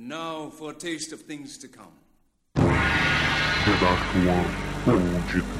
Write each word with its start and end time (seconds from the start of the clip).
And 0.00 0.08
now 0.08 0.48
for 0.48 0.70
a 0.70 0.74
taste 0.74 1.12
of 1.12 1.20
things 1.20 1.58
to 1.58 1.68
come. 1.68 1.92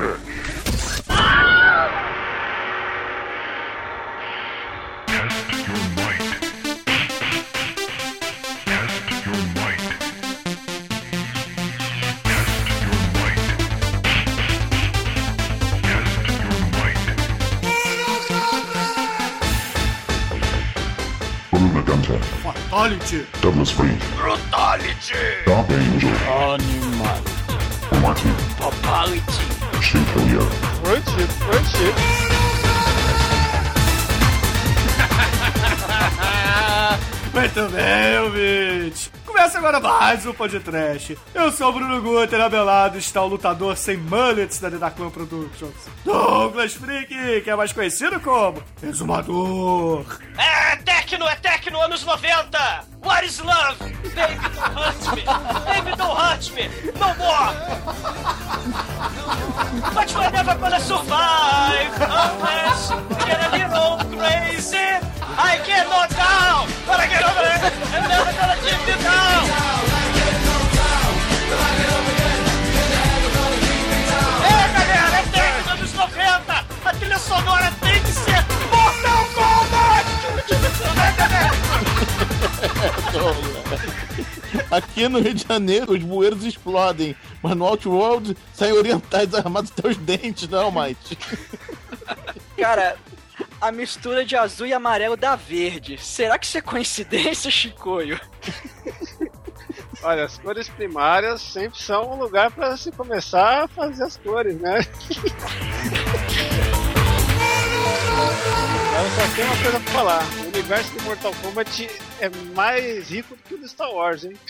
Test 0.01 0.70
Fatality! 22.71 23.27
Douglas 23.43 23.71
Fringe. 23.73 23.99
Brutality! 24.17 25.43
Dark 25.45 25.69
Angel. 25.71 26.09
Animal! 26.09 27.21
Martin. 28.01 28.33
Totality! 28.59 29.43
Shinkalia. 29.83 30.41
Friendship, 30.85 31.31
friendship. 31.43 31.95
Muito 37.35 37.69
bem, 37.73 38.19
ouvinte! 38.21 39.11
Começa 39.41 39.57
agora 39.57 39.81
mais 39.81 40.27
um 40.27 40.35
podcast. 40.35 41.17
Eu 41.35 41.51
sou 41.51 41.71
o 41.71 41.73
Bruno 41.73 42.03
Guter, 42.03 42.39
ao 42.43 42.51
meu 42.51 42.63
lado 42.63 42.99
está 42.99 43.23
o 43.23 43.27
lutador 43.27 43.75
sem 43.75 43.97
mullets 43.97 44.61
da 44.61 44.69
Dedaclan 44.69 45.09
Productions, 45.09 45.73
Douglas 46.05 46.75
Freak, 46.75 47.41
que 47.41 47.49
é 47.49 47.57
mais 47.57 47.73
conhecido 47.73 48.21
como 48.21 48.63
Exumador. 48.83 50.05
É 50.37 50.77
Tecno, 50.77 51.27
é 51.27 51.37
Tecno, 51.37 51.81
anos 51.81 52.05
90! 52.05 52.85
What 53.03 53.25
is 53.25 53.39
love? 53.39 53.79
Baby, 54.15 54.37
don't 54.53 54.77
hurt 54.77 55.17
me! 55.17 55.23
Baby, 55.65 55.97
don't 55.97 56.19
hurt 56.21 56.51
me! 56.53 56.69
No 56.99 57.15
more! 57.15 57.55
But 59.95 60.15
we're 60.17 60.31
never 60.33 60.55
gonna 60.57 60.81
survive 60.81 61.95
unless 61.99 62.91
we 62.91 63.17
get 63.25 63.41
a 63.41 63.57
little 63.57 64.19
crazy! 64.19 65.01
I 65.43 65.57
knocked 65.89 66.17
down, 66.17 66.69
but 66.87 67.01
I 67.01 67.07
get 67.07 67.23
over 67.23 67.41
it! 67.41 67.73
I'm 67.95 68.09
never 68.09 68.33
gonna 68.33 68.57
keep 68.63 69.03
down! 69.03 69.30
É, 74.43 74.69
galera, 74.73 75.17
é 75.17 75.23
Tecno, 75.31 75.73
anos 75.73 75.93
90! 75.95 76.67
A 76.85 76.93
trilha 76.95 77.19
sonora 77.19 77.73
tem 77.81 78.03
que 78.03 78.13
ser 78.13 78.45
Mortal 78.71 79.25
Kombat! 79.35 80.21
Aqui 84.71 85.09
no 85.09 85.21
Rio 85.21 85.35
de 85.35 85.45
Janeiro, 85.47 85.93
os 85.93 86.03
bueiros 86.03 86.45
explodem, 86.45 87.17
mas 87.43 87.57
no 87.57 87.65
Outworld 87.65 88.37
saem 88.55 88.73
orientais 88.73 89.35
armados 89.35 89.73
até 89.77 89.89
os 89.89 89.97
dentes, 89.97 90.49
não, 90.49 90.71
Mike? 90.71 91.19
Cara, 92.57 92.97
a 93.61 93.73
mistura 93.73 94.25
de 94.25 94.37
azul 94.37 94.67
e 94.67 94.73
amarelo 94.73 95.17
dá 95.17 95.35
verde. 95.35 95.99
Será 95.99 96.39
que 96.39 96.47
isso 96.47 96.59
é 96.59 96.61
coincidência, 96.61 97.51
Chicoio? 97.51 98.21
Olha, 100.03 100.25
as 100.25 100.39
cores 100.39 100.69
primárias 100.69 101.43
sempre 101.43 101.81
são 101.81 102.13
um 102.13 102.17
lugar 102.17 102.51
para 102.51 102.77
se 102.77 102.91
começar 102.91 103.65
a 103.65 103.69
fazer 103.69 104.03
as 104.03 104.17
cores, 104.17 104.59
né? 104.59 104.81
Eu 109.01 109.11
só 109.11 109.27
tenho 109.35 109.47
uma 109.47 109.57
coisa 109.63 109.81
pra 109.81 109.93
falar. 109.93 110.23
O 110.45 110.49
universo 110.49 110.93
de 110.93 111.01
Mortal 111.05 111.33
Kombat 111.43 111.91
é 112.21 112.29
mais 112.55 113.11
rico 113.11 113.35
do 113.35 113.43
que 113.43 113.55
o 113.55 113.59
do 113.59 113.69
Star 113.69 113.91
Wars, 113.91 114.25
hein? 114.25 114.37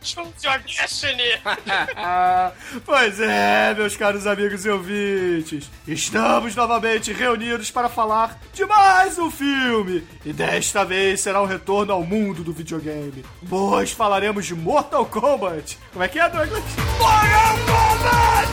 Choose 0.00 0.44
your 0.44 0.58
destiny! 0.60 1.38
Pois 2.84 3.20
é, 3.20 3.74
meus 3.74 3.96
caros 3.96 4.26
amigos 4.26 4.64
e 4.64 4.70
ouvintes, 4.70 5.70
estamos 5.86 6.54
novamente 6.54 7.12
reunidos 7.12 7.70
para 7.70 7.88
falar 7.88 8.38
de 8.52 8.64
mais 8.64 9.18
um 9.18 9.30
filme. 9.30 10.06
E 10.24 10.32
desta 10.32 10.84
vez 10.84 11.20
será 11.20 11.42
um 11.42 11.46
retorno 11.46 11.92
ao 11.92 12.02
mundo 12.02 12.42
do 12.44 12.52
videogame, 12.52 13.24
pois 13.48 13.92
falaremos 13.92 14.46
de 14.46 14.54
Mortal 14.54 15.04
Kombat. 15.06 15.78
Como 15.92 16.04
é 16.04 16.08
que 16.08 16.18
é, 16.18 16.28
Douglas? 16.28 16.62
Mortal 16.98 17.58
Kombat! 17.66 18.48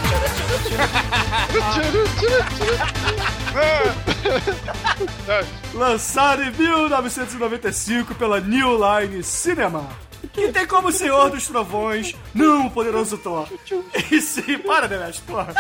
Lançado 5.74 6.44
em 6.44 6.52
1995 6.52 8.16
pela 8.16 8.40
New 8.40 8.78
Line 8.78 9.24
Cinema. 9.24 9.88
Que 10.34 10.52
tem 10.52 10.66
como 10.66 10.92
Senhor 10.92 11.30
dos 11.30 11.48
Trovões, 11.48 12.16
não 12.34 12.68
o 12.68 12.72
poderoso 12.72 13.18
Thor. 13.18 13.48
E 14.12 14.22
sim, 14.22 14.58
para, 14.60 14.88
Demetrius, 14.88 15.20
porra. 15.20 15.54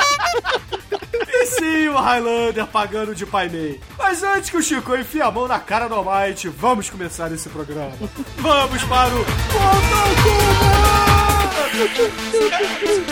E 1.27 1.45
sim, 1.47 1.87
o 1.87 1.97
Highlander 1.97 2.65
pagando 2.67 3.15
de 3.15 3.25
Pai 3.25 3.49
Mei. 3.49 3.79
Mas 3.97 4.23
antes 4.23 4.49
que 4.49 4.57
o 4.57 4.63
Chico 4.63 4.95
enfie 4.95 5.21
a 5.21 5.31
mão 5.31 5.47
na 5.47 5.59
cara 5.59 5.87
do 5.87 5.95
Almighty, 5.95 6.49
vamos 6.49 6.89
começar 6.89 7.31
esse 7.31 7.49
programa. 7.49 7.91
Vamos 8.37 8.83
para 8.83 9.09
o 9.09 9.17
Mortal 9.17 10.07
Kombat! 10.23 10.85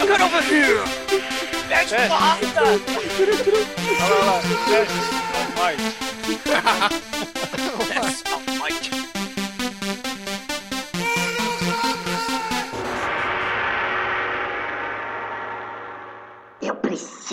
Get 0.05 0.21
over 0.21 0.43
here! 0.43 0.83
Mete 1.67 1.95
porrada! 2.07 2.61
Olha 4.01 4.25
lá. 4.25 4.41
That's 6.45 7.03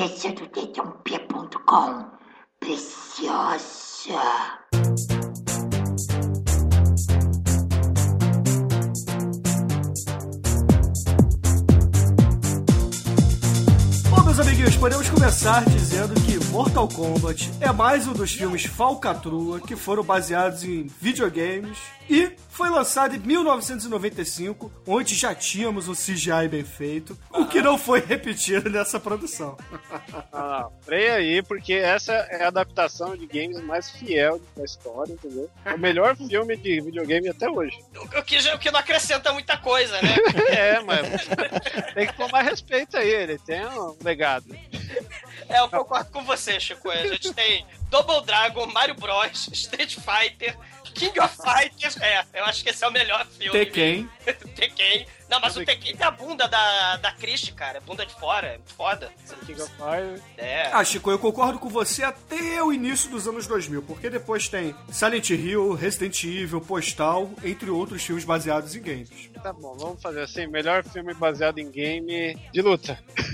dedãopia.com. 0.00 2.06
Preciosa. 2.58 4.14
Bom, 14.08 14.24
meus 14.24 14.40
amiguinhos, 14.40 14.76
podemos 14.76 15.10
começar 15.10 15.62
dizendo 15.66 16.14
que 16.22 16.29
Mortal 16.50 16.88
Kombat 16.88 17.48
é 17.60 17.70
mais 17.70 18.08
um 18.08 18.12
dos 18.12 18.32
filmes 18.32 18.64
falcatrua 18.64 19.60
que 19.60 19.76
foram 19.76 20.02
baseados 20.02 20.64
em 20.64 20.88
videogames 21.00 21.78
e 22.08 22.32
foi 22.48 22.68
lançado 22.68 23.14
em 23.14 23.20
1995, 23.20 24.70
onde 24.84 25.14
já 25.14 25.32
tínhamos 25.32 25.86
um 25.86 25.94
CGI 25.94 26.48
bem 26.50 26.64
feito, 26.64 27.16
o 27.30 27.46
que 27.46 27.62
não 27.62 27.78
foi 27.78 28.00
repetido 28.00 28.68
nessa 28.68 28.98
produção. 28.98 29.56
Ah, 30.32 30.68
freia 30.80 31.14
aí, 31.14 31.40
porque 31.40 31.74
essa 31.74 32.12
é 32.12 32.42
a 32.42 32.48
adaptação 32.48 33.16
de 33.16 33.26
games 33.26 33.62
mais 33.62 33.90
fiel 33.90 34.40
da 34.56 34.64
história, 34.64 35.12
entendeu? 35.12 35.48
É 35.64 35.74
o 35.74 35.78
melhor 35.78 36.16
filme 36.16 36.56
de 36.56 36.80
videogame 36.80 37.28
até 37.28 37.48
hoje. 37.48 37.78
O 37.96 38.22
que, 38.22 38.38
o 38.38 38.58
que 38.58 38.70
não 38.72 38.80
acrescenta 38.80 39.32
muita 39.32 39.56
coisa, 39.56 40.00
né? 40.02 40.16
É, 40.50 40.80
mas 40.80 41.06
tem 41.94 42.08
que 42.08 42.16
tomar 42.16 42.42
respeito 42.42 42.96
aí, 42.96 43.08
ele 43.08 43.38
tem 43.38 43.64
um 43.66 43.96
legado. 44.02 44.46
É, 45.50 45.58
eu 45.60 45.68
concordo 45.68 46.10
com 46.12 46.22
você, 46.22 46.60
Chico. 46.60 46.88
A 46.88 47.06
gente 47.08 47.34
tem 47.34 47.66
Double 47.90 48.24
Dragon, 48.24 48.66
Mario 48.66 48.94
Bros, 48.94 49.48
Street 49.52 49.96
Fighter, 49.96 50.56
King 50.94 51.18
of 51.18 51.36
Fighters. 51.36 51.96
É, 52.00 52.24
eu 52.34 52.44
acho 52.44 52.62
que 52.62 52.70
esse 52.70 52.84
é 52.84 52.88
o 52.88 52.92
melhor 52.92 53.26
filme. 53.26 53.58
Tekken. 53.58 54.08
Tekken. 54.54 55.06
Não, 55.30 55.40
mas 55.40 55.56
o 55.56 55.64
Tekken 55.64 55.96
tem 55.96 56.06
a 56.06 56.10
bunda 56.10 56.48
da, 56.48 56.96
da 56.96 57.12
Christie, 57.12 57.52
cara. 57.52 57.80
Bunda 57.80 58.04
de 58.04 58.12
fora. 58.14 58.48
É 58.48 58.60
foda. 58.76 59.10
King 59.46 59.62
of 59.62 59.72
Fire. 59.76 60.20
É. 60.36 60.68
Ah, 60.72 60.84
Chico, 60.84 61.10
eu 61.10 61.18
concordo 61.18 61.58
com 61.58 61.68
você 61.68 62.02
até 62.02 62.62
o 62.62 62.72
início 62.72 63.08
dos 63.10 63.28
anos 63.28 63.46
2000, 63.46 63.82
porque 63.82 64.10
depois 64.10 64.48
tem 64.48 64.74
Silent 64.90 65.30
Hill, 65.30 65.74
Resident 65.74 66.24
Evil, 66.24 66.60
Postal, 66.60 67.30
entre 67.44 67.70
outros 67.70 68.02
filmes 68.02 68.24
baseados 68.24 68.74
em 68.74 68.82
games. 68.82 69.30
Tá 69.42 69.52
bom, 69.52 69.76
vamos 69.78 70.02
fazer 70.02 70.22
assim, 70.22 70.46
melhor 70.48 70.82
filme 70.82 71.14
baseado 71.14 71.58
em 71.58 71.70
game 71.70 72.34
de 72.52 72.60
luta. 72.60 72.98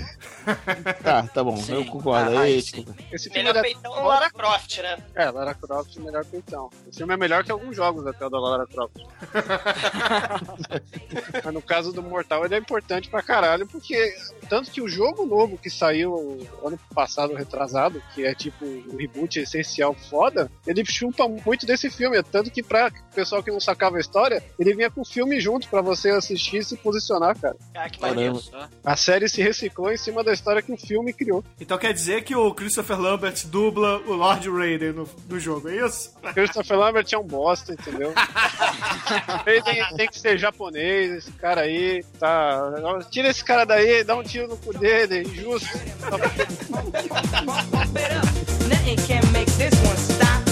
Tá, 1.03 1.23
tá 1.23 1.43
bom, 1.43 1.61
eu 1.67 1.83
concordo. 1.85 2.37
Ah, 2.37 2.41
Aí, 2.41 2.61
sim. 2.61 2.77
desculpa. 2.77 2.95
Esse 3.11 3.29
filme 3.29 3.49
Melhor 3.49 3.59
é 3.59 3.63
peitão 3.63 3.91
Lara 4.05 4.31
Croft, 4.31 4.77
né? 4.77 4.97
É, 5.13 5.29
Lara 5.29 5.53
Croft, 5.53 5.97
melhor 5.97 6.23
peitão. 6.23 6.69
Esse 6.87 6.99
filme 6.99 7.13
é 7.13 7.17
melhor 7.17 7.43
que 7.43 7.51
alguns 7.51 7.75
jogos 7.75 8.07
até 8.07 8.25
o 8.25 8.29
da 8.29 8.39
Lara 8.39 8.65
Croft. 8.65 8.95
Mas 11.43 11.53
no 11.53 11.61
caso 11.61 11.86
do 11.93 12.03
Mortal, 12.03 12.45
ele 12.45 12.55
é 12.55 12.57
importante 12.57 13.09
pra 13.09 13.21
caralho, 13.21 13.67
porque 13.67 14.13
Tanto 14.49 14.71
que 14.71 14.81
o 14.81 14.87
jogo 14.87 15.25
novo 15.25 15.57
que 15.57 15.69
saiu 15.69 16.39
ano 16.63 16.79
passado, 16.93 17.33
retrasado, 17.33 18.01
que 18.13 18.25
é 18.25 18.33
tipo 18.33 18.65
um 18.65 18.95
reboot 18.97 19.39
essencial 19.39 19.93
foda, 19.93 20.49
ele 20.65 20.85
chupa 20.85 21.27
muito 21.27 21.65
desse 21.65 21.89
filme. 21.89 22.21
Tanto 22.23 22.49
que 22.49 22.63
pra 22.63 22.91
pessoal 23.13 23.43
que 23.43 23.51
não 23.51 23.59
sacava 23.59 23.97
a 23.97 23.99
história, 23.99 24.43
ele 24.57 24.73
vinha 24.73 24.89
com 24.89 25.01
o 25.01 25.05
filme 25.05 25.39
junto 25.39 25.67
pra 25.67 25.81
você 25.81 26.09
assistir 26.09 26.57
e 26.57 26.63
se 26.63 26.77
posicionar, 26.77 27.37
cara. 27.39 27.57
Ah, 27.75 27.89
que 27.89 28.01
maneiro. 28.01 28.41
A 28.83 28.95
série 28.95 29.27
se 29.27 29.41
reciclou 29.41 29.91
em 29.91 29.97
cima 29.97 30.23
da 30.23 30.33
história 30.33 30.61
que 30.61 30.71
o 30.71 30.77
filme 30.77 31.13
criou. 31.13 31.43
Então 31.59 31.77
quer 31.77 31.93
dizer 31.93 32.23
que 32.23 32.35
o 32.35 32.53
Christopher 32.53 32.99
Lambert 32.99 33.45
dubla 33.47 33.97
o 34.05 34.13
Lord 34.13 34.49
Raiden 34.49 34.93
no, 34.93 35.09
no 35.27 35.39
jogo, 35.39 35.69
é 35.69 35.85
isso? 35.85 36.13
Christopher 36.33 36.77
Lambert 36.77 37.07
é 37.11 37.17
um 37.17 37.23
bosta, 37.23 37.73
entendeu? 37.73 38.13
Ele 39.45 39.61
tem, 39.61 39.85
tem 39.95 40.07
que 40.07 40.19
ser 40.19 40.37
japonês, 40.37 41.11
esse 41.11 41.31
cara 41.33 41.61
aí, 41.61 41.76
tá. 42.19 42.61
Tira 43.09 43.29
esse 43.29 43.43
cara 43.43 43.65
daí, 43.65 44.03
dá 44.03 44.15
um 44.15 44.23
tiro 44.23 44.47
no 44.47 44.57
cu 44.57 44.77
dele, 44.77 45.21
injusto. 45.23 45.67
Nothing 48.69 48.95
can 49.07 49.21
make 49.31 49.49
this 49.57 49.73
one 49.83 49.97
stop. 49.97 50.43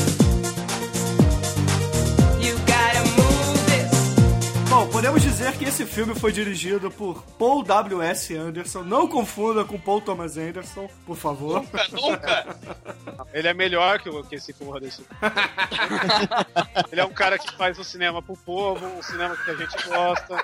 You 2.42 2.56
gotta 2.66 3.04
move 3.18 3.66
this. 3.68 4.69
Bom, 4.69 4.88
podemos 4.88 5.22
dizer 5.22 5.51
que 5.54 5.66
esse 5.66 5.86
filme 5.86 6.16
foi 6.16 6.31
dirigido 6.31 6.89
por 6.92 7.22
Paul 7.38 7.63
W.S. 7.63 8.36
Anderson. 8.36 8.83
Não 8.83 9.07
confunda 9.07 9.63
com 9.63 9.80
Paul 9.80 10.01
Thomas 10.01 10.38
Anderson, 10.38 10.89
por 11.06 11.16
favor. 11.18 11.62
Nunca, 11.62 11.88
nunca. 11.92 12.56
Ele 13.33 13.48
é 13.48 13.54
melhor 13.54 14.00
que, 14.00 14.10
o- 14.10 14.24
que 14.24 14.36
esse 14.36 14.54
porra 14.54 14.80
desse. 14.80 15.04
Ele 16.92 17.01
é 17.01 17.06
um 17.06 17.13
cara 17.13 17.38
que 17.38 17.51
faz 17.57 17.78
um 17.80 17.83
cinema 17.83 18.21
pro 18.21 18.36
povo, 18.38 18.86
um 18.86 19.01
cinema 19.04 19.36
que 19.36 19.51
a 19.51 19.56
gente 19.56 19.75
gosta. 19.88 20.44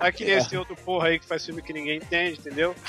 Aqui 0.00 0.24
esse 0.24 0.56
outro 0.56 0.74
porra 0.74 1.08
aí 1.08 1.18
que 1.18 1.26
faz 1.26 1.44
filme 1.44 1.60
que 1.60 1.72
ninguém 1.72 1.98
entende, 1.98 2.40
entendeu? 2.40 2.74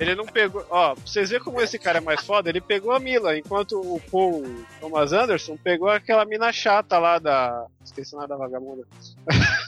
Ele 0.00 0.14
não 0.14 0.26
pegou. 0.26 0.64
Ó, 0.70 0.94
pra 0.94 1.02
vocês 1.04 1.30
verem 1.30 1.44
como 1.44 1.60
esse 1.60 1.78
cara 1.78 1.98
é 1.98 2.00
mais 2.00 2.24
foda, 2.24 2.48
ele 2.48 2.60
pegou 2.60 2.92
a 2.92 3.00
Mila, 3.00 3.36
enquanto 3.36 3.72
o 3.80 4.00
Paul 4.10 4.44
Thomas 4.80 5.12
Anderson 5.12 5.56
pegou 5.56 5.88
aquela 5.88 6.24
mina 6.24 6.52
chata 6.52 6.98
lá 6.98 7.18
da. 7.18 7.66
Esqueci 7.84 8.14
o 8.14 8.18
nome 8.18 8.28
da 8.28 8.36
vagabunda. 8.36 8.84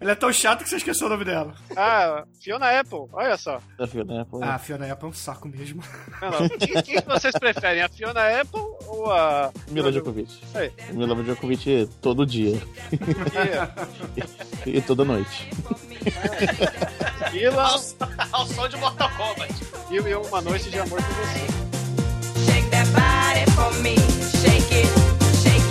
Ele 0.00 0.10
é 0.10 0.14
tão 0.14 0.32
chato 0.32 0.64
que 0.64 0.68
você 0.70 0.76
esqueceu 0.76 1.06
o 1.06 1.10
nome 1.10 1.24
dela. 1.24 1.54
Ah, 1.76 2.24
Fiona 2.40 2.80
Apple, 2.80 3.06
olha 3.12 3.36
só. 3.36 3.60
Tá 3.76 3.84
vendo, 3.84 4.12
né? 4.12 4.26
Pô, 4.28 4.42
Ah, 4.42 4.54
a 4.54 4.58
Fiona 4.58 4.90
Apple 4.92 5.06
é 5.06 5.10
um 5.10 5.14
saco 5.14 5.48
mesmo. 5.48 5.82
Não, 6.20 6.30
não. 6.30 6.48
Quem, 6.48 6.82
quem 6.82 7.00
que 7.00 7.08
vocês 7.08 7.32
preferem, 7.38 7.82
a 7.82 7.88
Fiona 7.88 8.40
Apple 8.40 8.60
ou 8.86 9.10
a. 9.12 9.52
Mila 9.70 9.92
Djokovic. 9.92 10.40
Aí. 10.54 10.72
Mila 10.92 11.14
Djokovic 11.22 11.88
todo 12.00 12.26
dia 12.26 12.60
Porque 12.90 14.66
e 14.70 14.80
toda 14.82 15.04
noite. 15.04 15.48
Mila 17.32 17.76
som 18.58 18.68
de 18.68 18.76
Mortal 18.76 19.08
Kombat. 19.16 19.54
e 19.88 19.96
eu 19.96 20.22
uma 20.22 20.40
noite 20.40 20.68
de 20.68 20.80
amor 20.80 21.00
com 21.00 21.14
você. 21.14 21.46
Shake 22.44 22.68
that 22.70 22.90
body 22.90 23.48
for 23.52 23.72
me. 23.82 23.94
Shake 23.94 24.74
it, 24.74 24.88
shake. 25.42 25.68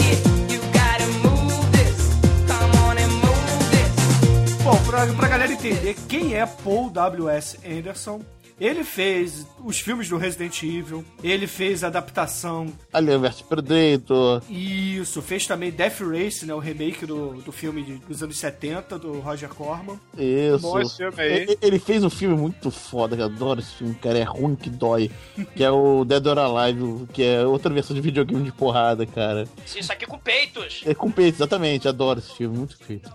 Bom, 4.63 4.75
pra, 4.83 5.07
pra 5.07 5.27
galera 5.29 5.53
entender 5.53 5.95
quem 6.09 6.35
é 6.35 6.45
Paul 6.45 6.89
W.S. 6.89 7.57
Anderson, 7.65 8.19
ele 8.59 8.83
fez 8.83 9.45
os 9.63 9.79
filmes 9.79 10.09
do 10.09 10.17
Resident 10.17 10.61
Evil, 10.63 11.03
ele 11.23 11.47
fez 11.47 11.83
a 11.83 11.87
adaptação, 11.87 12.73
Alien 12.91 13.19
vs 13.19 13.41
Predator. 13.41 14.41
isso, 14.49 15.21
fez 15.21 15.45
também 15.45 15.71
Death 15.71 15.99
Race, 16.01 16.45
né, 16.45 16.53
o 16.53 16.59
remake 16.59 17.05
do, 17.05 17.33
do 17.41 17.51
filme 17.51 17.83
de- 17.83 17.95
dos 17.97 18.23
anos 18.23 18.37
70, 18.37 18.97
do 18.97 19.19
Roger 19.19 19.49
Corman. 19.49 19.99
Isso. 20.17 20.59
Bom 20.59 20.79
esse 20.79 20.97
filme 20.97 21.13
aí. 21.21 21.33
Ele, 21.43 21.57
ele 21.61 21.79
fez 21.79 22.03
um 22.03 22.09
filme 22.09 22.35
muito 22.35 22.71
foda, 22.71 23.15
que 23.15 23.21
eu 23.21 23.25
adoro 23.27 23.59
esse 23.59 23.75
filme, 23.75 23.93
cara. 23.95 24.17
É 24.17 24.23
ruim 24.23 24.55
que 24.55 24.69
dói. 24.69 25.11
que 25.55 25.63
é 25.63 25.69
o 25.71 26.03
Dead 26.05 26.25
or 26.25 26.37
Alive, 26.39 27.07
que 27.13 27.23
é 27.23 27.45
outra 27.45 27.73
versão 27.73 27.95
de 27.95 28.01
videogame 28.01 28.43
de 28.43 28.51
porrada, 28.51 29.05
cara. 29.05 29.47
Isso 29.65 29.91
aqui 29.91 30.05
com 30.05 30.17
peitos. 30.17 30.81
É 30.85 30.93
com 30.93 31.11
peito, 31.11 31.35
exatamente. 31.37 31.87
Adoro 31.87 32.19
esse 32.19 32.33
filme, 32.35 32.57
muito 32.57 32.77
feito. 32.77 33.11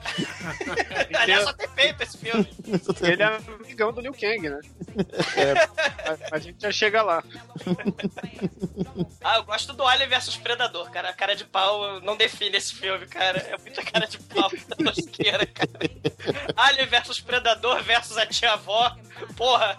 Aliás, 1.18 1.44
só 1.44 1.52
tem 1.52 1.68
peito 1.74 2.02
esse 2.02 2.18
filme. 2.18 2.46
Ele 3.02 3.22
é 3.22 3.40
amigão 3.64 3.92
do 3.92 4.00
Liu 4.00 4.12
Kang, 4.12 4.48
né? 4.48 4.60
a, 6.30 6.36
a 6.36 6.38
gente 6.38 6.60
já 6.60 6.70
chega 6.70 7.02
lá. 7.02 7.22
Ah, 9.22 9.36
eu 9.36 9.44
gosto 9.44 9.72
do 9.72 9.86
Alien 9.86 10.08
versus 10.08 10.36
Predador, 10.36 10.90
cara. 10.90 11.10
A 11.10 11.12
cara 11.12 11.34
de 11.34 11.44
pau 11.44 12.00
não 12.00 12.16
define 12.16 12.56
esse 12.56 12.74
filme, 12.74 13.06
cara. 13.06 13.38
É 13.38 13.56
muita 13.58 13.82
cara 13.82 14.06
de 14.06 14.18
pau, 14.18 14.50
muita 14.52 14.76
tosqueira, 14.76 15.46
cara. 15.46 15.70
Alien 16.56 16.86
versus 16.86 17.20
Predador 17.20 17.82
versus 17.82 18.16
a 18.18 18.26
tia-avó. 18.26 18.96
Porra. 19.36 19.76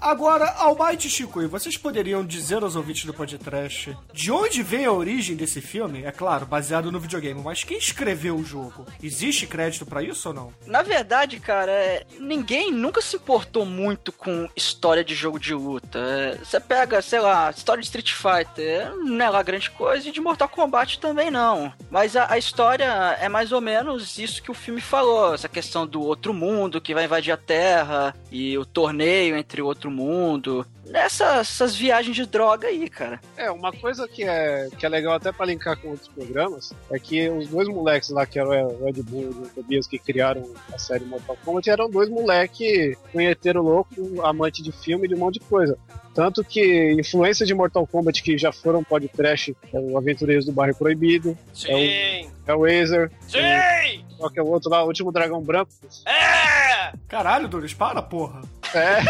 Agora, 0.00 0.52
Almighty 0.58 1.08
Chico, 1.08 1.42
e 1.42 1.46
vocês 1.46 1.76
poderiam 1.76 2.24
dizer 2.24 2.62
aos 2.62 2.76
ouvintes 2.76 3.04
do 3.06 3.14
podcast 3.14 3.96
de 4.12 4.30
onde 4.30 4.62
vem 4.62 4.84
a 4.84 4.92
origem 4.92 5.34
desse 5.34 5.60
filme? 5.60 6.04
É 6.04 6.12
claro, 6.12 6.46
baseado 6.46 6.92
no 6.92 7.00
videogame, 7.00 7.40
mas 7.42 7.64
quem 7.64 7.76
escreveu 7.78 8.36
o 8.36 8.44
jogo? 8.44 8.86
Existe 9.02 9.46
crédito 9.48 9.84
pra 9.86 10.02
isso 10.02 10.28
ou 10.28 10.34
não? 10.34 10.52
Na 10.66 10.82
verdade, 10.82 11.40
cara, 11.40 11.72
é, 11.72 12.04
ninguém 12.20 12.70
nunca 12.70 13.00
se 13.00 13.16
importou 13.16 13.64
muito 13.64 14.12
com 14.12 14.48
história 14.54 15.02
de 15.02 15.14
jogo 15.14 15.40
de 15.40 15.54
luta. 15.54 15.98
É, 15.98 16.36
Você 16.36 16.60
pega, 16.60 17.02
sei 17.02 17.18
lá, 17.20 17.50
história 17.50 17.80
de 17.80 17.86
Street 17.86 18.12
Fighter, 18.12 18.94
não 18.96 19.24
é 19.24 19.30
lá 19.30 19.42
grande 19.42 19.70
coisa, 19.70 20.08
e 20.08 20.12
de 20.12 20.20
Mortal 20.20 20.48
Kombat 20.48 21.00
também 21.00 21.30
não. 21.32 21.72
Mas 21.90 22.14
a, 22.14 22.30
a 22.32 22.38
história 22.38 22.84
é 23.18 23.28
mais 23.28 23.50
ou 23.50 23.60
menos 23.60 24.18
isso 24.18 24.42
que 24.42 24.50
o 24.50 24.54
filme 24.54 24.80
falou: 24.80 25.34
essa 25.34 25.48
questão 25.48 25.84
do 25.86 26.00
outro 26.02 26.32
mundo 26.34 26.80
que 26.80 26.94
vai 26.94 27.06
invadir 27.06 27.32
a 27.32 27.36
Terra 27.36 28.14
e 28.30 28.56
o 28.58 28.64
torneio 28.64 29.15
entre 29.16 29.62
o 29.62 29.66
outro 29.66 29.90
mundo. 29.90 30.66
Essas, 30.92 31.38
essas 31.40 31.74
viagens 31.74 32.14
de 32.14 32.26
droga 32.26 32.68
aí, 32.68 32.88
cara. 32.88 33.20
É, 33.36 33.50
uma 33.50 33.72
coisa 33.72 34.06
que 34.06 34.22
é, 34.22 34.68
que 34.78 34.86
é 34.86 34.88
legal 34.88 35.14
até 35.14 35.32
pra 35.32 35.46
linkar 35.46 35.76
com 35.76 35.88
outros 35.88 36.08
programas 36.08 36.72
é 36.90 36.98
que 36.98 37.28
os 37.28 37.48
dois 37.48 37.68
moleques 37.68 38.10
lá, 38.10 38.24
que 38.24 38.38
eram 38.38 38.50
o 38.80 38.88
Ed 38.88 39.02
Boon 39.02 39.22
e 39.22 39.26
o 39.26 39.50
Tobias, 39.54 39.86
que 39.86 39.98
criaram 39.98 40.48
a 40.72 40.78
série 40.78 41.04
Mortal 41.04 41.36
Kombat, 41.44 41.68
eram 41.68 41.90
dois 41.90 42.08
moleques 42.08 42.96
punheteiro 43.12 43.62
louco, 43.62 43.94
amante 44.22 44.62
de 44.62 44.70
filme 44.70 45.06
e 45.06 45.08
de 45.08 45.14
um 45.14 45.18
monte 45.18 45.40
de 45.40 45.46
coisa. 45.46 45.76
Tanto 46.14 46.42
que 46.42 46.92
influência 46.92 47.44
de 47.44 47.52
Mortal 47.52 47.86
Kombat 47.86 48.22
que 48.22 48.38
já 48.38 48.50
foram 48.50 48.82
podcast, 48.82 49.54
é 49.72 49.78
o 49.78 49.98
Aventureiros 49.98 50.46
do 50.46 50.52
Bairro 50.52 50.74
Proibido, 50.74 51.36
Sim. 51.52 52.30
é 52.46 52.54
o 52.54 52.64
Azer, 52.64 53.10
Sim! 53.28 54.04
qual 54.16 54.30
que 54.30 54.38
é 54.38 54.42
o 54.42 54.46
outro 54.46 54.70
lá, 54.70 54.82
o 54.82 54.86
último 54.86 55.12
Dragão 55.12 55.42
Branco. 55.42 55.70
É! 56.06 56.65
Caralho, 57.08 57.48
Douglas, 57.48 57.74
para, 57.74 58.02
porra. 58.02 58.40
É, 58.74 59.00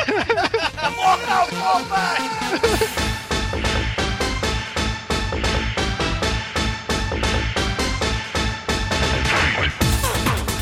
Mortal 0.96 1.46
Kombat! 1.48 3.36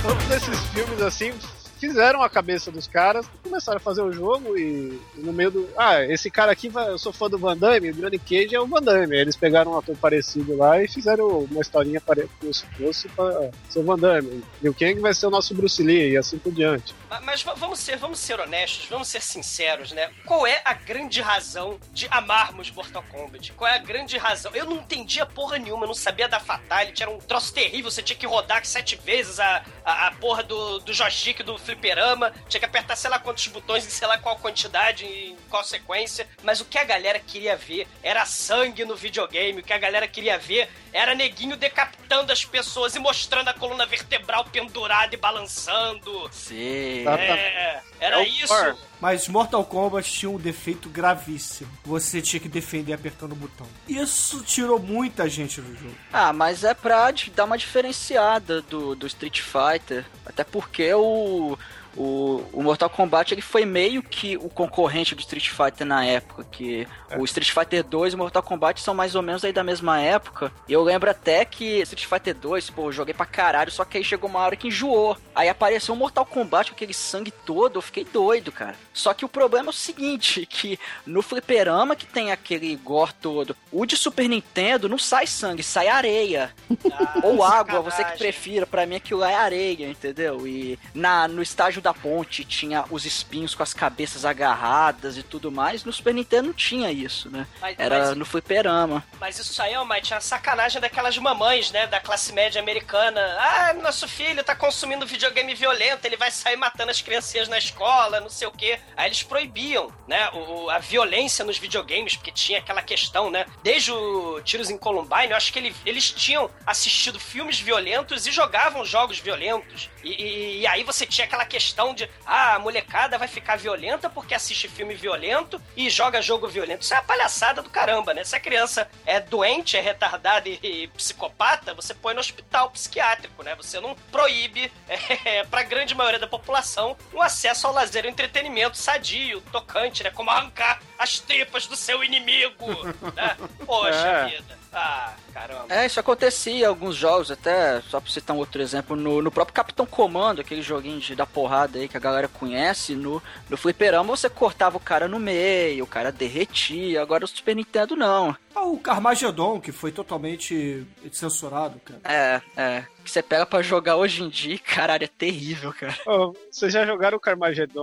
todos 0.02 0.30
esses 0.30 0.58
filmes 0.68 1.00
assim 1.02 1.32
fizeram 1.80 2.22
a 2.22 2.30
cabeça 2.30 2.70
dos 2.70 2.86
caras, 2.86 3.26
começaram 3.42 3.76
a 3.76 3.80
fazer 3.80 4.00
o 4.00 4.10
jogo 4.10 4.56
e, 4.56 4.98
e 5.18 5.20
no 5.20 5.34
meio 5.34 5.50
do. 5.50 5.68
Ah, 5.76 6.02
esse 6.04 6.30
cara 6.30 6.50
aqui, 6.50 6.70
eu 6.74 6.98
sou 6.98 7.12
fã 7.12 7.28
do 7.28 7.36
Van 7.36 7.54
Damme, 7.54 7.90
o 7.90 7.92
Johnny 7.94 8.18
Cage 8.18 8.54
é 8.54 8.60
o 8.60 8.66
Van 8.66 8.80
Damme. 8.80 9.14
Eles 9.14 9.36
pegaram 9.36 9.72
um 9.72 9.78
ator 9.78 9.94
parecido 9.96 10.56
lá 10.56 10.82
e 10.82 10.88
fizeram 10.88 11.40
uma 11.40 11.60
historinha 11.60 12.00
pare- 12.00 12.26
como 12.40 12.54
se 12.54 12.64
fosse 12.78 13.06
pra 13.10 13.50
ser 13.68 13.80
o 13.80 13.82
Van 13.84 13.98
Damme. 13.98 14.42
E 14.62 14.68
o 14.68 14.72
Kang 14.72 14.98
vai 15.00 15.12
ser 15.12 15.26
o 15.26 15.30
nosso 15.30 15.54
Bruce 15.54 15.82
Lee 15.82 16.12
e 16.12 16.16
assim 16.16 16.38
por 16.38 16.52
diante. 16.54 16.94
Ma- 17.14 17.20
Mas 17.20 17.42
va- 17.42 17.54
vamos 17.54 17.78
ser, 17.80 17.96
vamos 17.96 18.18
ser 18.18 18.40
honestos, 18.40 18.86
vamos 18.86 19.08
ser 19.08 19.20
sinceros, 19.22 19.92
né? 19.92 20.10
Qual 20.26 20.46
é 20.46 20.60
a 20.64 20.72
grande 20.74 21.20
razão 21.20 21.78
de 21.92 22.06
amarmos 22.10 22.70
Mortal 22.70 23.04
Kombat? 23.10 23.52
Qual 23.52 23.70
é 23.70 23.74
a 23.74 23.78
grande 23.78 24.16
razão? 24.18 24.50
Eu 24.54 24.64
não 24.66 24.76
entendia 24.78 25.24
porra 25.26 25.58
nenhuma, 25.58 25.84
eu 25.84 25.88
não 25.88 25.94
sabia 25.94 26.28
da 26.28 26.40
Fatality, 26.40 27.02
era 27.02 27.10
um 27.10 27.18
troço 27.18 27.52
terrível, 27.52 27.90
você 27.90 28.02
tinha 28.02 28.16
que 28.18 28.26
rodar 28.26 28.64
sete 28.64 28.96
vezes 28.96 29.38
a, 29.38 29.64
a, 29.84 30.06
a 30.08 30.12
porra 30.12 30.42
do, 30.42 30.78
do 30.80 30.92
joystick 30.92 31.42
do 31.42 31.56
fliperama, 31.58 32.32
tinha 32.48 32.58
que 32.58 32.64
apertar 32.66 32.96
sei 32.96 33.10
lá 33.10 33.18
quantos 33.18 33.46
botões 33.48 33.86
em 33.86 33.90
sei 33.90 34.08
lá 34.08 34.18
qual 34.18 34.36
quantidade, 34.38 35.04
em 35.06 35.36
qual 35.50 35.62
sequência, 35.64 36.28
mas 36.42 36.60
o 36.60 36.64
que 36.64 36.78
a 36.78 36.84
galera 36.84 37.18
queria 37.20 37.56
ver 37.56 37.86
era 38.02 38.24
sangue 38.26 38.84
no 38.84 38.96
videogame, 38.96 39.60
o 39.60 39.64
que 39.64 39.72
a 39.72 39.78
galera 39.78 40.08
queria 40.08 40.38
ver 40.38 40.68
era 40.92 41.14
neguinho 41.14 41.56
decapitando 41.56 42.32
as 42.32 42.44
pessoas 42.44 42.94
e 42.94 42.98
mostrando 42.98 43.48
a 43.48 43.54
coluna 43.54 43.84
vertebral 43.86 44.44
pendurada 44.44 45.14
e 45.14 45.18
balançando. 45.18 46.28
Sim. 46.32 47.03
É, 47.12 47.80
era 48.00 48.22
É 48.22 48.28
isso. 48.28 48.48
core. 48.48 48.76
Mas 49.00 49.28
Mortal 49.28 49.64
Kombat 49.64 50.10
tinha 50.10 50.30
um 50.30 50.38
defeito 50.38 50.88
gravíssimo. 50.88 51.70
Você 51.84 52.22
tinha 52.22 52.40
que 52.40 52.48
defender 52.48 52.92
apertando 52.94 53.32
o 53.32 53.36
botão. 53.36 53.66
Isso 53.86 54.42
tirou 54.42 54.78
muita 54.78 55.28
gente 55.28 55.60
do 55.60 55.74
jogo. 55.76 55.94
Ah, 56.12 56.32
mas 56.32 56.64
é 56.64 56.72
pra 56.72 57.10
dar 57.34 57.44
uma 57.44 57.58
diferenciada 57.58 58.62
do, 58.62 58.94
do 58.94 59.06
Street 59.06 59.40
Fighter. 59.42 60.06
Até 60.24 60.42
porque 60.42 60.92
o, 60.94 61.58
O, 61.96 62.42
o 62.52 62.62
Mortal 62.62 62.90
Kombat 62.90 63.32
ele 63.32 63.40
foi 63.40 63.64
meio 63.64 64.02
que 64.02 64.36
o 64.36 64.48
concorrente 64.48 65.14
do 65.14 65.20
Street 65.20 65.48
Fighter 65.48 65.86
na 65.86 66.04
época, 66.04 66.44
que 66.50 66.86
o 67.16 67.24
Street 67.24 67.50
Fighter 67.50 67.84
2 67.84 68.12
e 68.12 68.16
o 68.16 68.18
Mortal 68.18 68.42
Kombat 68.42 68.80
são 68.80 68.94
mais 68.94 69.14
ou 69.14 69.22
menos 69.22 69.44
aí 69.44 69.52
da 69.52 69.62
mesma 69.62 70.00
época. 70.00 70.52
E 70.68 70.72
eu 70.72 70.82
lembro 70.82 71.10
até 71.10 71.44
que 71.44 71.80
Street 71.82 72.06
Fighter 72.06 72.34
2, 72.34 72.70
pô, 72.70 72.88
eu 72.88 72.92
joguei 72.92 73.14
pra 73.14 73.26
caralho, 73.26 73.70
só 73.70 73.84
que 73.84 73.98
aí 73.98 74.04
chegou 74.04 74.28
uma 74.28 74.40
hora 74.40 74.56
que 74.56 74.68
enjoou. 74.68 75.16
Aí 75.34 75.48
apareceu 75.48 75.94
o 75.94 75.98
Mortal 75.98 76.26
Kombat 76.26 76.70
com 76.70 76.74
aquele 76.76 76.94
sangue 76.94 77.30
todo, 77.30 77.78
eu 77.78 77.82
fiquei 77.82 78.04
doido, 78.04 78.50
cara. 78.50 78.74
Só 78.92 79.14
que 79.14 79.24
o 79.24 79.28
problema 79.28 79.68
é 79.68 79.70
o 79.70 79.72
seguinte, 79.72 80.46
que 80.50 80.78
no 81.06 81.22
fliperama 81.22 81.94
que 81.96 82.06
tem 82.06 82.32
aquele 82.32 82.74
gore 82.76 83.12
todo, 83.20 83.56
o 83.70 83.86
de 83.86 83.96
Super 83.96 84.28
Nintendo 84.28 84.88
não 84.88 84.98
sai 84.98 85.26
sangue, 85.26 85.62
sai 85.62 85.88
areia. 85.88 86.52
Ah, 86.92 87.20
Ou 87.24 87.42
água, 87.42 87.82
sacanagem. 87.82 87.82
você 87.82 88.04
que 88.04 88.18
prefira. 88.18 88.66
Pra 88.66 88.86
mim 88.86 88.94
aquilo 88.94 89.20
lá 89.20 89.30
é 89.30 89.34
areia, 89.34 89.88
entendeu? 89.88 90.46
E 90.46 90.78
na, 90.94 91.26
no 91.26 91.42
estágio 91.42 91.82
da 91.84 91.94
ponte 91.94 92.44
tinha 92.44 92.84
os 92.90 93.04
espinhos 93.04 93.54
com 93.54 93.62
as 93.62 93.72
cabeças 93.74 94.24
agarradas 94.24 95.16
e 95.16 95.22
tudo 95.22 95.52
mais. 95.52 95.84
No 95.84 95.92
Super 95.92 96.14
Nintendo 96.14 96.48
não 96.48 96.54
tinha 96.54 96.90
isso, 96.90 97.30
né? 97.30 97.46
Mas- 97.60 97.78
Era 97.78 97.98
mas- 98.06 98.16
no 98.16 98.24
fliperama. 98.24 99.04
Mas 99.20 99.38
isso 99.38 99.60
aí, 99.62 99.76
ó, 99.76 99.84
Mike, 99.84 100.12
é 100.12 100.16
uma 100.16 100.20
sacanagem 100.22 100.80
daquelas 100.80 101.16
mamães, 101.18 101.70
né, 101.70 101.86
da 101.86 102.00
classe 102.00 102.32
média 102.32 102.60
americana. 102.60 103.20
Ah, 103.38 103.74
nosso 103.74 104.08
filho 104.08 104.42
tá 104.42 104.56
consumindo 104.56 105.06
videogame 105.06 105.54
violento, 105.54 106.04
ele 106.06 106.16
vai 106.16 106.30
sair 106.30 106.56
matando 106.56 106.90
as 106.90 107.00
criancinhas 107.02 107.48
na 107.48 107.58
escola, 107.58 108.18
não 108.20 108.30
sei 108.30 108.48
o 108.48 108.52
quê. 108.52 108.80
Aí 108.96 109.06
eles 109.08 109.22
proibiam, 109.22 109.92
né, 110.08 110.30
o, 110.32 110.70
a 110.70 110.78
violência 110.78 111.44
nos 111.44 111.58
videogames, 111.58 112.16
porque 112.16 112.32
tinha 112.32 112.58
aquela 112.60 112.80
questão, 112.82 113.30
né, 113.30 113.44
desde 113.62 113.92
o 113.92 114.40
Tiros 114.42 114.70
em 114.70 114.78
Columbine, 114.78 115.30
eu 115.30 115.36
acho 115.36 115.52
que 115.52 115.58
ele- 115.58 115.76
eles 115.84 116.10
tinham 116.10 116.50
assistido 116.66 117.20
filmes 117.20 117.60
violentos 117.60 118.26
e 118.26 118.32
jogavam 118.32 118.84
jogos 118.84 119.18
violentos. 119.18 119.90
E, 120.02 120.10
e- 120.10 120.60
e 120.60 120.66
aí 120.66 120.82
você 120.82 121.04
tinha 121.06 121.26
aquela 121.26 121.44
questão 121.44 121.73
de, 121.94 122.08
ah, 122.26 122.54
a 122.54 122.58
molecada 122.58 123.18
vai 123.18 123.28
ficar 123.28 123.56
violenta 123.56 124.08
porque 124.08 124.34
assiste 124.34 124.68
filme 124.68 124.94
violento 124.94 125.60
e 125.76 125.90
joga 125.90 126.22
jogo 126.22 126.48
violento. 126.48 126.82
Isso 126.82 126.94
é 126.94 126.96
uma 126.96 127.02
palhaçada 127.02 127.62
do 127.62 127.70
caramba, 127.70 128.14
né? 128.14 128.22
Se 128.24 128.36
a 128.36 128.40
criança 128.40 128.88
é 129.04 129.20
doente, 129.20 129.76
é 129.76 129.80
retardada 129.80 130.48
e, 130.48 130.58
e 130.62 130.88
psicopata, 130.88 131.74
você 131.74 131.92
põe 131.94 132.14
no 132.14 132.20
hospital 132.20 132.70
psiquiátrico, 132.70 133.42
né? 133.42 133.54
Você 133.56 133.80
não 133.80 133.94
proíbe, 134.12 134.70
é, 134.88 135.44
pra 135.44 135.62
grande 135.62 135.94
maioria 135.94 136.18
da 136.18 136.26
população, 136.26 136.96
o 137.12 137.20
acesso 137.20 137.66
ao 137.66 137.72
lazer 137.72 138.04
e 138.04 138.08
entretenimento 138.08 138.76
sadio, 138.76 139.40
tocante, 139.52 140.02
né? 140.02 140.10
Como 140.10 140.30
arrancar 140.30 140.80
as 140.98 141.18
tripas 141.18 141.66
do 141.66 141.76
seu 141.76 142.02
inimigo, 142.04 142.66
né? 143.14 143.36
Poxa 143.66 143.96
É. 144.06 144.24
vida. 144.26 144.63
Ah, 144.74 145.14
caramba. 145.32 145.66
É, 145.68 145.86
isso 145.86 146.00
acontecia 146.00 146.52
em 146.52 146.64
alguns 146.64 146.96
jogos, 146.96 147.30
até, 147.30 147.80
só 147.82 148.00
pra 148.00 148.10
citar 148.10 148.34
um 148.34 148.40
outro 148.40 148.60
exemplo, 148.60 148.96
no, 148.96 149.22
no 149.22 149.30
próprio 149.30 149.54
Capitão 149.54 149.86
Comando, 149.86 150.40
aquele 150.40 150.62
joguinho 150.62 150.98
de 150.98 151.14
dar 151.14 151.26
porrada 151.26 151.78
aí 151.78 151.88
que 151.88 151.96
a 151.96 152.00
galera 152.00 152.26
conhece, 152.26 152.96
no, 152.96 153.22
no 153.48 153.56
fliperama 153.56 154.16
você 154.16 154.28
cortava 154.28 154.76
o 154.76 154.80
cara 154.80 155.06
no 155.06 155.20
meio, 155.20 155.84
o 155.84 155.86
cara 155.86 156.10
derretia, 156.10 157.00
agora 157.00 157.24
o 157.24 157.28
Super 157.28 157.54
Nintendo 157.54 157.94
não. 157.94 158.36
Ah, 158.54 158.64
o 158.64 158.78
Carmageddon, 158.78 159.60
que 159.60 159.72
foi 159.72 159.90
totalmente 159.90 160.86
censurado, 161.10 161.80
cara. 161.80 162.00
É, 162.04 162.40
é, 162.56 162.86
que 163.04 163.10
você 163.10 163.22
pega 163.22 163.44
pra 163.44 163.62
jogar 163.62 163.96
hoje 163.96 164.22
em 164.22 164.28
dia, 164.28 164.58
caralho, 164.64 165.04
é 165.04 165.08
terrível, 165.08 165.72
cara. 165.72 165.96
Ô, 166.06 166.34
vocês 166.50 166.72
já 166.72 166.86
jogaram 166.86 167.18
o 167.18 167.20
Carmageddon 167.20 167.82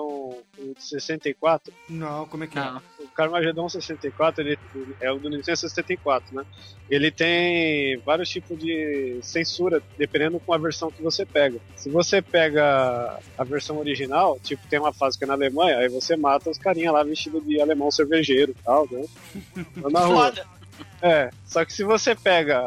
o 0.58 0.74
de 0.76 0.84
64? 0.84 1.74
Não, 1.90 2.26
como 2.26 2.44
é 2.44 2.48
que 2.48 2.58
é? 2.58 2.62
Não. 2.62 2.82
O 3.00 3.08
Carmageddon 3.10 3.68
64 3.68 4.42
ele, 4.42 4.60
é 5.02 5.12
o 5.12 5.20
do 5.20 5.30
Nintendo 5.30 5.58
64, 5.58 6.36
né? 6.36 6.46
Ele 6.90 7.12
tem 7.12 7.98
vários 7.98 8.30
tipos 8.30 8.58
de 8.58 9.20
censura, 9.22 9.82
dependendo 9.98 10.40
com 10.40 10.54
a 10.54 10.58
versão 10.58 10.92
que 10.92 11.02
você 11.02 11.26
pega. 11.26 11.60
Se 11.76 11.90
você 11.90 12.22
pega 12.22 13.20
a 13.38 13.44
versão 13.44 13.78
original, 13.78 14.40
tipo, 14.42 14.68
tem 14.68 14.80
uma 14.80 14.94
fase 14.94 15.18
que 15.18 15.24
é 15.24 15.28
na 15.28 15.34
Alemanha, 15.34 15.78
aí 15.78 15.90
você 15.90 16.16
mata 16.16 16.50
os 16.50 16.58
carinha 16.58 16.92
lá 16.92 17.04
vestido 17.04 17.42
de 17.42 17.62
alemão 17.62 17.92
cervejeiro 17.92 18.52
e 18.52 18.64
tal, 18.64 18.88
né? 18.90 19.06
Na 19.92 20.02
rua. 20.02 20.26
Foda. 20.26 20.61
É, 21.04 21.32
só 21.48 21.66
que 21.66 21.74
se 21.74 21.84
você 21.84 22.14
pega 22.14 22.60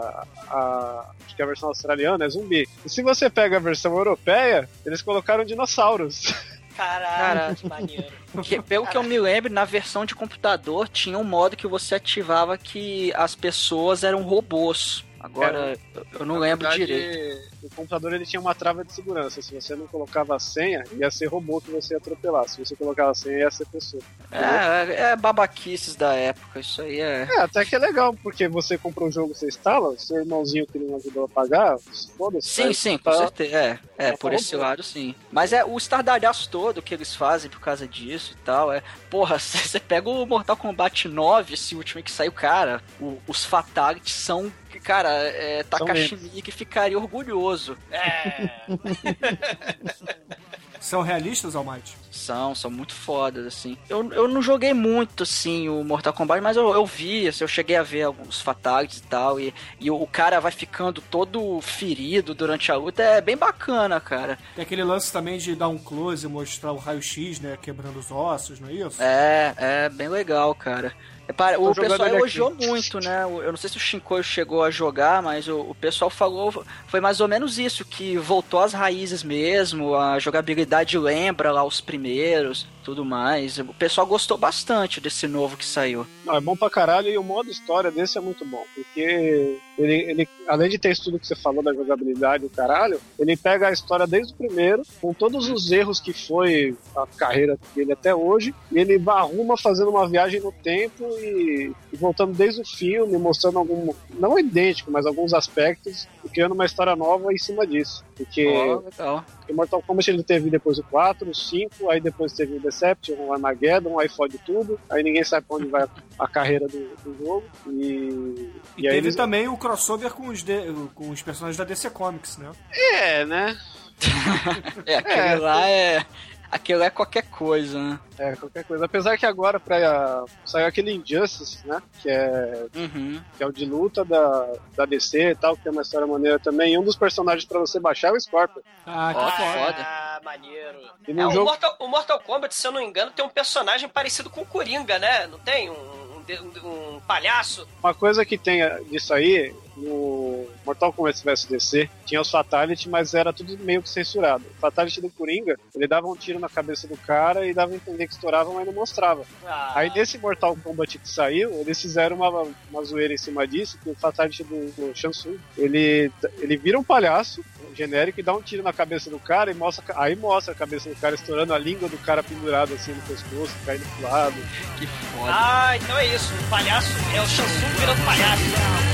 a. 0.48 1.06
Acho 1.24 1.36
que 1.36 1.42
a 1.42 1.46
versão 1.46 1.68
australiana 1.68 2.24
é 2.24 2.28
zumbi. 2.28 2.68
E 2.84 2.88
se 2.88 3.00
você 3.00 3.30
pega 3.30 3.58
a 3.58 3.60
versão 3.60 3.96
europeia, 3.96 4.68
eles 4.84 5.00
colocaram 5.02 5.44
dinossauros. 5.44 6.34
Caralho, 6.76 7.54
que 7.54 7.68
maneiro. 7.68 8.12
Que, 8.42 8.60
pelo 8.60 8.86
que 8.86 8.96
eu 8.96 9.02
me 9.02 9.18
lembro, 9.18 9.52
na 9.52 9.64
versão 9.64 10.04
de 10.04 10.14
computador 10.14 10.88
tinha 10.88 11.16
um 11.16 11.24
modo 11.24 11.56
que 11.56 11.68
você 11.68 11.94
ativava 11.94 12.58
que 12.58 13.12
as 13.14 13.34
pessoas 13.34 14.02
eram 14.02 14.22
robôs. 14.22 15.04
Agora, 15.24 15.74
eu- 15.94 16.06
eu 16.20 16.26
não 16.26 16.36
lembro 16.38 16.68
verdade, 16.68 16.84
direito. 16.86 17.54
O 17.62 17.70
computador 17.74 18.12
ele 18.12 18.26
tinha 18.26 18.38
uma 18.38 18.54
trava 18.54 18.84
de 18.84 18.92
segurança. 18.92 19.40
Se 19.40 19.54
você 19.54 19.74
não 19.74 19.86
colocava 19.86 20.36
a 20.36 20.38
senha, 20.38 20.84
ia 20.98 21.10
ser 21.10 21.26
robô 21.26 21.62
que 21.62 21.70
você 21.70 21.94
ia 21.94 21.98
atropelar. 21.98 22.46
Se 22.46 22.58
você 22.62 22.76
colocava 22.76 23.10
a 23.12 23.14
senha, 23.14 23.38
ia 23.38 23.50
ser 23.50 23.64
pessoa. 23.66 24.02
É, 24.30 24.92
é, 24.92 25.00
é 25.12 25.16
babaquices 25.16 25.96
da 25.96 26.12
época, 26.12 26.60
isso 26.60 26.82
aí 26.82 27.00
é. 27.00 27.26
É, 27.30 27.40
até 27.40 27.64
que 27.64 27.74
é 27.74 27.78
legal, 27.78 28.12
porque 28.22 28.46
você 28.48 28.76
comprou 28.76 29.08
o 29.08 29.12
jogo, 29.12 29.34
você 29.34 29.46
instala, 29.46 29.98
seu 29.98 30.18
irmãozinho 30.18 30.66
que 30.66 30.78
não 30.78 30.96
ajudou 30.96 31.24
a 31.24 31.28
pagar, 31.28 31.78
foda-se. 32.18 32.48
Sim, 32.48 32.64
vai 32.64 32.74
sim, 32.74 32.98
com 32.98 33.04
tá- 33.10 33.16
certeza. 33.18 33.56
É, 33.56 33.78
é 33.96 34.10
tá 34.12 34.18
por 34.18 34.32
esse 34.34 34.50
pô. 34.54 34.58
lado, 34.62 34.82
sim. 34.82 35.14
Mas 35.32 35.54
é 35.54 35.64
o 35.64 35.78
estardalhaço 35.78 36.50
todo 36.50 36.82
que 36.82 36.92
eles 36.92 37.14
fazem 37.14 37.50
por 37.50 37.60
causa 37.60 37.88
disso 37.88 38.34
e 38.34 38.44
tal. 38.44 38.70
É, 38.70 38.82
porra, 39.08 39.38
você 39.40 39.80
pega 39.80 40.06
o 40.10 40.26
Mortal 40.26 40.56
Kombat 40.56 41.08
9, 41.08 41.54
esse 41.54 41.74
último 41.74 42.02
que 42.02 42.10
saiu, 42.10 42.32
cara, 42.32 42.82
o- 43.00 43.16
os 43.26 43.42
Fatalities 43.42 44.14
são. 44.14 44.52
Cara, 44.80 45.10
é, 45.10 45.62
Takashi 45.62 46.16
Miike 46.16 46.50
ficaria 46.50 46.98
orgulhoso. 46.98 47.76
É. 47.90 48.50
São 50.84 51.00
realistas, 51.00 51.56
Almighty? 51.56 51.96
São, 52.10 52.54
são 52.54 52.70
muito 52.70 52.94
fodas, 52.94 53.46
assim. 53.46 53.78
Eu, 53.88 54.12
eu 54.12 54.28
não 54.28 54.42
joguei 54.42 54.74
muito, 54.74 55.22
assim, 55.22 55.66
o 55.66 55.82
Mortal 55.82 56.12
Kombat, 56.12 56.42
mas 56.42 56.58
eu, 56.58 56.74
eu 56.74 56.84
vi, 56.84 57.26
assim, 57.26 57.42
eu 57.42 57.48
cheguei 57.48 57.74
a 57.76 57.82
ver 57.82 58.02
alguns 58.02 58.42
fatalities 58.42 58.98
e 58.98 59.02
tal, 59.04 59.40
e, 59.40 59.54
e 59.80 59.90
o 59.90 60.06
cara 60.06 60.40
vai 60.40 60.52
ficando 60.52 61.00
todo 61.00 61.58
ferido 61.62 62.34
durante 62.34 62.70
a 62.70 62.76
luta, 62.76 63.02
é 63.02 63.22
bem 63.22 63.34
bacana, 63.34 63.98
cara. 63.98 64.38
Tem 64.54 64.62
aquele 64.62 64.84
lance 64.84 65.10
também 65.10 65.38
de 65.38 65.56
dar 65.56 65.68
um 65.68 65.78
close 65.78 66.26
e 66.26 66.28
mostrar 66.28 66.72
o 66.72 66.76
raio-x, 66.76 67.40
né? 67.40 67.56
Quebrando 67.60 67.98
os 67.98 68.10
ossos, 68.10 68.60
não 68.60 68.68
é 68.68 68.72
isso? 68.74 69.02
É, 69.02 69.54
é 69.56 69.88
bem 69.88 70.08
legal, 70.08 70.54
cara. 70.54 70.92
É, 71.26 71.32
para- 71.32 71.58
o 71.58 71.74
pessoal 71.74 72.08
elogiou 72.08 72.48
aqui. 72.48 72.66
muito, 72.66 73.00
né? 73.00 73.22
Eu 73.24 73.50
não 73.50 73.56
sei 73.56 73.70
se 73.70 73.76
o 73.76 73.80
Shinkoio 73.80 74.22
chegou 74.22 74.62
a 74.62 74.70
jogar, 74.70 75.22
mas 75.22 75.48
o, 75.48 75.58
o 75.60 75.74
pessoal 75.74 76.10
falou, 76.10 76.64
foi 76.86 77.00
mais 77.00 77.20
ou 77.20 77.26
menos 77.28 77.58
isso, 77.58 77.84
que 77.84 78.16
voltou 78.18 78.60
às 78.60 78.72
raízes 78.74 79.22
mesmo, 79.22 79.94
a 79.94 80.18
jogabilidade 80.18 80.98
lembra 80.98 81.50
lá 81.50 81.64
os 81.64 81.80
primeiros, 81.80 82.66
tudo 82.82 83.04
mais. 83.04 83.58
O 83.58 83.72
pessoal 83.72 84.06
gostou 84.06 84.36
bastante 84.36 85.00
desse 85.00 85.26
novo 85.26 85.56
que 85.56 85.64
saiu. 85.64 86.06
Não, 86.26 86.36
é 86.36 86.40
bom 86.40 86.54
pra 86.54 86.68
caralho 86.68 87.08
e 87.08 87.16
o 87.16 87.22
modo 87.22 87.50
história 87.50 87.90
desse 87.90 88.18
é 88.18 88.20
muito 88.20 88.44
bom. 88.44 88.62
Porque 88.74 89.56
ele, 89.78 89.94
ele, 90.10 90.28
além 90.46 90.68
de 90.68 90.78
ter 90.78 90.92
isso 90.92 91.04
tudo 91.04 91.18
que 91.18 91.26
você 91.26 91.34
falou 91.34 91.62
da 91.62 91.72
jogabilidade 91.72 92.44
o 92.44 92.50
caralho, 92.50 93.00
ele 93.18 93.36
pega 93.36 93.68
a 93.68 93.72
história 93.72 94.06
desde 94.06 94.32
o 94.32 94.36
primeiro, 94.36 94.82
com 95.00 95.12
todos 95.12 95.48
os 95.48 95.70
erros 95.70 96.00
que 96.00 96.12
foi 96.12 96.76
a 96.96 97.06
carreira 97.06 97.58
dele 97.74 97.92
até 97.92 98.14
hoje, 98.14 98.54
e 98.70 98.78
ele 98.78 99.02
arruma 99.06 99.56
fazendo 99.56 99.90
uma 99.90 100.08
viagem 100.08 100.40
no 100.40 100.52
tempo 100.52 101.04
e, 101.18 101.72
e 101.92 101.96
voltando 101.96 102.32
desde 102.32 102.60
o 102.60 102.66
filme, 102.66 103.18
mostrando 103.18 103.58
algum. 103.58 103.92
não 104.18 104.38
idêntico, 104.38 104.90
mas 104.90 105.06
alguns 105.06 105.34
aspectos, 105.34 106.06
e 106.24 106.28
criando 106.28 106.52
uma 106.52 106.66
história 106.66 106.94
nova 106.94 107.32
em 107.32 107.38
cima 107.38 107.66
disso. 107.66 108.04
Porque. 108.16 108.44
Legal. 108.44 109.24
Porque 109.38 109.52
Mortal 109.52 109.82
Kombat 109.82 110.10
ele 110.10 110.22
teve 110.22 110.50
depois 110.50 110.78
o 110.78 110.82
4, 110.84 111.28
o 111.28 111.34
5, 111.34 111.90
aí 111.90 112.00
depois 112.00 112.32
teve 112.32 112.56
o 112.56 112.60
Deception, 112.60 113.16
o 113.18 113.32
Armageddon, 113.32 113.98
aí 113.98 114.08
fode 114.08 114.38
tudo, 114.38 114.78
aí 114.90 115.02
ninguém 115.02 115.24
sabe 115.24 115.46
pra 115.46 115.56
onde 115.56 115.66
vai 115.68 115.86
a 116.18 116.28
carreira 116.28 116.66
do, 116.68 116.78
do 117.04 117.16
jogo. 117.24 117.44
E, 117.68 117.72
E, 117.74 118.52
e 118.78 118.86
aí 118.88 118.94
teve 118.94 118.96
eles. 119.08 119.16
também 119.16 119.48
o 119.48 119.56
crossover 119.56 120.12
com 120.12 120.28
os, 120.28 120.42
de- 120.42 120.72
com 120.94 121.10
os 121.10 121.22
personagens 121.22 121.56
da 121.56 121.64
DC 121.64 121.90
Comics, 121.90 122.38
né? 122.38 122.50
É, 122.72 123.24
né? 123.24 123.56
É, 124.86 124.96
aquele 124.96 125.20
É, 125.20 125.34
lá 125.36 125.68
é. 125.68 126.06
Aquele 126.54 126.78
lá 126.78 126.84
é 126.86 126.90
qualquer 126.90 127.24
coisa, 127.24 127.78
né? 127.82 127.98
É, 128.16 128.36
qualquer 128.36 128.62
coisa. 128.64 128.84
Apesar 128.84 129.18
que 129.18 129.26
agora 129.26 129.58
pra, 129.58 130.22
saiu 130.46 130.66
aquele 130.68 130.92
Injustice, 130.92 131.66
né? 131.66 131.82
Que 132.00 132.08
é, 132.08 132.66
Uhum. 132.76 133.20
que 133.36 133.42
é 133.42 133.46
o 133.46 133.52
de 133.52 133.64
luta 133.66 134.04
da, 134.04 134.52
da 134.76 134.84
DC 134.86 135.30
e 135.30 135.34
tal, 135.34 135.56
que 135.56 135.64
tem 135.64 135.72
uma 135.72 135.82
história 135.82 136.06
maneira 136.06 136.38
também. 136.38 136.74
E 136.74 136.78
um 136.78 136.84
dos 136.84 136.94
personagens 136.94 137.44
pra 137.44 137.58
você 137.58 137.80
baixar 137.80 138.08
é 138.08 138.12
o 138.12 138.20
Scorpion. 138.20 138.62
Ah, 138.86 139.12
que 139.12 139.18
Ó, 139.20 139.30
foda. 139.30 139.76
Ah, 139.80 140.20
maneiro. 140.24 140.78
E 141.08 141.10
É, 141.10 141.14
no 141.14 141.26
o, 141.28 141.30
jogo. 141.32 141.44
Mortal, 141.46 141.76
o 141.80 141.88
Mortal 141.88 142.20
Kombat, 142.20 142.54
se 142.54 142.64
eu 142.66 142.70
não 142.70 142.80
me 142.80 142.86
engano, 142.86 143.10
tem 143.10 143.24
um 143.24 143.28
personagem 143.28 143.88
parecido 143.88 144.30
com 144.30 144.42
o 144.42 144.46
Coringa, 144.46 144.96
né? 144.98 145.26
Não 145.26 145.40
tem? 145.40 145.68
Um, 145.70 145.74
um, 145.74 146.94
um 146.96 147.00
palhaço? 147.00 147.66
Uma 147.82 147.92
coisa 147.92 148.24
que 148.24 148.38
tem 148.38 148.60
disso 148.84 149.12
aí, 149.12 149.52
no 149.76 150.46
Mortal 150.64 150.92
Kombat 150.92 151.24
vs 151.24 151.44
DC, 151.44 151.90
tinha 152.04 152.20
os 152.20 152.30
Fatality, 152.30 152.88
mas 152.88 153.14
era 153.14 153.32
tudo 153.32 153.56
meio 153.58 153.82
que 153.82 153.88
censurado. 153.88 154.44
O 154.56 154.60
Fatality 154.60 155.00
do 155.00 155.10
Coringa, 155.10 155.58
ele 155.74 155.86
dava 155.86 156.06
um 156.06 156.16
tiro 156.16 156.38
na 156.38 156.48
cabeça 156.48 156.86
do 156.86 156.96
cara 156.96 157.46
e 157.46 157.54
dava 157.54 157.72
a 157.72 157.76
entender 157.76 158.06
que 158.06 158.14
estourava, 158.14 158.52
mas 158.52 158.66
não 158.66 158.72
mostrava. 158.72 159.24
Ah, 159.44 159.72
Aí 159.76 159.90
nesse 159.94 160.18
Mortal 160.18 160.56
Kombat 160.62 160.98
que 160.98 161.08
saiu, 161.08 161.50
eles 161.60 161.80
fizeram 161.80 162.16
uma, 162.16 162.46
uma 162.70 162.84
zoeira 162.84 163.14
em 163.14 163.18
cima 163.18 163.46
disso, 163.46 163.78
que 163.82 163.90
o 163.90 163.94
Fatality 163.94 164.44
do, 164.44 164.70
do 164.72 164.94
Shang 164.94 165.14
Tsung, 165.14 165.38
ele, 165.56 166.10
ele 166.38 166.56
vira 166.56 166.78
um 166.78 166.84
palhaço, 166.84 167.44
genérico 167.74 168.20
e 168.20 168.22
dá 168.22 168.32
um 168.32 168.40
tiro 168.40 168.62
na 168.62 168.72
cabeça 168.72 169.10
do 169.10 169.18
cara 169.18 169.50
e 169.50 169.54
mostra. 169.54 169.84
Aí 169.96 170.14
mostra 170.16 170.52
a 170.54 170.56
cabeça 170.56 170.88
do 170.88 170.96
cara 170.96 171.14
estourando 171.14 171.52
a 171.52 171.58
língua 171.58 171.88
do 171.88 171.98
cara 171.98 172.22
pendurado 172.22 172.72
assim 172.74 172.92
no 172.92 173.02
pescoço, 173.02 173.52
caindo 173.66 173.84
pro 173.96 174.08
lado. 174.08 174.36
Que 174.78 174.86
foda. 174.86 175.32
Ah, 175.32 175.76
então 175.76 175.98
é 175.98 176.06
isso. 176.14 176.32
O 176.34 176.50
palhaço 176.50 176.88
é 177.14 177.20
o 177.20 177.26
Shansung 177.26 177.68
virando 177.78 178.04
palhaço. 178.04 178.93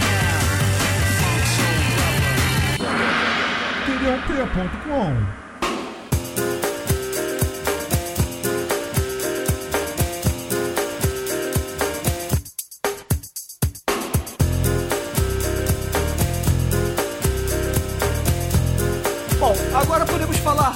td1p.com 3.86 5.14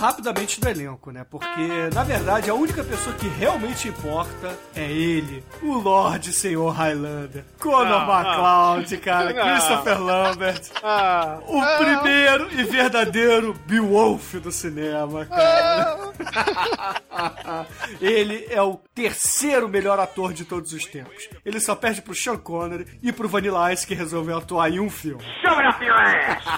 rapidamente 0.07 0.61
do 0.61 0.69
elenco, 0.69 1.11
né? 1.11 1.25
Porque, 1.29 1.91
na 1.95 2.03
verdade, 2.05 2.51
a 2.51 2.55
única 2.55 2.83
pessoa 2.85 3.15
que 3.17 3.27
realmente 3.29 3.89
importa 3.89 4.57
é 4.77 4.91
ele, 4.91 5.45
o 5.63 5.75
Lorde 5.75 6.33
Senhor 6.33 6.71
Highlander. 6.71 7.45
Conor 7.59 7.87
Ah, 8.11 8.75
McCloud, 8.77 8.97
cara, 8.99 9.31
Ah. 9.31 9.51
Christopher 9.53 10.01
Lambert. 10.01 10.63
Ah, 10.83 11.39
O 11.47 11.61
primeiro 11.79 12.49
e 12.53 12.63
verdadeiro 12.65 13.55
Beowulf 13.67 14.35
do 14.35 14.53
cinema, 14.53 15.25
cara. 15.27 16.13
Ele 18.01 18.47
é 18.51 18.61
o 18.63 18.77
terceiro 18.95 19.69
melhor 19.69 19.99
ator 19.99 20.33
de 20.33 20.45
todos 20.45 20.73
os 20.73 20.85
tempos. 20.87 21.29
Ele 21.45 21.59
só 21.61 21.75
perde 21.75 22.03
pro 22.03 22.15
Sean 22.15 22.37
Connery 22.37 22.87
e 23.03 23.13
pro 23.13 23.29
Vanilla 23.29 23.73
Ice, 23.73 23.87
que 23.87 23.95
resolveu 23.95 24.39
atuar 24.39 24.71
em 24.71 24.81
um 24.81 24.91
filme. 24.91 25.25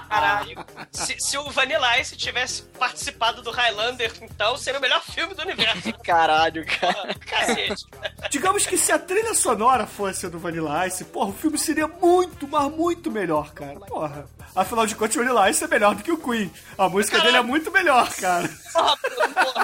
Caralho. 0.09 0.65
Se, 0.91 1.17
se 1.19 1.39
o 1.39 1.51
Vanilla 1.51 1.99
Ice 2.01 2.17
tivesse 2.17 2.63
participado 2.79 3.36
do 3.43 3.51
Highlander, 3.51 4.13
então 4.23 4.57
seria 4.57 4.79
o 4.79 4.83
melhor 4.83 5.03
filme 5.03 5.35
do 5.35 5.43
universo. 5.43 5.93
Caralho, 6.05 6.65
cara. 6.67 7.15
Cacete. 7.15 7.87
Digamos 8.31 8.67
que 8.67 8.77
se 8.77 8.93
a 8.93 8.99
trilha 8.99 9.35
sonora 9.35 9.87
fosse 9.87 10.27
a 10.27 10.29
do 10.29 10.39
Vanilla 10.39 10.87
Ice, 10.87 11.05
porra, 11.05 11.31
o 11.31 11.33
filme 11.33 11.59
seria 11.59 11.87
muito, 11.87 12.47
mas 12.49 12.71
muito 12.73 13.11
melhor, 13.11 13.53
cara. 13.53 13.79
Porra. 13.81 14.27
Afinal 14.55 14.87
de 14.87 14.95
contas, 14.95 15.17
o 15.17 15.21
Vanilla 15.21 15.51
Ice 15.51 15.65
é 15.65 15.69
melhor 15.69 15.95
do 15.95 16.03
que 16.03 16.13
o 16.13 16.19
Queen. 16.19 16.51
A 16.79 16.89
música 16.89 17.21
dele 17.21 17.37
é 17.37 17.43
muito 17.43 17.71
melhor, 17.71 18.09
cara. 18.15 18.49
Porra, 18.73 18.97
porra. 18.97 19.57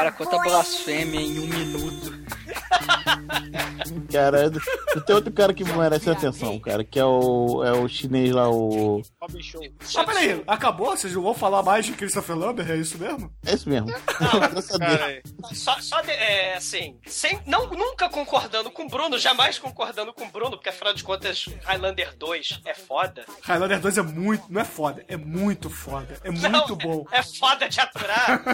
Cara, 0.00 0.12
quanta 0.12 0.36
boy. 0.36 0.48
blasfêmia 0.48 1.20
em 1.20 1.38
um 1.40 1.46
minuto. 1.46 2.09
Cara, 4.12 4.50
tem 5.06 5.14
outro 5.14 5.32
cara 5.32 5.54
que 5.54 5.64
merece 5.64 6.10
atenção, 6.10 6.58
cara, 6.58 6.84
que 6.84 6.98
é 6.98 7.04
o, 7.04 7.64
é 7.64 7.72
o 7.72 7.88
chinês 7.88 8.30
lá, 8.32 8.48
o. 8.50 9.02
Robin 9.20 9.42
Show. 9.42 9.60
Mas 9.78 10.06
peraí, 10.06 10.42
acabou? 10.46 10.90
Vocês 10.96 11.14
não 11.14 11.22
vão 11.22 11.34
falar 11.34 11.62
mais 11.62 11.86
de 11.86 11.92
Christopher 11.92 12.36
Lambert? 12.36 12.70
É 12.70 12.76
isso 12.76 12.98
mesmo? 12.98 13.32
É 13.44 13.54
esse 13.54 13.68
mesmo. 13.68 13.86
Deus. 14.52 14.66
Cara. 14.78 15.22
Só, 15.52 15.80
só 15.80 16.00
de- 16.02 16.10
é, 16.10 16.54
assim, 16.56 16.98
sem, 17.06 17.40
não, 17.46 17.66
nunca 17.68 18.08
concordando 18.08 18.70
com 18.70 18.84
o 18.84 18.88
Bruno, 18.88 19.18
jamais 19.18 19.58
concordando 19.58 20.12
com 20.12 20.24
o 20.24 20.30
Bruno, 20.30 20.52
porque 20.52 20.68
afinal 20.68 20.92
de 20.94 21.02
contas, 21.04 21.46
Highlander 21.64 22.16
2 22.16 22.60
é 22.64 22.74
foda. 22.74 23.24
Highlander 23.42 23.80
2 23.80 23.98
é 23.98 24.02
muito, 24.02 24.44
não 24.50 24.60
é 24.60 24.64
foda, 24.64 25.04
é 25.08 25.16
muito 25.16 25.70
foda, 25.70 26.18
é 26.24 26.30
muito 26.30 26.48
Não, 26.48 26.76
bom. 26.76 27.04
É, 27.12 27.18
é 27.18 27.22
foda 27.22 27.68
de 27.68 27.80
aturar. 27.80 28.42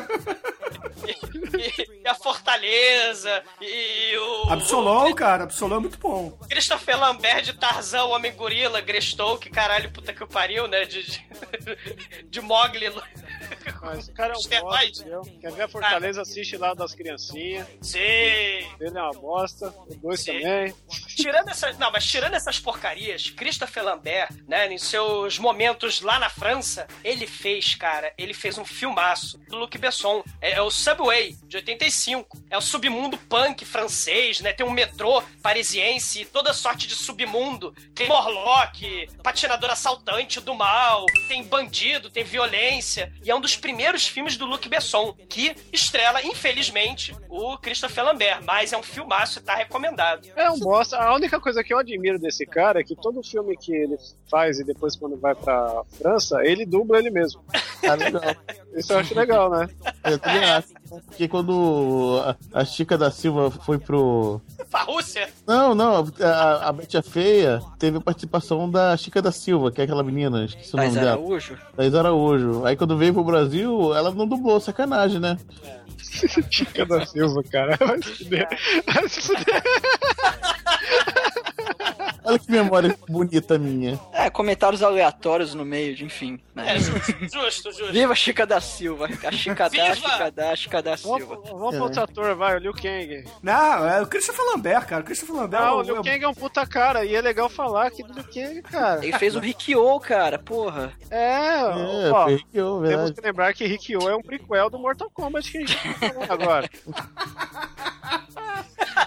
e- 2.62 2.86
Fortaleza, 2.96 3.42
e 3.60 4.16
o. 4.16 4.52
Absolom, 4.52 5.12
cara, 5.14 5.44
Absolom 5.44 5.76
é 5.76 5.80
muito 5.80 5.98
bom. 5.98 6.36
o 6.40 6.48
Christopher 6.48 6.98
Lambert 6.98 7.42
de 7.42 7.52
Tarzan, 7.52 8.04
Homem 8.04 8.32
Gorila, 8.34 8.80
Greystoke, 8.80 9.50
caralho, 9.50 9.90
puta 9.92 10.12
que 10.12 10.22
o 10.22 10.26
pariu, 10.26 10.66
né? 10.66 10.84
De, 10.84 11.02
de, 11.02 11.28
de 12.28 12.40
Mogli. 12.40 12.92
Mas 13.82 14.08
o 14.08 14.12
cara 14.12 14.34
é 14.34 14.36
um 14.36 14.62
bosta, 14.62 14.84
entendeu? 14.84 15.22
Quer 15.40 15.52
ver 15.52 15.62
a 15.62 15.68
Fortaleza, 15.68 16.22
assiste 16.22 16.56
lá 16.56 16.74
das 16.74 16.94
criancinhas. 16.94 17.66
Sim. 17.82 17.98
Ele 18.00 18.66
é 18.80 18.90
uma 19.02 19.12
bosta. 19.12 19.68
O 19.88 19.94
dois 19.96 20.20
Sim. 20.20 20.40
também. 20.40 20.74
Tirando 21.16 21.48
essas. 21.48 21.78
Não, 21.78 21.90
mas 21.90 22.04
tirando 22.04 22.34
essas 22.34 22.60
porcarias, 22.60 23.30
Christopher 23.30 23.82
Lambert, 23.82 24.28
né, 24.46 24.70
em 24.70 24.76
seus 24.76 25.38
momentos 25.38 26.02
lá 26.02 26.18
na 26.18 26.28
França, 26.28 26.86
ele 27.02 27.26
fez, 27.26 27.74
cara, 27.74 28.12
ele 28.18 28.34
fez 28.34 28.58
um 28.58 28.64
filmaço 28.64 29.38
do 29.48 29.56
Luc 29.56 29.78
Besson. 29.78 30.22
É, 30.42 30.52
é 30.52 30.62
o 30.62 30.70
Subway, 30.70 31.34
de 31.44 31.56
85. 31.56 32.38
É 32.50 32.58
o 32.58 32.60
submundo 32.60 33.16
punk 33.16 33.64
francês, 33.64 34.40
né? 34.40 34.52
Tem 34.52 34.66
um 34.66 34.70
metrô 34.70 35.22
parisiense, 35.42 36.26
toda 36.26 36.52
sorte 36.52 36.86
de 36.86 36.94
submundo. 36.94 37.74
Tem 37.94 38.08
Morlock, 38.08 39.08
patinador 39.22 39.70
assaltante 39.70 40.38
do 40.40 40.54
mal, 40.54 41.06
tem 41.28 41.42
bandido, 41.42 42.10
tem 42.10 42.24
violência. 42.24 43.10
E 43.24 43.30
é 43.30 43.34
um 43.34 43.40
dos 43.40 43.56
primeiros 43.56 44.06
filmes 44.06 44.36
do 44.36 44.44
Luc 44.44 44.68
Besson, 44.68 45.14
que 45.30 45.56
estrela, 45.72 46.22
infelizmente, 46.22 47.16
o 47.28 47.56
Christopher 47.56 48.04
Lambert. 48.04 48.42
Mas 48.44 48.74
é 48.74 48.76
um 48.76 48.82
filmaço 48.82 49.38
e 49.38 49.42
tá 49.42 49.54
recomendado. 49.54 50.28
É 50.36 50.50
um 50.50 50.58
bosta. 50.58 51.05
A 51.06 51.14
única 51.14 51.38
coisa 51.38 51.62
que 51.62 51.72
eu 51.72 51.78
admiro 51.78 52.18
desse 52.18 52.44
cara 52.44 52.80
é 52.80 52.82
que 52.82 52.96
todo 52.96 53.22
filme 53.22 53.56
que 53.56 53.72
ele 53.72 53.96
faz 54.28 54.58
e 54.58 54.64
depois 54.64 54.96
quando 54.96 55.16
vai 55.16 55.36
pra 55.36 55.82
França, 55.96 56.44
ele 56.44 56.66
dubla 56.66 56.98
ele 56.98 57.10
mesmo. 57.10 57.44
Legal. 57.80 58.34
Isso 58.74 58.92
eu 58.92 58.98
acho 58.98 59.14
legal, 59.14 59.48
né? 59.48 59.68
Eu 60.02 60.18
também 60.18 60.44
acho. 60.44 60.68
Porque 61.06 61.28
quando 61.28 62.20
a, 62.24 62.60
a 62.60 62.64
Chica 62.64 62.98
da 62.98 63.08
Silva 63.12 63.52
foi 63.52 63.78
pro. 63.78 64.40
Pra 64.68 64.82
Rússia? 64.82 65.28
Não, 65.46 65.76
não, 65.76 66.08
a, 66.20 66.68
a 66.68 66.72
Betty 66.72 66.96
a 66.98 67.02
Feia 67.02 67.62
teve 67.78 67.98
a 67.98 68.00
participação 68.00 68.68
da 68.68 68.96
Chica 68.96 69.22
da 69.22 69.30
Silva, 69.30 69.70
que 69.70 69.80
é 69.80 69.84
aquela 69.84 70.02
menina, 70.02 70.44
esqueci 70.44 70.74
o 70.74 70.76
Mas 70.76 70.88
nome 70.88 71.06
dela. 71.06 71.12
Araújo? 71.12 71.58
Araújo. 71.78 72.64
Aí 72.64 72.76
quando 72.76 72.98
veio 72.98 73.14
pro 73.14 73.22
Brasil, 73.22 73.94
ela 73.94 74.10
não 74.10 74.26
dublou, 74.26 74.58
sacanagem, 74.58 75.20
né? 75.20 75.38
Chica 76.50 76.84
da 76.84 77.06
Silva, 77.06 77.44
cara. 77.44 77.76
Vai 77.76 78.02
se 78.02 78.24
fuder. 78.24 78.48
Vai 78.92 79.08
se 79.08 79.20
fuder. 79.20 79.62
Olha 82.24 82.38
que 82.40 82.50
memória 82.50 82.98
bonita 83.08 83.56
minha. 83.56 84.00
É, 84.12 84.28
comentários 84.28 84.82
aleatórios 84.82 85.54
no 85.54 85.64
meio, 85.64 85.94
de 85.94 86.04
enfim. 86.04 86.40
É, 86.56 86.60
Né? 86.74 86.78
justo, 86.80 87.12
justo, 87.22 87.70
justo. 87.72 87.92
Viva 87.92 88.12
a 88.12 88.16
Chica 88.16 88.44
da 88.44 88.60
Silva. 88.60 89.06
A 89.24 89.30
Chica 89.30 89.68
da, 89.70 89.94
Chica 89.94 90.30
da, 90.32 90.50
a 90.50 90.56
Chica 90.56 90.82
da 90.82 90.96
Silva. 90.96 91.24
Vamos, 91.36 91.48
vamos 91.50 91.74
pro 91.76 91.84
outro 91.84 92.02
ator, 92.02 92.34
vai, 92.34 92.56
o 92.56 92.58
Liu 92.58 92.72
Kang. 92.72 93.24
Não, 93.42 93.88
é 93.88 94.02
o 94.02 94.06
Christopher 94.08 94.44
Lambert, 94.46 94.86
cara. 94.86 95.02
O 95.02 95.04
Christopher 95.04 95.36
Lambert 95.36 95.62
Não, 95.62 95.76
o 95.76 95.80
é 95.80 95.84
Liu 95.84 96.00
o- 96.00 96.04
Kang 96.04 96.24
é 96.24 96.28
um 96.28 96.34
puta 96.34 96.66
cara 96.66 97.04
e 97.04 97.14
é 97.14 97.20
legal 97.20 97.48
falar 97.48 97.86
aqui 97.86 98.02
do 98.02 98.12
Liu 98.12 98.24
Kang, 98.24 98.62
cara. 98.62 99.04
Ele 99.06 99.16
fez 99.18 99.36
o 99.36 99.38
Rikyo, 99.38 100.00
cara, 100.00 100.36
porra. 100.36 100.92
É, 101.08 101.60
É, 101.60 102.10
ó, 102.10 102.28
eu, 102.52 102.82
temos 102.88 103.10
que 103.12 103.20
lembrar 103.20 103.54
que 103.54 103.64
Rikyo 103.66 104.08
é 104.08 104.16
um 104.16 104.22
prequel 104.22 104.68
do 104.68 104.78
Mortal 104.80 105.08
Kombat 105.14 105.48
que 105.52 105.58
a 105.58 105.60
gente 105.60 105.76
tá 105.76 106.08
falando 106.12 106.32
agora. 106.32 106.68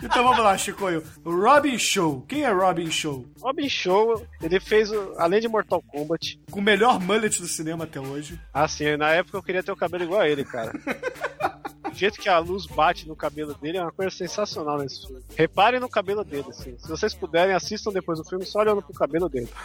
Então 0.01 0.23
vamos 0.23 0.39
lá, 0.39 0.57
Chicoio. 0.57 1.03
Robin 1.25 1.77
Show. 1.77 2.21
Quem 2.27 2.43
é 2.43 2.49
Robin 2.51 2.89
Show? 2.89 3.25
Robin 3.41 3.67
Show, 3.69 4.25
ele 4.41 4.59
fez, 4.59 4.89
além 5.17 5.41
de 5.41 5.47
Mortal 5.47 5.81
Kombat, 5.81 6.39
Com 6.51 6.59
o 6.59 6.63
melhor 6.63 6.99
mullet 6.99 7.41
do 7.41 7.47
cinema 7.47 7.83
até 7.83 7.99
hoje. 7.99 8.39
assim, 8.53 8.95
na 8.97 9.09
época 9.11 9.37
eu 9.37 9.43
queria 9.43 9.63
ter 9.63 9.71
o 9.71 9.75
cabelo 9.75 10.03
igual 10.03 10.21
a 10.21 10.29
ele, 10.29 10.43
cara. 10.45 10.71
O 11.91 11.95
jeito 11.95 12.19
que 12.19 12.29
a 12.29 12.39
luz 12.39 12.65
bate 12.65 13.07
no 13.07 13.15
cabelo 13.15 13.53
dele 13.55 13.77
é 13.77 13.81
uma 13.81 13.91
coisa 13.91 14.11
sensacional 14.15 14.77
nesse 14.77 15.05
filme. 15.05 15.21
Reparem 15.35 15.79
no 15.79 15.89
cabelo 15.89 16.23
dele, 16.23 16.45
assim. 16.49 16.77
Se 16.77 16.87
vocês 16.87 17.13
puderem, 17.13 17.53
assistam 17.53 17.91
depois 17.91 18.19
do 18.19 18.25
filme 18.25 18.45
só 18.45 18.59
olhando 18.59 18.81
pro 18.81 18.93
cabelo 18.93 19.27
dele. 19.29 19.49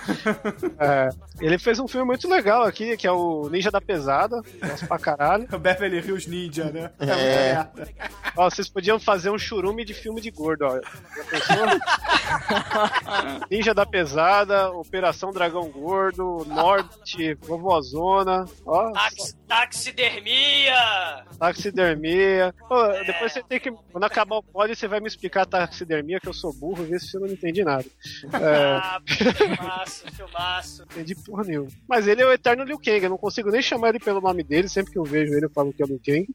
É, 0.78 1.08
ele 1.40 1.58
fez 1.58 1.78
um 1.78 1.87
filme 1.87 2.06
muito 2.06 2.28
legal 2.28 2.64
aqui, 2.64 2.96
que 2.96 3.06
é 3.06 3.12
o 3.12 3.48
Ninja 3.48 3.70
da 3.70 3.80
Pesada. 3.80 4.40
Gosto 4.60 4.87
pra 4.87 4.98
caralho. 4.98 5.46
O 5.54 5.58
Beverly 5.58 5.98
Hills 5.98 6.28
Ninja, 6.28 6.64
né? 6.64 6.90
É. 6.98 7.06
merda. 7.06 7.88
Ó, 8.37 8.50
vocês 8.50 8.68
podiam 8.68 8.98
fazer 8.98 9.30
um 9.30 9.38
churume 9.38 9.84
de 9.84 9.94
filme 9.94 10.20
de 10.20 10.30
gordo, 10.30 10.64
ó. 10.64 10.80
Já 11.16 11.24
pensou? 11.24 11.56
Ninja 13.50 13.72
da 13.74 13.87
Pesada, 13.87 14.70
Operação 14.70 15.30
Dragão 15.30 15.68
Gordo, 15.70 16.44
Norte, 16.48 17.34
Vovozona, 17.34 18.44
ó, 18.66 18.92
taxidermia! 19.48 21.24
taxidermia. 21.38 22.54
Pô, 22.68 22.88
depois 23.07 23.33
você 23.33 23.42
tem 23.42 23.61
que. 23.61 23.70
Quando 23.92 24.04
acabar 24.04 24.37
o 24.37 24.42
pódio, 24.42 24.74
você 24.76 24.88
vai 24.88 25.00
me 25.00 25.07
explicar 25.09 25.46
taxidermia, 25.46 26.20
que 26.20 26.28
eu 26.28 26.33
sou 26.33 26.52
burro, 26.52 26.85
ver 26.85 27.00
se 27.00 27.16
eu 27.16 27.20
não 27.20 27.28
entendi 27.28 27.62
nada. 27.64 27.85
É, 28.33 28.76
Ah, 28.80 29.00
filmaço, 29.07 30.04
filmaço. 30.12 30.83
entendi 30.85 31.14
porra 31.14 31.44
nenhuma. 31.44 31.68
Mas 31.88 32.07
ele 32.07 32.22
é 32.22 32.26
o 32.26 32.33
eterno 32.33 32.64
Liu 32.64 32.78
Kang, 32.78 33.02
eu 33.04 33.11
não 33.11 33.18
consigo 33.18 33.50
nem 33.50 33.62
chamar 33.62 33.90
ele 33.90 34.00
pelo 34.00 34.20
nome 34.20 34.42
dele, 34.42 34.68
sempre 34.68 34.92
que 34.92 34.98
eu 34.98 35.04
vejo 35.04 35.33
ele 35.35 35.46
eu 35.46 35.50
falo 35.50 35.72
que 35.72 35.83
é 35.83 35.85
o 35.85 35.88
Liu 35.88 36.00
Kang. 36.04 36.26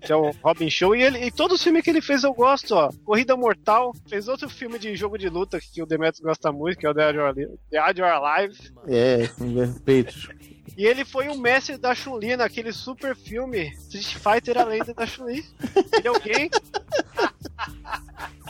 que 0.00 0.12
é 0.12 0.16
o 0.16 0.30
Robin 0.42 0.70
Show. 0.70 0.94
E, 0.94 1.02
ele, 1.02 1.18
e 1.24 1.30
todo 1.30 1.58
filme 1.58 1.82
que 1.82 1.90
ele 1.90 2.00
fez 2.00 2.24
eu 2.24 2.32
gosto, 2.34 2.74
ó. 2.74 2.90
Corrida 3.04 3.36
Mortal, 3.36 3.94
fez 4.08 4.28
outro 4.28 4.48
filme 4.48 4.78
de 4.78 4.94
jogo 4.96 5.16
de 5.18 5.28
luta 5.28 5.58
que 5.60 5.82
o 5.82 5.86
Demetrius 5.86 6.20
gosta 6.20 6.52
muito, 6.52 6.78
que 6.78 6.86
é 6.86 6.90
o 6.90 6.94
The 6.94 7.12
Dead 7.12 7.16
or 7.16 7.28
Alive. 7.28 7.58
The 7.70 7.92
Dead 7.92 7.98
or 7.98 8.04
Alive. 8.12 8.58
É, 8.88 9.26
com 9.28 9.54
respeitos. 9.54 10.28
E 10.76 10.84
ele 10.86 11.04
foi 11.04 11.28
o 11.28 11.38
mestre 11.38 11.76
da 11.76 11.94
Chun-Li 11.94 12.36
naquele 12.36 12.72
super 12.72 13.14
filme 13.14 13.72
Street 13.88 14.14
Fighter 14.16 14.58
A 14.58 14.64
Lenda 14.64 14.92
da 14.92 15.06
Chun-Li. 15.06 15.44
Ele 15.92 16.06
é 16.06 16.08
alguém. 16.08 16.50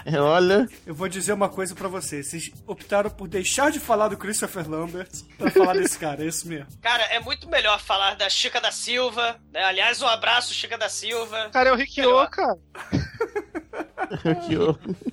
É, 0.06 0.20
Olha, 0.20 0.68
Eu 0.86 0.94
vou 0.94 1.08
dizer 1.08 1.32
uma 1.32 1.48
coisa 1.48 1.74
pra 1.74 1.88
vocês. 1.88 2.26
Vocês 2.26 2.50
optaram 2.66 3.10
por 3.10 3.26
deixar 3.28 3.70
de 3.70 3.80
falar 3.80 4.08
do 4.08 4.16
Christopher 4.16 4.68
Lambert 4.68 5.08
pra 5.38 5.50
falar 5.50 5.74
desse 5.74 5.98
cara, 5.98 6.22
é 6.22 6.26
isso 6.26 6.46
mesmo. 6.48 6.66
Cara, 6.82 7.02
é 7.04 7.20
muito 7.20 7.48
melhor 7.48 7.80
falar 7.80 8.14
da 8.14 8.28
Chica 8.28 8.60
da 8.60 8.70
Silva, 8.70 9.36
né? 9.52 9.62
Aliás, 9.64 10.02
um 10.02 10.06
abraço, 10.06 10.52
Chica 10.52 10.76
da 10.76 10.88
Silva. 10.88 11.48
Cara, 11.50 11.70
é 11.70 11.72
o 11.72 11.76
Rikyo, 11.76 12.28
cara. 12.30 12.58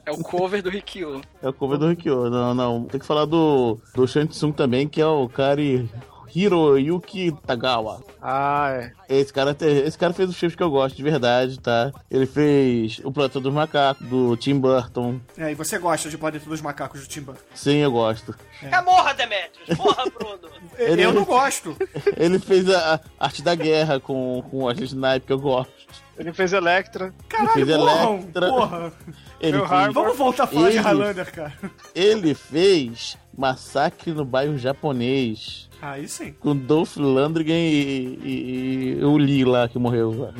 É 0.05 0.11
o 0.11 0.17
cover 0.17 0.61
do 0.61 0.69
Rikyo. 0.69 1.21
É 1.41 1.47
o 1.47 1.53
cover 1.53 1.77
do 1.77 1.87
Rikyo. 1.87 2.29
Não, 2.29 2.53
não. 2.53 2.83
Tem 2.85 2.99
que 2.99 3.05
falar 3.05 3.25
do, 3.25 3.79
do 3.95 4.07
Shansung 4.07 4.51
também, 4.51 4.87
que 4.87 5.01
é 5.01 5.05
o 5.05 5.27
Kari 5.29 5.89
Hiroyuki 6.33 7.31
Tagawa. 7.45 8.01
Ah, 8.21 8.69
é. 8.71 8.91
Esse 9.09 9.33
cara, 9.33 9.55
esse 9.59 9.97
cara 9.97 10.13
fez 10.13 10.29
os 10.29 10.37
filmes 10.37 10.55
que 10.55 10.63
eu 10.63 10.69
gosto 10.69 10.95
de 10.95 11.03
verdade, 11.03 11.59
tá? 11.59 11.91
Ele 12.09 12.25
fez 12.25 12.99
O 13.03 13.11
Planeta 13.11 13.39
dos 13.39 13.53
Macacos, 13.53 14.07
do 14.07 14.35
Tim 14.37 14.59
Burton. 14.59 15.19
É, 15.37 15.51
e 15.51 15.55
você 15.55 15.77
gosta 15.77 16.09
de 16.09 16.17
Planeta 16.17 16.49
dos 16.49 16.61
Macacos 16.61 17.01
do 17.01 17.07
Tim 17.07 17.21
Burton. 17.21 17.41
Sim, 17.53 17.77
eu 17.77 17.91
gosto. 17.91 18.35
É. 18.61 18.81
morra, 18.81 19.13
Demetrius. 19.13 19.77
Morra, 19.77 20.03
Bruno. 20.17 20.39
Ele- 20.77 21.03
Eu 21.03 21.13
não 21.13 21.25
gosto. 21.25 21.75
Ele 22.17 22.39
fez 22.39 22.69
a, 22.69 22.95
a 23.19 23.25
Arte 23.25 23.41
da 23.41 23.55
Guerra 23.55 23.99
com, 23.99 24.43
com 24.49 24.67
a 24.67 24.73
Snipe, 24.73 25.25
que 25.27 25.33
eu 25.33 25.39
gosto. 25.39 25.71
Ele 26.17 26.31
fez 26.33 26.53
Electra. 26.53 27.13
Caralho, 27.27 27.53
fez 27.53 27.67
morram, 27.67 28.15
Electra. 28.17 28.47
porra. 28.49 28.93
Ele 29.39 29.57
Meu 29.57 29.67
fez. 29.67 29.93
Vamos 29.93 30.17
voltar 30.17 30.43
a 30.43 30.47
falar 30.47 30.69
de 30.69 30.77
Ele- 30.77 30.83
Highlander, 30.85 31.31
cara. 31.33 31.53
ele 31.95 32.33
fez 32.35 33.17
Massacre 33.35 34.11
no 34.11 34.23
Bairro 34.23 34.57
Japonês. 34.57 35.67
Aí 35.81 36.07
sim. 36.07 36.33
Com 36.39 36.55
Dolph 36.55 36.97
Lundgren 36.97 37.55
e, 37.55 38.19
e- 38.23 38.97
e 38.99 39.03
o 39.03 39.17
Lee 39.17 39.43
lá 39.43 39.67
que 39.67 39.79
morreu. 39.79 40.31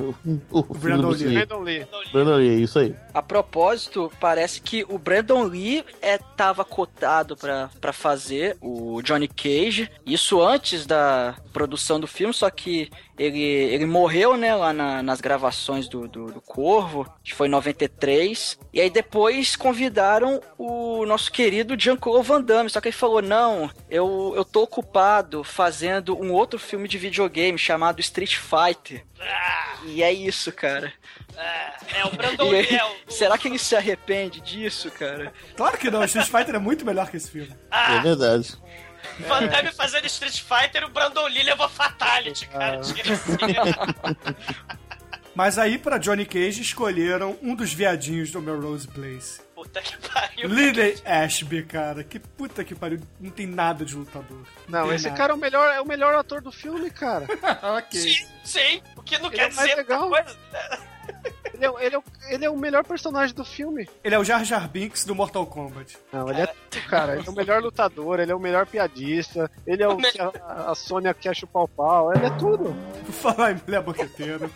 O, 0.51 0.60
o, 0.60 0.63
Brandon 0.77 1.10
do 1.10 1.15
Lee. 1.17 1.25
Lee. 1.25 1.36
Brandon 1.45 1.60
Lee. 1.63 1.88
Brandon 2.12 2.36
Lee, 2.36 2.63
isso 2.63 2.80
aí. 2.80 2.95
A 3.13 3.21
propósito, 3.21 4.12
parece 4.19 4.62
que 4.62 4.86
o 4.88 4.97
Brandon 4.99 5.43
Lee 5.43 5.84
é, 6.01 6.17
tava 6.17 6.63
cotado 6.63 7.36
pra 7.36 7.69
pra 7.80 7.91
fazer 7.91 8.56
o 8.62 9.01
Johnny 9.01 9.27
Cage, 9.27 9.89
isso 10.06 10.41
antes 10.41 10.86
da 10.86 11.36
produção 11.51 11.99
do 11.99 12.08
filme, 12.08 12.34
só 12.34 12.49
que 12.49 12.89
ele, 13.24 13.42
ele 13.42 13.86
morreu, 13.86 14.36
né, 14.38 14.56
lá 14.56 14.72
na- 14.74 15.04
nas 15.04 15.22
gravações 15.22 15.88
do, 15.88 16.08
do, 16.08 16.26
do 16.32 16.42
Corvo, 16.42 17.06
que 17.24 17.34
foi 17.34 17.48
em 17.48 17.52
93, 17.52 18.58
e 18.74 18.82
aí 18.82 18.90
depois 18.90 19.56
convidaram 19.56 20.42
o 20.58 21.06
nosso 21.06 21.32
querido 21.32 21.80
Jean-Claude 21.80 22.28
Van 22.28 22.42
Damme, 22.42 22.70
só 22.70 22.80
que 22.82 22.88
ele 22.88 22.96
falou, 22.96 23.22
não, 23.22 23.70
eu, 23.90 24.34
eu 24.36 24.44
tô 24.46 24.64
ocupado 24.64 25.44
fazendo 25.44 26.18
um 26.20 26.32
outro 26.32 26.58
filme 26.60 26.88
de 26.88 26.98
videogame 26.98 27.58
chamado 27.58 28.00
Street 28.00 28.36
Fighter. 28.38 29.04
E 29.86 30.02
é 30.02 30.12
isso, 30.12 30.52
cara. 30.52 30.92
É, 31.38 32.00
é 32.00 32.06
o 32.06 32.12
Brandon 32.12 32.50
aí, 32.52 32.76
É 32.76 32.84
o, 32.86 32.92
será 33.12 33.38
que 33.38 33.48
ele 33.48 33.60
se 33.60 33.76
arrepende 33.76 34.42
disso, 34.42 34.90
cara? 34.92 35.32
Claro 35.56 35.78
que 35.78 35.90
não, 35.92 36.04
Street 36.04 36.28
Fighter 36.28 36.56
é 36.56 36.60
muito 36.60 36.86
melhor 36.86 37.10
que 37.10 37.18
esse 37.18 37.30
filme. 37.30 37.52
Ah, 37.70 37.96
É 37.98 38.02
verdade. 38.02 38.56
Van 39.19 39.47
Damme 39.47 39.71
fazendo 39.71 40.06
Street 40.08 40.41
Fighter, 40.41 40.86
o 40.86 40.89
Brandon 40.89 41.28
Lee 41.28 41.43
levou 41.43 41.67
Fatality, 41.69 42.47
cara. 42.47 42.82
Tira 42.82 43.13
assim. 43.13 43.38
Mas 45.34 45.58
aí, 45.58 45.78
pra 45.78 45.97
Johnny 45.97 46.26
Cage, 46.26 46.62
escolheram 46.62 47.38
um 47.41 47.56
dos 47.56 47.74
viadinhos 47.74 48.32
do 48.32 48.41
Melrose 48.41 48.88
Place. 48.88 49.39
Puta 49.56 49.82
que 49.82 49.95
pariu. 50.10 50.50
Lyndon 50.50 50.93
Ashby, 51.06 51.63
cara. 51.63 52.04
Que 52.04 52.19
puta 52.19 52.63
que 52.63 52.76
pariu. 52.76 53.00
Não 53.19 53.30
tem 53.30 53.45
nada 53.47 53.86
de 53.86 53.95
lutador. 53.95 54.45
Não, 54.67 54.88
tem 54.88 54.95
esse 54.95 55.06
nada. 55.06 55.17
cara 55.17 55.32
é 55.34 55.36
o 55.36 55.39
melhor, 55.39 55.74
é 55.74 55.80
o 55.80 55.86
melhor 55.88 56.15
ator 56.15 56.41
do 56.41 56.52
filme, 56.52 56.89
cara. 56.89 57.28
ok. 57.78 58.00
Sim, 58.00 58.28
sim. 58.43 58.82
O 58.97 59.02
que 59.04 59.17
não 59.19 59.28
Ele 59.28 59.36
quer 59.38 59.52
é 59.52 59.54
mais 59.54 59.69
dizer 59.69 59.76
legal. 59.76 60.10
outra 60.10 60.24
coisa. 60.24 60.38
Ele 61.54 61.65
é, 61.65 61.86
ele, 61.86 61.95
é, 61.95 62.00
o- 62.00 62.04
ele 62.30 62.45
é 62.45 62.50
o 62.50 62.58
melhor 62.58 62.84
personagem 62.84 63.36
do 63.36 63.45
filme. 63.45 63.88
Ele 64.04 64.15
é 64.15 64.19
o 64.19 64.24
Jar 64.24 64.43
Jar 64.43 64.67
Binks 64.67 65.06
do 65.06 65.13
Mortal 65.13 65.45
Kombat. 65.45 65.97
Não, 66.12 66.30
ele 66.30 66.41
é 66.41 66.47
tudo, 66.47 66.84
cara. 66.88 67.15
Ele 67.17 67.28
é 67.28 67.30
o 67.30 67.36
melhor 67.36 67.62
lutador, 67.62 68.19
ele 68.19 68.32
é 68.32 68.36
o 68.36 68.39
melhor 68.39 68.65
piadista, 68.65 69.50
ele 69.67 69.84
é 69.84 69.88
o 69.88 69.97
que 69.97 70.19
a, 70.19 70.71
a 70.71 70.76
Sônia 70.76 71.13
quer 71.13 71.36
chupar 71.36 71.63
o 71.63 71.67
pau, 71.67 72.13
ele 72.15 72.26
é 72.26 72.30
tudo. 72.32 72.76
Falar 73.12 73.52
em 73.52 73.62
mulher 73.65 73.82
boqueteira. 73.84 74.50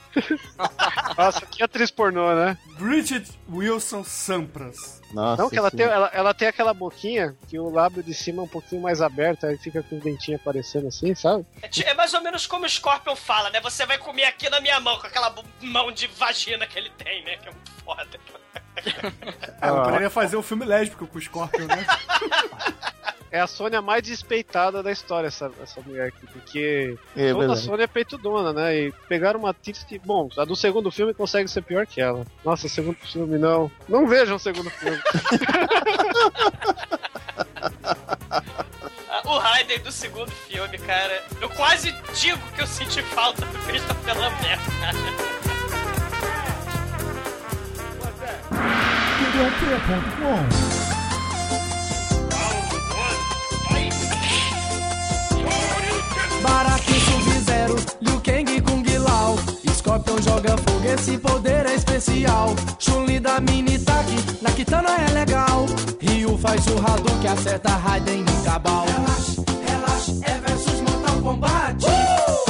Nossa, 1.18 1.46
que 1.46 1.64
atriz 1.64 1.92
pornô, 1.92 2.34
né? 2.34 2.58
Bridget 2.78 3.30
Wilson 3.52 4.04
Sampras. 4.04 5.02
Nossa. 5.12 5.42
Não, 5.42 5.50
que 5.50 5.58
ela 5.58 5.70
sim. 5.70 5.78
tem, 5.78 5.86
ela, 5.86 6.10
ela 6.14 6.34
tem 6.34 6.48
aquela 6.48 6.74
boquinha 6.74 7.36
que 7.48 7.58
o 7.58 7.70
lábio 7.70 8.04
de 8.04 8.14
cima 8.14 8.42
é 8.42 8.46
um 8.46 8.48
pouquinho 8.48 8.82
mais 8.82 9.02
aberto, 9.02 9.46
aí 9.46 9.58
fica 9.58 9.82
com 9.84 9.96
os 9.98 10.04
dentinhos 10.04 10.42
aparecendo 10.42 10.88
assim, 10.88 11.14
sabe? 11.16 11.46
É 11.62 11.68
ti- 11.68 11.84
É 11.86 11.94
mais 11.94 12.14
ou 12.14 12.22
menos 12.22 12.46
como 12.48 12.66
o 12.66 12.70
Scorpion 12.70 13.16
fala, 13.16 13.50
né? 13.50 13.62
Você 13.62 13.86
vai 13.86 13.98
comer 13.98 14.26
aqui 14.26 14.50
na 14.50 14.60
minha 14.60 14.80
mão, 14.80 15.00
com 15.00 15.08
aquela 15.08 15.34
mão 15.62 15.92
de 15.92 16.08
vagina 16.08 16.66
que 16.68 16.78
ele 16.78 16.90
tem, 16.98 17.24
né? 17.24 17.38
Que 17.38 17.48
é 17.50 17.52
muito 17.52 17.72
foda. 17.84 18.20
Ah, 19.62 19.68
eu 19.70 19.84
poderia 19.84 20.10
fazer 20.10 20.36
um 20.38 20.42
filme 20.42 20.66
lésbico 20.66 21.08
com 21.08 21.18
o 21.18 21.22
Scorpion, 21.22 21.66
né? 21.68 21.86
É 23.36 23.42
a 23.42 23.48
Sônia 23.48 23.82
mais 23.82 24.02
despeitada 24.02 24.82
da 24.82 24.90
história, 24.94 25.28
essa, 25.28 25.52
essa 25.62 25.82
mulher 25.82 26.08
aqui, 26.08 26.26
porque 26.26 26.98
É 27.18 27.34
toda 27.34 27.52
a. 27.52 27.56
Sônia 27.58 27.84
é 27.84 27.88
peitudona, 27.88 28.54
né? 28.54 28.78
E 28.78 28.94
pegaram 29.10 29.42
uma 29.42 29.50
atriz 29.50 29.84
que, 29.84 30.00
bom, 30.00 30.30
a 30.38 30.46
do 30.46 30.56
segundo 30.56 30.90
filme 30.90 31.14
consegue 31.14 31.50
ser 31.50 31.62
pior 31.62 31.86
que 31.86 32.00
ela. 32.00 32.26
Nossa, 32.46 32.70
segundo 32.70 32.96
filme 32.96 33.38
não. 33.38 33.70
Não 33.90 34.08
vejam 34.08 34.38
o 34.38 34.40
segundo 34.40 34.70
filme. 34.70 34.98
O 39.26 39.40
Raiden 39.40 39.80
do 39.80 39.92
segundo 39.92 40.30
filme, 40.32 40.78
cara. 40.78 41.24
Eu 41.42 41.50
quase 41.50 41.92
digo 42.14 42.40
que 42.56 42.62
eu 42.62 42.68
senti 42.68 43.02
falta 43.02 43.44
do 43.44 43.58
Christopher 43.66 44.18
Lambert, 44.20 44.60
cara. 44.80 44.98
Baratin 56.46 57.00
Sub-Zero, 57.08 57.76
Liu 58.02 58.20
Kang 58.22 58.62
Kung 58.62 58.84
Lao 59.00 59.36
Scorpion 59.86 60.20
joga 60.20 60.58
fogo, 60.58 60.84
esse 60.84 61.16
poder 61.20 61.66
é 61.68 61.76
especial. 61.76 62.56
Chun-Li 62.80 63.20
da 63.20 63.40
mini 63.40 63.78
taque, 63.78 64.16
na 64.42 64.50
Kitana 64.50 64.90
é 65.08 65.12
legal. 65.12 65.68
Ryu 66.02 66.36
faz 66.40 66.66
o 66.66 66.78
Hadouken 66.80 67.20
que 67.22 67.28
acerta 67.28 67.70
Raiden 67.70 68.22
em 68.22 68.44
cabal. 68.44 68.86
Relaxa, 68.88 69.44
relaxa, 69.68 70.12
é 70.24 70.40
versus 70.40 70.82
Mortal 70.82 71.22
Kombat. 71.22 71.86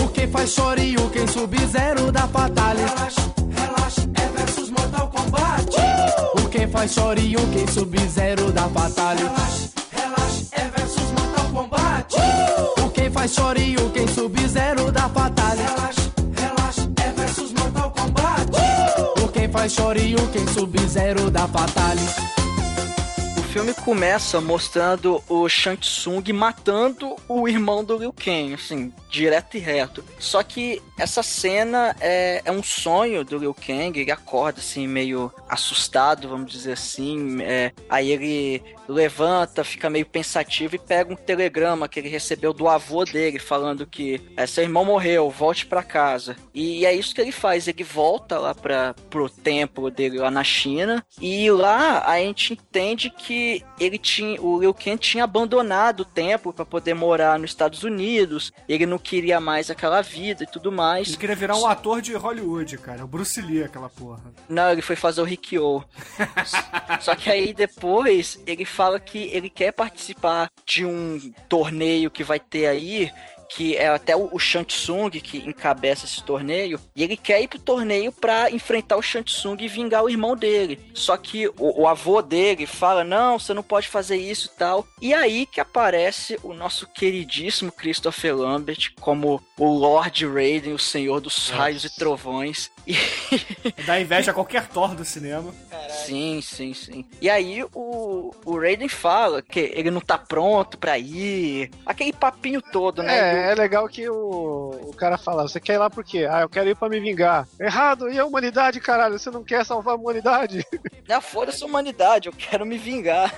O 0.02 0.08
quem 0.08 0.32
faz 0.32 0.50
Shoryuken 0.52 1.28
Sub-Zero 1.28 2.12
da 2.12 2.28
Fatale 2.28 2.80
Relaxa, 2.80 3.22
relaxa, 3.52 4.10
é 4.16 4.38
versus 4.38 4.70
Mortal 4.70 5.10
Kombat. 5.10 5.76
O 6.42 6.50
quem 6.50 6.68
faz 6.70 6.94
Shoryuken 6.94 7.68
Sub-Zero 7.68 8.52
da 8.54 8.70
Fatale 8.70 9.24
relaxa, 9.24 9.65
o 13.26 13.28
quem 13.28 13.32
faz 13.32 13.34
Shoryuken 13.34 14.08
Sub-Zero 14.08 14.92
da 14.92 15.10
Fatale 15.10 15.62
Relaxa, 15.64 16.12
relaxa, 16.38 16.92
é 17.04 17.12
versus 17.12 17.52
Mortal 17.54 17.90
Kombat 17.90 18.52
O 19.24 19.28
quem 19.30 19.50
faz 19.50 19.74
Shoryuken 19.74 20.48
Sub-Zero 20.48 21.32
da 21.32 21.48
Fatale 21.48 22.02
O 23.36 23.42
filme 23.42 23.74
começa 23.74 24.40
mostrando 24.40 25.24
o 25.28 25.50
Shang 25.50 25.78
Tsung 25.78 26.22
matando 26.34 27.16
o 27.28 27.48
irmão 27.48 27.84
do 27.84 27.98
Liu 27.98 28.14
Kang, 28.14 28.54
assim, 28.54 28.94
direto 29.10 29.58
e 29.58 29.60
reto. 29.60 30.04
Só 30.20 30.44
que 30.44 30.82
essa 31.00 31.24
cena 31.24 31.96
é, 32.00 32.44
é 32.46 32.52
um 32.52 32.62
sonho 32.62 33.24
do 33.24 33.40
Liu 33.40 33.56
Kang, 33.56 34.00
ele 34.00 34.12
acorda 34.12 34.60
assim, 34.60 34.88
meio 34.88 35.32
assustado, 35.50 36.30
vamos 36.30 36.52
dizer 36.52 36.74
assim. 36.74 37.42
é, 37.42 37.72
aí 37.90 38.12
ele 38.12 38.62
levanta, 38.88 39.64
fica 39.64 39.90
meio 39.90 40.06
pensativo 40.06 40.76
e 40.76 40.80
pega 40.80 41.12
um 41.12 41.16
telegrama 41.16 41.88
que 41.88 42.00
ele 42.00 42.10
recebeu 42.10 42.54
do 42.54 42.68
avô 42.68 43.04
dele, 43.04 43.40
falando 43.40 43.86
que 43.86 44.22
é, 44.36 44.46
seu 44.46 44.64
irmão 44.64 44.86
morreu, 44.86 45.30
volte 45.30 45.66
pra 45.66 45.84
casa. 45.84 46.36
E 46.54 46.86
é 46.86 46.94
isso 46.94 47.14
que 47.14 47.22
ele 47.22 47.32
faz, 47.32 47.68
ele 47.68 47.84
volta 47.84 48.38
lá 48.38 48.54
para 48.54 48.96
pro 49.10 49.30
templo 49.30 49.90
dele 49.90 50.18
lá 50.18 50.32
na 50.32 50.44
China 50.44 51.06
e 51.20 51.50
lá 51.52 52.04
a 52.06 52.18
gente 52.20 52.54
entende 52.54 53.10
que 53.10 53.64
ele 53.80 53.98
tinha, 53.98 54.42
o 54.42 54.60
Liu 54.60 54.74
Kang 54.74 54.98
tinha 54.98 55.24
abandonado 55.24 56.02
o 56.02 56.06
templo 56.06 56.54
para 56.54 56.66
poder 56.66 56.94
morar 56.94 57.40
nos 57.40 57.52
Estados 57.52 57.84
Unidos. 57.84 58.52
Ele 58.68 58.86
não 58.86 58.98
queria 58.98 59.40
mais 59.40 59.70
aquela 59.70 60.02
vida 60.02 60.44
e 60.44 60.48
tudo 60.48 60.72
mais. 60.72 61.08
Ele 61.08 61.18
queria 61.18 61.36
virar 61.36 61.58
um 61.58 61.66
ator 61.66 62.02
de 62.02 62.14
Hollywood, 62.14 62.78
cara. 62.78 63.04
O 63.04 63.08
Bruce 63.08 63.42
Lee, 63.42 63.64
aquela 63.64 63.90
porra. 63.90 64.22
Não, 64.48 64.72
ele 64.72 64.82
foi 64.82 64.96
fazer 64.96 65.22
o 65.22 65.26
Rikyo. 65.26 65.84
Só 67.02 67.16
que 67.16 67.30
aí 67.30 67.54
depois 67.54 68.40
ele 68.46 68.66
fala 68.76 69.00
que 69.00 69.30
ele 69.32 69.50
quer 69.50 69.72
participar 69.72 70.52
de 70.66 70.86
um 70.86 71.32
torneio 71.48 72.12
que 72.12 72.26
vai 72.26 72.40
ter 72.42 72.68
aí 72.68 73.10
que 73.50 73.76
é 73.76 73.88
até 73.88 74.16
o, 74.16 74.30
o 74.32 74.40
Shansung 74.40 75.10
que 75.12 75.38
encabeça 75.38 76.06
esse 76.06 76.24
torneio, 76.24 76.80
e 76.96 77.04
ele 77.04 77.18
quer 77.18 77.42
ir 77.42 77.48
pro 77.48 77.60
torneio 77.60 78.12
pra 78.12 78.52
enfrentar 78.52 78.98
o 78.98 79.02
Shansung 79.02 79.58
e 79.60 79.68
vingar 79.68 80.04
o 80.04 80.10
irmão 80.10 80.36
dele. 80.36 80.80
Só 80.94 81.18
que 81.18 81.48
o, 81.48 81.82
o 81.82 81.88
avô 81.88 82.22
dele 82.22 82.66
fala: 82.66 83.04
não, 83.04 83.40
você 83.40 83.54
não 83.54 83.64
pode 83.64 83.88
fazer 83.88 84.18
isso 84.18 84.52
e 84.54 84.58
tal. 84.58 84.88
E 85.02 85.14
aí 85.14 85.46
que 85.46 85.62
aparece 85.62 86.40
o 86.44 86.54
nosso 86.54 86.88
queridíssimo 86.88 87.72
Christopher 87.72 88.36
Lambert 88.36 88.94
como 89.00 89.42
o 89.58 89.66
Lord 89.66 90.26
Raiden, 90.26 90.74
o 90.74 90.80
Senhor 90.80 91.20
dos 91.20 91.50
Raios 91.50 91.84
e 91.86 91.96
Trovões. 91.96 92.72
E 93.78 93.82
Dá 93.84 94.00
inveja 94.00 94.32
a 94.32 94.34
qualquer 94.34 94.68
Thor 94.68 94.94
do 94.94 95.04
cinema. 95.04 95.54
Sim, 95.90 96.40
sim, 96.42 96.74
sim. 96.74 97.06
E 97.20 97.30
aí 97.30 97.64
o, 97.74 98.32
o 98.46 98.60
Raiden 98.60 98.88
fala 98.88 99.42
que 99.42 99.60
ele 99.74 99.90
não 99.90 100.02
tá 100.02 100.18
pronto 100.18 100.78
pra 100.78 100.98
ir. 100.98 101.72
Aquele 101.86 102.14
papinho 102.14 102.62
todo, 102.62 103.02
né? 103.02 103.18
É, 103.18 103.35
é 103.36 103.56
legal 103.56 103.88
que 103.88 104.10
o, 104.10 104.70
o 104.84 104.94
cara 104.96 105.18
fala, 105.18 105.48
você 105.48 105.60
quer 105.60 105.74
ir 105.74 105.78
lá 105.78 105.90
por 105.90 106.04
quê? 106.04 106.28
Ah, 106.30 106.42
eu 106.42 106.50
quero 106.50 106.70
ir 106.70 106.76
pra 106.76 106.90
me 106.90 107.00
vingar. 107.00 107.48
Errado, 107.60 108.10
e 108.10 108.20
a 108.20 108.26
humanidade, 108.26 108.80
caralho? 108.80 109.18
Você 109.18 109.30
não 109.30 109.44
quer 109.44 109.66
salvar 109.66 109.94
a 109.94 109.98
humanidade? 109.98 110.66
Não, 111.08 111.22
foda-se 111.22 111.64
a 111.64 111.68
humanidade, 111.68 112.28
eu 112.28 112.34
quero 112.34 112.66
me 112.66 112.80
vingar. 112.80 113.32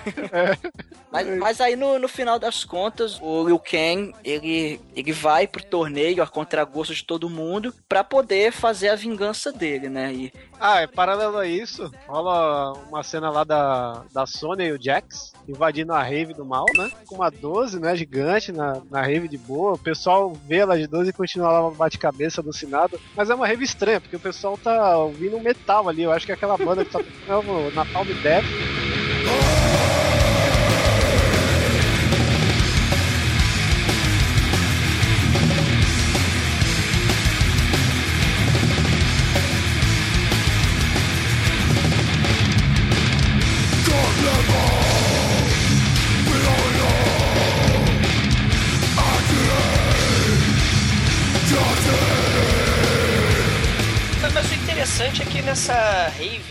Mas, 1.12 1.28
mas 1.38 1.62
aí 1.62 1.76
no, 1.76 2.00
no 2.00 2.08
final 2.08 2.38
das 2.40 2.64
contas, 2.64 3.20
o 3.22 3.46
Liu 3.46 3.60
Kang, 3.60 4.14
ele, 4.24 4.80
ele 4.96 5.12
vai 5.12 5.48
pro 5.48 5.64
torneio 5.64 6.22
a 6.24 6.28
contragosto 6.28 6.94
de 6.94 7.04
todo 7.04 7.30
mundo 7.30 7.74
pra 7.88 8.04
poder 8.04 8.52
fazer 8.52 8.90
a 8.90 8.96
vingança 8.96 9.52
dele, 9.52 9.90
né? 9.90 10.14
E 10.14 10.34
Ah, 10.60 10.82
é 10.82 10.88
paralelo 10.88 11.38
a 11.38 11.46
isso, 11.48 11.92
rola 12.08 12.74
uma 12.90 13.04
cena 13.04 13.30
lá 13.30 13.44
da, 13.44 14.04
da 14.14 14.26
Sony 14.26 14.66
e 14.66 14.72
o 14.72 14.82
Jax 14.82 15.34
invadindo 15.48 15.94
a 15.94 16.04
rave 16.04 16.34
do 16.34 16.46
mal, 16.46 16.66
né? 16.76 16.90
Com 17.06 17.16
uma 17.16 17.30
12, 17.30 17.80
né? 17.80 17.96
Gigante 17.96 18.52
na, 18.52 18.82
na 18.90 19.02
rave 19.02 19.28
de 19.28 19.38
boa. 19.38 19.78
Pessoal 19.88 20.34
vê 20.46 20.58
ela 20.58 20.78
de 20.78 20.86
12 20.86 21.12
e 21.12 21.14
continua 21.14 21.50
lá 21.50 21.72
bate-cabeça 21.72 22.42
alucinado. 22.42 23.00
Mas 23.16 23.30
é 23.30 23.36
uma 23.36 23.48
rave 23.48 23.64
estranha, 23.64 24.02
porque 24.02 24.18
o 24.18 24.20
pessoal 24.20 24.58
tá 24.62 24.98
ouvindo 24.98 25.40
metal 25.40 25.88
ali. 25.88 26.04
Eu 26.04 26.12
acho 26.12 26.26
que 26.26 26.34
é 26.34 26.36
aquela 26.36 26.58
banda 26.58 26.84
que 26.84 26.92
tá 26.92 27.00
na 27.74 27.86
Palm 27.86 28.06
Death. 28.22 28.44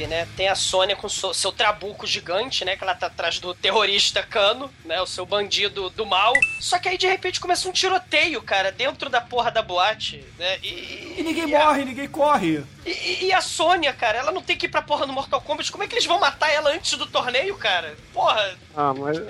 Né, 0.05 0.27
tem 0.37 0.49
a 0.49 0.57
Sônia 0.57 0.97
com 0.97 1.09
so- 1.09 1.33
seu 1.33 1.53
trabuco 1.53 2.05
gigante, 2.07 2.65
né, 2.65 2.77
que 2.77 2.83
ela 2.83 2.95
tá 2.97 3.07
atrás 3.07 3.39
do 3.39 3.55
terrorista 3.55 4.21
Cano, 4.25 4.69
né, 4.85 5.01
o 5.01 5.07
seu 5.07 5.25
bandido 5.25 5.89
do 5.91 6.05
mal. 6.05 6.33
Só 6.61 6.79
que 6.81 6.89
aí, 6.89 6.99
de 6.99 7.07
repente, 7.07 7.39
começa 7.39 7.69
um 7.69 7.73
tiroteio, 7.73 8.43
cara, 8.43 8.73
dentro 8.73 9.09
da 9.09 9.21
porra 9.21 9.51
da 9.53 9.63
boate, 9.63 10.25
né, 10.39 10.59
e... 10.63 11.15
E 11.19 11.23
ninguém 11.23 11.47
morre, 11.47 11.85
ninguém 11.85 12.09
corre. 12.09 12.65
E, 12.85 13.27
e 13.27 13.33
a 13.33 13.41
Sônia, 13.41 13.93
cara, 13.93 14.19
ela 14.19 14.33
não 14.33 14.43
tem 14.43 14.57
que 14.57 14.67
ir 14.67 14.69
pra 14.69 14.83
porra 14.83 15.07
no 15.07 15.13
Mortal 15.13 15.41
Kombat. 15.41 15.71
Como 15.73 15.83
é 15.85 15.87
que 15.89 15.95
eles 15.95 16.05
vão 16.07 16.19
matar 16.21 16.51
ela 16.53 16.71
antes 16.71 16.97
do 16.99 17.07
torneio, 17.07 17.57
cara? 17.57 17.97
Porra, 18.13 18.55
Ah, 18.77 18.93
mas. 18.93 19.17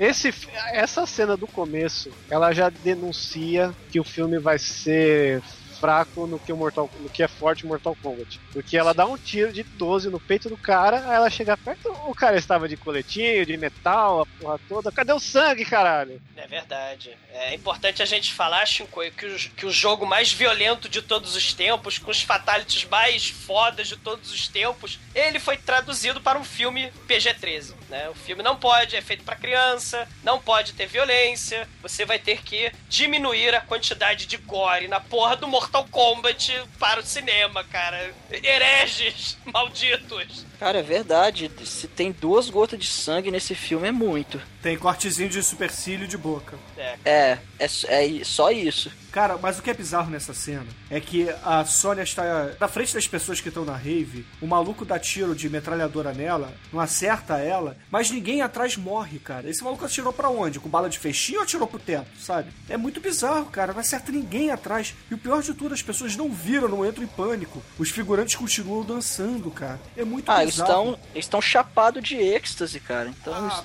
Esse, 0.00 0.34
essa 0.72 1.06
cena 1.06 1.36
do 1.36 1.46
começo, 1.46 2.10
ela 2.28 2.52
já 2.52 2.68
denuncia 2.68 3.72
que 3.92 4.00
o 4.00 4.04
filme 4.04 4.38
vai 4.40 4.58
ser 4.58 5.40
fraco 5.78 6.26
no 6.26 6.38
que, 6.38 6.52
o 6.52 6.56
Mortal, 6.56 6.90
no 7.00 7.08
que 7.08 7.22
é 7.22 7.28
forte 7.28 7.66
Mortal 7.66 7.96
Kombat. 8.02 8.40
Porque 8.52 8.76
ela 8.76 8.94
dá 8.94 9.06
um 9.06 9.16
tiro 9.16 9.52
de 9.52 9.62
12 9.62 10.10
no 10.10 10.20
peito 10.20 10.48
do 10.48 10.56
cara, 10.56 11.04
aí 11.06 11.16
ela 11.16 11.30
chega 11.30 11.56
perto, 11.56 11.90
o 12.06 12.14
cara 12.14 12.36
estava 12.36 12.68
de 12.68 12.76
coletinho, 12.76 13.46
de 13.46 13.56
metal, 13.56 14.22
a 14.22 14.26
porra 14.26 14.60
toda. 14.68 14.92
Cadê 14.92 15.12
o 15.12 15.20
sangue, 15.20 15.64
caralho? 15.64 16.20
É 16.36 16.46
verdade. 16.46 17.16
É 17.32 17.54
importante 17.54 18.02
a 18.02 18.06
gente 18.06 18.32
falar, 18.32 18.64
Shinko, 18.66 19.00
que 19.10 19.26
o, 19.26 19.38
que 19.50 19.66
o 19.66 19.70
jogo 19.70 20.06
mais 20.06 20.32
violento 20.32 20.88
de 20.88 21.02
todos 21.02 21.34
os 21.34 21.52
tempos, 21.52 21.98
com 21.98 22.10
os 22.10 22.22
fatalities 22.22 22.84
mais 22.84 23.28
fodas 23.28 23.88
de 23.88 23.96
todos 23.96 24.32
os 24.32 24.48
tempos, 24.48 24.98
ele 25.14 25.38
foi 25.38 25.56
traduzido 25.56 26.20
para 26.20 26.38
um 26.38 26.44
filme 26.44 26.92
PG-13. 27.08 27.74
Né? 27.88 28.08
O 28.08 28.14
filme 28.14 28.42
não 28.42 28.56
pode, 28.56 28.96
é 28.96 29.02
feito 29.02 29.24
para 29.24 29.36
criança, 29.36 30.08
não 30.22 30.40
pode 30.40 30.72
ter 30.72 30.86
violência, 30.86 31.68
você 31.82 32.04
vai 32.04 32.18
ter 32.18 32.42
que 32.42 32.72
diminuir 32.88 33.54
a 33.54 33.60
quantidade 33.60 34.26
de 34.26 34.36
gore 34.36 34.88
na 34.88 35.00
porra 35.00 35.36
do 35.36 35.48
Mortal 35.48 35.63
Kombat 35.90 36.62
para 36.78 37.00
o 37.00 37.04
cinema, 37.04 37.64
cara. 37.64 38.12
Hereges 38.30 39.36
malditos. 39.52 40.44
Cara, 40.58 40.78
é 40.78 40.82
verdade. 40.82 41.50
Se 41.64 41.86
tem 41.88 42.12
duas 42.12 42.48
gotas 42.48 42.78
de 42.78 42.86
sangue 42.86 43.30
nesse 43.30 43.54
filme, 43.54 43.88
é 43.88 43.92
muito. 43.92 44.40
Tem 44.62 44.78
cortezinho 44.78 45.28
de 45.28 45.42
supercílio 45.42 46.06
de 46.08 46.16
boca. 46.16 46.56
É. 46.76 46.96
É, 47.04 47.38
é, 47.58 47.68
é 47.88 48.24
só 48.24 48.50
isso. 48.50 48.90
Cara, 49.14 49.38
mas 49.40 49.58
o 49.58 49.62
que 49.62 49.70
é 49.70 49.74
bizarro 49.74 50.10
nessa 50.10 50.34
cena 50.34 50.66
é 50.90 50.98
que 50.98 51.28
a 51.44 51.64
Sônia 51.64 52.02
está 52.02 52.50
na 52.58 52.66
frente 52.66 52.94
das 52.94 53.06
pessoas 53.06 53.40
que 53.40 53.48
estão 53.48 53.64
na 53.64 53.76
rave, 53.76 54.26
o 54.40 54.46
maluco 54.46 54.84
dá 54.84 54.98
tiro 54.98 55.36
de 55.36 55.48
metralhadora 55.48 56.12
nela, 56.12 56.52
não 56.72 56.80
acerta 56.80 57.38
ela, 57.38 57.76
mas 57.92 58.10
ninguém 58.10 58.42
atrás 58.42 58.76
morre, 58.76 59.20
cara. 59.20 59.48
Esse 59.48 59.62
maluco 59.62 59.84
atirou 59.84 60.12
pra 60.12 60.28
onde? 60.28 60.58
Com 60.58 60.68
bala 60.68 60.90
de 60.90 60.98
feixinho 60.98 61.38
ou 61.38 61.44
atirou 61.44 61.68
pro 61.68 61.78
teto, 61.78 62.10
sabe? 62.18 62.50
É 62.68 62.76
muito 62.76 63.00
bizarro, 63.00 63.46
cara. 63.46 63.72
Não 63.72 63.80
acerta 63.80 64.10
ninguém 64.10 64.50
atrás. 64.50 64.94
E 65.08 65.14
o 65.14 65.18
pior 65.18 65.42
de 65.42 65.53
tudo, 65.54 65.74
as 65.74 65.82
pessoas 65.82 66.16
não 66.16 66.30
viram, 66.30 66.68
não 66.68 66.84
entram 66.86 67.02
em 67.04 67.06
pânico. 67.06 67.62
Os 67.78 67.90
figurantes 67.90 68.34
continuam 68.34 68.82
dançando, 68.84 69.50
cara. 69.50 69.80
É 69.96 70.04
muito 70.04 70.30
Ah, 70.30 70.42
eles 70.42 70.54
bizarro. 70.56 70.70
estão 70.92 70.98
eles 71.14 71.24
estão 71.24 71.40
chapados 71.40 72.02
de 72.02 72.16
êxtase, 72.16 72.80
cara. 72.80 73.08
Então. 73.08 73.32
Ah, 73.34 73.62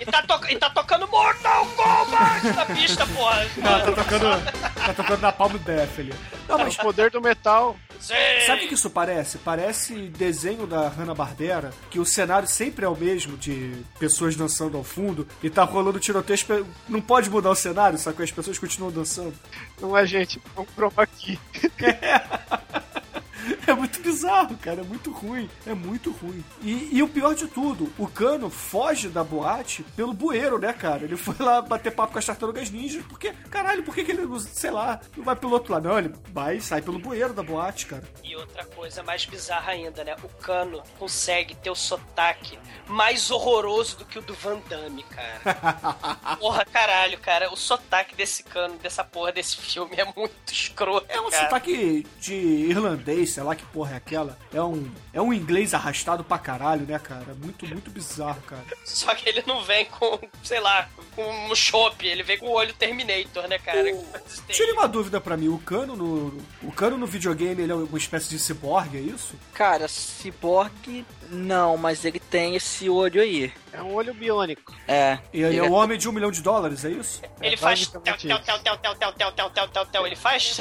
E 0.00 0.06
tá, 0.06 0.22
to- 0.22 0.46
e 0.50 0.56
tá 0.56 0.70
tocando 0.70 1.06
Mortal 1.08 1.66
Kombat 1.76 2.46
na 2.54 2.66
pista, 2.66 3.06
porra. 3.06 3.46
Tá, 3.62 3.80
tá 3.80 3.92
tocando, 3.92 4.52
tá 4.86 4.94
tocando 4.94 5.20
na 5.20 5.32
Palm 5.32 5.52
Death 5.58 5.98
ali. 5.98 6.14
Não, 6.48 6.58
mas 6.58 6.74
O 6.74 6.78
poder 6.80 7.10
do 7.10 7.20
metal. 7.20 7.76
Sim. 8.00 8.14
Sabe 8.46 8.64
o 8.64 8.68
que 8.68 8.74
isso 8.74 8.90
parece? 8.90 9.38
Parece 9.38 10.08
desenho 10.08 10.66
da 10.66 10.88
Hanna-Barbera, 10.88 11.72
que 11.90 11.98
o 11.98 12.04
cenário 12.04 12.48
sempre 12.48 12.84
é 12.84 12.88
o 12.88 12.96
mesmo, 12.96 13.36
de 13.36 13.72
pessoas 13.98 14.36
dançando 14.36 14.76
ao 14.76 14.84
fundo, 14.84 15.26
e 15.42 15.50
tá 15.50 15.64
rolando 15.64 15.98
tiroteio, 15.98 16.66
não 16.88 17.00
pode 17.00 17.30
mudar 17.30 17.50
o 17.50 17.54
cenário, 17.54 17.98
só 17.98 18.12
que 18.12 18.22
as 18.22 18.30
pessoas 18.30 18.58
continuam 18.58 18.92
dançando. 18.92 19.34
Não 19.80 19.96
é 19.96 20.06
gente, 20.06 20.40
vamos 20.54 20.70
provar 20.72 21.02
aqui. 21.04 21.38
É 21.80 22.84
muito 23.76 24.00
bizarro, 24.02 24.56
cara, 24.58 24.80
é 24.80 24.84
muito 24.84 25.10
ruim, 25.10 25.48
é 25.66 25.74
muito 25.74 26.10
ruim. 26.10 26.44
E, 26.62 26.90
e 26.92 27.02
o 27.02 27.08
pior 27.08 27.34
de 27.34 27.46
tudo, 27.46 27.92
o 27.98 28.06
Cano 28.06 28.50
foge 28.50 29.08
da 29.08 29.24
boate 29.24 29.82
pelo 29.96 30.12
bueiro, 30.12 30.58
né, 30.58 30.72
cara? 30.72 31.04
Ele 31.04 31.16
foi 31.16 31.36
lá 31.38 31.62
bater 31.62 31.92
papo 31.92 32.12
com 32.12 32.18
as 32.18 32.24
tartarugas 32.26 32.70
ninjas, 32.70 33.04
porque, 33.06 33.32
caralho, 33.50 33.82
por 33.82 33.94
que, 33.94 34.04
que 34.04 34.12
ele, 34.12 34.26
sei 34.40 34.70
lá, 34.70 35.00
não 35.16 35.24
vai 35.24 35.36
pelo 35.36 35.52
outro 35.52 35.72
lado? 35.72 35.88
Não, 35.88 35.98
ele 35.98 36.12
vai 36.32 36.56
e 36.56 36.60
sai 36.60 36.82
pelo 36.82 36.98
bueiro 36.98 37.32
da 37.32 37.42
boate, 37.42 37.86
cara. 37.86 38.04
E 38.22 38.34
outra 38.36 38.64
coisa 38.64 39.02
mais 39.02 39.24
bizarra 39.24 39.72
ainda, 39.72 40.04
né? 40.04 40.14
O 40.22 40.28
Cano 40.28 40.82
consegue 40.98 41.54
ter 41.54 41.70
o 41.70 41.74
sotaque 41.74 42.58
mais 42.86 43.30
horroroso 43.30 43.98
do 43.98 44.04
que 44.04 44.18
o 44.18 44.22
do 44.22 44.34
Van 44.34 44.60
Damme, 44.68 45.02
cara. 45.04 45.54
Porra, 46.38 46.64
caralho, 46.64 47.18
cara. 47.18 47.52
O 47.52 47.56
sotaque 47.56 48.14
desse 48.14 48.42
Cano, 48.42 48.76
dessa 48.78 49.04
porra 49.04 49.32
desse 49.32 49.56
filme 49.56 49.94
é 49.96 50.04
muito 50.04 50.52
escroto, 50.52 51.06
É 51.08 51.20
um 51.20 51.30
cara. 51.30 51.44
sotaque 51.44 52.06
de 52.20 52.34
irlandês, 52.34 53.30
sei 53.30 53.42
lá 53.42 53.53
que 53.54 53.64
porra 53.66 53.92
é 53.92 53.96
aquela. 53.96 54.38
É 54.52 54.62
um, 54.62 54.90
é 55.12 55.20
um 55.20 55.32
inglês 55.32 55.74
arrastado 55.74 56.24
pra 56.24 56.38
caralho, 56.38 56.86
né, 56.86 56.98
cara? 56.98 57.34
Muito, 57.34 57.66
muito 57.66 57.90
bizarro, 57.90 58.40
cara. 58.42 58.64
Só 58.84 59.14
que 59.14 59.28
ele 59.28 59.42
não 59.46 59.62
vem 59.64 59.86
com, 59.86 60.18
sei 60.42 60.60
lá, 60.60 60.88
com 61.14 61.50
um 61.50 61.54
chopp. 61.54 62.06
Ele 62.06 62.22
vem 62.22 62.38
com 62.38 62.46
o 62.46 62.52
olho 62.52 62.72
Terminator, 62.74 63.48
né, 63.48 63.58
cara? 63.58 63.84
Tire 64.48 64.72
uma 64.72 64.86
dúvida 64.86 65.20
pra 65.20 65.36
mim, 65.36 65.48
o 65.48 65.58
Cano 65.58 65.96
no, 65.96 66.42
o 66.62 66.72
Cano 66.72 66.96
no 66.96 67.06
videogame 67.06 67.62
ele 67.62 67.72
é 67.72 67.74
uma 67.74 67.98
espécie 67.98 68.28
de 68.28 68.38
ciborgue, 68.38 68.98
é 68.98 69.00
isso? 69.00 69.34
Cara, 69.52 69.86
Cyborg 69.88 71.04
não, 71.30 71.76
mas 71.76 72.04
ele 72.04 72.18
tem 72.20 72.54
esse 72.56 72.88
olho 72.88 73.20
aí. 73.20 73.52
É 73.72 73.82
um 73.82 73.92
olho 73.94 74.14
biônico. 74.14 74.72
É. 74.86 75.18
E 75.32 75.44
aí 75.44 75.56
ele 75.56 75.58
é 75.58 75.62
o 75.68 75.72
homem 75.72 75.98
de 75.98 76.08
um 76.08 76.12
milhão 76.12 76.30
de 76.30 76.40
dólares, 76.40 76.84
é 76.84 76.90
isso? 76.90 77.20
Ele 77.42 77.54
É 77.54 77.56
faz 77.56 77.86
tel, 77.88 78.00
tel, 78.02 78.16
tel, 78.16 78.38
tel, 78.40 78.58
tel, 78.60 78.78
tel, 78.78 79.12
tel, 79.12 79.32
tel, 79.32 79.50
tel, 79.50 79.68
tel, 79.68 79.86
tel. 79.86 80.06
Ele 80.06 80.14
faz? 80.16 80.58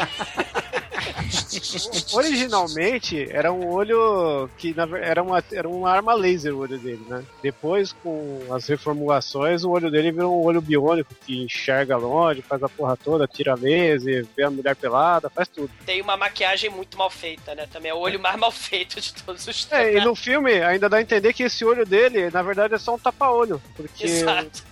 Originalmente 2.14 3.28
era 3.32 3.52
um 3.52 3.68
olho 3.72 4.50
que 4.58 4.74
na 4.74 4.84
era 4.98 5.22
uma, 5.24 5.44
era 5.52 5.68
uma 5.68 5.90
arma 5.92 6.14
laser 6.14 6.54
o 6.54 6.60
olho 6.60 6.78
dele, 6.78 7.04
né? 7.08 7.24
Depois, 7.42 7.92
com 8.04 8.42
as 8.52 8.68
reformulações, 8.68 9.64
o 9.64 9.70
olho 9.72 9.90
dele 9.92 10.12
virou 10.12 10.42
um 10.42 10.46
olho 10.46 10.62
biônico 10.62 11.14
que 11.26 11.44
enxerga 11.44 11.98
longe, 11.98 12.42
faz 12.42 12.62
a 12.64 12.70
porra 12.70 12.98
toda, 12.98 13.28
tira 13.28 13.56
laser, 13.56 14.26
vê 14.36 14.44
a 14.44 14.50
mulher 14.52 14.76
pelada, 14.76 15.30
faz 15.30 15.48
tudo. 15.48 15.70
Tem 15.86 16.02
uma 16.02 16.18
maquiagem 16.18 16.70
muito 16.70 16.98
mal 16.98 17.10
feita, 17.10 17.54
né? 17.56 17.68
Também 17.72 17.92
é 17.92 17.94
o 17.94 18.00
olho 18.00 18.20
mais 18.20 18.38
mal 18.38 18.52
feito 18.52 19.00
de 19.00 19.14
todos 19.14 19.48
os 19.48 19.68
É, 19.72 19.84
e 19.84 19.94
tempos. 19.94 20.06
no 20.06 20.16
filme 20.16 20.53
ainda 20.62 20.90
dá 20.90 20.98
a 20.98 21.02
entender 21.02 21.34
que 21.34 21.44
esse 21.44 21.64
olho 21.64 21.86
dele, 21.86 22.30
na 22.32 22.42
verdade, 22.42 22.74
é 22.74 22.78
só 22.78 22.96
um 22.96 23.00
tapa-olho. 23.00 23.62
Porque 23.76 24.06
Exato. 24.06 24.64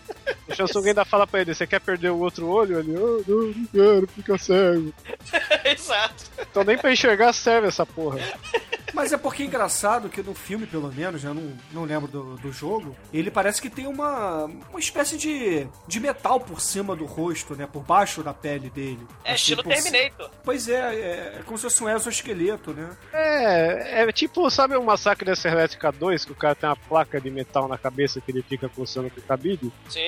O 0.48 0.56
Shansung 0.56 0.88
ainda 0.88 1.06
fala 1.06 1.26
pra 1.26 1.42
ele, 1.42 1.54
você 1.54 1.66
quer 1.66 1.80
perder 1.80 2.10
o 2.10 2.20
outro 2.20 2.48
olho? 2.48 2.80
Ele, 2.80 2.98
oh, 2.98 3.24
não, 3.28 3.48
não 3.48 3.66
quero, 3.68 4.08
fica 4.08 4.38
cego. 4.38 4.94
Exato. 5.66 6.26
Então 6.40 6.64
nem 6.64 6.78
pra 6.78 6.92
enxergar 6.92 7.34
serve 7.34 7.68
essa 7.68 7.86
porra. 7.86 8.20
Mas 8.94 9.14
é 9.14 9.18
porque 9.18 9.44
é 9.44 9.46
engraçado 9.46 10.10
que 10.10 10.22
no 10.22 10.34
filme, 10.34 10.66
pelo 10.66 10.92
menos, 10.92 11.24
eu 11.24 11.34
não, 11.34 11.54
não 11.72 11.84
lembro 11.86 12.08
do, 12.08 12.36
do 12.38 12.52
jogo, 12.52 12.96
ele 13.14 13.32
parece 13.32 13.62
que 13.62 13.70
tem 13.70 13.88
uma, 13.88 14.46
uma 14.46 14.80
espécie 14.80 15.18
de, 15.18 15.68
de 15.88 16.00
metal 16.00 16.40
por 16.40 16.60
cima 16.60 16.96
do 16.96 17.06
rosto, 17.06 17.56
né? 17.56 17.68
Por 17.72 17.84
baixo 17.84 18.22
da 18.22 18.34
pele 18.34 18.70
dele. 18.70 19.00
É 19.24 19.34
Assim, 19.34 19.54
estilo 19.54 19.64
Terminator. 19.64 20.30
Pois 20.44 20.68
é, 20.68 20.96
é, 20.96 21.36
é 21.40 21.44
como 21.46 21.58
se 21.58 21.64
fosse 21.64 21.84
um 21.84 21.90
exoesqueleto, 21.90 22.74
né? 22.74 22.90
É, 23.14 24.04
é 24.04 24.12
tipo, 24.12 24.50
sabe 24.50 24.76
o 24.76 24.84
Massacre 24.84 25.26
da 25.26 25.36
Serra 25.36 25.56
Elétrica 25.60 25.92
2, 25.92 26.26
que 26.26 26.32
o 26.32 26.36
cara 26.36 26.56
tem 26.56 26.68
uma 26.70 26.76
placa 26.76 27.20
de 27.20 27.30
metal 27.30 27.68
na 27.68 27.78
cabeça 27.78 28.20
que 28.20 28.32
ele 28.32 28.42
fica 28.42 28.68
coçando 28.68 29.10
com 29.10 29.20
o 29.20 29.24
cabide? 29.24 29.72
Sim. 29.90 30.01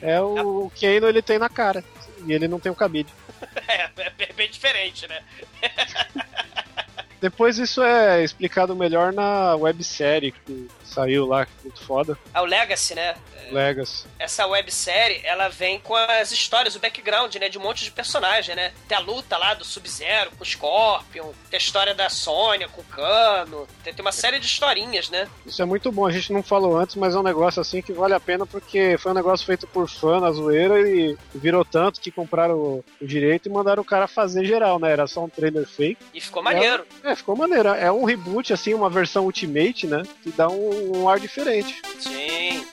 É 0.00 0.20
o, 0.20 0.66
o 0.66 0.70
Kano 0.70 1.08
ele 1.08 1.22
tem 1.22 1.38
na 1.38 1.48
cara. 1.48 1.84
E 2.26 2.32
ele 2.32 2.48
não 2.48 2.60
tem 2.60 2.70
o 2.70 2.76
cabide. 2.76 3.12
É, 3.66 3.90
é 3.96 4.32
bem 4.34 4.48
diferente, 4.48 5.06
né? 5.08 5.20
Depois 7.20 7.58
isso 7.58 7.82
é 7.82 8.22
explicado 8.22 8.74
melhor 8.74 9.12
na 9.12 9.56
websérie 9.56 10.30
que 10.30 10.68
saiu 10.92 11.26
lá, 11.26 11.46
muito 11.62 11.84
foda. 11.84 12.18
É 12.34 12.40
o 12.40 12.44
Legacy, 12.44 12.94
né? 12.94 13.14
Legacy. 13.50 14.06
Essa 14.18 14.46
websérie, 14.46 15.20
ela 15.24 15.48
vem 15.48 15.78
com 15.78 15.94
as 15.94 16.32
histórias, 16.32 16.74
o 16.74 16.80
background, 16.80 17.34
né? 17.36 17.48
De 17.48 17.58
um 17.58 17.62
monte 17.62 17.84
de 17.84 17.90
personagem, 17.90 18.54
né? 18.54 18.72
Tem 18.88 18.96
a 18.96 19.00
luta 19.00 19.36
lá 19.36 19.54
do 19.54 19.64
Sub-Zero 19.64 20.30
com 20.32 20.42
o 20.42 20.46
Scorpion, 20.46 21.32
tem 21.50 21.58
a 21.58 21.60
história 21.60 21.94
da 21.94 22.08
Sônia 22.08 22.68
com 22.68 22.80
o 22.80 22.84
Cano, 22.84 23.66
tem, 23.84 23.92
tem 23.92 24.04
uma 24.04 24.12
série 24.12 24.38
de 24.38 24.46
historinhas, 24.46 25.10
né? 25.10 25.28
Isso 25.44 25.60
é 25.60 25.64
muito 25.64 25.90
bom, 25.90 26.06
a 26.06 26.12
gente 26.12 26.32
não 26.32 26.42
falou 26.42 26.76
antes, 26.76 26.96
mas 26.96 27.14
é 27.14 27.18
um 27.18 27.22
negócio 27.22 27.60
assim 27.60 27.82
que 27.82 27.92
vale 27.92 28.14
a 28.14 28.20
pena 28.20 28.46
porque 28.46 28.96
foi 28.98 29.12
um 29.12 29.14
negócio 29.14 29.44
feito 29.44 29.66
por 29.66 29.88
fã 29.88 30.20
na 30.20 30.30
zoeira 30.30 30.80
e 30.88 31.16
virou 31.34 31.64
tanto 31.64 32.00
que 32.00 32.10
compraram 32.10 32.54
o, 32.54 32.84
o 33.00 33.06
direito 33.06 33.48
e 33.48 33.52
mandaram 33.52 33.82
o 33.82 33.86
cara 33.86 34.06
fazer 34.06 34.44
geral, 34.44 34.78
né? 34.78 34.92
Era 34.92 35.06
só 35.06 35.24
um 35.24 35.28
trailer 35.28 35.66
fake. 35.66 36.02
E 36.14 36.20
ficou 36.20 36.42
maneiro. 36.42 36.84
É, 37.02 37.14
ficou 37.14 37.36
maneiro. 37.36 37.68
É 37.68 37.90
um 37.90 38.04
reboot, 38.04 38.52
assim, 38.52 38.74
uma 38.74 38.90
versão 38.90 39.24
Ultimate, 39.24 39.86
né? 39.86 40.02
Que 40.22 40.30
dá 40.30 40.48
um, 40.48 40.81
um 40.90 41.08
ar 41.08 41.20
diferente. 41.20 41.80
Sim. 41.98 42.64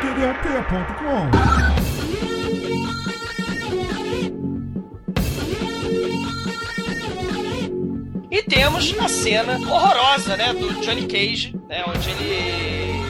TDAP.com. 0.00 1.30
E 8.30 8.42
temos 8.42 8.94
a 8.98 9.08
cena 9.08 9.58
horrorosa, 9.58 10.36
né, 10.36 10.52
do 10.52 10.72
Johnny 10.80 11.06
Cage, 11.06 11.54
né, 11.68 11.84
onde 11.86 12.10
ele 12.10 13.00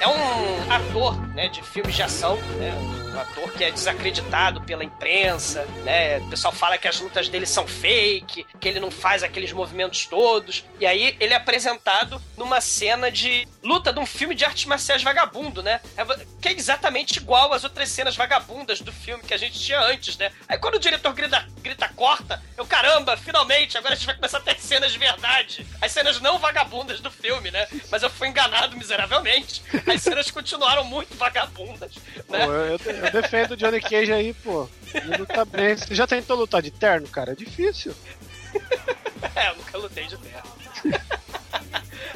é 0.00 0.08
um 0.08 0.72
ator, 0.72 1.20
né, 1.34 1.48
de 1.48 1.62
filmes 1.62 1.94
de 1.94 2.02
ação, 2.02 2.36
né, 2.58 2.72
ator 3.20 3.52
que 3.52 3.64
é 3.64 3.70
desacreditado 3.70 4.60
pela 4.62 4.84
imprensa, 4.84 5.64
né, 5.84 6.18
o 6.18 6.28
pessoal 6.30 6.52
fala 6.52 6.76
que 6.78 6.88
as 6.88 7.00
lutas 7.00 7.28
dele 7.28 7.46
são 7.46 7.66
fake, 7.66 8.46
que 8.60 8.68
ele 8.68 8.80
não 8.80 8.90
faz 8.90 9.22
aqueles 9.22 9.52
movimentos 9.52 10.06
todos, 10.06 10.64
e 10.78 10.86
aí 10.86 11.16
ele 11.20 11.32
é 11.32 11.36
apresentado 11.36 12.20
numa 12.36 12.60
cena 12.60 13.10
de 13.10 13.46
luta 13.62 13.92
de 13.92 13.98
um 14.00 14.06
filme 14.06 14.34
de 14.34 14.44
artes 14.44 14.64
marciais 14.64 15.02
vagabundo, 15.02 15.62
né, 15.62 15.80
é 15.96 16.04
que 16.40 16.48
é 16.48 16.52
exatamente 16.52 17.16
igual 17.18 17.52
às 17.52 17.64
outras 17.64 17.88
cenas 17.90 18.16
vagabundas 18.16 18.80
do 18.80 18.92
filme 18.92 19.22
que 19.22 19.34
a 19.34 19.38
gente 19.38 19.58
tinha 19.58 19.80
antes, 19.80 20.16
né, 20.16 20.30
aí 20.48 20.58
quando 20.58 20.74
o 20.76 20.80
diretor 20.80 21.12
grita, 21.12 21.46
grita 21.62 21.88
corta, 21.94 22.42
eu, 22.56 22.66
caramba, 22.66 23.16
finalmente, 23.16 23.76
agora 23.78 23.94
a 23.94 23.96
gente 23.96 24.06
vai 24.06 24.14
começar 24.16 24.38
a 24.38 24.40
ter 24.40 24.58
cenas 24.60 24.92
de 24.92 24.98
verdade. 24.98 25.66
As 25.80 25.90
cenas 25.92 26.20
não 26.20 26.38
vagabundas 26.38 27.00
do 27.00 27.10
filme, 27.10 27.50
né? 27.50 27.66
Mas 27.90 28.02
eu 28.02 28.10
fui 28.10 28.28
enganado 28.28 28.76
miseravelmente. 28.76 29.62
As 29.86 30.02
cenas 30.02 30.30
continuaram 30.30 30.84
muito 30.84 31.16
vagabundas, 31.16 31.92
Pô, 32.26 32.32
né? 32.36 32.44
eu, 32.44 32.48
eu- 32.50 32.78
eu 33.06 33.09
defendo 33.10 33.52
o 33.52 33.56
Johnny 33.56 33.80
Cage 33.80 34.12
aí, 34.12 34.34
pô. 34.34 34.68
Ele 34.94 35.16
luta 35.18 35.44
bem. 35.44 35.76
Você 35.76 35.94
já 35.94 36.06
tentou 36.06 36.36
lutar 36.36 36.62
de 36.62 36.70
terno, 36.70 37.08
cara? 37.08 37.32
É 37.32 37.34
difícil. 37.34 37.94
É, 39.34 39.50
eu 39.50 39.56
nunca 39.56 39.78
lutei 39.78 40.06
de 40.06 40.16
terno. 40.16 40.50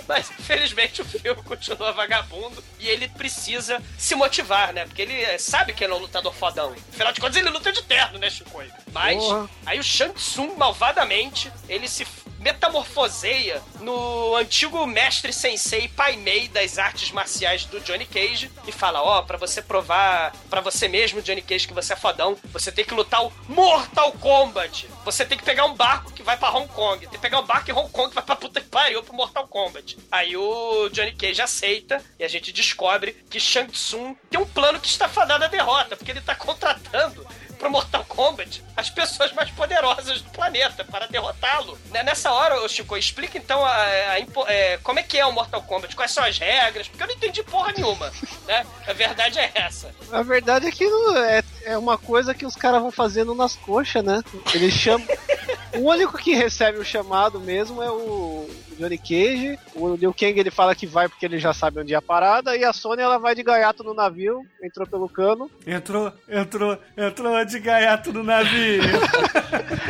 Mas, 0.07 0.30
infelizmente, 0.30 1.00
o 1.00 1.04
filme 1.04 1.42
continua 1.42 1.92
vagabundo 1.92 2.62
e 2.78 2.88
ele 2.88 3.09
precisa 3.09 3.83
se 3.96 4.14
motivar, 4.14 4.72
né? 4.72 4.85
Porque 4.85 5.02
ele 5.02 5.14
eh, 5.14 5.38
sabe 5.38 5.72
que 5.72 5.83
ele 5.83 5.92
é 5.92 5.96
um 5.96 6.00
lutador 6.00 6.33
fodão. 6.35 6.74
Afinal 6.92 7.12
de 7.12 7.20
contas, 7.20 7.37
ele 7.37 7.48
luta 7.48 7.72
de 7.72 7.83
terno, 7.83 8.18
né, 8.18 8.28
Chicoio? 8.28 8.70
Mas, 8.92 9.16
Porra. 9.16 9.48
aí 9.64 9.78
o 9.78 9.83
Shang 9.83 10.12
Tsung, 10.14 10.57
malvadamente, 10.57 11.50
ele 11.68 11.88
se 11.88 12.04
metamorfoseia 12.44 13.62
no 13.80 14.37
antigo 14.37 14.87
mestre 14.87 15.33
sensei 15.33 15.88
Pai 15.88 16.14
Mei 16.16 16.46
das 16.46 16.78
artes 16.78 17.11
marciais 17.11 17.64
do 17.64 17.80
Johnny 17.80 18.04
Cage 18.04 18.50
e 18.66 18.72
fala: 18.72 19.02
Ó, 19.02 19.22
pra 19.22 19.38
você 19.38 19.62
provar 19.62 20.33
pra 20.50 20.61
você 20.61 20.87
mesmo, 20.87 21.22
Johnny 21.22 21.40
Cage, 21.40 21.66
que 21.66 21.72
você 21.72 21.94
é 21.94 21.96
fodão, 21.96 22.37
você 22.52 22.70
tem 22.70 22.85
que 22.85 22.92
lutar 22.92 23.24
o 23.24 23.33
Mortal 23.48 24.12
Kombat. 24.12 24.87
Você 25.07 25.24
tem 25.24 25.38
que 25.38 25.44
pegar 25.44 25.64
um 25.64 25.74
barco 25.74 26.12
que 26.12 26.22
vai 26.22 26.37
pra 26.37 26.54
Hong 26.54 26.68
Kong. 26.68 27.00
Tem 27.00 27.11
que 27.11 27.18
pegar 27.18 27.40
um 27.40 27.46
barco 27.46 27.70
em 27.70 27.74
Hong 27.74 27.90
Kong 27.90 28.11
que 28.11 28.14
vai 28.14 28.24
pra 28.24 28.37
puta 28.37 28.61
que 28.61 28.68
pariu 28.68 29.02
pro 29.02 29.14
Mortal 29.14 29.48
Kombat. 29.48 29.96
Aí 30.12 30.37
o 30.37 30.90
Johnny 30.90 31.12
Cage 31.12 31.40
aceita 31.40 32.04
e 32.18 32.24
a 32.24 32.28
gente 32.28 32.52
descobre 32.52 33.12
que 33.30 33.40
Shang 33.40 33.72
Tsung 33.72 34.14
tem 34.30 34.38
um 34.38 34.46
plano 34.46 34.78
que 34.78 34.88
está 34.88 35.09
fadado 35.09 35.44
à 35.44 35.48
derrota, 35.48 35.96
porque 35.96 36.11
ele 36.11 36.20
tá 36.20 36.35
contratando 36.35 37.26
pro 37.55 37.71
Mortal 37.71 38.05
Kombat 38.05 38.62
as 38.77 38.90
pessoas 38.90 39.33
mais 39.33 39.51
poderosas 39.51 40.21
do 40.21 40.31
planeta 40.31 40.85
para 40.85 41.07
derrotá-lo. 41.07 41.79
Né, 41.90 42.03
Nessa 42.03 42.31
hora, 42.33 42.61
ô 42.61 42.69
Chico, 42.69 42.97
explica 42.97 43.38
então 43.38 43.64
a, 43.64 43.75
a 43.75 44.19
é, 44.49 44.79
como 44.83 44.99
é 44.99 45.03
que 45.03 45.19
é 45.19 45.25
o 45.25 45.33
Mortal 45.33 45.62
Kombat, 45.62 45.95
quais 45.95 46.11
são 46.11 46.25
as 46.25 46.38
regras, 46.38 46.88
porque 46.88 47.03
eu 47.03 47.07
não 47.07 47.14
entendi 47.14 47.43
porra 47.45 47.73
nenhuma, 47.73 48.12
né? 48.47 48.67
A 48.87 48.93
verdade 48.93 49.38
é 49.38 49.51
essa. 49.55 49.95
A 50.11 50.23
verdade 50.23 50.67
é 50.67 50.71
que 50.71 50.85
é, 50.85 51.73
é 51.73 51.79
uma 51.79 51.97
coisa 51.97 52.35
que 52.35 52.45
os 52.47 52.57
caras 52.57 52.83
vão 52.83 52.90
fazendo 52.90 53.35
nas 53.35 53.55
coxas, 53.57 54.05
né? 54.05 54.23
Eles 54.53 54.75
chamam. 54.75 55.07
o 55.75 55.90
único 55.90 56.19
que 56.19 56.35
recebe 56.35 56.79
o 56.79 56.85
chamado 56.85 57.40
mesmo 57.40 57.83
é 57.83 57.90
o 57.90 58.49
Johnny 58.78 58.98
Cage. 58.98 59.58
O 59.74 59.94
Liu 59.94 60.14
Kang 60.14 60.38
ele 60.38 60.50
fala 60.50 60.74
que 60.74 60.87
vai 60.87 61.08
porque 61.08 61.24
ele 61.26 61.38
já 61.38 61.52
sabe 61.52 61.80
onde 61.80 61.94
é 61.94 61.96
a 61.96 62.02
parada. 62.02 62.56
E 62.56 62.64
a 62.64 62.72
Sony 62.72 63.02
ela 63.02 63.18
vai 63.18 63.34
de 63.34 63.42
gaiato 63.42 63.82
no 63.82 63.94
navio, 63.94 64.44
entrou 64.62 64.87
pelo 64.87 65.08
cano. 65.08 65.50
Entrou, 65.66 66.12
entrou, 66.28 66.78
entrou 66.96 67.44
de 67.44 67.58
gaiato 67.60 68.12
no 68.12 68.22
navio. 68.22 68.82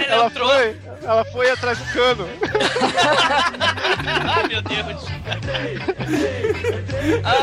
Ela 0.07 0.29
foi, 0.31 0.77
ela 1.03 1.25
foi 1.25 1.51
atrás 1.51 1.79
do 1.79 1.85
cano. 1.93 2.29
Ah, 4.29 4.47
meu 4.47 4.63
Deus. 4.63 5.05
Ah, 7.25 7.39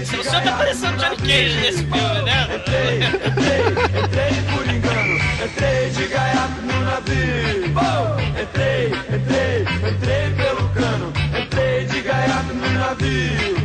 o 0.00 0.06
senhor 0.06 0.42
tá 0.42 0.56
parecendo 0.56 0.96
Johnny 0.96 1.16
Cage 1.16 1.60
nesse 1.60 1.78
filme, 1.78 2.22
né? 2.22 2.48
Entrei 4.04 4.42
por 4.52 4.66
engano, 4.66 4.85
entrei 5.46 5.90
de 5.90 6.06
gaiato 6.08 6.62
no 6.62 6.80
navio. 6.80 7.26
Entrei, 8.40 8.86
entrei, 8.86 9.62
entrei 9.62 10.30
pelo 10.34 10.68
cano, 10.70 11.12
entrei 11.40 11.84
de 11.86 12.00
gaiato 12.00 12.54
no 12.54 12.70
navio. 12.70 13.56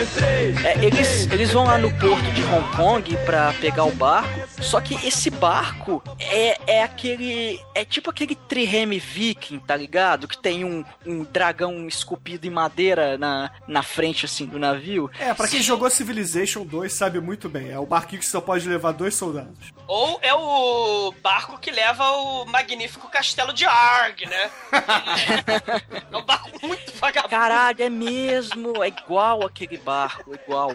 Entrei. 0.00 0.54
É, 0.64 0.84
eles, 0.84 1.28
eles 1.30 1.52
vão 1.52 1.64
lá 1.64 1.78
no 1.78 1.90
porto 1.92 2.30
de 2.32 2.42
Hong 2.42 2.76
Kong 2.76 3.16
pra 3.24 3.52
pegar 3.60 3.84
o 3.84 3.92
barco, 3.92 4.28
só 4.64 4.80
que 4.80 4.94
esse 5.06 5.30
barco 5.30 6.02
é, 6.18 6.78
é 6.78 6.82
aquele. 6.82 7.60
É 7.74 7.84
tipo 7.84 8.10
aquele 8.10 8.34
trireme 8.34 8.98
viking, 8.98 9.58
tá 9.58 9.76
ligado? 9.76 10.26
Que 10.26 10.38
tem 10.38 10.64
um, 10.64 10.84
um 11.06 11.22
dragão 11.22 11.86
esculpido 11.86 12.46
em 12.46 12.50
madeira 12.50 13.18
na, 13.18 13.50
na 13.68 13.82
frente, 13.82 14.24
assim, 14.24 14.46
do 14.46 14.58
navio. 14.58 15.10
É, 15.18 15.34
pra 15.34 15.46
quem 15.46 15.62
jogou 15.62 15.88
Civilization 15.90 16.64
2 16.64 16.92
sabe 16.92 17.20
muito 17.20 17.48
bem. 17.48 17.70
É 17.70 17.78
o 17.78 17.86
barquinho 17.86 18.20
que 18.20 18.26
só 18.26 18.40
pode 18.40 18.68
levar 18.68 18.92
dois 18.92 19.14
soldados. 19.14 19.72
Ou 19.86 20.18
é 20.22 20.32
o 20.34 21.12
barco 21.22 21.58
que 21.58 21.70
leva 21.70 22.10
o 22.10 22.46
magnífico 22.46 23.08
castelo 23.10 23.52
de 23.52 23.66
Arg, 23.66 24.26
né? 24.26 24.50
É 26.10 26.16
um 26.16 26.22
barco 26.22 26.50
muito 26.66 26.92
vagabundo. 26.96 27.30
Caralho, 27.30 27.82
é 27.82 27.90
mesmo, 27.90 28.82
é 28.82 28.88
igual 28.88 29.44
aquele 29.44 29.76
barco, 29.76 30.34
igual. 30.34 30.74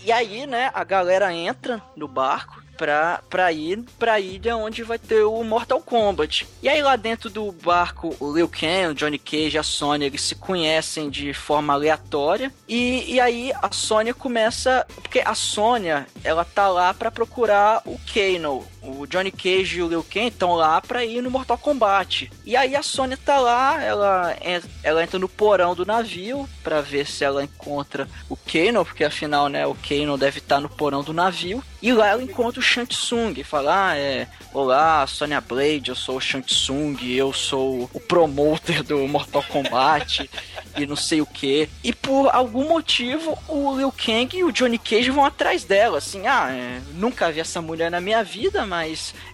E 0.00 0.12
aí, 0.12 0.46
né, 0.46 0.70
a 0.74 0.84
galera 0.84 1.32
entra 1.32 1.82
no 1.96 2.06
barco 2.06 2.63
pra, 2.76 3.20
pra 3.28 3.52
ir 3.52 3.84
pra 3.98 4.20
ilha 4.20 4.56
onde 4.56 4.82
vai 4.82 4.98
ter 4.98 5.22
o 5.22 5.42
Mortal 5.42 5.80
Kombat. 5.80 6.46
E 6.62 6.68
aí 6.68 6.82
lá 6.82 6.96
dentro 6.96 7.30
do 7.30 7.50
barco, 7.52 8.14
o 8.20 8.34
Liu 8.34 8.48
Kang, 8.48 8.88
o 8.88 8.94
Johnny 8.94 9.18
Cage 9.18 9.58
a 9.58 9.62
Sony, 9.62 10.06
eles 10.06 10.22
se 10.22 10.34
conhecem 10.34 11.10
de 11.10 11.32
forma 11.32 11.72
aleatória. 11.72 12.52
E, 12.68 13.14
e 13.14 13.20
aí 13.20 13.52
a 13.62 13.70
Sônia 13.72 14.14
começa... 14.14 14.86
Porque 14.94 15.20
a 15.20 15.34
Sônia, 15.34 16.06
ela 16.22 16.44
tá 16.44 16.68
lá 16.68 16.92
pra 16.92 17.10
procurar 17.10 17.82
o 17.86 17.98
Kano. 18.12 18.66
O 18.86 19.06
Johnny 19.06 19.30
Cage 19.30 19.78
e 19.78 19.82
o 19.82 19.88
Liu 19.88 20.04
Kang 20.04 20.28
estão 20.28 20.54
lá 20.54 20.80
pra 20.80 21.04
ir 21.04 21.22
no 21.22 21.30
Mortal 21.30 21.56
Kombat. 21.58 22.30
E 22.44 22.56
aí 22.56 22.76
a 22.76 22.82
Sônia 22.82 23.16
tá 23.16 23.38
lá, 23.38 23.82
ela, 23.82 24.36
ela 24.82 25.02
entra 25.02 25.18
no 25.18 25.28
porão 25.28 25.74
do 25.74 25.86
navio 25.86 26.48
pra 26.62 26.80
ver 26.80 27.06
se 27.06 27.24
ela 27.24 27.42
encontra 27.42 28.08
o 28.28 28.36
Kano, 28.36 28.84
porque 28.84 29.04
afinal, 29.04 29.48
né, 29.48 29.66
o 29.66 29.74
Kano 29.74 30.18
deve 30.18 30.38
estar 30.38 30.60
no 30.60 30.68
porão 30.68 31.02
do 31.02 31.12
navio. 31.12 31.62
E 31.80 31.92
lá 31.92 32.08
ela 32.08 32.22
encontra 32.22 32.60
o 32.60 32.62
Shang 32.62 32.86
Tsung, 32.86 33.34
fala, 33.44 33.90
ah, 33.90 33.96
é, 33.96 34.26
olá, 34.54 35.06
Sonya 35.06 35.40
Blade, 35.40 35.90
eu 35.90 35.94
sou 35.94 36.16
o 36.16 36.20
Shang 36.20 36.46
Tsung, 36.46 36.96
eu 37.02 37.32
sou 37.32 37.90
o 37.92 38.00
promoter 38.00 38.82
do 38.82 39.06
Mortal 39.06 39.42
Kombat. 39.42 40.30
e 40.76 40.86
não 40.86 40.96
sei 40.96 41.20
o 41.20 41.26
que. 41.26 41.68
E 41.82 41.92
por 41.92 42.28
algum 42.34 42.68
motivo, 42.68 43.38
o 43.48 43.76
Liu 43.76 43.92
Kang 43.92 44.36
e 44.36 44.44
o 44.44 44.52
Johnny 44.52 44.78
Cage 44.78 45.10
vão 45.10 45.24
atrás 45.24 45.64
dela. 45.64 45.98
Assim, 45.98 46.26
ah, 46.26 46.50
é, 46.50 46.80
nunca 46.94 47.30
vi 47.30 47.40
essa 47.40 47.60
mulher 47.60 47.90
na 47.90 48.00
minha 48.00 48.22
vida, 48.22 48.66
mas 48.66 48.73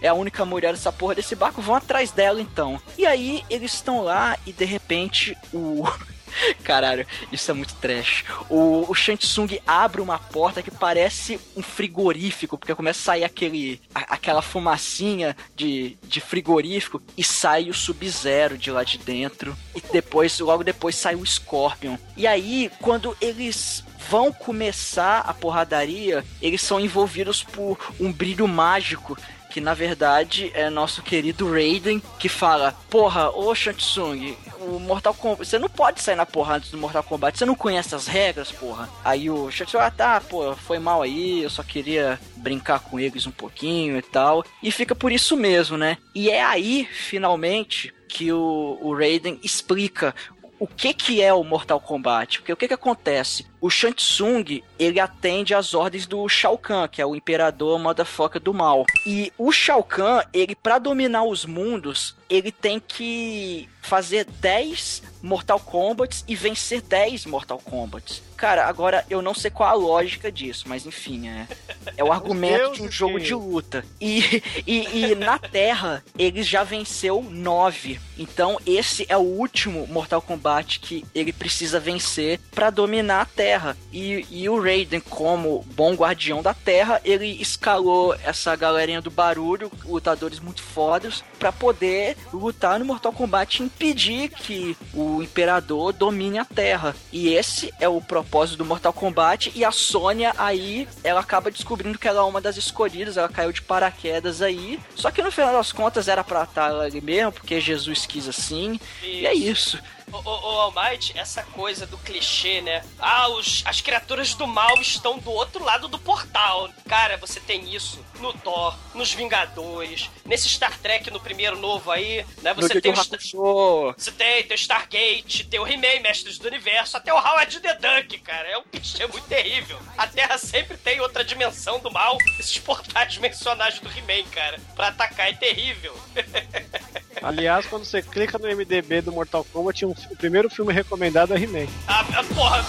é 0.01 0.07
a 0.07 0.13
única 0.13 0.45
mulher 0.45 0.73
dessa 0.73 0.91
porra 0.91 1.15
desse 1.15 1.35
barco, 1.35 1.61
vão 1.61 1.75
atrás 1.75 2.11
dela 2.11 2.41
então. 2.41 2.79
E 2.97 3.05
aí 3.05 3.43
eles 3.49 3.73
estão 3.73 4.01
lá 4.03 4.37
e 4.45 4.51
de 4.53 4.65
repente 4.65 5.37
o. 5.53 5.83
Caralho, 6.63 7.05
isso 7.29 7.51
é 7.51 7.53
muito 7.53 7.73
trash. 7.75 8.23
O, 8.49 8.85
o 8.89 8.93
Shang 8.95 9.17
Tsung 9.17 9.59
abre 9.67 9.99
uma 9.99 10.17
porta 10.17 10.61
que 10.63 10.71
parece 10.71 11.37
um 11.57 11.61
frigorífico, 11.61 12.57
porque 12.57 12.73
começa 12.73 12.99
a 12.99 13.03
sair 13.03 13.23
aquele, 13.25 13.81
a- 13.93 14.15
aquela 14.15 14.41
fumacinha 14.41 15.35
de, 15.57 15.97
de 16.03 16.21
frigorífico 16.21 17.01
e 17.17 17.23
sai 17.23 17.69
o 17.69 17.73
Sub-Zero 17.73 18.57
de 18.57 18.71
lá 18.71 18.83
de 18.85 18.97
dentro. 18.97 19.57
E 19.75 19.81
depois, 19.91 20.39
logo 20.39 20.63
depois, 20.63 20.95
sai 20.95 21.15
o 21.15 21.25
Scorpion. 21.25 21.97
E 22.15 22.25
aí, 22.25 22.71
quando 22.79 23.15
eles 23.19 23.83
vão 24.09 24.31
começar 24.31 25.19
a 25.19 25.33
porradaria, 25.33 26.23
eles 26.41 26.61
são 26.61 26.79
envolvidos 26.79 27.43
por 27.43 27.77
um 27.99 28.11
brilho 28.11 28.47
mágico 28.47 29.17
que 29.51 29.59
na 29.59 29.73
verdade 29.73 30.49
é 30.53 30.69
nosso 30.69 31.01
querido 31.01 31.51
Raiden, 31.51 32.01
que 32.17 32.29
fala: 32.29 32.73
Porra, 32.89 33.29
ô 33.31 33.53
Shang 33.53 33.77
Tsung, 33.77 34.35
o 34.61 34.79
Mortal 34.79 35.13
Kombat, 35.13 35.45
você 35.45 35.59
não 35.59 35.67
pode 35.67 36.01
sair 36.01 36.15
na 36.15 36.25
porrada 36.25 36.59
antes 36.59 36.71
do 36.71 36.77
Mortal 36.77 37.03
Kombat, 37.03 37.37
você 37.37 37.45
não 37.45 37.53
conhece 37.53 37.93
as 37.93 38.07
regras, 38.07 38.49
porra. 38.49 38.89
Aí 39.03 39.29
o 39.29 39.51
Shang 39.51 39.69
Tsung, 39.69 39.81
ah 39.81 39.91
tá, 39.91 40.21
pô, 40.21 40.55
foi 40.55 40.79
mal 40.79 41.01
aí, 41.01 41.43
eu 41.43 41.49
só 41.49 41.63
queria 41.63 42.17
brincar 42.37 42.79
com 42.79 42.97
eles 42.99 43.27
um 43.27 43.31
pouquinho 43.31 43.97
e 43.97 44.01
tal. 44.01 44.45
E 44.63 44.71
fica 44.71 44.95
por 44.95 45.11
isso 45.11 45.35
mesmo, 45.35 45.77
né? 45.77 45.97
E 46.15 46.29
é 46.29 46.41
aí, 46.41 46.87
finalmente, 46.89 47.93
que 48.07 48.31
o, 48.31 48.79
o 48.81 48.95
Raiden 48.95 49.37
explica 49.43 50.15
o 50.57 50.67
que 50.67 50.93
que 50.93 51.21
é 51.21 51.33
o 51.33 51.43
Mortal 51.43 51.81
Kombat? 51.81 52.39
Porque 52.39 52.53
o 52.53 52.57
que 52.57 52.67
que 52.67 52.73
acontece? 52.73 53.50
O 53.61 53.69
Shang 53.69 53.93
Tsung, 53.93 54.63
ele 54.79 54.99
atende 54.99 55.53
às 55.53 55.75
ordens 55.75 56.07
do 56.07 56.27
Shao 56.27 56.57
Kahn, 56.57 56.87
que 56.87 56.99
é 56.99 57.05
o 57.05 57.15
imperador 57.15 57.77
motherfucker 57.77 58.41
do 58.41 58.53
mal. 58.53 58.85
E 59.05 59.31
o 59.37 59.51
Shao 59.51 59.83
Kahn, 59.83 60.23
ele 60.33 60.55
para 60.55 60.79
dominar 60.79 61.23
os 61.23 61.45
mundos, 61.45 62.15
ele 62.27 62.51
tem 62.51 62.79
que 62.79 63.69
fazer 63.81 64.25
10 64.25 65.03
Mortal 65.21 65.59
Kombats 65.59 66.23
e 66.27 66.35
vencer 66.35 66.81
10 66.81 67.25
Mortal 67.25 67.59
Kombats. 67.59 68.23
Cara, 68.37 68.65
agora 68.65 69.05
eu 69.07 69.21
não 69.21 69.35
sei 69.35 69.51
qual 69.51 69.69
a 69.69 69.73
lógica 69.73 70.31
disso, 70.31 70.63
mas 70.67 70.85
enfim, 70.85 71.27
é, 71.27 71.47
é 71.95 72.03
o 72.03 72.11
argumento 72.11 72.73
de 72.73 72.81
um 72.81 72.91
jogo 72.91 73.19
de 73.19 73.35
luta. 73.35 73.85
E, 73.99 74.41
e, 74.65 75.11
e 75.11 75.15
na 75.15 75.37
Terra, 75.37 76.03
ele 76.17 76.41
já 76.41 76.63
venceu 76.63 77.21
9. 77.21 77.99
Então, 78.17 78.59
esse 78.65 79.05
é 79.09 79.17
o 79.17 79.21
último 79.21 79.85
Mortal 79.87 80.21
Kombat 80.21 80.79
que 80.79 81.05
ele 81.13 81.31
precisa 81.31 81.79
vencer 81.79 82.39
pra 82.51 82.71
dominar 82.71 83.21
a 83.21 83.25
Terra. 83.25 83.50
E, 83.91 84.25
e 84.29 84.49
o 84.49 84.61
Raiden, 84.61 84.99
como 84.99 85.65
bom 85.75 85.93
guardião 85.93 86.41
da 86.41 86.53
Terra, 86.53 87.01
ele 87.03 87.27
escalou 87.41 88.15
essa 88.23 88.55
galerinha 88.55 89.01
do 89.01 89.11
barulho, 89.11 89.71
lutadores 89.85 90.39
muito 90.39 90.61
fodas, 90.61 91.23
pra 91.39 91.51
poder 91.51 92.15
lutar 92.31 92.79
no 92.79 92.85
Mortal 92.85 93.11
Kombat 93.11 93.61
e 93.61 93.65
impedir 93.65 94.29
que 94.29 94.77
o 94.93 95.21
Imperador 95.21 95.91
domine 95.93 96.39
a 96.39 96.45
Terra. 96.45 96.95
E 97.11 97.29
esse 97.33 97.73
é 97.79 97.87
o 97.87 98.01
propósito 98.01 98.57
do 98.57 98.65
Mortal 98.65 98.93
Kombat. 98.93 99.51
E 99.55 99.65
a 99.65 99.71
Sônia 99.71 100.33
aí, 100.37 100.87
ela 101.03 101.19
acaba 101.19 101.51
descobrindo 101.51 101.97
que 101.97 102.07
ela 102.07 102.21
é 102.21 102.23
uma 102.23 102.41
das 102.41 102.57
escolhidas, 102.57 103.17
ela 103.17 103.29
caiu 103.29 103.51
de 103.51 103.61
paraquedas 103.61 104.41
aí. 104.41 104.79
Só 104.95 105.11
que 105.11 105.21
no 105.21 105.31
final 105.31 105.53
das 105.53 105.71
contas 105.71 106.07
era 106.07 106.23
pra 106.23 106.43
estar 106.43 106.71
ali 106.71 107.01
mesmo, 107.01 107.31
porque 107.31 107.59
Jesus 107.59 108.05
quis 108.05 108.27
assim. 108.27 108.79
E 109.03 109.25
é 109.25 109.33
isso. 109.33 109.79
Ô, 110.11 110.17
ô, 110.17 110.29
ô, 110.29 110.59
Almighty, 110.61 111.17
essa 111.17 111.41
coisa 111.43 111.85
do 111.87 111.97
clichê, 111.97 112.61
né? 112.61 112.83
Ah, 112.99 113.29
os, 113.29 113.61
as 113.65 113.79
criaturas 113.79 114.33
do 114.33 114.45
mal 114.45 114.79
estão 114.81 115.17
do 115.17 115.31
outro 115.31 115.63
lado 115.63 115.87
do 115.87 115.97
portal. 115.97 116.69
Cara, 116.87 117.17
você 117.17 117.39
tem 117.39 117.73
isso 117.73 118.03
no 118.19 118.33
Thor, 118.33 118.75
nos 118.93 119.13
Vingadores, 119.13 120.09
nesse 120.25 120.49
Star 120.49 120.77
Trek 120.79 121.09
no 121.09 121.19
primeiro 121.19 121.57
novo 121.57 121.89
aí, 121.91 122.25
né? 122.41 122.53
No 122.53 122.61
Você 122.61 122.75
Yu 122.75 122.81
tem 122.81 122.91
o, 122.91 122.99
Hakusho. 122.99 123.93
você 123.97 124.11
tem, 124.11 124.43
tem 124.43 124.55
o 124.55 124.59
Stargate, 124.59 125.45
tem 125.45 125.59
o 125.59 125.67
He-Man, 125.67 126.01
Mestres 126.01 126.37
do 126.37 126.47
Universo, 126.47 126.97
até 126.97 127.13
o 127.13 127.17
Howard 127.17 127.59
the 127.59 127.73
Duck, 127.75 128.19
cara. 128.19 128.47
É 128.49 128.57
um 128.57 128.63
clichê 128.63 129.07
muito 129.07 129.27
terrível. 129.27 129.79
A 129.97 130.07
Terra 130.07 130.37
sempre 130.37 130.77
tem 130.77 130.99
outra 130.99 131.23
dimensão 131.23 131.79
do 131.79 131.89
mal. 131.89 132.17
Esses 132.39 132.57
portais 132.59 133.17
mencionados 133.19 133.79
do 133.79 133.89
He-Man, 133.89 134.27
cara, 134.29 134.59
pra 134.75 134.89
atacar 134.89 135.29
é 135.29 135.33
terrível. 135.33 135.97
Aliás, 137.21 137.65
quando 137.67 137.85
você 137.85 138.01
clica 138.01 138.37
no 138.37 138.47
MDB 138.47 139.01
do 139.01 139.11
Mortal 139.11 139.45
Kombat, 139.53 139.85
um- 139.85 139.91
o 139.91 140.15
primeiro 140.17 140.49
filme 140.49 140.73
recomendado 140.73 141.33
é 141.33 141.37
He-Man. 141.37 141.67
Ah, 141.87 142.03
porra. 142.33 142.65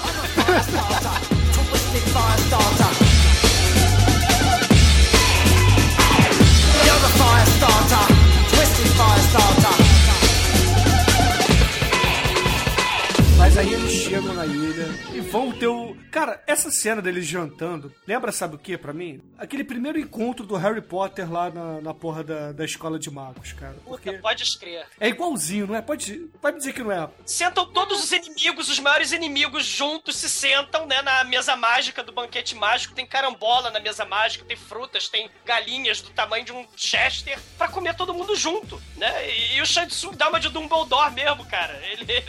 Mas 13.42 13.58
aí 13.58 13.72
eles 13.72 13.90
chegam 13.90 14.34
na 14.34 14.46
ilha 14.46 14.86
e 15.12 15.20
vão 15.20 15.50
ter 15.50 15.66
o. 15.66 15.96
Cara, 16.12 16.40
essa 16.46 16.70
cena 16.70 17.02
deles 17.02 17.26
jantando, 17.26 17.92
lembra, 18.06 18.30
sabe 18.30 18.54
o 18.54 18.58
que 18.58 18.78
pra 18.78 18.92
mim? 18.92 19.20
Aquele 19.36 19.64
primeiro 19.64 19.98
encontro 19.98 20.46
do 20.46 20.54
Harry 20.54 20.80
Potter 20.80 21.30
lá 21.30 21.50
na, 21.50 21.80
na 21.80 21.92
porra 21.92 22.22
da, 22.22 22.52
da 22.52 22.64
escola 22.64 23.00
de 23.00 23.10
magos, 23.10 23.52
cara. 23.52 23.74
Porque 23.84 24.10
Puta, 24.10 24.22
pode 24.22 24.44
escrever. 24.44 24.86
é 25.00 25.08
igualzinho, 25.08 25.66
não 25.66 25.74
é? 25.74 25.82
Pode, 25.82 26.30
pode 26.40 26.58
dizer 26.58 26.72
que 26.72 26.84
não 26.84 26.92
é. 26.92 27.10
Sentam 27.26 27.66
todos 27.66 28.04
os 28.04 28.12
inimigos, 28.12 28.68
os 28.68 28.78
maiores 28.78 29.10
inimigos 29.10 29.66
juntos, 29.66 30.18
se 30.18 30.28
sentam, 30.28 30.86
né, 30.86 31.02
na 31.02 31.24
mesa 31.24 31.56
mágica 31.56 32.04
do 32.04 32.12
banquete 32.12 32.54
mágico. 32.54 32.94
Tem 32.94 33.04
carambola 33.04 33.72
na 33.72 33.80
mesa 33.80 34.04
mágica, 34.04 34.44
tem 34.44 34.56
frutas, 34.56 35.08
tem 35.08 35.28
galinhas 35.44 36.00
do 36.00 36.10
tamanho 36.10 36.44
de 36.44 36.52
um 36.52 36.64
Chester 36.76 37.36
pra 37.58 37.66
comer 37.66 37.96
todo 37.96 38.14
mundo 38.14 38.36
junto, 38.36 38.80
né? 38.96 39.28
E, 39.28 39.56
e 39.56 39.60
o 39.60 39.66
Shang 39.66 39.88
Tsung 39.88 40.14
dá 40.14 40.28
uma 40.28 40.38
de 40.38 40.48
Dumbledore 40.48 41.12
mesmo, 41.12 41.44
cara. 41.46 41.76
Ele... 41.84 42.22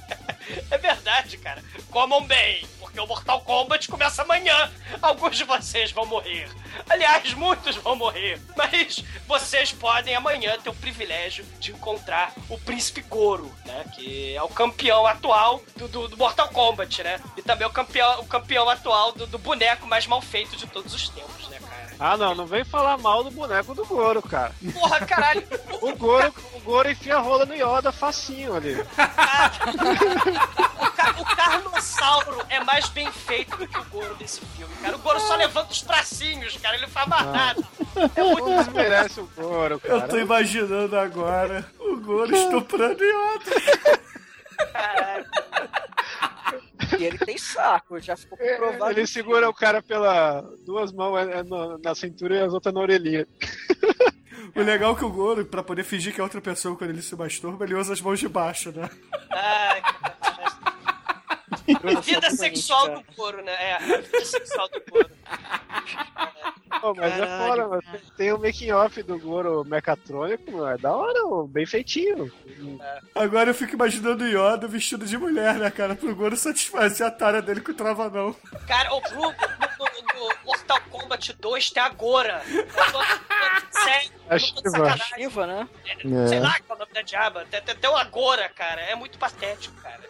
é 0.70 0.78
verdade, 0.78 1.36
cara. 1.38 1.62
Comam 1.90 2.22
bem, 2.24 2.66
porque 2.78 2.98
o 3.00 3.06
Mortal 3.06 3.40
Kombat 3.42 3.88
começa 3.88 4.22
amanhã. 4.22 4.70
Alguns 5.02 5.36
de 5.36 5.44
vocês 5.44 5.90
vão 5.92 6.06
morrer. 6.06 6.48
Aliás, 6.88 7.32
muitos 7.34 7.76
vão 7.76 7.96
morrer. 7.96 8.40
Mas 8.56 9.02
vocês 9.26 9.72
podem 9.72 10.14
amanhã 10.14 10.58
ter 10.58 10.70
o 10.70 10.74
privilégio 10.74 11.44
de 11.58 11.72
encontrar 11.72 12.32
o 12.48 12.58
Príncipe 12.58 13.00
Goro, 13.02 13.54
né? 13.64 13.84
Que 13.94 14.34
é 14.34 14.42
o 14.42 14.48
campeão 14.48 15.06
atual 15.06 15.62
do, 15.76 15.88
do- 15.88 16.08
do 16.08 16.16
Mortal 16.16 16.48
Kombat, 16.48 17.02
né? 17.02 17.20
E 17.36 17.42
também 17.42 17.66
o 17.66 17.70
campeão, 17.70 18.20
o 18.20 18.26
campeão 18.26 18.68
atual 18.68 19.12
do, 19.12 19.26
do 19.26 19.38
boneco 19.38 19.86
mais 19.86 20.06
mal 20.06 20.20
feito 20.20 20.56
de 20.56 20.66
todos 20.66 20.92
os 20.94 21.08
tempos, 21.08 21.48
né? 21.48 21.58
Ah, 22.02 22.16
não, 22.16 22.34
não 22.34 22.46
vem 22.46 22.64
falar 22.64 22.96
mal 22.96 23.22
do 23.22 23.30
boneco 23.30 23.74
do 23.74 23.84
Goro, 23.84 24.22
cara. 24.22 24.52
Porra, 24.72 25.00
caralho! 25.06 25.46
O 25.82 25.94
Goro, 25.96 26.34
o 26.54 26.60
Goro 26.60 26.90
enfia 26.90 27.16
a 27.16 27.20
rola 27.20 27.46
no 27.46 27.54
Yoda 27.54 27.90
facinho 27.90 28.54
ali. 28.54 28.74
O, 28.74 28.84
ca- 30.92 31.14
o 31.18 31.24
Carnossauro 31.36 32.44
é 32.50 32.60
mais 32.64 32.86
bem 32.90 33.10
feito 33.10 33.56
do 33.56 33.66
que 33.66 33.78
o 33.78 33.84
Goro 33.86 34.14
desse 34.16 34.40
filme, 34.56 34.74
cara. 34.82 34.94
O 34.96 34.98
Goro 34.98 35.18
só 35.20 35.36
levanta 35.36 35.72
os 35.72 35.80
bracinhos, 35.82 36.54
cara. 36.58 36.74
Ele 36.76 36.82
não 36.84 36.90
faz 36.92 37.06
mais 37.08 37.26
nada. 37.26 37.62
É 38.14 38.22
muito 38.22 38.46
Não 38.50 38.58
desmerece 38.58 39.20
o 39.20 39.30
Goro, 39.34 39.80
cara. 39.80 39.94
Eu 39.94 40.08
tô 40.08 40.18
imaginando 40.18 40.98
agora 40.98 41.64
o 41.78 41.96
Goro 41.96 42.34
estuprando 42.34 43.02
Yoda. 43.02 43.90
caralho. 44.72 45.26
E 47.00 47.04
ele 47.04 47.18
tem 47.18 47.38
saco, 47.38 47.98
já 47.98 48.14
ficou 48.16 48.36
comprovado. 48.36 48.86
É, 48.86 48.90
Ele 48.92 49.06
segura 49.06 49.48
o 49.48 49.54
cara 49.54 49.82
pela 49.82 50.42
duas 50.66 50.92
mãos 50.92 51.16
é, 51.18 51.38
é, 51.38 51.42
no- 51.42 51.78
na 51.78 51.94
cintura 51.94 52.36
e 52.36 52.40
as 52.42 52.52
outras 52.52 52.74
na 52.74 52.80
orelhinha. 52.80 53.26
O 54.56 54.62
legal 54.62 54.94
é 54.94 54.96
que 54.96 55.04
o 55.04 55.10
Goro, 55.10 55.44
pra 55.44 55.62
poder 55.62 55.84
fingir 55.84 56.14
que 56.14 56.20
é 56.20 56.24
outra 56.24 56.40
pessoa 56.40 56.74
quando 56.74 56.90
ele 56.90 57.02
se 57.02 57.14
masturba, 57.14 57.64
ele 57.64 57.74
usa 57.74 57.92
as 57.92 58.00
mãos 58.00 58.18
de 58.18 58.26
baixo, 58.28 58.72
né? 58.72 58.88
Ai, 59.30 59.82
cara. 59.82 62.00
Vida 62.00 62.30
sexual 62.30 62.88
do 62.96 63.04
Goro, 63.14 63.42
né? 63.44 63.52
É, 63.52 63.74
a 63.74 63.78
vida 63.78 64.24
sexual 64.24 64.68
do 64.70 64.82
Goro. 64.90 65.10
Pô, 66.80 66.94
mas 66.94 67.12
é 67.12 67.18
Caralho, 67.18 67.46
fora, 67.46 67.68
mano. 67.68 67.82
Tem- 67.90 68.00
Tem 68.16 68.32
o 68.32 68.38
making 68.38 68.72
off 68.72 69.02
do 69.02 69.18
Goro 69.18 69.64
mecatrônico, 69.64 70.50
mano. 70.52 70.68
É 70.68 70.78
da 70.78 70.92
hora, 70.94 71.22
mano. 71.24 71.46
bem 71.46 71.66
feitinho. 71.66 72.30
Agora 73.14 73.50
eu 73.50 73.54
fico 73.54 73.74
imaginando 73.74 74.24
o 74.24 74.26
Yoda 74.28 74.66
vestido 74.68 75.04
de 75.06 75.16
mulher, 75.18 75.54
né, 75.56 75.70
cara? 75.70 75.94
Pro 75.94 76.14
Goro 76.14 76.36
satisfazer 76.36 77.06
a 77.06 77.10
tara 77.10 77.40
dele 77.42 77.60
com 77.60 77.72
o 77.72 77.74
travanão. 77.74 78.34
Cara, 78.66 78.92
o 78.94 79.00
Blue, 79.00 79.20
no, 79.20 79.26
no- 79.30 80.18
no 80.28 80.34
Mortal 80.44 80.80
Kombat 80.90 81.32
2 81.40 81.70
tem 81.70 81.82
agora. 81.82 82.42
Sério, 83.70 84.10
A 84.28 84.38
Shiva. 84.38 84.96
Shiva, 85.14 85.46
né? 85.46 85.68
Sei 86.28 86.38
É. 86.38 86.40
lá 86.40 86.56
qual 86.66 86.76
é 86.78 86.82
o 86.82 86.84
nome 86.84 86.92
da 86.92 87.02
diaba. 87.02 87.44
Tem, 87.50 87.60
tem 87.62 87.90
o 87.90 87.96
agora, 87.96 88.48
cara. 88.50 88.80
É 88.82 88.94
muito 88.94 89.18
patético, 89.18 89.74
cara. 89.80 90.00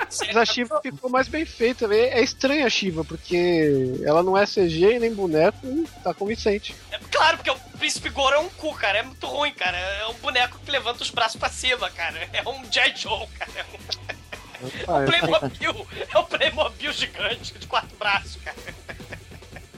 Mas 0.00 0.36
a 0.36 0.44
Shiva 0.44 0.80
ficou 0.80 1.10
mais 1.10 1.28
bem 1.28 1.44
feita. 1.44 1.84
É 1.94 2.18
é 2.18 2.22
estranha 2.22 2.66
a 2.66 2.70
Shiva, 2.70 3.04
porque 3.04 4.00
ela 4.04 4.22
não 4.22 4.36
é 4.36 4.46
CG 4.46 4.98
nem 4.98 5.12
boneco 5.14 5.58
e 5.66 5.86
tá 6.02 6.14
convincente. 6.14 6.74
É 6.90 6.98
claro, 7.10 7.36
porque 7.36 7.50
o 7.50 7.56
Príncipe 7.78 8.08
Goro 8.08 8.34
é 8.34 8.38
um 8.38 8.48
cu, 8.48 8.72
cara. 8.74 8.98
É 8.98 9.02
muito 9.02 9.26
ruim, 9.26 9.52
cara. 9.52 9.76
É 9.76 10.06
um 10.06 10.14
boneco 10.14 10.58
que 10.64 10.70
levanta 10.70 11.02
os 11.02 11.10
braços 11.10 11.36
pra 11.38 11.48
cima, 11.48 11.90
cara. 11.90 12.28
É 12.32 12.48
um 12.48 12.64
J. 12.70 12.94
Joe, 12.96 13.26
cara. 13.38 13.50
É 13.56 13.64
um- 13.64 14.18
É 14.58 14.90
o 14.90 15.06
Playmobil. 15.06 15.86
É 16.12 16.18
o 16.18 16.24
Playmobil 16.24 16.92
gigante 16.92 17.56
de 17.56 17.66
quatro 17.68 17.96
braços, 17.96 18.36
cara. 18.42 18.56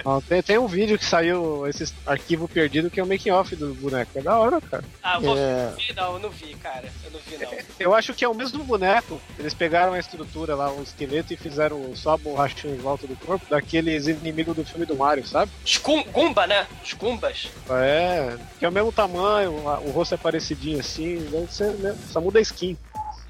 Ó, 0.05 0.21
tem, 0.21 0.43
tem 0.43 0.59
um 0.59 0.67
vídeo 0.67 0.99
que 0.99 1.05
saiu, 1.05 1.67
esse 1.67 1.93
arquivo 2.07 2.49
perdido, 2.49 2.91
que 2.91 2.99
é 3.01 3.03
o 3.03 3.07
making 3.07 3.31
off 3.31 3.55
do 3.57 3.75
boneco. 3.75 4.19
É 4.19 4.23
da 4.23 4.39
hora, 4.39 4.61
cara. 4.61 4.85
Ah, 5.03 5.17
eu 5.17 5.21
vou 5.21 5.37
É. 5.39 5.73
ver. 5.77 5.95
Não, 5.95 6.13
eu 6.15 6.19
não 6.19 6.31
vi, 6.31 6.55
cara. 6.55 6.89
Eu 7.05 7.11
não 7.11 7.21
vi, 7.21 7.37
não. 7.39 7.51
Eu 7.79 7.95
acho 7.95 8.15
que 8.15 8.25
é 8.25 8.29
o 8.29 8.35
mesmo 8.35 8.65
boneco. 8.65 9.21
Eles 9.39 9.55
pegaram 9.55 9.93
a 9.93 9.99
estrutura 9.99 10.55
lá, 10.55 10.71
um 10.73 10.83
esqueleto, 10.83 11.33
e 11.33 11.37
fizeram 11.37 11.95
só 11.95 12.15
a 12.15 12.17
borrachinha 12.17 12.75
em 12.75 12.79
volta 12.79 13.07
do 13.07 13.17
corpo 13.17 13.45
daqueles 13.51 14.07
inimigos 14.07 14.57
do 14.57 14.65
filme 14.65 14.87
do 14.87 14.97
Mario, 14.97 15.27
sabe? 15.27 15.51
Os 15.65 15.77
Gun- 15.79 16.05
Gumba, 16.13 16.47
né? 16.47 16.67
Os 16.85 16.93
Gumbas. 16.93 17.49
É, 17.71 18.37
que 18.59 18.65
é 18.65 18.69
o 18.69 18.73
mesmo 18.73 18.93
tamanho, 18.93 19.53
o 19.53 19.91
rosto 19.91 20.15
é 20.15 20.19
parecidinho 20.19 20.81
assim, 20.81 21.17
deve 21.31 21.53
ser 21.53 21.73
mesmo, 21.75 21.99
só 22.11 22.21
muda 22.21 22.39
a 22.39 22.43
skin. 22.43 22.77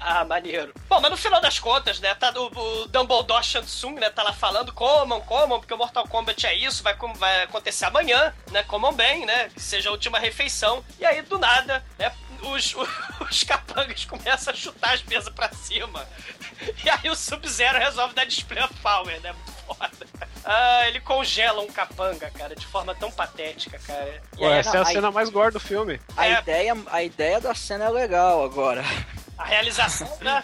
Ah, 0.03 0.25
maneiro. 0.25 0.73
Bom, 0.89 0.99
mas 0.99 1.11
no 1.11 1.17
final 1.17 1.39
das 1.39 1.59
contas, 1.59 1.99
né, 1.99 2.15
tá 2.15 2.31
o, 2.35 2.47
o 2.47 2.87
Dumbledore 2.87 3.43
Shansung, 3.43 3.99
né, 3.99 4.09
tá 4.09 4.23
lá 4.23 4.33
falando, 4.33 4.73
comam, 4.73 5.21
comam, 5.21 5.59
porque 5.59 5.73
o 5.73 5.77
Mortal 5.77 6.07
Kombat 6.07 6.47
é 6.47 6.55
isso, 6.55 6.81
vai, 6.81 6.95
vai 7.15 7.43
acontecer 7.43 7.85
amanhã, 7.85 8.33
né, 8.49 8.63
comam 8.63 8.91
bem, 8.91 9.27
né, 9.27 9.49
que 9.49 9.61
seja 9.61 9.89
a 9.89 9.91
última 9.91 10.17
refeição. 10.17 10.83
E 10.99 11.05
aí, 11.05 11.21
do 11.21 11.37
nada, 11.37 11.85
né, 11.99 12.11
os, 12.41 12.73
os 13.29 13.43
capangas 13.43 14.03
começam 14.05 14.51
a 14.51 14.55
chutar 14.57 14.93
as 14.95 15.03
mesas 15.03 15.31
pra 15.31 15.49
cima. 15.53 16.03
E 16.83 16.89
aí 16.89 17.07
o 17.09 17.15
Sub-Zero 17.15 17.77
resolve 17.77 18.15
dar 18.15 18.25
display 18.25 18.63
of 18.63 18.73
power, 18.81 19.21
né, 19.21 19.33
muito 19.33 19.51
foda. 19.67 20.07
Ah, 20.43 20.87
ele 20.87 20.99
congela 20.99 21.61
um 21.61 21.67
capanga, 21.67 22.31
cara, 22.31 22.55
de 22.55 22.65
forma 22.65 22.95
tão 22.95 23.11
patética, 23.11 23.77
cara. 23.85 24.19
E 24.35 24.41
Ué, 24.43 24.53
aí, 24.53 24.59
essa 24.59 24.77
é 24.77 24.79
a 24.81 24.87
aí- 24.87 24.93
cena 24.95 25.11
mais 25.11 25.29
gore 25.29 25.53
do 25.53 25.59
filme. 25.59 26.01
A, 26.17 26.25
É. 26.27 26.39
ideia, 26.39 26.75
a 26.87 27.03
ideia 27.03 27.39
da 27.39 27.53
cena 27.53 27.85
é 27.85 27.89
legal 27.89 28.43
agora. 28.43 28.83
A 29.41 29.45
realização, 29.45 30.07
né? 30.21 30.43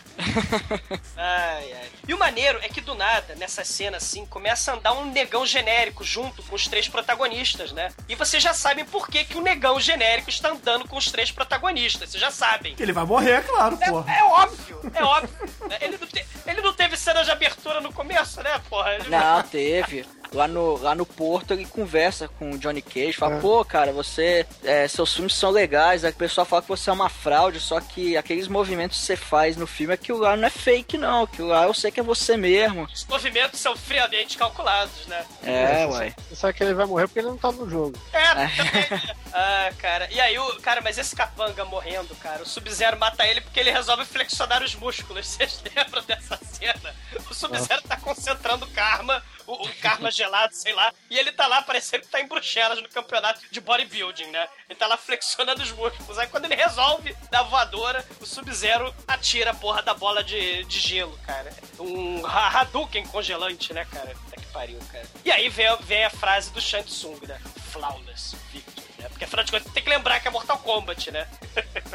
ai, 1.15 1.73
ai. 1.73 1.89
E 2.07 2.13
o 2.13 2.17
maneiro 2.17 2.59
é 2.61 2.69
que 2.69 2.81
do 2.81 2.95
nada, 2.95 3.35
nessa 3.35 3.63
cena 3.63 3.97
assim, 3.97 4.25
começa 4.25 4.71
a 4.71 4.75
andar 4.75 4.93
um 4.93 5.05
negão 5.11 5.45
genérico 5.45 6.03
junto 6.03 6.41
com 6.43 6.55
os 6.55 6.67
três 6.67 6.87
protagonistas, 6.87 7.71
né? 7.71 7.89
E 8.07 8.15
vocês 8.15 8.41
já 8.41 8.53
sabem 8.53 8.85
por 8.85 9.07
que, 9.09 9.23
que 9.25 9.37
o 9.37 9.41
negão 9.41 9.79
genérico 9.79 10.29
está 10.29 10.49
andando 10.49 10.87
com 10.87 10.97
os 10.97 11.11
três 11.11 11.31
protagonistas. 11.31 12.09
Vocês 12.09 12.21
já 12.21 12.31
sabem. 12.31 12.75
Ele 12.79 12.93
vai 12.93 13.05
morrer, 13.05 13.31
é 13.31 13.41
claro, 13.41 13.77
porra. 13.77 14.13
É, 14.13 14.19
é 14.19 14.23
óbvio, 14.23 14.81
é 14.93 15.03
óbvio. 15.03 15.49
né? 15.69 15.77
Ele, 15.81 15.97
não 15.97 16.07
te- 16.07 16.25
ele 16.45 16.61
não 16.61 16.73
teve 16.73 16.97
cena 16.97 17.23
de 17.23 17.31
abertura 17.31 17.81
no 17.81 17.91
começo, 17.91 18.41
né, 18.41 18.59
porra? 18.69 18.93
Ele- 18.95 19.09
Não, 19.09 19.43
teve. 19.43 20.05
Lá 20.33 20.45
no, 20.45 20.75
lá 20.81 20.93
no 20.93 21.05
Porto 21.05 21.51
ele 21.53 21.65
conversa 21.65 22.27
com 22.27 22.51
o 22.51 22.57
Johnny 22.57 22.81
Cage, 22.81 23.13
fala, 23.13 23.39
pô, 23.39 23.63
cara, 23.63 23.93
você. 23.93 24.45
é, 24.61 24.85
seus 24.87 25.13
filmes 25.13 25.33
são 25.33 25.49
legais, 25.51 26.03
aí 26.03 26.11
o 26.11 26.15
pessoal 26.15 26.43
fala 26.45 26.61
que 26.61 26.67
você 26.67 26.89
é 26.89 26.93
uma 26.93 27.07
fraude, 27.07 27.61
só 27.61 27.79
que 27.79 28.17
aqueles 28.17 28.47
movimentos 28.49 28.86
que 28.89 28.95
você 28.95 29.15
faz 29.15 29.55
no 29.57 29.67
filme, 29.67 29.93
aquilo 29.93 30.19
lá 30.19 30.35
não 30.35 30.47
é 30.47 30.49
fake, 30.49 30.97
não. 30.97 31.23
Aquilo 31.23 31.49
lá 31.49 31.63
eu 31.63 31.73
sei 31.73 31.91
que 31.91 31.99
é 31.99 32.03
você 32.03 32.37
mesmo. 32.37 32.87
Os 32.93 33.05
movimentos 33.05 33.59
são 33.59 33.75
friamente 33.75 34.37
calculados, 34.37 35.05
né? 35.07 35.25
É, 35.43 35.85
uai. 35.85 36.15
Você 36.29 36.35
sabe 36.35 36.53
que 36.53 36.63
ele 36.63 36.73
vai 36.73 36.85
morrer 36.85 37.07
porque 37.07 37.19
ele 37.19 37.27
não 37.27 37.37
tá 37.37 37.51
no 37.51 37.69
jogo. 37.69 37.97
É, 38.13 38.33
também. 38.33 39.01
ah, 39.33 39.69
cara. 39.77 40.07
E 40.11 40.19
aí, 40.19 40.37
o 40.37 40.61
cara, 40.61 40.81
mas 40.81 40.97
esse 40.97 41.15
capanga 41.15 41.65
morrendo, 41.65 42.15
cara, 42.15 42.43
o 42.43 42.45
Sub-Zero 42.45 42.97
mata 42.99 43.25
ele 43.25 43.41
porque 43.41 43.59
ele 43.59 43.71
resolve 43.71 44.05
flexionar 44.05 44.63
os 44.63 44.75
músculos. 44.75 45.27
Vocês 45.37 45.63
lembram 45.75 46.03
dessa 46.03 46.37
cena? 46.37 46.95
O 47.29 47.33
Sub-Zero 47.33 47.81
tá 47.83 47.97
concentrando 47.97 48.67
karma, 48.67 49.23
o, 49.47 49.53
o 49.65 49.75
karma 49.81 50.11
gelado, 50.11 50.53
sei 50.53 50.73
lá, 50.73 50.93
e 51.09 51.17
ele 51.17 51.31
tá 51.31 51.47
lá 51.47 51.61
parecendo 51.61 52.03
que 52.03 52.09
tá 52.09 52.19
em 52.21 52.27
Bruxelas 52.27 52.81
no 52.81 52.89
campeonato 52.89 53.39
de 53.49 53.59
bodybuilding, 53.61 54.27
né? 54.27 54.47
Ele 54.69 54.77
tá 54.77 54.87
lá 54.87 54.97
flexionando 54.97 55.63
os 55.63 55.71
músculos. 55.71 56.17
Aí 56.19 56.27
quando 56.27 56.45
ele 56.45 56.55
resolve 56.55 57.15
dar 57.31 57.43
voadora, 57.43 58.05
o 58.19 58.25
Sub-Zero 58.25 58.93
atira 59.07 59.51
a 59.51 59.55
porra 59.55 59.81
da 59.81 59.93
bola 59.93 60.23
de, 60.23 60.63
de 60.65 60.79
gelo, 60.79 61.17
cara. 61.25 61.51
Um 61.79 62.25
Ha- 62.25 62.59
Hadouken 62.61 63.05
congelante, 63.07 63.73
né, 63.73 63.85
cara? 63.85 64.13
Puta 64.15 64.41
que 64.41 64.47
pariu, 64.47 64.79
cara. 64.91 65.05
E 65.23 65.31
aí 65.31 65.47
vem, 65.49 65.67
a- 65.67 65.75
vem 65.75 66.03
a 66.03 66.09
frase 66.09 66.51
do 66.51 66.59
Shang 66.61 66.83
Tsung, 66.85 67.19
né? 67.27 67.39
Flawless 67.71 68.35
victory, 68.51 68.87
né? 68.99 69.07
Porque 69.09 69.23
afinal 69.23 69.45
de 69.45 69.51
contas 69.51 69.71
tem 69.71 69.83
que 69.83 69.89
lembrar 69.89 70.19
que 70.19 70.27
é 70.27 70.31
Mortal 70.31 70.57
Kombat, 70.59 71.11
né? 71.11 71.27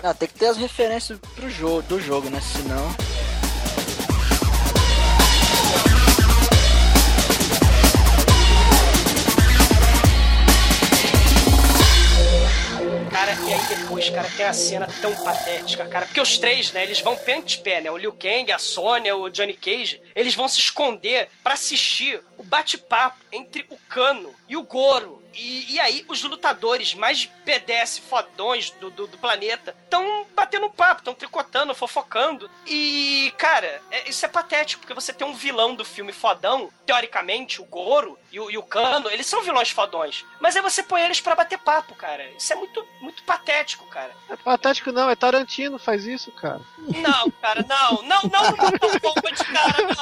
Não, 0.03 0.14
tem 0.14 0.28
que 0.28 0.34
ter 0.34 0.46
as 0.46 0.57
referências 0.57 1.18
pro 1.34 1.50
jogo, 1.50 1.82
do 1.82 2.00
jogo, 2.00 2.30
né? 2.30 2.40
Senão. 2.40 2.96
Cara, 13.12 13.32
e 13.46 13.52
aí 13.52 13.60
depois, 13.68 14.08
cara, 14.08 14.26
tem 14.36 14.46
a 14.46 14.54
cena 14.54 14.88
tão 15.02 15.14
patética, 15.14 15.84
cara. 15.84 16.06
Porque 16.06 16.20
os 16.20 16.38
três, 16.38 16.72
né, 16.72 16.82
eles 16.82 17.00
vão 17.00 17.14
pé 17.14 17.36
ante 17.36 17.58
pé, 17.58 17.82
né? 17.82 17.90
O 17.90 17.96
Liu 17.98 18.12
Kang, 18.12 18.50
a 18.50 18.58
Sonya, 18.58 19.14
o 19.14 19.28
Johnny 19.28 19.52
Cage, 19.52 20.00
eles 20.14 20.34
vão 20.34 20.48
se 20.48 20.58
esconder 20.60 21.28
pra 21.42 21.54
assistir 21.54 22.22
o 22.36 22.42
bate-papo 22.42 23.18
entre 23.30 23.66
o 23.70 23.76
Kano 23.88 24.34
e 24.48 24.56
o 24.56 24.62
Goro. 24.62 25.22
E, 25.34 25.72
e 25.74 25.80
aí, 25.80 26.04
os 26.08 26.22
lutadores 26.22 26.92
mais 26.92 27.24
BDS 27.42 27.98
fodões 27.98 28.68
do, 28.72 28.90
do, 28.90 29.06
do 29.06 29.16
planeta 29.16 29.74
estão 29.84 30.26
batendo 30.34 30.66
um 30.66 30.70
papo, 30.70 31.00
estão 31.00 31.14
tricotando, 31.14 31.74
fofocando. 31.74 32.50
E, 32.66 33.32
cara, 33.38 33.80
é- 33.90 34.10
isso 34.10 34.26
é 34.26 34.28
patético, 34.28 34.80
porque 34.82 34.92
você 34.92 35.10
tem 35.10 35.26
um 35.26 35.32
vilão 35.32 35.74
do 35.74 35.86
filme 35.86 36.12
fodão, 36.12 36.70
teoricamente, 36.84 37.62
o 37.62 37.64
Goro 37.64 38.18
e 38.30 38.38
o, 38.38 38.50
e 38.50 38.58
o 38.58 38.62
Kano, 38.62 39.08
eles 39.08 39.26
são 39.26 39.40
vilões 39.42 39.70
fodões. 39.70 40.22
Mas 40.38 40.54
aí 40.54 40.60
você 40.60 40.82
põe 40.82 41.00
eles 41.00 41.18
pra 41.20 41.34
bater 41.34 41.58
papo, 41.58 41.94
cara. 41.94 42.28
Isso 42.36 42.52
é 42.52 42.56
muito, 42.56 42.86
muito 43.00 43.22
patético, 43.22 43.86
cara. 43.86 44.14
É 44.28 44.36
patético 44.36 44.92
não, 44.92 45.08
é 45.08 45.16
Tarantino 45.16 45.78
faz 45.78 46.04
isso, 46.04 46.30
cara. 46.32 46.60
Não, 46.76 47.30
cara, 47.40 47.64
não, 47.66 48.02
não, 48.02 48.22
não, 48.24 48.42
não, 48.42 48.56
Mortal 48.56 49.00
Kombat, 49.00 49.44
cara, 49.46 49.94
não. 49.96 50.01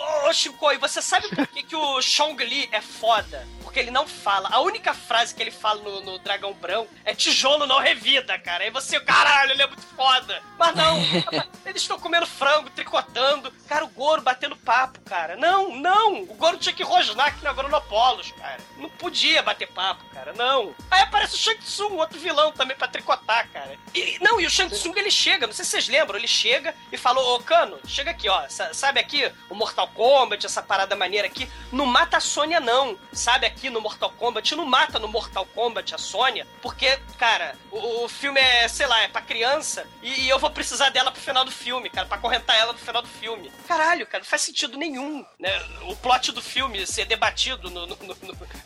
Ô, 0.00 0.28
Ô, 0.28 0.32
Shinkoi, 0.32 0.78
você 0.78 1.02
sabe 1.02 1.28
por 1.28 1.46
que, 1.46 1.62
que 1.62 1.76
o 1.76 2.00
Chong 2.00 2.42
Li 2.44 2.68
é 2.72 2.80
foda? 2.80 3.46
Porque 3.62 3.78
ele 3.78 3.90
não 3.90 4.06
fala. 4.06 4.48
A 4.50 4.60
única 4.60 4.92
frase 4.92 5.32
que 5.34 5.40
ele 5.42 5.50
fala 5.52 5.80
no, 5.82 6.00
no 6.00 6.18
Dragão 6.18 6.52
Branco 6.52 6.90
é 7.04 7.14
tijolo 7.14 7.66
não 7.66 7.78
revida, 7.78 8.36
cara. 8.38 8.64
Aí 8.64 8.70
você, 8.70 8.98
caralho, 8.98 9.52
ele 9.52 9.62
é 9.62 9.66
muito 9.66 9.82
foda. 9.94 10.42
Mas 10.58 10.74
não, 10.74 10.98
eles 11.64 11.82
estão 11.82 11.98
comendo 12.00 12.26
frango, 12.26 12.68
tricotando. 12.70 13.52
Cara, 13.68 13.84
o 13.84 13.88
Goro 13.88 14.22
batendo 14.22 14.56
papo, 14.56 14.98
cara. 15.02 15.36
Não, 15.36 15.76
não. 15.76 16.22
O 16.22 16.34
Goro 16.34 16.56
tinha 16.58 16.72
que 16.74 16.82
rosnar 16.82 17.28
aqui 17.28 17.44
na 17.44 17.50
Agronopolos, 17.50 18.32
cara. 18.32 18.58
Não 18.76 18.88
podia 18.90 19.40
bater 19.42 19.68
papo, 19.68 20.02
cara, 20.12 20.32
não. 20.32 20.74
Aí 20.90 21.02
aparece 21.02 21.34
o 21.36 21.38
Shang 21.38 21.58
Tsung, 21.60 21.94
outro 21.96 22.18
vilão 22.18 22.50
também 22.50 22.76
pra 22.76 22.88
tricotar, 22.88 23.48
cara. 23.52 23.78
E, 23.94 24.18
não, 24.20 24.40
e 24.40 24.46
o 24.46 24.50
Shang 24.50 24.70
Tsung 24.74 24.94
ele 24.98 25.10
chega, 25.12 25.46
não 25.46 25.54
sei 25.54 25.64
se 25.64 25.70
vocês 25.72 25.86
lembram, 25.88 26.18
ele 26.18 26.26
chega 26.26 26.74
e 26.90 26.96
fala: 26.96 27.20
Ô 27.20 27.38
Cano, 27.40 27.78
chega 27.86 28.10
aqui, 28.10 28.28
ó. 28.28 28.48
sa- 28.48 28.74
Sabe 28.74 28.98
aqui 28.98 29.30
o 29.48 29.54
Mortal 29.54 29.86
Kombat, 29.94 30.44
essa 30.46 30.62
parada 30.62 30.96
maneira 30.96 31.26
aqui? 31.26 31.48
Não 31.72 31.86
mata 31.86 32.16
a 32.16 32.20
Sônia, 32.20 32.60
não. 32.60 32.96
Sabe 33.12 33.46
aqui 33.46 33.68
no 33.70 33.80
Mortal 33.80 34.10
Kombat? 34.18 34.54
Não 34.54 34.64
mata 34.66 34.98
no 34.98 35.08
Mortal 35.08 35.46
Kombat 35.54 35.94
a 35.94 35.98
Sônia, 35.98 36.46
porque, 36.62 36.98
cara, 37.18 37.54
o, 37.70 38.04
o 38.04 38.08
filme 38.08 38.40
é, 38.40 38.66
sei 38.68 38.86
lá, 38.86 39.00
é 39.02 39.08
pra 39.08 39.20
criança 39.20 39.86
e, 40.02 40.22
e 40.22 40.28
eu 40.28 40.38
vou 40.38 40.50
precisar 40.50 40.90
dela 40.90 41.10
pro 41.10 41.20
final 41.20 41.44
do 41.44 41.50
filme, 41.50 41.90
cara, 41.90 42.06
pra 42.06 42.18
correntar 42.18 42.56
ela 42.56 42.72
no 42.72 42.78
final 42.78 43.02
do 43.02 43.08
filme. 43.08 43.50
Caralho, 43.68 44.06
cara, 44.06 44.22
não 44.24 44.28
faz 44.30 44.42
sentido 44.42 44.76
nenhum, 44.78 45.24
né? 45.38 45.50
O 45.82 45.96
plot 45.96 46.32
do 46.32 46.40
filme 46.42 46.86
ser 46.86 47.04
debatido 47.04 47.70
no, 47.70 47.86
no, 47.86 47.96
no- 47.96 48.16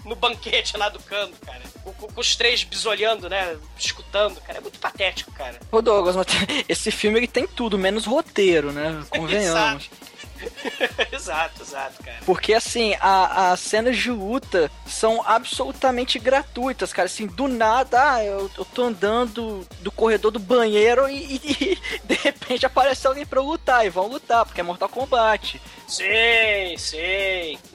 no- 0.04 0.16
banquete 0.16 0.76
lá 0.76 0.88
do 0.88 1.00
Cano, 1.00 1.34
cara. 1.44 1.62
Com, 1.82 1.92
com- 1.92 2.20
os 2.20 2.36
três 2.36 2.62
bisolhando, 2.64 3.28
né? 3.28 3.58
Escutando, 3.78 4.40
cara. 4.40 4.58
É 4.58 4.60
muito 4.60 4.78
patético, 4.78 5.30
cara. 5.32 5.58
Ô 5.70 5.82
Douglas, 5.82 6.14
esse 6.68 6.90
filme 6.90 7.18
ele 7.18 7.26
tem 7.28 7.46
tudo, 7.46 7.76
menos 7.78 8.06
roteiro, 8.06 8.72
né? 8.72 9.04
Convenhamos. 9.10 9.84
exato, 9.84 10.13
exato, 11.12 11.64
cara. 12.04 12.18
Porque 12.26 12.54
assim, 12.54 12.94
a- 13.00 13.52
as 13.52 13.60
cenas 13.60 13.96
de 13.96 14.10
luta 14.10 14.70
são 14.86 15.22
absolutamente 15.26 16.18
gratuitas, 16.18 16.92
cara. 16.92 17.06
Assim, 17.06 17.26
do 17.26 17.48
nada, 17.48 18.14
ah, 18.14 18.24
eu, 18.24 18.50
eu 18.56 18.64
tô 18.64 18.82
andando 18.84 19.66
do 19.80 19.90
corredor 19.90 20.30
do 20.30 20.38
banheiro 20.38 21.08
e, 21.08 21.16
e- 21.36 21.40
e, 21.72 21.78
de 22.04 22.14
repente 22.14 22.66
aparece 22.66 23.06
alguém 23.06 23.26
pra 23.26 23.40
eu 23.40 23.44
lutar. 23.44 23.84
E 23.86 23.90
vão 23.90 24.06
lutar, 24.08 24.44
porque 24.44 24.60
é 24.60 24.64
Mortal 24.64 24.88
Kombat. 24.88 25.60
Sim, 25.86 26.76
sim. 26.78 26.98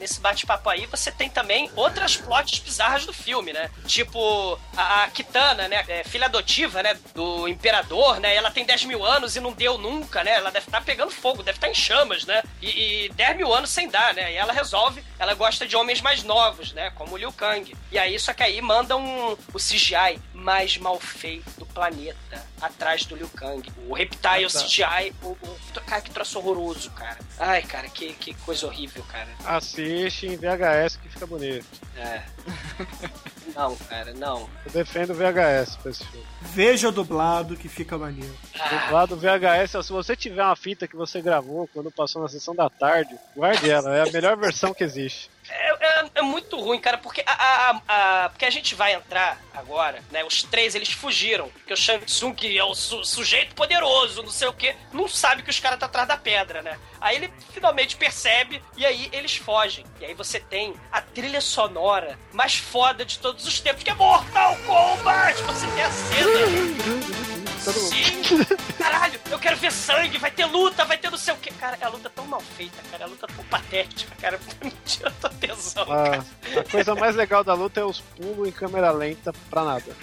Nesse 0.09 0.21
bate-papo 0.21 0.67
aí 0.67 0.87
você 0.87 1.11
tem 1.11 1.29
também 1.29 1.69
outras 1.75 2.17
plots 2.17 2.57
bizarras 2.57 3.05
do 3.05 3.13
filme, 3.13 3.53
né? 3.53 3.69
Tipo, 3.85 4.59
a, 4.75 5.03
a 5.03 5.09
Kitana, 5.11 5.67
né? 5.67 5.85
É, 5.87 6.03
filha 6.03 6.25
adotiva, 6.25 6.81
né? 6.81 6.97
Do 7.13 7.47
imperador, 7.47 8.19
né? 8.19 8.35
Ela 8.35 8.49
tem 8.49 8.65
10 8.65 8.85
mil 8.85 9.05
anos 9.05 9.35
e 9.35 9.39
não 9.39 9.53
deu 9.53 9.77
nunca, 9.77 10.23
né? 10.23 10.31
Ela 10.31 10.49
deve 10.49 10.65
estar 10.65 10.81
pegando 10.81 11.11
fogo, 11.11 11.43
deve 11.43 11.57
estar 11.57 11.69
em 11.69 11.75
chamas, 11.75 12.25
né? 12.25 12.41
E, 12.59 13.05
e 13.05 13.09
10 13.09 13.37
mil 13.37 13.53
anos 13.53 13.69
sem 13.69 13.87
dar, 13.87 14.15
né? 14.15 14.33
E 14.33 14.35
ela 14.35 14.51
resolve, 14.51 15.03
ela 15.19 15.35
gosta 15.35 15.67
de 15.67 15.75
homens 15.75 16.01
mais 16.01 16.23
novos, 16.23 16.73
né? 16.73 16.89
Como 16.95 17.13
o 17.13 17.17
Liu 17.17 17.31
Kang. 17.31 17.71
E 17.91 17.99
aí, 17.99 18.17
só 18.17 18.33
que 18.33 18.41
aí 18.41 18.59
mandam 18.61 19.37
o 19.53 19.57
CGI 19.59 20.19
mais 20.33 20.75
mal 20.77 20.99
feito 20.99 21.51
do 21.59 21.67
planeta 21.67 22.48
atrás 22.61 23.05
do 23.05 23.15
Liu 23.15 23.29
Kang. 23.29 23.67
O 23.87 23.93
Reptile 23.93 24.45
Ah, 24.45 24.49
tá. 24.49 24.59
CGI, 24.63 25.13
o, 25.23 25.27
o, 25.29 25.59
cara, 25.85 26.01
que 26.01 26.11
troço 26.11 26.39
horroroso, 26.39 26.91
cara. 26.91 27.17
Ai, 27.39 27.61
cara, 27.63 27.87
que, 27.89 28.13
que 28.13 28.33
coisa 28.33 28.65
horrível, 28.67 29.03
cara. 29.03 29.29
Assiste 29.45 30.27
em 30.27 30.37
VHS 30.37 30.97
que 30.97 31.09
fica 31.09 31.25
bonito. 31.25 31.65
É. 31.97 32.23
Não, 33.55 33.75
cara, 33.75 34.13
não. 34.13 34.47
Eu 34.63 34.71
defendo 34.71 35.09
o 35.09 35.15
VHS 35.15 35.75
pra 35.77 35.91
esse 35.91 36.05
filme. 36.05 36.25
Veja 36.41 36.91
dublado 36.91 37.57
que 37.57 37.67
fica 37.67 37.97
maneiro. 37.97 38.33
Dublado 38.85 39.17
VHS, 39.17 39.85
se 39.85 39.91
você 39.91 40.15
tiver 40.15 40.43
uma 40.43 40.55
fita 40.55 40.87
que 40.87 40.95
você 40.95 41.19
gravou 41.19 41.67
quando 41.73 41.91
passou 41.91 42.21
na 42.21 42.29
sessão 42.29 42.55
da 42.55 42.69
tarde, 42.69 43.15
guarde 43.35 43.69
ela, 43.69 43.95
é 43.95 44.07
a 44.07 44.11
melhor 44.11 44.37
versão 44.37 44.73
que 44.73 44.83
existe. 44.83 45.31
É, 45.49 45.99
é- 46.01 46.09
é 46.15 46.21
muito 46.21 46.59
ruim, 46.59 46.79
cara, 46.79 46.97
porque 46.97 47.23
a, 47.25 47.31
a- 47.33 47.81
a- 48.25 48.29
porque 48.29 48.45
a 48.45 48.49
gente 48.49 48.75
vai 48.75 48.93
entrar 48.93 49.37
agora, 49.53 50.03
né? 50.11 50.23
Os 50.23 50.43
três, 50.43 50.75
eles 50.75 50.91
fugiram. 50.91 51.49
Porque 51.49 51.73
o 51.73 51.77
Shang 51.77 52.05
Tsung, 52.05 52.33
que 52.35 52.57
é 52.57 52.63
o 52.63 52.75
su- 52.75 53.03
sujeito 53.03 53.55
poderoso, 53.55 54.21
não 54.23 54.29
sei 54.31 54.47
o 54.47 54.53
quê, 54.53 54.75
não 54.93 55.07
sabe 55.07 55.41
que 55.43 55.49
os 55.49 55.59
caras 55.59 55.79
tá 55.79 55.85
atrás 55.87 56.07
da 56.07 56.17
pedra, 56.17 56.61
né? 56.61 56.77
Aí 57.01 57.15
ele 57.15 57.33
finalmente 57.53 57.95
percebe 57.95 58.61
e 58.77 58.85
aí 58.85 59.09
eles 59.11 59.35
fogem. 59.37 59.85
E 59.99 60.05
aí 60.05 60.13
você 60.13 60.39
tem 60.39 60.73
a 60.91 61.01
trilha 61.01 61.41
sonora 61.41 62.17
mais 62.33 62.55
foda 62.55 63.03
de 63.05 63.17
todos 63.19 63.45
os 63.47 63.59
tempos, 63.59 63.83
que 63.83 63.89
é 63.89 63.93
Mortal 63.95 64.55
Kombat! 64.65 65.41
Você 65.43 65.67
tem 65.67 65.83
a 65.83 65.91
cena. 65.91 67.38
Sim! 67.59 68.45
Caralho, 68.77 69.19
eu 69.29 69.39
quero 69.39 69.57
ver 69.57 69.71
sangue, 69.71 70.17
vai 70.17 70.31
ter 70.31 70.45
luta, 70.45 70.85
vai 70.85 70.97
ter 70.97 71.09
não 71.09 71.17
sei 71.17 71.33
o 71.33 71.37
quê. 71.37 71.51
Cara, 71.59 71.77
é 71.79 71.85
a 71.85 71.89
luta 71.89 72.09
tão 72.09 72.25
mal 72.25 72.39
feita, 72.39 72.81
cara, 72.89 73.03
é 73.03 73.05
a 73.05 73.09
luta 73.09 73.27
tão 73.27 73.43
patética, 73.45 74.15
cara. 74.19 74.39
Não 74.61 74.71
tira 74.85 75.11
tua 75.11 75.29
atenção, 75.29 75.85
cara. 75.85 76.25
A, 76.57 76.71
coisa 76.71 76.95
mais 76.95 77.15
legal 77.15 77.43
da 77.43 77.53
luta 77.53 77.79
é 77.79 77.83
os 77.83 77.99
pulos 77.99 78.47
em 78.47 78.51
câmera 78.51 78.91
lenta 78.91 79.33
pra 79.49 79.63
nada. 79.63 79.95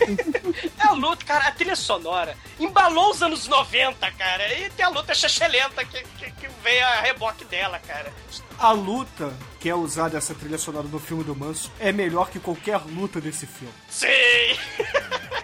É 0.00 0.86
a 0.86 0.92
luta, 0.92 1.24
cara, 1.24 1.48
a 1.48 1.52
trilha 1.52 1.76
sonora 1.76 2.36
embalou 2.58 3.10
os 3.10 3.22
anos 3.22 3.46
90, 3.46 4.10
cara. 4.12 4.52
E 4.58 4.70
tem 4.70 4.84
a 4.84 4.88
luta 4.88 5.14
chechelenta 5.14 5.84
que, 5.84 6.02
que, 6.02 6.30
que 6.32 6.48
vem 6.62 6.80
a 6.82 7.00
reboque 7.00 7.44
dela, 7.44 7.78
cara. 7.80 8.12
A 8.58 8.72
luta 8.72 9.32
que 9.58 9.68
é 9.68 9.74
usada 9.74 10.16
essa 10.18 10.34
trilha 10.34 10.58
sonora 10.58 10.86
no 10.88 10.98
filme 10.98 11.24
do 11.24 11.34
Manso 11.34 11.70
é 11.78 11.92
melhor 11.92 12.30
que 12.30 12.38
qualquer 12.38 12.80
luta 12.86 13.20
desse 13.20 13.46
filme. 13.46 13.74
Sim! 13.88 14.08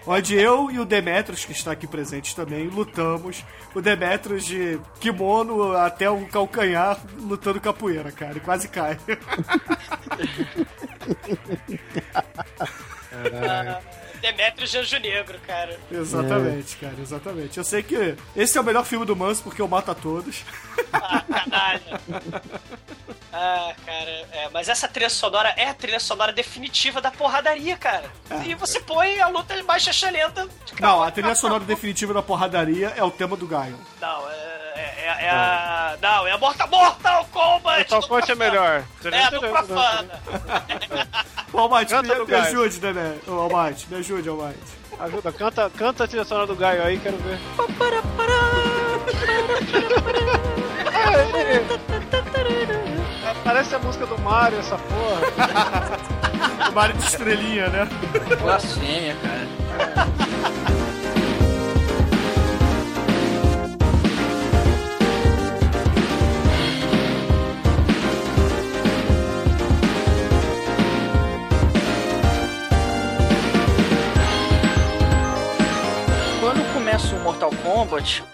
Onde 0.05 0.35
eu 0.35 0.71
e 0.71 0.79
o 0.79 0.85
Demetrius, 0.85 1.45
que 1.45 1.51
está 1.51 1.71
aqui 1.71 1.85
presente 1.85 2.35
também, 2.35 2.67
lutamos. 2.67 3.45
O 3.75 3.81
Demetrius 3.81 4.45
de 4.45 4.79
kimono 4.99 5.73
até 5.75 6.09
o 6.09 6.25
calcanhar 6.27 6.99
lutando 7.19 7.61
capoeira, 7.61 8.11
cara. 8.11 8.37
E 8.37 8.39
quase 8.39 8.67
cai. 8.67 8.97
Demetrius 14.19 14.71
de 14.71 14.77
Anjo 14.77 14.99
Negro, 14.99 15.39
cara. 15.45 15.79
exatamente, 15.91 16.75
cara, 16.77 16.95
exatamente. 17.01 17.57
Eu 17.57 17.63
sei 17.63 17.83
que 17.83 18.15
esse 18.35 18.57
é 18.57 18.61
o 18.61 18.63
melhor 18.63 18.85
filme 18.85 19.05
do 19.05 19.15
Manso 19.15 19.43
porque 19.43 19.61
eu 19.61 19.67
mato 19.67 19.91
a 19.91 19.95
todos. 19.95 20.43
Ah, 20.91 21.21
canalha. 21.21 22.01
Ah, 23.31 23.73
cara, 23.85 24.27
é, 24.31 24.49
mas 24.51 24.69
essa 24.69 24.87
trilha 24.87 25.09
sonora 25.09 25.53
é 25.55 25.67
a 25.69 25.73
trilha 25.73 25.99
sonora 25.99 26.33
definitiva 26.33 26.99
da 26.99 27.11
porradaria, 27.11 27.77
cara. 27.77 28.11
E 28.45 28.55
você 28.55 28.79
põe 28.79 29.19
a 29.21 29.27
luta 29.27 29.61
mais 29.63 29.83
chechelenta 29.83 30.47
de 30.65 30.81
Não, 30.81 31.03
a 31.03 31.11
trilha 31.11 31.35
sonora 31.35 31.63
definitiva 31.63 32.13
da 32.13 32.21
porradaria 32.21 32.93
é 32.95 33.03
o 33.03 33.11
tema 33.11 33.37
do 33.37 33.45
Gaio. 33.47 33.77
Não, 34.01 34.29
é, 34.29 34.68
é- 35.09 35.23
é- 35.23 35.25
é 35.25 35.29
a. 35.29 35.97
Não, 36.01 36.27
é 36.27 36.31
a 36.31 36.37
Mortal, 36.37 36.67
Mortal 36.69 37.25
Kombat! 37.31 37.77
Mortal 37.91 38.01
Kombat 38.01 38.31
é 38.31 38.35
melhor. 38.35 38.83
É, 39.05 39.31
do 39.31 39.39
Profana. 39.39 40.21
Ô, 41.53 41.57
Almighty, 41.59 41.91
Canta 41.91 42.15
me, 42.15 42.25
me 42.25 42.35
ajude, 42.35 42.79
né, 42.93 43.17
Ô, 43.27 43.31
Almighty, 43.33 43.87
me 43.89 43.97
ajude, 43.99 44.29
Almighty. 44.29 44.59
Ajuda, 44.99 45.31
canta, 45.31 45.69
canta 45.77 46.03
a 46.03 46.07
trilha 46.07 46.25
sonora 46.25 46.47
do 46.47 46.55
Gaio 46.55 46.83
aí, 46.83 46.99
quero 46.99 47.17
ver. 47.17 47.39
Parece 53.43 53.75
a 53.75 53.79
música 53.79 54.05
do 54.05 54.17
Mario, 54.19 54.59
essa 54.59 54.77
porra. 54.77 55.99
O 56.69 56.71
Mario 56.71 56.95
de 56.97 57.03
estrelinha, 57.03 57.67
né? 57.69 57.87
Blasfêmia, 58.41 59.15
cara. 59.21 60.07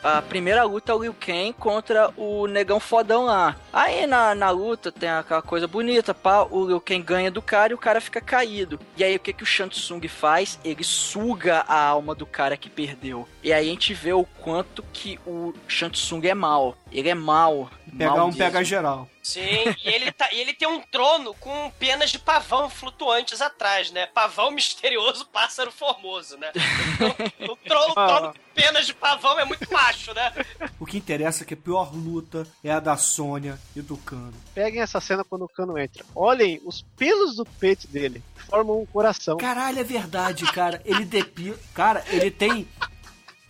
A 0.03 0.21
primeira 0.21 0.63
luta 0.63 0.91
é 0.91 0.95
o 0.95 1.01
Liu 1.01 1.13
Kang 1.13 1.53
contra 1.53 2.11
o 2.15 2.47
negão 2.47 2.79
fodão 2.79 3.25
lá. 3.25 3.55
Aí 3.73 4.05
na, 4.05 4.35
na 4.35 4.49
luta 4.49 4.91
tem 4.91 5.09
aquela 5.09 5.41
coisa 5.41 5.67
bonita, 5.67 6.13
pá, 6.13 6.43
o 6.49 6.67
Liu 6.67 6.81
Kang 6.81 7.01
ganha 7.01 7.31
do 7.31 7.41
cara 7.41 7.73
e 7.73 7.75
o 7.75 7.79
cara 7.79 7.99
fica 7.99 8.21
caído. 8.21 8.79
E 8.95 9.03
aí 9.03 9.15
o 9.15 9.19
que, 9.19 9.33
que 9.33 9.43
o 9.43 9.45
Shang 9.45 9.69
Tsung 9.69 10.07
faz? 10.07 10.59
Ele 10.63 10.83
suga 10.83 11.65
a 11.67 11.79
alma 11.79 12.13
do 12.13 12.25
cara 12.25 12.55
que 12.55 12.69
perdeu. 12.69 13.27
E 13.43 13.51
aí 13.51 13.67
a 13.67 13.69
gente 13.69 13.93
vê 13.93 14.13
o 14.13 14.25
quanto 14.41 14.83
que 14.93 15.19
o 15.25 15.53
Shang 15.67 15.91
Tsung 15.91 16.25
é 16.27 16.33
mal. 16.33 16.77
Ele 16.91 17.09
é 17.09 17.15
mal. 17.15 17.69
Pegar 17.97 18.23
um 18.23 18.27
mesmo. 18.27 18.37
pega 18.37 18.63
geral. 18.63 19.09
Sim, 19.25 19.41
e 19.83 19.89
ele, 19.89 20.11
tá, 20.11 20.29
e 20.31 20.39
ele 20.39 20.53
tem 20.53 20.67
um 20.67 20.79
trono 20.79 21.33
com 21.33 21.71
penas 21.79 22.11
de 22.11 22.19
pavão 22.19 22.69
flutuantes 22.69 23.41
atrás, 23.41 23.89
né? 23.89 24.05
Pavão 24.05 24.51
misterioso, 24.51 25.25
pássaro 25.25 25.71
formoso, 25.71 26.37
né? 26.37 26.51
Então, 26.93 27.09
o, 27.51 27.55
tro- 27.57 27.89
o 27.89 27.93
trono 27.95 28.33
com 28.33 28.39
penas 28.53 28.85
de 28.85 28.93
pavão 28.93 29.39
é 29.39 29.43
muito 29.43 29.67
macho, 29.73 30.13
né? 30.13 30.31
O 30.79 30.85
que 30.85 30.97
interessa 30.99 31.43
é 31.43 31.45
que 31.47 31.55
a 31.55 31.57
pior 31.57 31.91
luta 31.91 32.47
é 32.63 32.69
a 32.71 32.79
da 32.79 32.95
Sônia 32.97 33.59
e 33.75 33.81
do 33.81 33.97
Cano. 33.97 34.35
Peguem 34.53 34.81
essa 34.83 35.01
cena 35.01 35.23
quando 35.23 35.45
o 35.45 35.49
cano 35.49 35.75
entra. 35.75 36.05
Olhem 36.13 36.61
os 36.63 36.83
pelos 36.95 37.35
do 37.35 37.45
peito 37.45 37.87
dele. 37.87 38.21
Formam 38.47 38.79
um 38.81 38.85
coração. 38.85 39.37
Caralho, 39.37 39.79
é 39.79 39.83
verdade, 39.83 40.45
cara. 40.51 40.79
Ele 40.85 41.03
depila. 41.03 41.57
Cara, 41.73 42.03
ele 42.09 42.29
tem. 42.29 42.67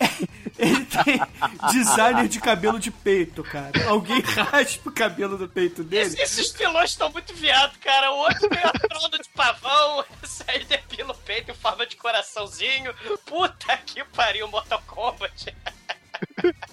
Ele 0.58 0.84
tem 0.86 1.20
designer 1.70 2.28
de 2.28 2.40
cabelo 2.40 2.78
de 2.78 2.90
peito, 2.90 3.42
cara. 3.44 3.72
Alguém 3.88 4.20
raspa 4.24 4.88
o 4.88 4.92
cabelo 4.92 5.36
do 5.36 5.48
peito 5.48 5.84
dele. 5.84 6.06
Esses, 6.06 6.38
esses 6.38 6.52
pilões 6.52 6.90
estão 6.90 7.10
muito 7.10 7.34
viados, 7.34 7.76
cara. 7.78 8.10
O 8.12 8.16
outro 8.18 8.48
tem 8.48 8.58
a 8.58 9.18
de 9.18 9.28
pavão, 9.30 10.04
esse 10.22 10.44
aí 10.46 10.64
depila 10.64 11.12
o 11.12 11.16
peito 11.16 11.50
em 11.50 11.54
forma 11.54 11.86
de 11.86 11.96
coraçãozinho. 11.96 12.94
Puta 13.24 13.76
que 13.78 14.02
pariu, 14.04 14.48
Mortal 14.48 14.82
Kombat. 14.86 15.54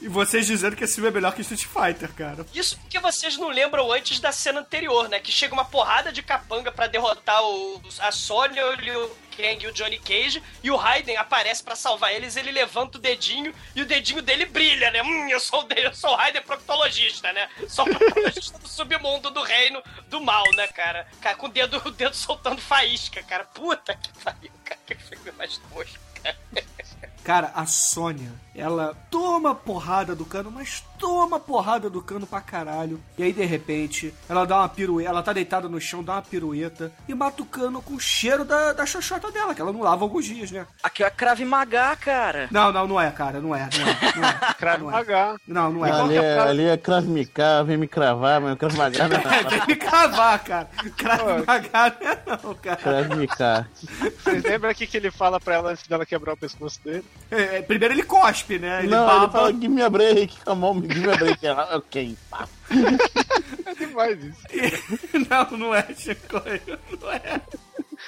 E 0.02 0.08
vocês 0.08 0.46
dizendo 0.46 0.76
que 0.76 0.84
esse 0.84 0.96
filme 0.96 1.10
é 1.10 1.12
melhor 1.12 1.34
que 1.34 1.42
Street 1.42 1.66
Fighter, 1.66 2.14
cara. 2.14 2.46
Isso 2.54 2.78
porque 2.80 3.00
vocês 3.00 3.38
não 3.38 3.50
lembram 3.50 3.92
antes 3.92 4.20
da 4.20 4.32
cena 4.32 4.62
anterior, 4.62 5.10
né? 5.10 5.20
Que 5.20 5.32
chega 5.32 5.54
uma 5.54 5.66
porrada 5.66 6.12
de 6.12 6.22
capanga 6.22 6.72
pra 6.72 6.88
derrotar 6.88 7.44
o, 7.44 7.82
a 8.00 8.12
Sonya, 8.12 8.66
o 8.68 8.74
Liu 8.76 9.12
Kang 9.36 9.64
e 9.64 9.68
o 9.68 9.74
Johnny 9.74 10.00
Cage, 10.00 10.42
e 10.62 10.72
o 10.72 10.76
Raiden 10.76 11.18
aparece 11.18 11.64
pra 11.64 11.76
salvar 11.76 12.14
eles, 12.14 12.36
ele 12.36 12.52
levanta 12.52 12.98
o 12.98 13.02
dedinho 13.02 13.54
e 13.76 13.82
o 13.82 13.86
dedinho 13.86 14.22
dele 14.22 14.46
brilha, 14.46 14.92
né? 14.92 15.02
Hum, 15.02 15.30
eu 15.30 15.40
sou, 15.40 15.68
eu 15.76 15.94
sou 15.94 16.12
o 16.12 16.16
Raiden 16.16 16.42
proctologista, 16.42 17.32
né? 17.34 17.50
Sou 17.68 17.86
proctologista 17.86 18.60
do 18.60 18.68
submundo 18.68 19.30
do 19.30 19.42
reino 19.42 19.82
do 20.08 20.22
mal, 20.22 20.44
né, 20.56 20.68
cara? 20.68 21.08
Cara, 21.22 21.36
com 21.36 21.48
o 21.48 21.50
dedo, 21.50 21.82
o 21.86 21.92
dedo 21.92 22.16
soltando 22.16 22.62
faísca, 22.62 23.24
cara. 23.24 23.46
Puta 23.46 23.96
que 23.96 24.12
pariu, 24.24 24.52
cara. 24.64 24.80
Que 24.86 24.96
filme 24.96 25.32
mais 25.34 25.58
tosco, 25.58 26.00
cara. 26.22 26.38
Cara, 27.24 27.52
a 27.56 27.66
Sônia, 27.66 28.34
ela 28.54 28.94
toma 29.10 29.56
porrada 29.56 30.14
do 30.14 30.26
cano, 30.26 30.52
mas 30.52 30.84
toma 31.04 31.38
porrada 31.38 31.90
do 31.90 32.02
cano 32.02 32.26
pra 32.26 32.40
caralho. 32.40 32.98
E 33.18 33.24
aí, 33.24 33.34
de 33.34 33.44
repente, 33.44 34.14
ela 34.30 34.46
dá 34.46 34.60
uma 34.60 34.70
pirueta, 34.70 35.10
ela 35.10 35.22
tá 35.22 35.34
deitada 35.34 35.68
no 35.68 35.80
chão, 35.82 36.02
dá 36.02 36.14
uma 36.14 36.22
pirueta 36.22 36.94
e 37.10 37.14
mata 37.14 37.42
o 37.42 37.46
cano 37.46 37.82
com 37.82 37.96
o 37.96 38.00
cheiro 38.00 38.46
da, 38.46 38.72
da 38.72 38.86
xoxota 38.86 39.30
dela, 39.30 39.54
que 39.54 39.60
ela 39.62 39.74
não 39.74 39.82
lava 39.82 40.02
há 40.02 40.06
alguns 40.06 40.24
dias, 40.24 40.50
né? 40.50 40.66
Aqui 40.82 41.04
é 41.04 41.10
Crave 41.10 41.44
Maga, 41.44 41.94
cara. 41.98 42.48
Não, 42.50 42.72
não, 42.72 42.88
não 42.88 43.02
é, 43.02 43.12
cara, 43.12 43.42
não 43.42 43.54
é, 43.54 43.68
não 43.78 43.86
é. 43.86 44.16
Não 44.16 44.30
é, 44.30 44.54
Crave 44.58 44.84
não 44.84 44.90
é. 44.90 44.94
Maga. 44.94 45.36
Não, 45.46 45.74
não 45.74 45.86
é. 45.86 45.92
Ali 45.92 46.18
é, 46.18 46.40
ali 46.40 46.64
é 46.64 46.78
Krav 46.78 47.06
Maga, 47.06 47.64
vem 47.66 47.76
me 47.76 47.88
cravar, 47.88 48.40
mas 48.40 48.58
Krav 48.58 48.78
Maga 48.78 49.04
não 49.10 49.18
É, 49.18 49.40
é 49.40 49.44
tem 49.44 49.62
que 49.66 49.76
cavar, 49.76 50.40
cara. 50.42 50.70
Crave 50.96 51.46
Maga 51.46 51.98
não 52.00 52.10
é 52.10 52.40
não, 52.44 52.56
cara. 52.56 52.78
Krav 52.78 53.10
Maga. 53.10 53.68
Vocês 54.24 54.44
lembram 54.44 54.70
aqui 54.72 54.88
que 54.88 54.96
ele 54.96 55.12
fala 55.12 55.38
pra 55.38 55.56
ela 55.56 55.72
antes 55.72 55.86
dela 55.86 56.06
quebrar 56.06 56.34
o 56.34 56.38
pescoço 56.38 56.80
dele? 56.82 57.04
É, 57.30 57.58
é, 57.58 57.62
primeiro 57.62 57.94
ele 57.94 58.04
cospe, 58.04 58.58
né? 58.58 58.80
Ele 58.80 58.88
Não, 58.88 59.06
baba. 59.06 59.24
ele 59.24 59.32
fala, 59.34 59.52
give 59.52 59.68
me 59.68 59.82
a 59.82 59.90
break, 59.90 60.38
come 60.46 60.64
on, 60.64 60.82
give 60.94 61.08
me 61.08 61.14
a 61.14 61.18
break. 61.18 61.46
Ela, 61.46 61.78
ok, 61.78 62.18
pá. 62.30 62.48
É 63.66 63.74
demais 63.76 64.20
isso. 64.24 64.42
não, 65.30 65.58
não 65.58 65.76
é, 65.76 65.86
Chico. 65.96 66.42
Não 67.02 67.12
é. 67.12 67.42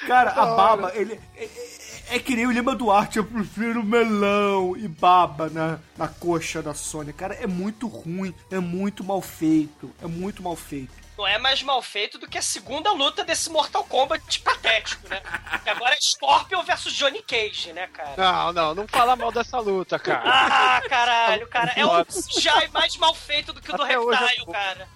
Cara, 0.08 0.32
a 0.32 0.46
baba, 0.56 0.92
ele. 0.96 1.20
É, 1.36 1.44
é- 1.44 1.86
é 2.08 2.20
que 2.20 2.36
nem 2.36 2.46
o 2.46 2.52
Lima 2.52 2.76
Duarte, 2.76 3.18
eu 3.18 3.24
prefiro 3.24 3.84
melão 3.84 4.78
e 4.78 4.88
baba 4.88 5.50
na, 5.50 5.80
na 5.98 6.08
coxa 6.08 6.62
da 6.62 6.72
Sônia. 6.76 7.12
Cara, 7.12 7.34
é 7.34 7.48
muito 7.48 7.88
ruim, 7.88 8.32
é 8.52 8.60
muito 8.60 9.04
mal 9.04 9.20
feito, 9.24 9.90
é 10.04 10.06
muito 10.06 10.44
mal 10.44 10.56
feito. 10.56 10.94
Não 11.18 11.26
é 11.26 11.38
mais 11.38 11.62
mal 11.64 11.82
feito 11.82 12.18
do 12.18 12.28
que 12.28 12.38
a 12.38 12.42
segunda 12.42 12.92
luta 12.92 13.24
desse 13.24 13.50
Mortal 13.50 13.84
Kombat 13.86 14.40
patético, 14.42 15.08
né? 15.08 15.22
Que 15.64 15.70
agora 15.70 15.94
é 15.94 15.98
Scorpion 16.02 16.62
versus 16.64 16.94
Johnny 16.94 17.22
Cage, 17.22 17.72
né, 17.74 17.88
cara? 17.88 18.14
Não, 18.18 18.54
não, 18.54 18.76
não 18.76 18.88
fala 18.88 19.16
mal 19.16 19.32
dessa 19.32 19.60
luta, 19.60 19.98
cara. 19.98 20.24
Ah, 20.26 20.82
caralho, 20.90 21.48
cara. 21.48 21.74
É 21.76 21.86
um 21.86 22.06
já 22.40 22.62
é 22.64 22.68
mais 22.70 22.98
mal 22.98 23.14
feito 23.16 23.54
do 23.54 23.62
que 23.62 23.72
o 23.72 23.78
do 23.78 23.84
Até 23.84 23.98
Reptile, 23.98 24.40
eu- 24.40 24.46
cara. 24.48 24.88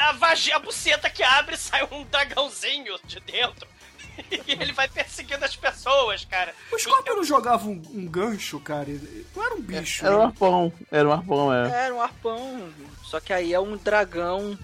A, 0.00 0.12
vagi- 0.12 0.52
a 0.52 0.58
buceta 0.58 1.08
que 1.08 1.22
abre 1.22 1.54
e 1.54 1.58
sai 1.58 1.82
um 1.90 2.04
dragãozinho 2.04 2.98
de 3.04 3.20
dentro. 3.20 3.66
e 4.32 4.50
ele 4.60 4.72
vai 4.72 4.88
perseguindo 4.88 5.44
as 5.44 5.54
pessoas, 5.54 6.24
cara. 6.24 6.52
O 6.72 6.78
Scorpion 6.78 7.14
não 7.14 7.24
jogava 7.24 7.66
um, 7.68 7.80
um 7.94 8.04
gancho, 8.04 8.58
cara? 8.58 8.86
Não 9.36 9.44
era 9.44 9.54
um 9.54 9.60
bicho. 9.60 10.04
Era 10.04 10.16
um 10.16 10.20
né? 10.20 10.24
arpão, 10.26 10.72
era 10.90 11.08
um 11.08 11.12
arpão, 11.12 11.54
é. 11.54 11.70
Era 11.84 11.94
um 11.94 12.00
arpão. 12.02 12.72
Só 13.04 13.20
que 13.20 13.32
aí 13.32 13.54
é 13.54 13.60
um 13.60 13.76
dragão. 13.76 14.58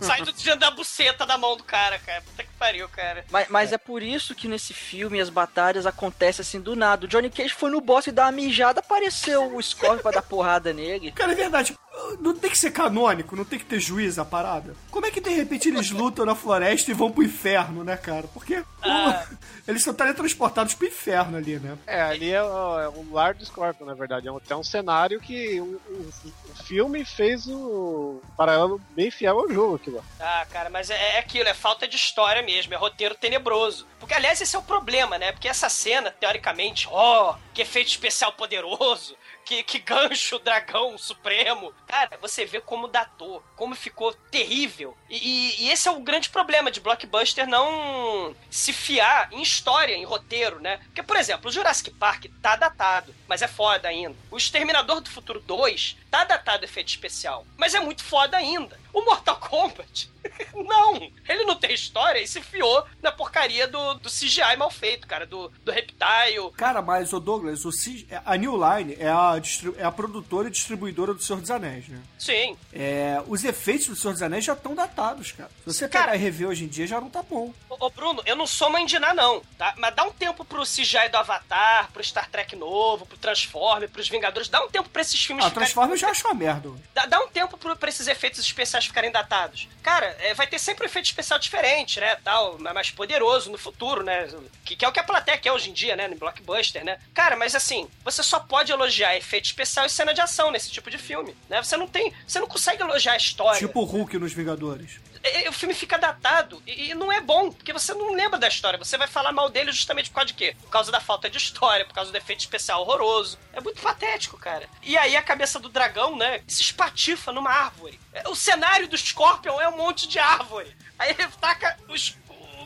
Saindo 0.00 0.32
de 0.32 0.54
da 0.56 0.70
buceta 0.70 1.24
da 1.26 1.38
mão 1.38 1.56
do 1.56 1.64
cara, 1.64 1.98
cara. 1.98 2.20
Puta 2.22 2.42
que 2.44 2.50
pariu, 2.58 2.88
cara. 2.88 3.24
Mas, 3.30 3.48
mas 3.48 3.72
é. 3.72 3.78
por 3.78 4.02
isso 4.02 4.34
que 4.34 4.46
nesse 4.48 4.72
filme 4.74 5.20
as 5.20 5.30
batalhas 5.30 5.86
acontecem 5.86 6.42
assim 6.42 6.60
do 6.60 6.76
nada. 6.76 7.06
O 7.06 7.08
Johnny 7.08 7.30
Cage 7.30 7.54
foi 7.54 7.70
no 7.70 7.80
boss 7.80 8.06
e 8.06 8.12
dá 8.12 8.24
uma 8.26 8.32
mijada, 8.32 8.80
apareceu 8.80 9.54
o 9.56 9.62
Scorpion 9.62 10.02
pra 10.02 10.10
dar 10.12 10.22
porrada 10.22 10.72
nele. 10.72 11.10
Cara, 11.12 11.32
é 11.32 11.34
verdade. 11.34 11.74
Não 12.20 12.34
tem 12.34 12.50
que 12.50 12.58
ser 12.58 12.72
canônico, 12.72 13.36
não 13.36 13.44
tem 13.44 13.58
que 13.58 13.64
ter 13.64 13.78
juiz 13.80 14.18
a 14.18 14.24
parada. 14.24 14.74
Como 14.90 15.06
é 15.06 15.10
que 15.12 15.20
de 15.20 15.30
repente 15.30 15.68
eles 15.68 15.90
lutam 15.90 16.26
na 16.26 16.34
floresta 16.34 16.90
e 16.90 16.94
vão 16.94 17.10
pro 17.10 17.22
inferno, 17.22 17.84
né, 17.84 17.96
cara? 17.96 18.26
Porque 18.34 18.62
Ah. 18.82 19.24
o- 19.30 19.70
eles 19.70 19.82
são 19.82 19.94
teletransportados 19.94 20.74
pro 20.74 20.88
inferno 20.88 21.36
ali, 21.36 21.56
né? 21.58 21.78
É, 21.86 22.02
ali 22.02 22.30
é, 22.32 22.42
o- 22.42 22.80
é 22.80 22.88
o 22.88 23.12
lar 23.12 23.34
do 23.34 23.44
Scorpion, 23.46 23.86
na 23.86 23.94
verdade. 23.94 24.26
É 24.26 24.32
um, 24.32 24.36
até 24.38 24.56
um 24.56 24.64
cenário 24.64 25.20
que 25.20 25.60
o, 25.60 25.80
o- 25.88 26.10
o 26.50 26.64
filme 26.64 27.04
fez 27.04 27.46
o 27.46 28.20
paralelo 28.36 28.80
bem 28.90 29.10
fiel 29.10 29.38
ao 29.38 29.48
jogo 29.54 29.76
aqui 29.76 29.90
lá. 29.90 30.02
Ah, 30.20 30.46
cara, 30.50 30.68
mas 30.70 30.90
é, 30.90 31.16
é 31.16 31.18
aquilo, 31.18 31.48
é 31.48 31.54
falta 31.54 31.86
de 31.88 31.96
história 31.96 32.42
mesmo, 32.42 32.74
é 32.74 32.76
roteiro 32.76 33.14
tenebroso. 33.14 33.86
Porque, 33.98 34.14
aliás, 34.14 34.40
esse 34.40 34.54
é 34.54 34.58
o 34.58 34.62
problema, 34.62 35.18
né? 35.18 35.32
Porque 35.32 35.48
essa 35.48 35.68
cena, 35.68 36.10
teoricamente, 36.10 36.86
ó, 36.90 37.36
que 37.54 37.62
efeito 37.62 37.88
especial 37.88 38.32
poderoso, 38.34 39.16
que, 39.44 39.62
que 39.62 39.78
gancho 39.78 40.38
dragão 40.38 40.96
supremo. 40.98 41.72
Cara, 41.86 42.16
você 42.20 42.44
vê 42.46 42.60
como 42.60 42.88
datou, 42.88 43.42
como 43.56 43.74
ficou 43.74 44.12
terrível. 44.30 44.96
E, 45.08 45.16
e- 45.16 45.64
e 45.64 45.70
esse 45.70 45.86
é 45.86 45.90
o 45.90 46.00
grande 46.00 46.28
problema 46.30 46.70
de 46.70 46.80
blockbuster 46.80 47.46
não 47.46 48.34
se 48.50 48.72
fiar 48.72 49.28
em 49.32 49.42
história, 49.42 49.94
em 49.94 50.04
roteiro, 50.04 50.60
né? 50.60 50.78
Porque, 50.86 51.02
por 51.02 51.16
exemplo, 51.16 51.48
o 51.48 51.52
Jurassic 51.52 51.90
Park 51.90 52.26
tá 52.42 52.56
datado, 52.56 53.14
mas 53.28 53.42
é 53.42 53.48
foda 53.48 53.88
ainda. 53.88 54.16
O 54.30 54.36
Exterminador 54.36 55.00
do 55.00 55.10
Futuro 55.10 55.40
2 55.40 55.96
tá 56.10 56.24
datado 56.24 56.64
efeito 56.64 56.88
especial, 56.88 57.46
mas 57.56 57.74
é 57.74 57.80
muito 57.80 58.02
foda 58.02 58.36
ainda. 58.36 58.78
O 58.94 59.02
Mortal 59.04 59.36
Kombat, 59.38 60.08
não! 60.54 61.10
Ele 61.28 61.44
não 61.44 61.56
tem 61.56 61.74
história 61.74 62.20
e 62.20 62.26
se 62.28 62.40
fiou 62.40 62.84
na 63.02 63.10
porcaria 63.12 63.66
do, 63.66 63.94
do 63.94 64.08
CGI 64.08 64.56
mal 64.56 64.70
feito, 64.70 65.06
cara, 65.06 65.26
do, 65.26 65.48
do 65.64 65.72
Reptile. 65.72 66.50
Cara, 66.56 66.80
mas, 66.80 67.12
o 67.12 67.18
Douglas, 67.20 67.64
o 67.64 67.72
C- 67.72 68.06
a 68.24 68.36
New 68.36 68.52
Line 68.54 68.96
é 68.98 69.08
a, 69.08 69.34
é 69.76 69.84
a 69.84 69.90
produtora 69.92 70.48
e 70.48 70.50
distribuidora 70.50 71.12
do 71.12 71.22
Senhor 71.22 71.40
dos 71.40 71.50
Anéis, 71.50 71.88
né? 71.88 72.00
Sim, 72.18 72.56
É, 72.72 73.22
os 73.26 73.44
efeitos 73.44 73.88
do 73.88 73.96
Senhor 73.96 74.12
dos 74.12 74.22
Anéis 74.22 74.44
já 74.44 74.52
estão 74.54 74.74
datados, 74.74 75.32
cara. 75.32 75.50
Se 75.66 75.74
você 75.74 75.88
Cara- 75.88 76.12
pegar 76.12 76.22
rever 76.22 76.48
hoje 76.48 76.64
em 76.64 76.68
dia, 76.68 76.86
já 76.86 77.00
não 77.00 77.10
tá 77.10 77.22
bom. 77.22 77.52
Ô, 77.68 77.86
ô, 77.86 77.90
Bruno, 77.90 78.22
eu 78.24 78.36
não 78.36 78.46
sou 78.46 78.70
mandinar, 78.70 79.14
não, 79.14 79.40
tá? 79.58 79.74
Mas 79.76 79.94
dá 79.94 80.04
um 80.04 80.12
tempo 80.12 80.44
pro 80.44 80.62
CGI 80.62 81.08
do 81.10 81.16
Avatar, 81.16 81.90
pro 81.92 82.02
Star 82.04 82.30
Trek 82.30 82.54
novo, 82.56 83.04
pro 83.06 83.18
Transformer, 83.18 83.88
pros 83.90 84.08
Vingadores. 84.08 84.48
Dá 84.48 84.64
um 84.64 84.68
tempo 84.70 84.88
pra 84.88 85.02
esses 85.02 85.22
filmes 85.22 85.44
Ah, 85.44 85.48
ficarem- 85.48 85.66
Transformers 85.66 86.00
eu 86.00 86.06
já 86.08 86.10
acho 86.12 86.26
uma 86.26 86.34
merda. 86.34 86.70
Dá, 86.94 87.06
dá 87.06 87.20
um 87.20 87.28
tempo 87.28 87.56
pro, 87.58 87.76
pra 87.76 87.88
esses 87.88 88.06
efeitos 88.06 88.38
especiais 88.40 88.83
ficarem 88.86 89.10
datados. 89.10 89.68
Cara, 89.82 90.16
é, 90.20 90.34
vai 90.34 90.46
ter 90.46 90.58
sempre 90.58 90.84
um 90.84 90.86
efeito 90.86 91.06
especial 91.06 91.38
diferente, 91.38 92.00
né? 92.00 92.16
Tal, 92.16 92.58
mais 92.58 92.90
poderoso 92.90 93.50
no 93.50 93.58
futuro, 93.58 94.02
né? 94.02 94.28
Que, 94.64 94.76
que 94.76 94.84
é 94.84 94.88
o 94.88 94.92
que 94.92 95.00
a 95.00 95.04
plateia 95.04 95.38
quer 95.38 95.52
hoje 95.52 95.70
em 95.70 95.72
dia, 95.72 95.94
né? 95.96 96.08
No 96.08 96.16
blockbuster, 96.16 96.84
né? 96.84 96.98
Cara, 97.12 97.36
mas 97.36 97.54
assim, 97.54 97.88
você 98.04 98.22
só 98.22 98.40
pode 98.40 98.72
elogiar 98.72 99.16
efeito 99.16 99.46
especial 99.46 99.86
e 99.86 99.90
cena 99.90 100.14
de 100.14 100.20
ação 100.20 100.50
nesse 100.50 100.70
tipo 100.70 100.90
de 100.90 100.98
filme, 100.98 101.36
né? 101.48 101.62
Você 101.62 101.76
não 101.76 101.86
tem. 101.86 102.12
Você 102.26 102.40
não 102.40 102.46
consegue 102.46 102.82
elogiar 102.82 103.12
a 103.12 103.16
história. 103.16 103.58
Tipo 103.58 103.80
o 103.80 103.84
Hulk 103.84 104.18
nos 104.18 104.32
Vingadores. 104.32 105.00
E- 105.24 105.44
e 105.44 105.48
o 105.48 105.52
filme 105.52 105.74
fica 105.74 105.98
datado 105.98 106.62
e, 106.66 106.90
e 106.90 106.94
não 106.94 107.10
é 107.10 107.20
bom, 107.20 107.50
porque 107.50 107.72
você 107.72 107.94
não 107.94 108.12
lembra 108.12 108.38
da 108.38 108.46
história. 108.48 108.78
Você 108.78 108.98
vai 108.98 109.08
falar 109.08 109.32
mal 109.32 109.48
dele 109.48 109.72
justamente 109.72 110.10
por 110.10 110.16
causa 110.16 110.26
de 110.28 110.34
quê? 110.34 110.54
Por 110.60 110.68
causa 110.70 110.92
da 110.92 111.00
falta 111.00 111.30
de 111.30 111.38
história, 111.38 111.84
por 111.86 111.94
causa 111.94 112.10
do 112.12 112.16
efeito 112.18 112.40
especial 112.40 112.82
horroroso. 112.82 113.38
É 113.52 113.60
muito 113.60 113.80
patético, 113.80 114.36
cara. 114.38 114.68
E 114.82 114.96
aí 114.98 115.16
a 115.16 115.22
cabeça 115.22 115.58
do 115.58 115.68
dragão, 115.68 116.16
né, 116.16 116.42
se 116.46 116.60
espatifa 116.62 117.32
numa 117.32 117.50
árvore. 117.50 117.98
É, 118.12 118.28
O 118.28 118.34
cenário 118.34 118.86
do 118.88 118.96
Scorpion 118.98 119.60
é 119.60 119.68
um 119.68 119.76
monte 119.76 120.06
de 120.06 120.18
árvore. 120.18 120.76
Aí 120.98 121.10
ele 121.10 121.26
taca 121.40 121.76
os- 121.88 122.16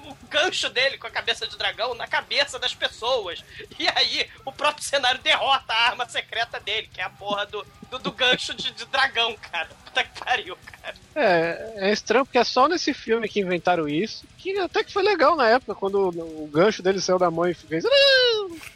o 0.09 0.17
gancho 0.29 0.71
dele 0.71 0.97
com 0.99 1.07
a 1.07 1.11
cabeça 1.11 1.47
de 1.47 1.57
dragão 1.57 1.95
na 1.95 2.07
cabeça 2.07 2.59
das 2.59 2.75
pessoas. 2.75 3.45
E 3.79 3.87
aí 3.89 4.29
o 4.45 4.51
próprio 4.51 4.85
cenário 4.85 5.21
derrota 5.21 5.73
a 5.73 5.87
arma 5.89 6.09
secreta 6.09 6.59
dele, 6.59 6.89
que 6.93 7.01
é 7.01 7.05
a 7.05 7.11
porra 7.11 7.47
do, 7.47 7.65
do, 7.91 7.99
do 7.99 8.13
gancho 8.13 8.55
de, 8.55 8.73
de 8.73 8.85
dragão, 8.87 9.37
cara. 9.37 9.69
Puta 9.85 10.05
que 10.05 10.21
pariu, 10.21 10.57
cara. 10.83 10.95
É, 11.15 11.75
é 11.77 11.93
estranho 11.93 12.25
porque 12.25 12.39
é 12.39 12.45
só 12.45 12.69
nesse 12.69 12.95
filme 12.95 13.29
que 13.29 13.41
inventaram 13.41 13.89
isso, 13.89 14.25
que 14.39 14.59
até 14.59 14.83
que 14.83 14.93
foi 14.93 15.03
legal 15.03 15.37
na 15.37 15.49
época, 15.49 15.75
quando 15.75 15.97
o, 15.97 16.45
o 16.45 16.47
gancho 16.49 16.83
dele 16.83 17.01
saiu 17.01 17.19
da 17.19 17.31
mão 17.31 17.47
e 17.47 17.55
fez. 17.55 17.85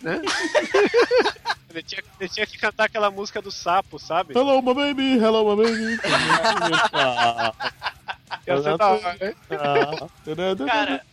Né? 0.00 0.20
ele, 1.70 1.82
tinha, 1.82 2.02
ele 2.20 2.28
tinha 2.28 2.46
que 2.46 2.58
cantar 2.58 2.84
aquela 2.84 3.10
música 3.10 3.40
do 3.40 3.50
sapo, 3.50 3.98
sabe? 3.98 4.36
Hello, 4.36 4.60
my 4.60 4.74
baby, 4.74 5.16
hello, 5.16 5.56
my 5.56 5.64
baby. 5.64 5.98
Cara, 10.66 11.04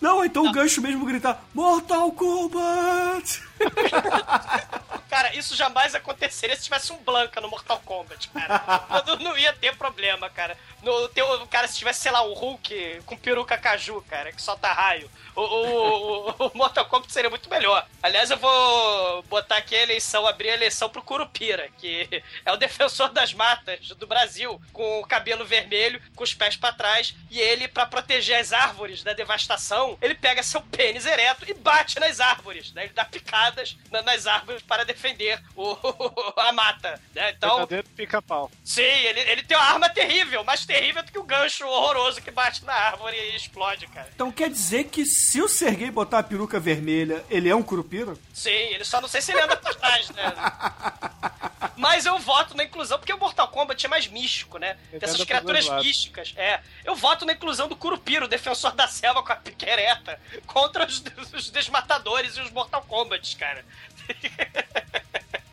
Não, 0.00 0.24
então 0.24 0.46
o 0.46 0.52
gancho 0.52 0.80
mesmo 0.80 1.06
gritar 1.06 1.42
Mortal 1.54 2.10
Kombat! 2.12 3.42
Cara, 5.14 5.36
isso 5.36 5.54
jamais 5.54 5.94
aconteceria 5.94 6.56
se 6.56 6.64
tivesse 6.64 6.92
um 6.92 6.96
Blanca 6.96 7.40
no 7.40 7.48
Mortal 7.48 7.80
Kombat, 7.84 8.28
cara. 8.30 9.04
não, 9.06 9.16
não 9.16 9.38
ia 9.38 9.52
ter 9.52 9.76
problema, 9.76 10.28
cara. 10.28 10.56
No 10.82 11.08
teu, 11.08 11.46
cara, 11.46 11.68
se 11.68 11.76
tivesse, 11.76 12.00
sei 12.00 12.10
lá, 12.10 12.26
um 12.26 12.32
Hulk 12.32 13.02
com 13.06 13.16
peruca 13.16 13.56
caju, 13.56 14.02
cara, 14.08 14.32
que 14.32 14.42
solta 14.42 14.72
raio. 14.72 15.08
O, 15.36 15.40
o, 15.40 16.30
o- 16.30 16.46
o 16.48 16.52
Mortal 16.56 16.84
Kombat 16.86 17.12
seria 17.12 17.30
muito 17.30 17.48
melhor. 17.50 17.86
Aliás, 18.02 18.30
eu 18.30 18.36
vou 18.36 19.22
botar 19.24 19.56
aqui 19.56 19.74
a 19.74 19.82
eleição, 19.82 20.26
abrir 20.26 20.50
a 20.50 20.54
eleição 20.54 20.88
pro 20.88 21.02
Curupira, 21.02 21.68
que 21.78 22.22
é 22.44 22.52
o 22.52 22.56
defensor 22.56 23.08
das 23.10 23.32
matas 23.34 23.88
do 23.88 24.06
Brasil, 24.06 24.60
com 24.72 25.00
o 25.00 25.06
cabelo 25.06 25.44
vermelho, 25.44 26.00
com 26.14 26.22
os 26.24 26.34
pés 26.34 26.56
pra 26.56 26.72
trás, 26.72 27.14
e 27.30 27.40
ele, 27.40 27.66
pra 27.68 27.86
proteger 27.86 28.38
as 28.38 28.52
árvores 28.52 29.02
da 29.02 29.12
devastação, 29.12 29.98
ele 30.00 30.14
pega 30.14 30.42
seu 30.42 30.60
pênis 30.60 31.06
ereto 31.06 31.44
e 31.48 31.54
bate 31.54 31.98
nas 31.98 32.20
árvores, 32.20 32.72
né? 32.72 32.84
Ele 32.84 32.92
dá 32.92 33.04
picadas 33.04 33.76
na- 33.90 34.02
nas 34.02 34.26
árvores 34.26 34.62
para 34.62 34.84
defender 34.84 35.40
o, 35.56 35.76
a 36.40 36.52
mata, 36.52 37.00
né? 37.14 37.30
Então, 37.30 37.56
Verdadeiro 37.56 37.88
pica-pau. 37.96 38.50
sim, 38.64 38.82
ele, 38.82 39.20
ele 39.20 39.42
tem 39.42 39.56
uma 39.56 39.66
arma 39.66 39.88
terrível, 39.88 40.44
mais 40.44 40.64
terrível 40.64 41.02
do 41.02 41.10
que 41.10 41.18
o 41.18 41.22
gancho 41.24 41.66
horroroso 41.66 42.22
que 42.22 42.30
bate 42.30 42.64
na 42.64 42.72
árvore 42.74 43.16
e 43.16 43.36
explode, 43.36 43.86
cara. 43.88 44.08
Então 44.14 44.30
quer 44.30 44.48
dizer 44.50 44.84
que 44.84 45.04
se 45.24 45.40
o 45.40 45.48
Serguei 45.48 45.90
botar 45.90 46.18
a 46.18 46.22
peruca 46.22 46.60
vermelha, 46.60 47.24
ele 47.30 47.48
é 47.48 47.56
um 47.56 47.62
curupira? 47.62 48.14
Sim, 48.32 48.50
ele 48.50 48.84
só 48.84 49.00
não 49.00 49.08
sei 49.08 49.22
se 49.22 49.32
ele 49.32 49.40
anda 49.40 49.56
por 49.56 49.74
trás, 49.74 50.10
né? 50.10 50.34
Mas 51.76 52.04
eu 52.06 52.18
voto 52.18 52.56
na 52.56 52.64
inclusão, 52.64 52.98
porque 52.98 53.12
o 53.12 53.18
Mortal 53.18 53.48
Kombat 53.48 53.84
é 53.84 53.88
mais 53.88 54.06
místico, 54.06 54.58
né? 54.58 54.76
Tem 54.90 55.00
essas 55.02 55.24
criaturas 55.24 55.68
místicas. 55.82 56.34
É. 56.36 56.60
Eu 56.84 56.94
voto 56.94 57.24
na 57.24 57.32
inclusão 57.32 57.66
do 57.66 57.74
Curupira, 57.74 58.24
o 58.24 58.28
defensor 58.28 58.72
da 58.72 58.86
selva 58.86 59.22
com 59.22 59.32
a 59.32 59.36
pica 59.36 59.68
ereta, 59.68 60.20
contra 60.46 60.86
os, 60.86 61.02
os 61.32 61.50
desmatadores 61.50 62.36
e 62.36 62.40
os 62.40 62.50
Mortal 62.50 62.82
Kombat, 62.82 63.36
cara. 63.36 63.64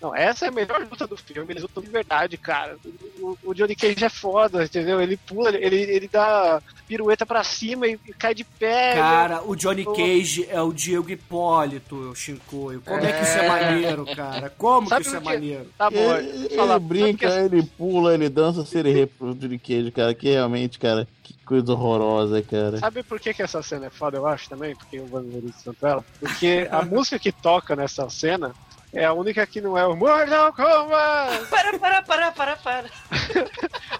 Não, 0.00 0.14
essa 0.14 0.46
é 0.46 0.48
a 0.48 0.52
melhor 0.52 0.80
luta 0.80 1.06
do 1.06 1.16
filme, 1.16 1.52
eles 1.52 1.62
lutam 1.62 1.82
de 1.82 1.88
verdade, 1.88 2.36
cara. 2.36 2.76
O, 3.18 3.36
o 3.44 3.54
Johnny 3.54 3.74
Cage 3.74 4.04
é 4.04 4.08
foda, 4.08 4.64
entendeu? 4.64 5.00
Ele 5.00 5.16
pula, 5.16 5.50
ele, 5.56 5.76
ele 5.76 6.08
dá 6.08 6.60
pirueta 6.86 7.24
pra 7.24 7.42
cima 7.42 7.86
e, 7.86 7.98
e 8.06 8.12
cai 8.12 8.34
de 8.34 8.44
pé. 8.44 8.94
Cara, 8.94 9.42
o 9.42 9.56
Johnny 9.56 9.84
Cage 9.84 10.46
é 10.48 10.60
o 10.60 10.72
Diego 10.72 11.10
Hipólito, 11.10 12.14
Shinkoio. 12.14 12.82
Como 12.82 13.04
é, 13.04 13.12
que 13.12 13.22
isso 13.22 13.38
é 13.38 13.48
maneiro, 13.48 14.06
cara? 14.14 14.50
Como 14.50 14.88
Sabe 14.88 15.02
que 15.02 15.08
isso 15.08 15.16
é 15.16 15.20
maneiro? 15.20 15.66
Tá 15.76 15.90
bom, 15.90 16.16
Ele, 16.16 16.48
ele 16.52 16.78
brinca, 16.78 17.30
Sabe 17.30 17.56
ele 17.56 17.62
pula, 17.62 18.14
ele 18.14 18.28
dança 18.28 18.64
sererê 18.64 19.06
pro 19.06 19.34
Johnny 19.34 19.58
Cage, 19.58 19.90
cara. 19.90 20.14
Que 20.14 20.30
realmente, 20.30 20.78
cara, 20.78 21.08
que 21.22 21.34
coisa 21.44 21.72
horrorosa, 21.72 22.42
cara. 22.42 22.78
Sabe 22.78 23.02
por 23.02 23.18
que, 23.18 23.32
que 23.32 23.42
essa 23.42 23.62
cena 23.62 23.86
é 23.86 23.90
foda, 23.90 24.16
eu 24.16 24.26
acho 24.26 24.48
também? 24.48 24.74
Porque 24.74 24.98
eu 24.98 25.06
valorizo 25.06 25.54
tanto 25.64 25.86
ela? 25.86 26.04
Porque 26.20 26.68
a 26.70 26.82
música 26.82 27.18
que 27.18 27.32
toca 27.32 27.74
nessa 27.74 28.08
cena 28.10 28.54
é 28.96 29.04
a 29.04 29.12
única 29.12 29.46
que 29.46 29.60
não 29.60 29.76
é 29.76 29.86
o 29.86 29.94
Mortal 29.94 30.52
Kombat! 30.54 31.46
Para, 31.50 31.78
para, 31.78 32.02
para, 32.02 32.32
para, 32.32 32.56
para. 32.56 32.90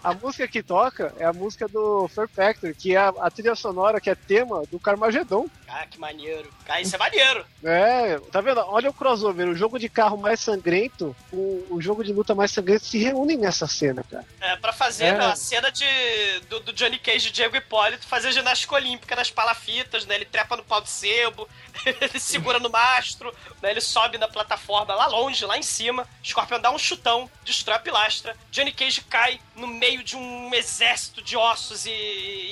A 0.02 0.14
música 0.14 0.48
que 0.48 0.62
toca 0.62 1.12
é 1.18 1.24
a 1.24 1.32
música 1.32 1.68
do 1.68 2.08
Fear 2.08 2.28
Factor, 2.28 2.72
que 2.74 2.94
é 2.94 2.98
a, 2.98 3.08
a 3.08 3.30
trilha 3.30 3.54
sonora 3.54 4.00
que 4.00 4.08
é 4.08 4.14
tema 4.14 4.62
do 4.70 4.78
Carmageddon. 4.78 5.46
Ah, 5.78 5.86
que 5.86 5.98
maneiro. 6.00 6.50
Ah, 6.66 6.80
isso 6.80 6.94
é 6.94 6.98
maneiro. 6.98 7.44
É, 7.62 8.18
tá 8.32 8.40
vendo? 8.40 8.60
Olha 8.60 8.88
o 8.88 8.94
crossover, 8.94 9.46
o 9.46 9.54
jogo 9.54 9.78
de 9.78 9.90
carro 9.90 10.16
mais 10.16 10.40
sangrento, 10.40 11.14
o, 11.30 11.66
o 11.68 11.82
jogo 11.82 12.02
de 12.02 12.14
luta 12.14 12.34
mais 12.34 12.50
sangrento 12.50 12.86
se 12.86 12.96
reúnem 12.96 13.36
nessa 13.36 13.66
cena, 13.66 14.02
cara. 14.10 14.24
É, 14.40 14.56
pra 14.56 14.72
fazer 14.72 15.04
É. 15.04 15.18
a 15.18 15.36
cena 15.36 15.70
de, 15.70 15.84
do, 16.48 16.60
do 16.60 16.72
Johnny 16.72 16.98
Cage 16.98 17.28
e 17.28 17.30
Diego 17.30 17.56
Hipólito 17.56 18.06
fazer 18.06 18.32
ginástica 18.32 18.74
olímpica 18.74 19.14
nas 19.14 19.30
palafitas, 19.30 20.06
né? 20.06 20.14
Ele 20.14 20.24
trepa 20.24 20.56
no 20.56 20.64
pau 20.64 20.80
de 20.80 20.88
sebo, 20.88 21.46
ele 21.84 22.18
segura 22.18 22.58
no 22.58 22.70
mastro, 22.70 23.34
né? 23.60 23.70
Ele 23.70 23.82
sobe 23.82 24.16
na 24.16 24.28
plataforma 24.28 24.94
lá 24.94 25.06
longe, 25.08 25.44
lá 25.44 25.58
em 25.58 25.62
cima. 25.62 26.08
Scorpion 26.24 26.58
dá 26.58 26.70
um 26.70 26.78
chutão, 26.78 27.30
destrói 27.44 27.76
a 27.76 27.80
pilastra. 27.80 28.34
Johnny 28.50 28.72
Cage 28.72 29.02
cai 29.02 29.38
no 29.54 29.66
meio 29.66 30.02
de 30.02 30.16
um 30.16 30.54
exército 30.54 31.20
de 31.20 31.36
ossos 31.36 31.84
e, 31.84 31.90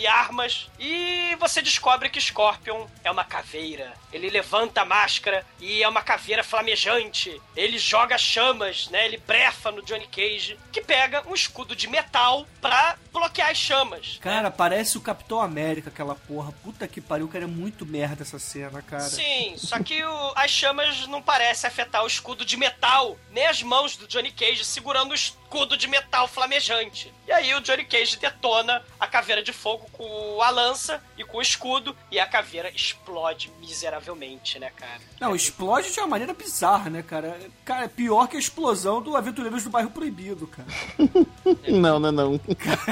e 0.00 0.06
armas. 0.06 0.68
E 0.78 1.34
você 1.40 1.62
descobre 1.62 2.10
que 2.10 2.20
Scorpion 2.20 2.86
é 3.02 3.13
uma 3.14 3.24
caveira. 3.24 3.94
Ele 4.12 4.28
levanta 4.28 4.82
a 4.82 4.84
máscara 4.84 5.44
e 5.60 5.82
é 5.82 5.88
uma 5.88 6.02
caveira 6.02 6.44
flamejante. 6.44 7.40
Ele 7.56 7.78
joga 7.78 8.18
chamas, 8.18 8.88
né? 8.90 9.06
Ele 9.06 9.16
brefa 9.18 9.70
no 9.70 9.82
Johnny 9.82 10.06
Cage, 10.06 10.58
que 10.72 10.80
pega 10.80 11.22
um 11.28 11.34
escudo 11.34 11.74
de 11.74 11.88
metal 11.88 12.46
pra 12.60 12.96
bloquear 13.12 13.50
as 13.50 13.58
chamas. 13.58 14.18
Cara, 14.20 14.50
parece 14.50 14.98
o 14.98 15.00
Capitão 15.00 15.40
América, 15.40 15.88
aquela 15.88 16.14
porra. 16.14 16.52
Puta 16.62 16.86
que 16.88 17.00
pariu, 17.00 17.28
cara, 17.28 17.44
é 17.44 17.46
muito 17.48 17.86
merda 17.86 18.22
essa 18.22 18.38
cena, 18.38 18.82
cara. 18.82 19.02
Sim, 19.04 19.54
só 19.56 19.78
que 19.78 20.04
o- 20.04 20.32
as 20.34 20.50
chamas 20.50 21.06
não 21.06 21.22
parecem 21.22 21.68
afetar 21.68 22.02
o 22.02 22.06
escudo 22.06 22.44
de 22.44 22.56
metal, 22.56 23.16
nem 23.30 23.46
as 23.46 23.62
mãos 23.62 23.96
do 23.96 24.06
Johnny 24.08 24.32
Cage 24.32 24.64
segurando 24.64 25.12
o 25.12 25.14
escudo 25.14 25.43
de 25.76 25.86
metal 25.86 26.26
flamejante. 26.26 27.12
E 27.26 27.32
aí 27.32 27.54
o 27.54 27.60
Johnny 27.60 27.84
Cage 27.84 28.18
detona 28.18 28.82
a 28.98 29.06
caveira 29.06 29.42
de 29.42 29.52
fogo 29.52 29.86
com 29.92 30.42
a 30.42 30.50
lança 30.50 31.02
e 31.16 31.24
com 31.24 31.38
o 31.38 31.42
escudo, 31.42 31.96
e 32.10 32.18
a 32.18 32.26
caveira 32.26 32.70
explode 32.70 33.52
miseravelmente, 33.60 34.58
né, 34.58 34.70
cara? 34.76 35.00
Não, 35.20 35.34
explode 35.34 35.92
de 35.92 36.00
uma 36.00 36.08
maneira 36.08 36.34
bizarra, 36.34 36.90
né, 36.90 37.02
cara? 37.02 37.38
Cara, 37.64 37.84
é 37.84 37.88
pior 37.88 38.26
que 38.26 38.36
a 38.36 38.40
explosão 38.40 39.00
do 39.00 39.16
Aventureiros 39.16 39.62
do 39.62 39.70
Bairro 39.70 39.90
Proibido, 39.90 40.46
cara. 40.48 40.68
Não, 41.68 41.98
não, 41.98 42.10
não. 42.10 42.40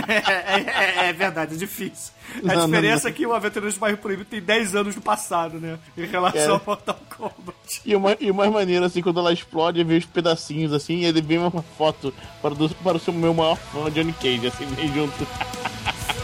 É, 0.08 1.04
é- 1.04 1.08
é 1.08 1.12
verdade, 1.12 1.54
é 1.54 1.56
difícil. 1.56 2.12
A 2.38 2.46
Não, 2.46 2.54
não, 2.54 2.66
diferença 2.66 3.04
não. 3.04 3.10
é 3.10 3.12
que 3.16 3.26
o 3.26 3.32
Aventureiros 3.32 3.74
do 3.74 3.80
Bairro 3.80 3.96
Proibido 3.98 4.28
tem 4.28 4.40
10 4.42 4.74
anos 4.76 4.94
no 4.96 5.00
passado, 5.02 5.58
né? 5.58 5.78
Em 5.96 6.04
relação 6.06 6.40
É. 6.42 6.48
ao 6.48 6.62
Mortal 6.66 6.98
Kombat. 7.16 7.80
E 7.84 7.96
uma, 7.96 8.16
e 8.20 8.30
mais 8.32 8.52
maneiro, 8.52 8.84
assim, 8.84 9.00
quando 9.02 9.20
ela 9.20 9.32
explode, 9.32 9.82
vê 9.84 9.96
os 9.96 10.04
pedacinhos, 10.04 10.72
assim, 10.72 10.96
e 10.98 11.04
ele 11.06 11.20
vê 11.22 11.38
uma 11.38 11.62
foto 11.76 12.12
para, 12.42 12.54
do, 12.54 12.68
para 12.76 12.96
o 12.96 13.00
seu 13.00 13.12
meu 13.12 13.32
maior 13.34 13.56
fã, 13.56 13.90
Johnny 13.90 14.12
Cage, 14.12 14.46
assim, 14.46 14.66
meio 14.76 14.92
junto. 14.92 15.26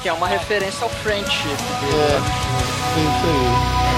Que 0.02 0.08
é 0.08 0.12
uma 0.12 0.28
referência 0.28 0.82
ao 0.84 0.90
friendship 0.90 1.46
dele. 1.46 1.94
É, 1.94 2.18
isso 3.00 3.26
aí. 3.26 3.97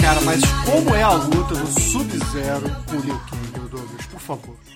Cara, 0.00 0.20
mas 0.22 0.40
como 0.64 0.94
é 0.96 1.02
a 1.02 1.12
luta 1.12 1.54
do 1.54 1.80
Sub-Zero 1.80 2.76
com 2.86 2.96
o 2.96 3.00
Liu 3.00 3.20
Kang, 3.30 3.68
Douglas? 3.68 4.06
Por 4.06 4.20
favor. 4.20 4.67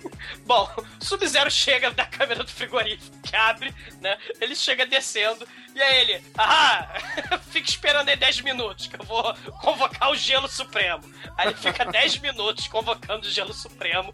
Bom, 0.44 0.68
Sub-Zero 1.00 1.50
chega 1.50 1.90
da 1.90 2.04
câmera 2.04 2.42
do 2.42 2.50
frigorífico, 2.50 3.16
que 3.22 3.34
abre, 3.36 3.74
né? 4.00 4.18
Ele 4.40 4.54
chega 4.54 4.86
descendo, 4.86 5.46
e 5.74 5.80
aí 5.80 6.00
ele, 6.00 6.24
ah, 6.36 6.88
fica 7.50 7.68
esperando 7.68 8.08
aí 8.08 8.16
10 8.16 8.42
minutos, 8.42 8.86
que 8.86 9.00
eu 9.00 9.04
vou 9.04 9.34
convocar 9.60 10.10
o 10.10 10.16
Gelo 10.16 10.48
Supremo. 10.48 11.02
Aí 11.36 11.48
ele 11.48 11.56
fica 11.56 11.84
10 11.84 12.18
minutos 12.18 12.66
convocando 12.68 13.26
o 13.26 13.30
Gelo 13.30 13.54
Supremo. 13.54 14.12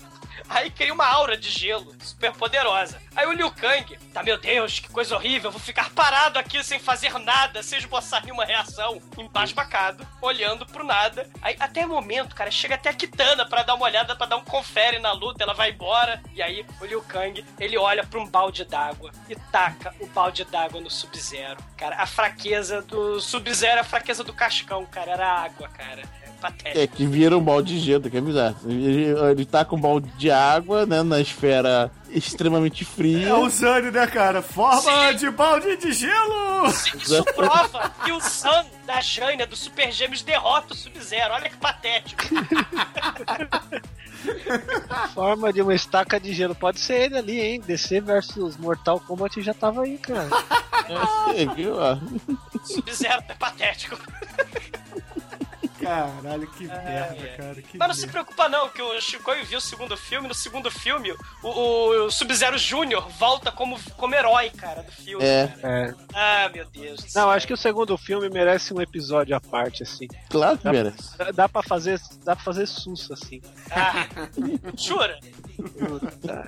Aí 0.48 0.70
cria 0.70 0.92
uma 0.92 1.06
aura 1.06 1.36
de 1.36 1.50
gelo 1.50 1.94
super 2.00 2.32
poderosa. 2.32 3.00
Aí 3.14 3.26
o 3.26 3.32
Liu 3.32 3.50
Kang, 3.50 3.96
tá, 4.12 4.22
meu 4.22 4.38
Deus, 4.38 4.78
que 4.78 4.88
coisa 4.88 5.14
horrível, 5.14 5.50
vou 5.50 5.60
ficar 5.60 5.90
parado 5.90 6.38
aqui 6.38 6.62
sem 6.62 6.78
fazer 6.78 7.18
nada, 7.18 7.62
sem 7.62 7.78
esboçar 7.78 8.22
nenhuma 8.22 8.44
reação, 8.44 9.02
embasbacado, 9.16 10.06
olhando 10.22 10.66
pro 10.66 10.84
nada. 10.84 11.28
Aí 11.42 11.56
até 11.58 11.84
o 11.84 11.88
momento, 11.88 12.34
cara, 12.34 12.50
chega 12.50 12.74
até 12.76 12.90
a 12.90 12.94
Kitana 12.94 13.46
pra 13.46 13.62
dar 13.62 13.74
uma 13.74 13.86
olhada, 13.86 14.14
pra 14.14 14.26
dar 14.26 14.36
um 14.36 14.44
confere 14.44 14.98
na 14.98 15.12
luta, 15.12 15.42
ela 15.42 15.54
vai 15.54 15.70
embora. 15.70 16.22
E 16.34 16.42
aí 16.42 16.64
o 16.80 16.84
Liu 16.84 17.02
Kang, 17.02 17.44
ele 17.58 17.76
olha 17.76 18.04
pra 18.04 18.20
um 18.20 18.26
balde 18.26 18.64
d'água 18.64 19.10
e 19.28 19.34
taca 19.34 19.94
o 20.00 20.06
balde 20.06 20.44
d'água 20.44 20.80
no 20.80 20.90
Sub-Zero. 20.90 21.58
Cara, 21.76 21.96
a 21.96 22.06
fraqueza 22.06 22.82
do 22.82 23.20
Sub-Zero, 23.20 23.80
a 23.80 23.84
fraqueza 23.84 24.22
do 24.24 24.32
Cascão, 24.32 24.84
cara, 24.86 25.12
era 25.12 25.28
água, 25.28 25.68
cara. 25.68 26.02
É 26.38 26.40
patético. 26.40 26.78
É, 26.78 26.86
que 26.86 27.06
vira 27.06 27.36
um 27.36 27.42
balde 27.42 27.74
de 27.74 27.80
gelo, 27.80 28.08
que 28.08 28.16
é 28.16 28.20
bizarro. 28.20 28.56
Ele, 28.64 29.06
ele 29.30 29.44
tá 29.44 29.64
com 29.64 29.76
um 29.76 29.80
balde 29.80 30.08
de 30.16 30.30
água, 30.30 30.86
né, 30.86 31.02
na 31.02 31.20
esfera 31.20 31.90
extremamente 32.10 32.84
fria. 32.84 33.28
É 33.28 33.34
o 33.34 33.48
Zane, 33.50 33.90
né, 33.90 34.06
cara? 34.06 34.40
Forma 34.40 35.12
de 35.14 35.30
balde 35.30 35.76
de 35.76 35.92
gelo! 35.92 36.66
Isso 36.68 37.24
prova 37.34 37.92
que 38.04 38.12
o 38.12 38.20
Sun 38.20 38.64
da 38.86 39.00
Jaina 39.00 39.46
do 39.46 39.56
Super 39.56 39.92
Gêmeos 39.92 40.22
derrota 40.22 40.72
o 40.72 40.76
Sub-Zero. 40.76 41.34
Olha 41.34 41.50
que 41.50 41.56
patético. 41.56 42.22
Forma 45.14 45.52
de 45.52 45.62
uma 45.62 45.74
estaca 45.74 46.18
de 46.18 46.32
gelo. 46.32 46.54
Pode 46.54 46.80
ser 46.80 47.02
ele 47.02 47.18
ali, 47.18 47.40
hein? 47.40 47.60
DC 47.60 48.00
versus 48.00 48.56
Mortal 48.56 49.00
Kombat 49.00 49.40
já 49.42 49.54
tava 49.54 49.82
aí, 49.82 49.98
cara. 49.98 50.28
É, 51.36 51.46
viu? 51.54 51.74
Sub-Zero 52.64 53.22
é 53.28 53.34
patético. 53.34 53.98
Caralho, 55.88 56.46
que 56.48 56.66
merda, 56.66 57.28
cara. 57.36 57.62
Que 57.62 57.78
Mas 57.78 57.88
não 57.88 57.94
se 57.94 58.06
preocupa 58.06 58.48
não, 58.48 58.68
que 58.68 58.82
o 58.82 59.00
Chicoio 59.00 59.44
viu 59.46 59.58
o 59.58 59.60
segundo 59.60 59.96
filme. 59.96 60.28
No 60.28 60.34
segundo 60.34 60.70
filme, 60.70 61.12
o, 61.42 61.48
o- 61.48 62.04
o 62.06 62.10
Sub-Zero 62.10 62.58
Júnior 62.58 63.08
volta 63.18 63.50
como, 63.50 63.78
como 63.96 64.14
herói, 64.14 64.50
cara, 64.50 64.82
do 64.82 64.92
filme. 64.92 65.24
É. 65.24 65.46
cara. 65.60 65.90
É. 65.90 65.94
Ah, 66.14 66.50
meu 66.52 66.66
Deus 66.66 67.00
do 67.02 67.10
céu. 67.10 67.22
Não, 67.22 67.30
acho 67.30 67.46
que 67.46 67.52
o 67.54 67.56
segundo 67.56 67.96
filme 67.96 68.28
merece 68.28 68.74
um 68.74 68.80
episódio 68.82 69.34
à 69.34 69.40
parte, 69.40 69.82
assim. 69.82 70.06
Claro 70.28 70.58
que 70.58 70.64
Dá- 70.64 70.72
merece. 70.72 71.16
Dá, 71.16 71.30
dá 71.30 71.48
pra 71.48 71.62
fazer, 71.62 71.98
dá 72.24 72.34
pra 72.36 72.44
fazer 72.44 72.66
sussa, 72.66 73.14
assim. 73.14 73.40
Ah, 73.70 74.06
jura? 74.76 75.18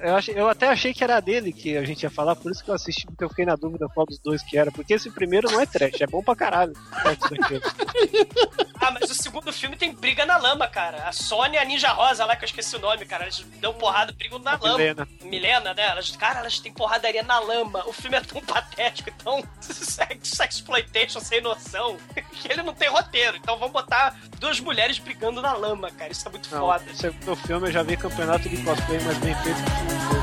Eu, 0.02 0.14
achei- 0.16 0.34
eu 0.38 0.48
até 0.48 0.68
achei 0.68 0.92
que 0.94 1.02
era 1.02 1.18
dele 1.20 1.52
que 1.52 1.76
a 1.76 1.84
gente 1.84 2.02
ia 2.02 2.10
falar, 2.10 2.36
por 2.36 2.52
isso 2.52 2.62
que 2.62 2.70
eu 2.70 2.74
assisti, 2.74 3.06
porque 3.06 3.24
eu 3.24 3.28
fiquei 3.30 3.44
na 3.46 3.56
dúvida 3.56 3.88
qual 3.88 4.06
dos 4.06 4.18
dois 4.18 4.42
que 4.42 4.56
era. 4.58 4.70
Porque 4.70 4.94
esse 4.94 5.10
primeiro 5.10 5.50
não 5.50 5.60
é 5.60 5.66
trash, 5.66 6.00
é 6.00 6.06
bom 6.06 6.22
pra 6.22 6.36
caralho. 6.36 6.72
Ah, 8.90 8.96
mas 9.00 9.08
o 9.08 9.14
segundo 9.14 9.52
filme 9.52 9.76
tem 9.76 9.92
briga 9.92 10.26
na 10.26 10.36
lama, 10.36 10.66
cara. 10.66 11.04
A 11.08 11.12
Sônia 11.12 11.58
e 11.58 11.62
a 11.62 11.64
Ninja 11.64 11.90
Rosa 11.92 12.24
lá, 12.24 12.34
que 12.34 12.44
eu 12.44 12.46
esqueci 12.46 12.74
o 12.74 12.80
nome, 12.80 13.04
cara. 13.06 13.22
Elas 13.24 13.38
dão 13.60 13.72
porrada, 13.72 14.12
brigam 14.12 14.38
na 14.40 14.52
lama. 14.60 14.78
Milena. 14.78 15.08
Milena, 15.22 15.74
né? 15.74 15.86
Elas, 15.86 16.10
cara, 16.16 16.40
elas 16.40 16.58
têm 16.58 16.72
porradaria 16.72 17.22
na 17.22 17.38
lama. 17.38 17.84
O 17.86 17.92
filme 17.92 18.16
é 18.16 18.20
tão 18.20 18.40
patético, 18.40 19.10
tão 19.22 19.44
sex, 19.60 20.28
sexploitation 20.28 21.20
sem 21.20 21.40
noção, 21.40 21.96
que 22.32 22.50
ele 22.52 22.62
não 22.62 22.74
tem 22.74 22.88
roteiro. 22.88 23.36
Então 23.36 23.56
vamos 23.58 23.72
botar 23.72 24.16
duas 24.40 24.58
mulheres 24.58 24.98
brigando 24.98 25.40
na 25.40 25.52
lama, 25.52 25.90
cara. 25.92 26.10
Isso 26.10 26.26
é 26.26 26.30
muito 26.32 26.52
Não, 26.52 26.60
foda. 26.60 26.84
no 26.84 26.96
segundo 26.96 27.36
filme 27.36 27.68
eu 27.68 27.72
já 27.72 27.82
vi 27.84 27.96
campeonato 27.96 28.48
de 28.48 28.56
cosplay 28.64 29.00
mais 29.00 29.18
bem 29.18 29.34
feito 29.36 29.58
que 29.62 30.16
o 30.16 30.19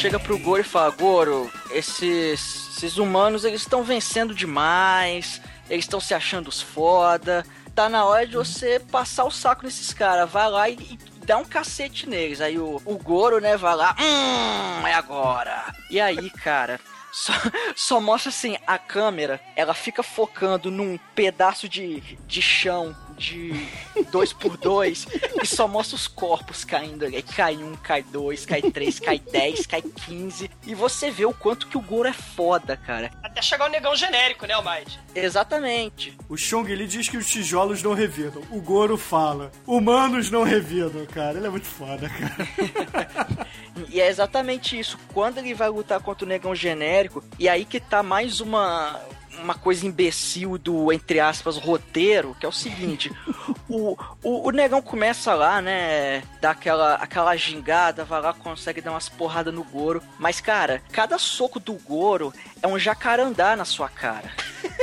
chega 0.00 0.18
pro 0.18 0.38
Goro 0.38 0.62
e 0.62 0.64
fala: 0.64 0.90
Goro, 0.90 1.52
esses, 1.70 2.70
esses 2.74 2.96
humanos 2.96 3.44
eles 3.44 3.60
estão 3.60 3.84
vencendo 3.84 4.34
demais, 4.34 5.42
eles 5.68 5.84
estão 5.84 6.00
se 6.00 6.14
achando 6.14 6.48
os 6.48 6.62
foda. 6.62 7.44
Tá 7.74 7.88
na 7.88 8.04
hora 8.04 8.26
de 8.26 8.34
você 8.34 8.80
passar 8.80 9.24
o 9.24 9.30
saco 9.30 9.64
nesses 9.64 9.92
caras. 9.92 10.30
Vai 10.30 10.50
lá 10.50 10.68
e, 10.70 10.74
e 10.74 10.98
dá 11.26 11.36
um 11.36 11.44
cacete 11.44 12.08
neles. 12.08 12.40
Aí 12.40 12.58
o, 12.58 12.80
o 12.86 12.96
Goro, 12.96 13.40
né, 13.40 13.58
vai 13.58 13.76
lá, 13.76 13.94
hum, 14.00 14.86
é 14.86 14.94
agora. 14.94 15.66
E 15.90 16.00
aí, 16.00 16.30
cara. 16.30 16.80
Só, 17.12 17.32
só 17.76 18.00
mostra 18.00 18.30
assim, 18.30 18.56
a 18.66 18.78
câmera, 18.78 19.38
ela 19.54 19.74
fica 19.74 20.02
focando 20.02 20.70
num 20.70 20.98
pedaço 21.14 21.68
de, 21.68 22.00
de 22.26 22.40
chão 22.40 22.96
de 23.20 23.68
2 24.10 24.32
por 24.32 24.56
2 24.56 25.06
e 25.42 25.46
só 25.46 25.68
mostra 25.68 25.94
os 25.94 26.08
corpos 26.08 26.64
caindo 26.64 27.04
ali. 27.04 27.16
Aí 27.16 27.22
Cai 27.22 27.56
um, 27.56 27.74
cai 27.74 28.02
dois, 28.02 28.46
cai 28.46 28.62
três, 28.62 28.98
cai 28.98 29.18
10, 29.18 29.66
cai 29.66 29.82
15. 29.82 30.50
E 30.66 30.74
você 30.74 31.10
vê 31.10 31.26
o 31.26 31.32
quanto 31.34 31.68
que 31.68 31.76
o 31.76 31.80
Goro 31.80 32.08
é 32.08 32.12
foda, 32.12 32.76
cara. 32.76 33.10
Até 33.22 33.42
chegar 33.42 33.66
o 33.66 33.68
negão 33.68 33.94
genérico, 33.94 34.46
né, 34.46 34.56
o 34.56 34.62
Might? 34.62 34.98
Exatamente. 35.14 36.16
O 36.28 36.36
Chong 36.36 36.70
ele 36.70 36.86
diz 36.86 37.08
que 37.08 37.16
os 37.16 37.26
tijolos 37.30 37.82
não 37.82 37.92
revidam. 37.92 38.42
O 38.50 38.60
Goro 38.60 38.96
fala: 38.96 39.52
humanos 39.66 40.30
não 40.30 40.42
revidam, 40.42 41.04
cara. 41.06 41.36
Ele 41.36 41.46
é 41.46 41.50
muito 41.50 41.66
foda, 41.66 42.08
cara. 42.08 43.46
E 43.88 44.00
é 44.00 44.08
exatamente 44.08 44.78
isso. 44.78 44.98
Quando 45.14 45.38
ele 45.38 45.54
vai 45.54 45.68
lutar 45.68 46.00
contra 46.00 46.24
o 46.24 46.28
negão 46.28 46.54
genérico, 46.54 47.24
e 47.38 47.48
aí 47.48 47.64
que 47.64 47.80
tá 47.80 48.02
mais 48.02 48.40
uma. 48.40 49.00
Uma 49.38 49.54
coisa 49.54 49.86
imbecil 49.86 50.58
do, 50.58 50.92
entre 50.92 51.20
aspas, 51.20 51.56
roteiro, 51.56 52.36
que 52.38 52.44
é 52.44 52.48
o 52.48 52.52
seguinte: 52.52 53.10
o, 53.68 53.96
o, 54.22 54.48
o 54.48 54.50
negão 54.50 54.82
começa 54.82 55.34
lá, 55.34 55.60
né? 55.62 56.22
Dá 56.40 56.50
aquela, 56.50 56.94
aquela 56.94 57.36
gingada, 57.36 58.04
vai 58.04 58.20
lá, 58.20 58.32
consegue 58.32 58.80
dar 58.80 58.90
umas 58.90 59.08
porradas 59.08 59.54
no 59.54 59.64
Goro. 59.64 60.02
Mas, 60.18 60.40
cara, 60.40 60.82
cada 60.92 61.18
soco 61.18 61.60
do 61.60 61.74
Goro 61.74 62.32
é 62.62 62.66
um 62.66 62.78
jacarandá 62.78 63.56
na 63.56 63.64
sua 63.64 63.88
cara. 63.88 64.30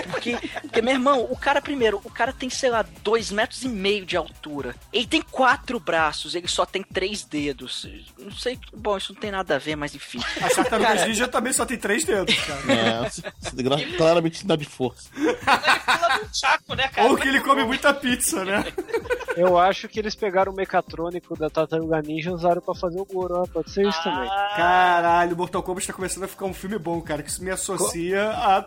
Porque, 0.09 0.37
porque, 0.61 0.81
meu 0.81 0.93
irmão, 0.93 1.27
o 1.29 1.37
cara, 1.37 1.61
primeiro, 1.61 2.01
o 2.03 2.09
cara 2.09 2.33
tem, 2.33 2.49
sei 2.49 2.69
lá, 2.69 2.85
dois 3.03 3.31
metros 3.31 3.63
e 3.63 3.69
meio 3.69 4.05
de 4.05 4.17
altura. 4.17 4.75
Ele 4.91 5.05
tem 5.05 5.21
quatro 5.21 5.79
braços, 5.79 6.35
ele 6.35 6.47
só 6.47 6.65
tem 6.65 6.83
três 6.83 7.23
dedos. 7.23 7.87
Não 8.17 8.31
sei, 8.31 8.59
bom, 8.73 8.97
isso 8.97 9.13
não 9.13 9.19
tem 9.19 9.31
nada 9.31 9.55
a 9.55 9.59
ver, 9.59 9.75
mas 9.75 9.93
enfim. 9.93 10.19
A 10.41 10.49
tartarugas 10.49 11.05
ninja 11.05 11.27
também 11.27 11.53
só 11.53 11.65
tem 11.65 11.77
três 11.77 12.03
dedos, 12.03 12.35
cara. 12.35 12.61
É, 12.73 13.97
claramente 13.97 14.36
sinal 14.37 14.57
de 14.57 14.65
força. 14.65 15.09
Ele 15.17 15.33
pula 15.35 16.19
num 16.19 16.33
saco, 16.33 16.75
né, 16.75 16.87
cara? 16.87 17.09
Ou 17.09 17.17
que 17.17 17.27
ele 17.27 17.41
come 17.41 17.63
muita 17.63 17.93
pizza, 17.93 18.43
né? 18.45 18.65
Eu 19.37 19.55
acho 19.57 19.87
que 19.87 19.99
eles 19.99 20.15
pegaram 20.15 20.51
o 20.51 20.55
mecatrônico 20.55 21.37
da 21.37 21.47
Tartaruga 21.47 22.01
Ninja 22.01 22.31
e 22.31 22.33
usaram 22.33 22.59
pra 22.59 22.73
fazer 22.73 22.99
o 22.99 23.05
Goro. 23.05 23.35
ó, 23.41 23.45
Pode 23.45 23.69
ser 23.69 23.85
isso 23.87 24.01
também. 24.03 24.27
Caralho, 24.55 25.37
Mortal 25.37 25.61
Kombat 25.61 25.85
tá 25.85 25.93
começando 25.93 26.23
a 26.23 26.27
ficar 26.27 26.45
um 26.45 26.53
filme 26.55 26.79
bom, 26.79 26.99
cara. 27.01 27.21
Que 27.21 27.29
isso 27.29 27.43
me 27.43 27.51
associa 27.51 28.31
a, 28.31 28.65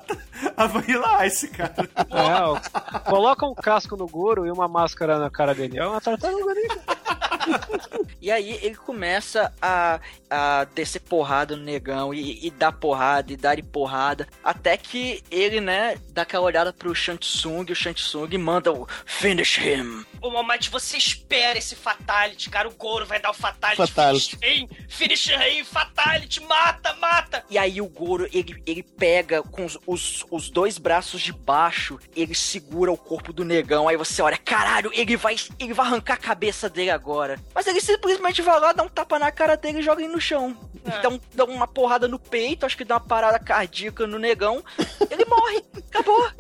a 0.57 0.67
Vanilla 0.69 1.27
Ice, 1.27 1.49
cara. 1.49 1.75
É, 2.09 2.43
ó, 2.43 2.61
coloca 3.01 3.45
um 3.47 3.55
casco 3.55 3.97
no 3.97 4.07
Goro 4.07 4.47
e 4.47 4.51
uma 4.53 4.69
máscara 4.69 5.19
na 5.19 5.29
cara 5.29 5.57
dele. 5.57 5.77
É 5.77 5.85
uma 5.87 6.01
Tartaruga 6.01 6.55
Ninja. 6.55 6.81
E 8.21 8.31
aí 8.31 8.59
ele 8.63 8.75
começa 8.75 9.51
a, 9.63 9.99
a 10.29 10.65
descer 10.75 11.01
porrada 11.01 11.57
no 11.57 11.63
negão 11.63 12.13
e, 12.13 12.47
e 12.47 12.51
dar 12.51 12.71
porrada 12.73 13.33
e 13.33 13.37
dar 13.37 13.59
e 13.59 13.63
porrada. 13.63 14.29
Até 14.45 14.77
que 14.77 15.23
ele, 15.31 15.60
né, 15.61 15.97
dá 16.13 16.23
aquela 16.23 16.45
olhada 16.45 16.73
pro 16.73 16.95
Shansung 16.95 17.65
e 17.69 17.73
o 17.73 17.77
Shansung 17.77 18.29
manda 18.39 18.73
o 18.73 18.87
Finish 19.05 19.59
him. 19.59 20.05
Ô, 20.21 20.31
Mamate, 20.31 20.71
você 20.71 20.97
espera 20.97 21.59
esse 21.59 21.75
Fatality, 21.75 22.51
cara. 22.51 22.69
O 22.69 22.75
Goro 22.75 23.07
vai 23.07 23.21
dar 23.21 23.31
o 23.31 23.35
Fatality. 23.35 23.77
Fatality. 23.93 24.37
Finish 24.37 24.59
him, 24.61 24.69
finish 24.89 25.27
him, 25.29 25.65
Fatality, 25.65 26.41
mata, 26.43 26.95
mata. 26.95 27.45
E 27.49 27.57
aí 27.59 27.81
o 27.81 27.87
Goro, 27.89 28.29
ele, 28.33 28.63
ele 28.67 28.83
pega 28.83 29.43
com 29.43 29.65
os, 29.65 29.79
os, 29.87 30.25
os 30.31 30.51
dois 30.51 30.79
braços 30.79 31.21
de 31.21 31.33
baixo, 31.33 31.99
ele 32.15 32.35
segura 32.35 32.93
o 32.93 32.97
corpo 32.99 33.33
do 33.33 33.45
negão. 33.45 33.89
Aí 33.89 33.97
você 33.97 34.21
olha, 34.23 34.37
caralho, 34.37 34.91
ele 34.95 35.17
vai, 35.17 35.37
ele 35.59 35.73
vai 35.75 35.87
arrancar 35.87 36.15
a 36.15 36.19
cabeça 36.19 36.69
dele 36.69 36.91
agora. 36.91 37.39
Mas 37.55 37.67
ele 37.67 37.81
simplesmente 37.81 38.43
vai 38.43 38.59
lá, 38.61 38.73
dá 38.73 38.83
um 38.83 38.89
tapa 38.89 39.19
na 39.19 39.31
cara 39.33 39.57
dele 39.57 39.79
e 39.79 39.83
joga 39.83 40.03
ele 40.03 40.13
no 40.13 40.21
chão. 40.21 40.57
É. 40.85 41.01
Dá, 41.01 41.09
um- 41.09 41.21
dá 41.35 41.45
uma 41.45 41.67
porrada 41.67 42.09
no 42.09 42.19
peito, 42.19 42.65
acho 42.67 42.77
que 42.77 42.85
dá 42.85 42.95
uma 42.95 43.01
parada 43.01 43.39
cardíaca 43.39 44.07
no 44.07 44.19
negão. 44.19 44.63
Ele 45.11 45.25
morre, 45.27 45.50
acabou. 45.89 46.31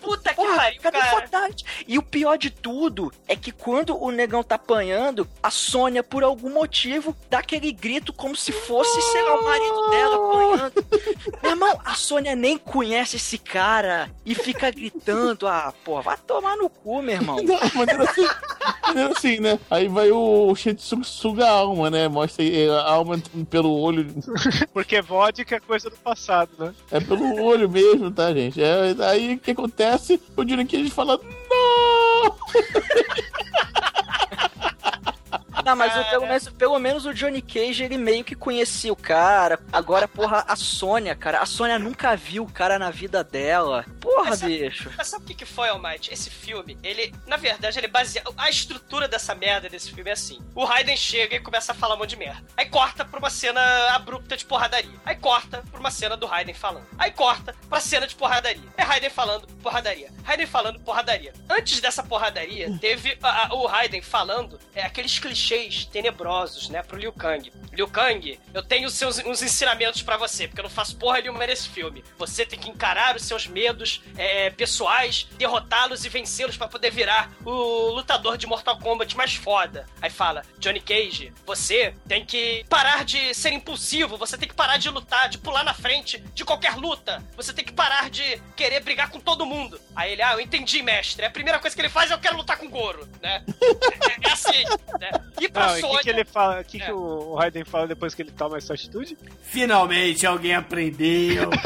Puta 0.00 0.30
que 0.30 0.36
Porra, 0.36 0.56
pariu, 0.56 0.80
cadê 0.80 0.98
o 0.98 1.00
cara. 1.00 1.20
Fatality? 1.20 1.64
E 1.88 1.98
o 1.98 2.02
pior 2.02 2.36
de 2.36 2.50
tudo 2.50 3.12
é 3.26 3.34
que 3.34 3.50
quando 3.50 4.00
o 4.00 4.10
negão 4.10 4.42
tá 4.42 4.54
apanhando, 4.54 5.28
a 5.42 5.50
Sônia, 5.50 6.02
por 6.02 6.22
algum 6.22 6.50
motivo, 6.50 7.16
dá 7.28 7.38
aquele 7.38 7.72
grito 7.72 8.12
como 8.12 8.36
se 8.36 8.52
fosse, 8.52 9.00
sei 9.12 9.22
lá, 9.22 9.40
o 9.40 9.44
marido 9.44 9.90
dela 9.90 10.16
apanhando. 10.16 10.86
Meu 11.42 11.50
irmão, 11.52 11.80
a 11.84 11.94
Sônia 11.94 12.36
nem 12.36 12.56
conhece 12.56 13.16
esse 13.16 13.38
cara 13.38 14.10
e 14.24 14.34
fica 14.34 14.70
gritando. 14.70 15.46
Ah, 15.46 15.72
porra, 15.84 16.02
vai 16.02 16.16
tomar 16.18 16.56
no 16.56 16.68
cu, 16.68 17.02
meu 17.02 17.14
irmão. 17.14 17.36
Não, 17.42 17.58
maneiro 17.74 18.02
assim, 18.02 18.26
maneiro 18.82 19.12
assim, 19.12 19.40
né? 19.40 19.58
Aí 19.70 19.88
vai 19.88 20.10
o 20.10 20.54
Shetsung 20.54 21.02
suga 21.02 21.46
a 21.46 21.50
alma, 21.50 21.90
né? 21.90 22.08
Mostra 22.08 22.44
aí 22.44 22.68
a 22.68 22.82
alma 22.82 23.20
pelo 23.50 23.72
olho. 23.72 24.06
Porque 24.72 25.00
vodka 25.00 25.56
é 25.56 25.60
coisa 25.60 25.90
do 25.90 25.96
passado, 25.96 26.50
né? 26.58 26.74
É 26.90 27.00
pelo 27.00 27.42
olho 27.42 27.68
mesmo, 27.68 28.10
tá, 28.10 28.32
gente? 28.32 28.62
É, 28.62 28.94
aí 29.00 29.34
o 29.34 29.38
que 29.38 29.50
acontece? 29.50 29.65
O 30.36 30.44
Johnny 30.44 30.66
Cage 30.66 30.90
fala, 30.90 31.18
não! 31.50 32.36
Não, 35.66 35.76
mas 35.76 35.96
o- 35.96 36.10
pelo, 36.10 36.26
menos, 36.26 36.48
pelo 36.50 36.78
menos 36.78 37.06
o 37.06 37.12
Johnny 37.14 37.42
Cage, 37.42 37.84
ele 37.84 37.98
meio 37.98 38.24
que 38.24 38.34
conhecia 38.34 38.92
o 38.92 38.96
cara. 38.96 39.58
Agora, 39.72 40.06
porra, 40.08 40.44
a 40.46 40.56
Sônia, 40.56 41.14
cara. 41.14 41.40
A 41.40 41.46
Sônia 41.46 41.78
nunca 41.78 42.16
viu 42.16 42.44
o 42.44 42.50
cara 42.52 42.78
na 42.78 42.90
vida 42.90 43.22
dela. 43.24 43.84
Porra, 44.00 44.30
Mas 44.30 44.38
sabe- 44.40 44.58
bicho. 44.68 44.90
Mas 44.96 45.08
sabe 45.08 45.24
o 45.24 45.26
que, 45.26 45.34
que 45.34 45.44
foi, 45.46 45.68
Almighty? 45.68 46.12
Esse 46.12 46.30
filme, 46.30 46.78
ele, 46.82 47.12
na 47.26 47.36
verdade, 47.36 47.78
ele 47.78 47.86
é 47.86 47.90
baseado. 47.90 48.32
A 48.36 48.48
estrutura 48.48 49.08
dessa 49.08 49.34
merda 49.34 49.68
desse 49.68 49.90
filme 49.92 50.10
é 50.10 50.12
assim: 50.12 50.40
o 50.54 50.64
Raiden 50.64 50.96
chega 50.96 51.36
e 51.36 51.40
começa 51.40 51.72
a 51.72 51.74
falar 51.74 51.94
um 51.94 51.98
monte 51.98 52.10
de 52.10 52.16
merda. 52.16 52.42
Aí 52.56 52.66
corta 52.66 53.04
pra 53.04 53.18
uma 53.18 53.30
cena 53.30 53.60
abrupta 53.94 54.36
de 54.36 54.44
porradaria. 54.44 54.90
Aí 55.04 55.16
corta 55.16 55.62
pra 55.70 55.80
uma 55.80 55.90
cena 55.90 56.16
do 56.16 56.26
Raiden 56.26 56.54
falando. 56.54 56.86
Aí 56.98 57.10
corta 57.10 57.54
pra 57.68 57.80
cena 57.80 58.06
de 58.06 58.14
porradaria. 58.14 58.62
É 58.76 58.82
Raiden 58.82 59.10
falando 59.10 59.46
porradaria. 59.62 60.10
Raiden 60.24 60.46
falando 60.46 60.80
porradaria. 60.80 61.32
Antes 61.48 61.80
dessa 61.80 62.02
porradaria, 62.02 62.76
teve 62.80 63.18
a- 63.22 63.46
a- 63.48 63.54
o 63.54 63.66
Raiden 63.66 64.02
falando 64.02 64.58
é, 64.74 64.82
aqueles 64.82 65.18
clichês 65.18 65.55
tenebrosos, 65.90 66.68
né, 66.68 66.82
pro 66.82 66.98
Liu 66.98 67.12
Kang. 67.12 67.52
Liu 67.72 67.88
Kang, 67.88 68.38
eu 68.54 68.62
tenho 68.62 68.88
seus, 68.88 69.18
uns 69.18 69.42
ensinamentos 69.42 70.02
pra 70.02 70.16
você, 70.16 70.46
porque 70.48 70.60
eu 70.60 70.64
não 70.64 70.70
faço 70.70 70.96
porra 70.96 71.20
nenhuma 71.20 71.46
nesse 71.46 71.68
filme. 71.68 72.04
Você 72.18 72.44
tem 72.46 72.58
que 72.58 72.70
encarar 72.70 73.16
os 73.16 73.22
seus 73.22 73.46
medos 73.46 74.02
é, 74.16 74.50
pessoais, 74.50 75.26
derrotá-los 75.36 76.04
e 76.04 76.08
vencê-los 76.08 76.56
pra 76.56 76.68
poder 76.68 76.90
virar 76.90 77.30
o 77.44 77.90
lutador 77.90 78.36
de 78.36 78.46
Mortal 78.46 78.78
Kombat 78.78 79.16
mais 79.16 79.34
foda. 79.34 79.86
Aí 80.00 80.10
fala, 80.10 80.42
Johnny 80.58 80.80
Cage, 80.80 81.32
você 81.44 81.94
tem 82.08 82.24
que 82.24 82.64
parar 82.68 83.04
de 83.04 83.34
ser 83.34 83.52
impulsivo, 83.52 84.16
você 84.16 84.38
tem 84.38 84.48
que 84.48 84.54
parar 84.54 84.76
de 84.78 84.88
lutar, 84.90 85.28
de 85.28 85.38
pular 85.38 85.64
na 85.64 85.74
frente 85.74 86.18
de 86.34 86.44
qualquer 86.44 86.76
luta. 86.76 87.22
Você 87.36 87.52
tem 87.52 87.64
que 87.64 87.72
parar 87.72 88.10
de 88.10 88.40
querer 88.56 88.80
brigar 88.80 89.10
com 89.10 89.20
todo 89.20 89.46
mundo. 89.46 89.80
Aí 89.94 90.12
ele, 90.12 90.22
ah, 90.22 90.32
eu 90.32 90.40
entendi, 90.40 90.82
mestre. 90.82 91.24
A 91.24 91.30
primeira 91.30 91.58
coisa 91.58 91.74
que 91.74 91.82
ele 91.82 91.88
faz 91.88 92.10
é 92.10 92.14
eu 92.14 92.18
quero 92.18 92.36
lutar 92.36 92.56
com 92.56 92.66
o 92.66 92.70
Goro, 92.70 93.08
né? 93.20 93.44
É, 94.22 94.28
é 94.28 94.32
assim, 94.32 94.64
né? 95.00 95.10
E 95.40 95.45
pra 95.50 95.66
Não, 95.68 95.74
e 95.74 95.78
o 95.78 95.80
Sônia... 95.80 95.98
que, 95.98 96.04
que 96.04 96.10
ele 96.10 96.24
fala? 96.24 96.60
O 96.60 96.64
que, 96.64 96.82
É. 96.82 96.84
que 96.86 96.92
o 96.92 97.34
Raiden 97.34 97.64
fala 97.64 97.86
depois 97.86 98.14
que 98.14 98.22
ele 98.22 98.30
toma 98.32 98.56
essa 98.58 98.74
atitude? 98.74 99.16
Finalmente 99.42 100.26
alguém 100.26 100.54
aprendeu. 100.54 101.50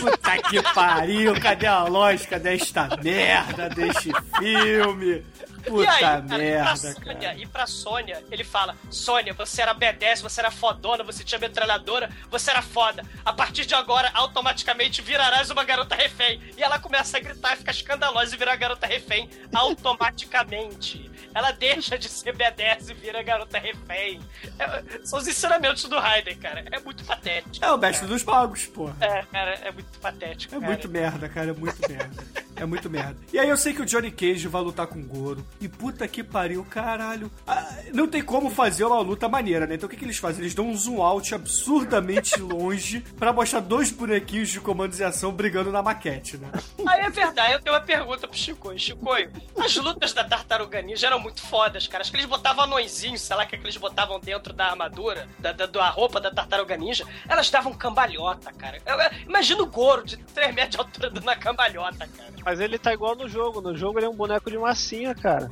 Puta 0.00 0.36
que 0.50 0.62
pariu, 0.74 1.40
cadê 1.40 1.66
a 1.66 1.84
lógica 1.84 2.38
desta 2.38 2.86
merda, 3.02 3.70
deste 3.70 4.10
filme? 4.38 5.24
Puta 5.66 5.82
e 5.82 5.88
aí, 5.88 6.00
cara, 6.00 6.18
e 6.22 6.28
pra 6.28 6.38
merda, 6.38 6.76
Sônia, 6.76 7.14
cara. 7.16 7.34
e 7.38 7.46
pra 7.46 7.66
Sônia, 7.66 8.24
ele 8.30 8.44
fala: 8.44 8.76
Sônia, 8.90 9.32
você 9.32 9.62
era 9.62 9.74
B10, 9.74 10.20
você 10.22 10.40
era 10.40 10.50
fodona, 10.50 11.02
você 11.02 11.24
tinha 11.24 11.38
metralhadora, 11.40 12.08
você 12.30 12.50
era 12.50 12.62
foda. 12.62 13.02
A 13.24 13.32
partir 13.32 13.64
de 13.66 13.74
agora, 13.74 14.08
automaticamente 14.14 15.02
virarás 15.02 15.50
uma 15.50 15.64
garota 15.64 15.96
refém. 15.96 16.40
E 16.56 16.62
ela 16.62 16.78
começa 16.78 17.16
a 17.16 17.20
gritar 17.20 17.54
e 17.54 17.56
fica 17.56 17.70
escandalosa 17.72 18.34
e 18.34 18.38
vira 18.38 18.54
garota 18.54 18.86
refém 18.86 19.28
automaticamente. 19.52 21.10
Ela 21.36 21.50
deixa 21.50 21.98
de 21.98 22.08
ser 22.08 22.34
B10 22.34 22.88
e 22.88 22.94
vira 22.94 23.22
garota 23.22 23.58
refém. 23.58 24.22
É- 24.58 25.04
são 25.04 25.18
os 25.18 25.28
ensinamentos 25.28 25.84
do 25.84 25.98
Raiden, 25.98 26.34
cara. 26.38 26.64
É 26.72 26.80
muito 26.80 27.04
patético. 27.04 27.62
É 27.62 27.70
o 27.70 27.76
mestre 27.76 28.08
dos 28.08 28.24
magos, 28.24 28.64
pô. 28.64 28.88
É, 28.98 29.22
cara, 29.24 29.50
é 29.62 29.70
muito 29.70 29.98
patético. 30.00 30.54
É 30.54 30.58
cara. 30.58 30.72
muito 30.72 30.88
merda, 30.88 31.28
cara, 31.28 31.50
é 31.50 31.52
muito 31.52 31.86
merda. 31.86 32.24
É 32.56 32.64
muito 32.64 32.88
merda. 32.88 33.16
E 33.32 33.38
aí 33.38 33.48
eu 33.48 33.56
sei 33.56 33.72
que 33.74 33.82
o 33.82 33.86
Johnny 33.86 34.10
Cage 34.10 34.48
vai 34.48 34.62
lutar 34.62 34.86
com 34.86 34.98
o 34.98 35.02
Goro. 35.02 35.46
E 35.60 35.68
puta 35.68 36.08
que 36.08 36.24
pariu, 36.24 36.64
caralho. 36.64 37.30
Ah, 37.46 37.68
não 37.92 38.08
tem 38.08 38.22
como 38.22 38.48
fazer 38.50 38.84
uma 38.84 38.98
luta 39.00 39.28
maneira, 39.28 39.66
né? 39.66 39.74
Então 39.74 39.86
o 39.86 39.90
que, 39.90 39.96
que 39.96 40.04
eles 40.04 40.16
fazem? 40.18 40.40
Eles 40.42 40.54
dão 40.54 40.68
um 40.68 40.74
zoom 40.76 41.02
out 41.02 41.34
absurdamente 41.34 42.38
longe 42.40 43.00
pra 43.18 43.32
mostrar 43.32 43.60
dois 43.60 43.90
bonequinhos 43.90 44.48
de 44.48 44.60
comandos 44.60 44.98
e 45.00 45.04
ação 45.04 45.32
brigando 45.32 45.70
na 45.70 45.82
maquete, 45.82 46.36
né? 46.38 46.50
Aí 46.86 47.00
é 47.02 47.10
verdade, 47.10 47.52
eu 47.54 47.60
tenho 47.60 47.74
uma 47.76 47.82
pergunta 47.82 48.26
pro 48.26 48.36
Chicoio. 48.36 48.78
Chicoio, 48.78 49.30
as 49.58 49.76
lutas 49.76 50.12
da 50.12 50.24
Tartaruga 50.24 50.80
Ninja 50.80 51.06
eram 51.08 51.18
muito 51.20 51.42
fodas, 51.42 51.86
cara. 51.86 52.02
Acho 52.02 52.10
que 52.10 52.16
eles 52.16 52.26
botavam 52.28 52.64
anõezinhos, 52.64 53.20
sei 53.20 53.36
lá, 53.36 53.44
que, 53.44 53.54
é 53.56 53.58
que 53.58 53.64
eles 53.64 53.76
botavam 53.76 54.18
dentro 54.20 54.52
da 54.52 54.66
armadura, 54.68 55.28
da, 55.38 55.52
da, 55.52 55.66
da 55.66 55.88
roupa 55.90 56.20
da 56.20 56.30
Tartaruga 56.30 56.76
Ninja. 56.76 57.04
Elas 57.28 57.50
davam 57.50 57.72
cambalhota, 57.74 58.52
cara. 58.52 58.80
Eu- 58.86 58.94
eu- 58.98 59.10
Imagina 59.28 59.62
o 59.62 59.66
Goro 59.66 60.04
de 60.04 60.16
3 60.16 60.54
metros 60.54 60.70
de 60.72 60.78
altura 60.78 61.10
dando 61.10 61.22
uma 61.24 61.36
cambalhota, 61.36 62.08
cara. 62.16 62.32
Mas 62.46 62.60
ele 62.60 62.78
tá 62.78 62.94
igual 62.94 63.16
no 63.16 63.28
jogo. 63.28 63.60
No 63.60 63.76
jogo 63.76 63.98
ele 63.98 64.06
é 64.06 64.08
um 64.08 64.14
boneco 64.14 64.48
de 64.48 64.56
massinha, 64.56 65.12
cara. 65.16 65.50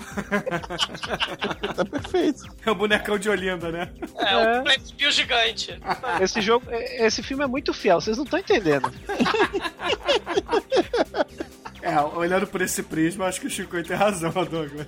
Tá 1.74 1.84
perfeito. 1.84 2.45
É 2.64 2.70
o 2.70 2.74
bonecão 2.76 3.18
de 3.18 3.28
Olinda, 3.28 3.72
né? 3.72 3.90
É, 4.16 4.32
É. 4.32 4.61
o 4.61 4.62
Playmobil 4.62 5.11
gigante. 5.11 5.76
Esse 6.20 6.40
jogo, 6.40 6.66
esse 6.70 7.20
filme 7.20 7.42
é 7.42 7.49
muito 7.49 7.74
fiel, 7.74 8.01
vocês 8.01 8.16
não 8.16 8.22
estão 8.22 8.38
entendendo. 8.38 8.92
É, 11.85 12.01
olhando 12.01 12.47
por 12.47 12.62
esse 12.62 12.82
prisma, 12.82 13.26
acho 13.26 13.39
que 13.39 13.47
o 13.47 13.51
Chico 13.51 13.82
tem 13.82 13.95
razão, 13.95 14.30
Douglas. 14.51 14.87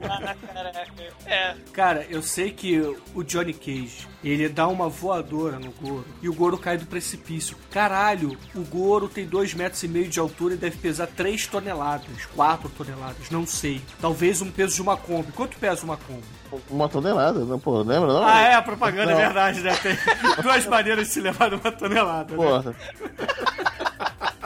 Ah, 0.00 0.34
caraca. 0.54 0.90
É. 1.26 1.54
Cara, 1.70 2.06
eu 2.08 2.22
sei 2.22 2.50
que 2.50 2.80
o 3.14 3.22
Johnny 3.22 3.52
Cage, 3.52 4.08
ele 4.24 4.48
dá 4.48 4.66
uma 4.66 4.88
voadora 4.88 5.58
no 5.58 5.70
Goro 5.70 6.06
e 6.22 6.30
o 6.30 6.34
Goro 6.34 6.56
cai 6.56 6.78
do 6.78 6.86
precipício. 6.86 7.58
Caralho, 7.70 8.38
o 8.54 8.62
Goro 8.62 9.06
tem 9.06 9.26
dois 9.26 9.52
metros 9.52 9.82
e 9.82 9.88
meio 9.88 10.08
de 10.08 10.18
altura 10.18 10.54
e 10.54 10.56
deve 10.56 10.78
pesar 10.78 11.08
3 11.08 11.46
toneladas, 11.46 12.24
4 12.34 12.70
toneladas, 12.70 13.28
não 13.30 13.46
sei. 13.46 13.82
Talvez 14.00 14.40
um 14.40 14.50
peso 14.50 14.74
de 14.76 14.80
uma 14.80 14.96
Kombi. 14.96 15.32
Quanto 15.32 15.58
pesa 15.58 15.84
uma 15.84 15.98
Kombi? 15.98 16.24
Uma 16.70 16.88
tonelada, 16.88 17.44
não, 17.44 17.60
pô, 17.60 17.82
lembra 17.82 18.08
não? 18.12 18.24
Ah, 18.24 18.40
é, 18.40 18.54
a 18.54 18.62
propaganda 18.62 19.12
Não. 19.12 19.20
é 19.20 19.24
verdade, 19.24 19.60
né? 19.60 19.76
Tem 19.76 19.94
duas 20.42 20.66
maneiras 20.66 21.06
de 21.06 21.12
se 21.12 21.20
levar 21.20 21.52
uma 21.52 21.70
tonelada, 21.70 22.34
né? 22.34 22.74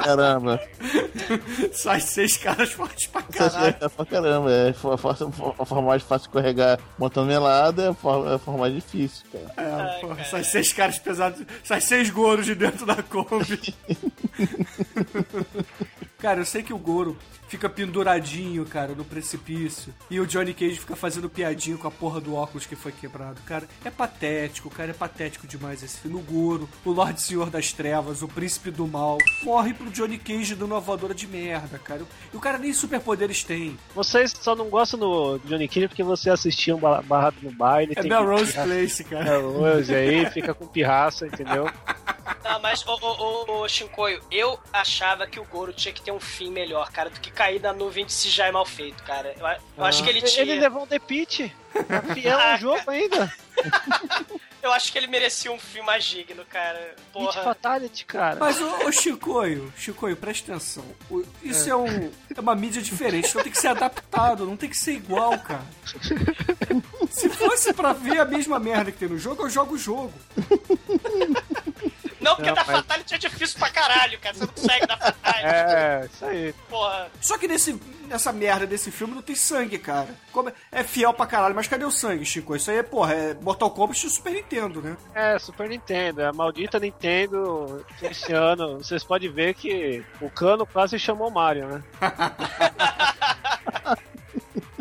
Caramba. 0.04 0.60
Sai 1.72 2.00
seis 2.00 2.36
caras 2.36 2.72
fortes 2.72 3.06
pra 3.06 3.22
caralho. 3.22 3.76
é 3.80 3.88
pra 3.88 4.04
caramba. 4.06 4.52
É 4.52 4.68
a 4.70 4.74
forma, 4.74 5.54
a 5.58 5.64
forma 5.64 5.88
mais 5.88 6.02
fácil 6.02 6.28
de 6.28 6.34
carregar 6.34 6.78
uma 6.98 7.08
tonelada 7.08 7.84
é 7.84 7.88
a 7.88 7.94
forma, 7.94 8.32
é 8.32 8.34
a 8.34 8.38
forma 8.38 8.60
mais 8.60 8.74
difícil, 8.74 9.24
cara. 9.32 9.52
É, 9.56 10.00
porra, 10.00 10.24
sai 10.24 10.44
seis 10.44 10.72
caras 10.72 10.98
pesados, 10.98 11.42
sai 11.62 11.80
seis 11.80 12.10
goros 12.10 12.46
de 12.46 12.54
dentro 12.54 12.84
da 12.86 13.02
Kombi. 13.02 13.74
Cara, 16.18 16.40
eu 16.40 16.44
sei 16.46 16.62
que 16.62 16.72
o 16.72 16.78
Goro 16.78 17.18
fica 17.54 17.68
penduradinho, 17.68 18.64
cara, 18.66 18.94
no 18.96 19.04
precipício. 19.04 19.94
E 20.10 20.18
o 20.18 20.26
Johnny 20.26 20.52
Cage 20.52 20.76
fica 20.80 20.96
fazendo 20.96 21.30
piadinha 21.30 21.76
com 21.76 21.86
a 21.86 21.90
porra 21.90 22.20
do 22.20 22.34
óculos 22.34 22.66
que 22.66 22.74
foi 22.74 22.90
quebrado. 22.90 23.40
Cara, 23.46 23.68
é 23.84 23.90
patético, 23.90 24.68
cara, 24.68 24.90
é 24.90 24.94
patético 24.94 25.46
demais 25.46 25.80
esse 25.82 26.00
filme. 26.00 26.16
O 26.16 26.20
Goro, 26.20 26.68
o 26.84 26.90
Lorde 26.90 27.22
Senhor 27.22 27.48
das 27.50 27.72
Trevas, 27.72 28.22
o 28.22 28.28
Príncipe 28.28 28.72
do 28.72 28.88
Mal, 28.88 29.18
morre 29.44 29.72
pro 29.72 29.88
Johnny 29.90 30.18
Cage 30.18 30.56
dando 30.56 30.72
uma 30.72 30.80
voadora 30.80 31.14
de 31.14 31.28
merda, 31.28 31.78
cara. 31.78 32.02
E 32.32 32.36
o 32.36 32.40
cara 32.40 32.58
nem 32.58 32.72
superpoderes 32.72 33.44
tem. 33.44 33.76
Vocês 33.94 34.32
só 34.32 34.56
não 34.56 34.68
gostam 34.68 34.98
do 34.98 35.38
Johnny 35.44 35.68
Cage 35.68 35.86
porque 35.86 36.02
você 36.02 36.30
assistia 36.30 36.74
um 36.74 36.80
ba- 36.80 37.02
barrado 37.02 37.36
no 37.40 37.52
baile. 37.52 37.92
É 37.94 38.02
Melrose 38.02 38.52
Place, 38.52 39.04
cara. 39.04 39.24
Melrose 39.24 39.94
aí, 39.94 40.26
fica 40.30 40.52
com 40.52 40.66
pirraça, 40.66 41.26
entendeu? 41.26 41.70
Não, 42.44 42.60
mas, 42.60 42.86
ô, 42.86 42.94
ô, 43.00 43.44
ô, 43.46 43.60
ô, 43.62 43.68
Shinkoio, 43.68 44.22
eu 44.30 44.58
achava 44.72 45.26
que 45.26 45.38
o 45.40 45.44
Goro 45.44 45.72
tinha 45.72 45.92
que 45.92 46.02
ter 46.02 46.12
um 46.12 46.20
fim 46.20 46.50
melhor, 46.50 46.90
cara, 46.90 47.10
do 47.10 47.20
que 47.20 47.30
cair 47.30 47.60
na 47.60 47.72
nuvem 47.72 48.04
de 48.06 48.12
CGI 48.12 48.50
mal 48.52 48.64
feito, 48.66 49.02
cara. 49.02 49.34
Eu, 49.38 49.46
eu 49.78 49.84
acho 49.84 50.02
que 50.02 50.10
ele 50.10 50.22
tinha. 50.22 50.42
Ele 50.42 50.60
levou 50.60 50.82
um 50.82 50.86
The 50.86 50.98
Pitch. 50.98 51.40
É 51.40 52.14
fiel 52.14 52.38
Ah, 52.38 52.52
ao 52.52 52.58
jogo 52.58 52.82
ainda. 52.90 53.32
Eu 54.62 54.72
acho 54.72 54.90
que 54.92 54.96
ele 54.96 55.06
merecia 55.08 55.52
um 55.52 55.58
fim 55.58 55.80
mais 55.82 56.04
digno, 56.04 56.44
cara. 56.46 56.78
Pitch 56.96 57.12
Porra. 57.12 57.42
Fatality, 57.42 58.04
cara. 58.06 58.36
Mas, 58.40 58.60
ô, 58.60 58.86
ô 58.86 58.92
Chicoio, 58.92 59.72
Chicoio, 59.76 60.16
presta 60.16 60.52
atenção. 60.52 60.84
O- 61.10 61.24
isso 61.42 61.68
é. 61.68 61.76
um, 61.76 62.10
é 62.34 62.40
uma 62.40 62.54
mídia 62.54 62.80
diferente, 62.80 63.28
então 63.28 63.42
tem 63.42 63.52
que 63.52 63.58
ser 63.58 63.68
adaptado, 63.68 64.46
não 64.46 64.56
tem 64.56 64.70
que 64.70 64.76
ser 64.78 64.92
igual, 64.92 65.38
cara. 65.40 65.64
Se 67.10 67.28
fosse 67.28 67.72
pra 67.74 67.92
ver 67.92 68.20
a 68.20 68.24
mesma 68.24 68.58
merda 68.58 68.90
que 68.90 68.98
tem 68.98 69.08
no 69.08 69.18
jogo, 69.18 69.42
eu 69.42 69.50
jogo 69.50 69.74
o 69.74 69.78
jogo. 69.78 70.12
Não, 72.24 72.34
porque 72.36 72.48
Não, 72.50 72.54
da 72.56 72.64
mas- 72.64 72.76
Fatality 72.76 73.14
é 73.14 73.18
difícil 73.18 73.58
pra 73.58 73.70
caralho, 73.70 74.18
cara. 74.18 74.34
Você 74.34 74.40
não 74.40 74.52
consegue 74.52 74.86
dar 74.86 74.96
Fatality. 74.96 75.44
É, 75.46 76.08
isso 76.12 76.24
aí. 76.24 76.52
Porra. 76.68 77.08
Só 77.20 77.36
que 77.38 77.46
nesse, 77.46 77.78
nessa 78.08 78.32
merda 78.32 78.66
desse 78.66 78.90
filme 78.90 79.14
não 79.14 79.22
tem 79.22 79.36
sangue, 79.36 79.78
cara. 79.78 80.08
Como 80.32 80.48
é- 80.48 80.52
é 80.72 80.82
fiel 80.82 81.12
pra 81.12 81.26
caralho, 81.26 81.54
mas 81.54 81.68
cadê 81.68 81.84
o 81.84 81.90
sangue, 81.90 82.24
Chico? 82.24 82.56
Isso 82.56 82.70
aí 82.70 82.78
é, 82.78 82.82
porra, 82.82 83.12
é 83.14 83.34
Mortal 83.34 83.70
Kombat 83.70 84.06
e 84.06 84.10
Super 84.10 84.32
Nintendo, 84.32 84.80
né? 84.82 84.96
É, 85.14 85.38
Super 85.38 85.68
Nintendo. 85.68 86.20
É 86.22 86.26
a 86.26 86.32
maldita 86.32 86.78
Nintendo 86.80 87.84
esse 88.02 88.32
ano. 88.32 88.78
Vocês 88.78 89.04
podem 89.04 89.30
ver 89.30 89.54
que 89.54 90.04
o 90.20 90.30
Cano 90.30 90.66
quase 90.66 90.98
chamou 90.98 91.30
Mario, 91.30 91.68
né? 91.68 91.82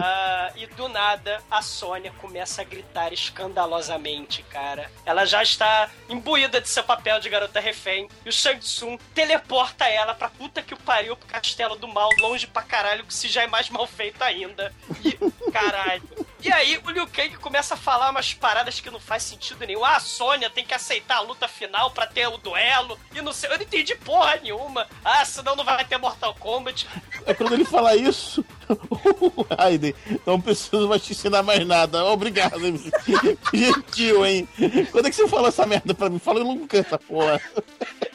Ah, 0.05 0.51
e 0.57 0.67
do 0.67 0.89
nada, 0.89 1.41
a 1.49 1.61
Sônia 1.61 2.11
começa 2.19 2.61
a 2.61 2.65
gritar 2.65 3.13
escandalosamente, 3.13 4.43
cara. 4.43 4.91
Ela 5.05 5.25
já 5.25 5.41
está 5.41 5.89
imbuída 6.09 6.59
de 6.59 6.67
seu 6.67 6.83
papel 6.83 7.21
de 7.21 7.29
garota 7.29 7.61
refém. 7.61 8.09
E 8.25 8.27
o 8.27 8.33
Shang 8.33 8.59
Tsung 8.59 8.97
teleporta 9.13 9.87
ela 9.87 10.13
pra 10.13 10.27
puta 10.27 10.61
que 10.61 10.73
o 10.73 10.77
pariu 10.77 11.15
pro 11.15 11.29
castelo 11.29 11.77
do 11.77 11.87
mal, 11.87 12.09
longe 12.19 12.45
pra 12.45 12.63
caralho, 12.63 13.05
que 13.05 13.13
se 13.13 13.29
já 13.29 13.43
é 13.43 13.47
mais 13.47 13.69
mal 13.69 13.87
feito 13.87 14.21
ainda. 14.21 14.73
E, 15.05 15.17
caralho. 15.53 16.03
E 16.41 16.51
aí 16.51 16.77
o 16.85 16.91
Liu 16.91 17.07
Kang 17.07 17.37
começa 17.37 17.75
a 17.75 17.77
falar 17.77 18.09
umas 18.09 18.33
paradas 18.33 18.81
que 18.81 18.89
não 18.89 18.99
faz 18.99 19.23
sentido 19.23 19.65
nenhum. 19.65 19.85
Ah, 19.85 19.95
a 19.95 20.01
Sônia 20.01 20.49
tem 20.49 20.65
que 20.65 20.73
aceitar 20.73 21.15
a 21.15 21.21
luta 21.21 21.47
final 21.47 21.91
pra 21.91 22.05
ter 22.05 22.27
o 22.27 22.37
duelo. 22.37 22.99
E 23.15 23.21
não 23.21 23.31
sei, 23.31 23.49
eu 23.49 23.55
não 23.55 23.63
entendi 23.63 23.95
porra 23.95 24.35
nenhuma. 24.35 24.85
Ah, 25.05 25.23
senão 25.23 25.55
não 25.55 25.63
vai 25.63 25.85
ter 25.85 25.97
Mortal 25.97 26.35
Kombat. 26.35 26.85
É 27.25 27.33
quando 27.33 27.53
ele 27.53 27.63
fala 27.63 27.95
isso, 27.95 28.43
Raiden, 29.57 29.93
não 30.25 30.39
preciso 30.39 30.87
mais 30.87 31.03
te 31.03 31.13
ensinar 31.13 31.43
mais 31.43 31.65
nada. 31.65 32.03
Obrigado, 32.05 32.65
hein? 32.65 32.79
gentil, 33.53 34.25
hein? 34.25 34.47
Quando 34.91 35.07
é 35.07 35.09
que 35.09 35.15
você 35.15 35.27
fala 35.27 35.49
essa 35.49 35.65
merda 35.65 35.93
pra 35.93 36.09
mim? 36.09 36.19
Fala 36.19 36.43
nunca 36.43 36.77
essa 36.77 36.97
porra. 36.97 37.39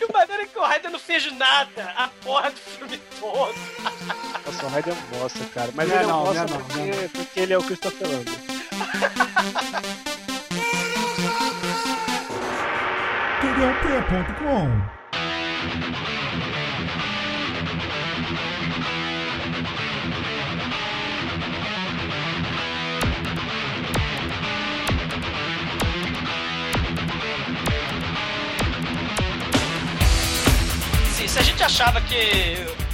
E 0.00 0.04
o 0.04 0.12
maneiro 0.12 0.42
é 0.42 0.46
que 0.46 0.58
o 0.58 0.62
Raiden 0.62 0.90
não 0.92 0.98
fez 0.98 1.30
nada. 1.36 1.92
A 1.96 2.08
porra 2.24 2.50
do 2.50 2.56
filme 2.58 2.98
todo. 3.20 3.54
Nossa, 4.46 4.66
o 4.66 4.68
Raiden 4.68 4.92
é 4.92 4.96
um 4.96 5.18
bosta, 5.18 5.44
cara. 5.54 5.70
Mas 5.74 5.88
Não 5.88 5.96
é 5.96 6.02
ele 6.02 6.10
é 6.10 6.12
um 6.12 6.16
não, 6.16 6.24
bosta 6.24 6.44
não 6.44 6.44
é 6.44 6.48
não, 6.58 6.64
porque, 6.64 6.78
não 6.78 7.04
é 7.04 7.08
porque 7.08 7.40
ele 7.40 7.52
é 7.52 7.58
o 7.58 7.62
Christopher 7.62 8.08
Lambert. 8.08 9.48
td1p.com. 13.58 16.07
Se 31.28 31.38
a 31.38 31.42
gente 31.42 31.62
achava 31.62 32.00
que 32.00 32.16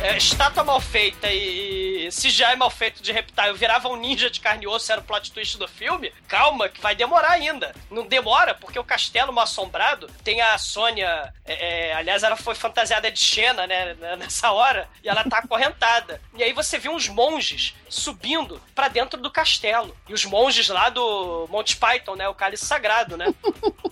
é, 0.02 0.16
estátua 0.16 0.64
mal 0.64 0.80
feita 0.80 1.32
e 1.32 2.08
CGI 2.08 2.56
mal 2.56 2.68
feito 2.68 3.00
de 3.00 3.12
Reptile 3.12 3.54
virava 3.54 3.88
um 3.88 3.94
ninja 3.94 4.28
de 4.28 4.40
carne 4.40 4.64
e 4.64 4.66
osso 4.66 4.90
era 4.90 5.00
o 5.00 5.04
plot 5.04 5.30
twist 5.30 5.56
do 5.56 5.68
filme, 5.68 6.12
calma, 6.26 6.68
que 6.68 6.80
vai 6.80 6.96
demorar 6.96 7.30
ainda. 7.30 7.72
Não 7.88 8.04
demora, 8.04 8.52
porque 8.52 8.78
o 8.78 8.84
castelo 8.84 9.32
mal 9.32 9.44
assombrado 9.44 10.08
tem 10.24 10.42
a 10.42 10.58
Sônia. 10.58 11.32
é, 11.46 11.90
é, 11.90 11.94
aliás, 11.94 12.24
ela 12.24 12.36
foi 12.36 12.56
fantasiada 12.56 13.08
de 13.08 13.20
Xena, 13.20 13.68
né, 13.68 13.94
nessa 14.18 14.50
hora, 14.50 14.88
e 15.02 15.08
ela 15.08 15.22
tá 15.22 15.38
acorrentada. 15.38 16.20
E 16.36 16.42
aí 16.42 16.52
você 16.52 16.76
vê 16.76 16.88
uns 16.88 17.08
monges 17.08 17.74
subindo 17.88 18.60
pra 18.74 18.88
dentro 18.88 19.20
do 19.20 19.30
castelo. 19.30 19.96
E 20.08 20.12
os 20.12 20.24
monges 20.24 20.68
lá 20.68 20.90
do 20.90 21.46
Monty 21.48 21.76
Python, 21.76 22.16
né, 22.16 22.28
o 22.28 22.34
cálice 22.34 22.66
sagrado, 22.66 23.16
né? 23.16 23.26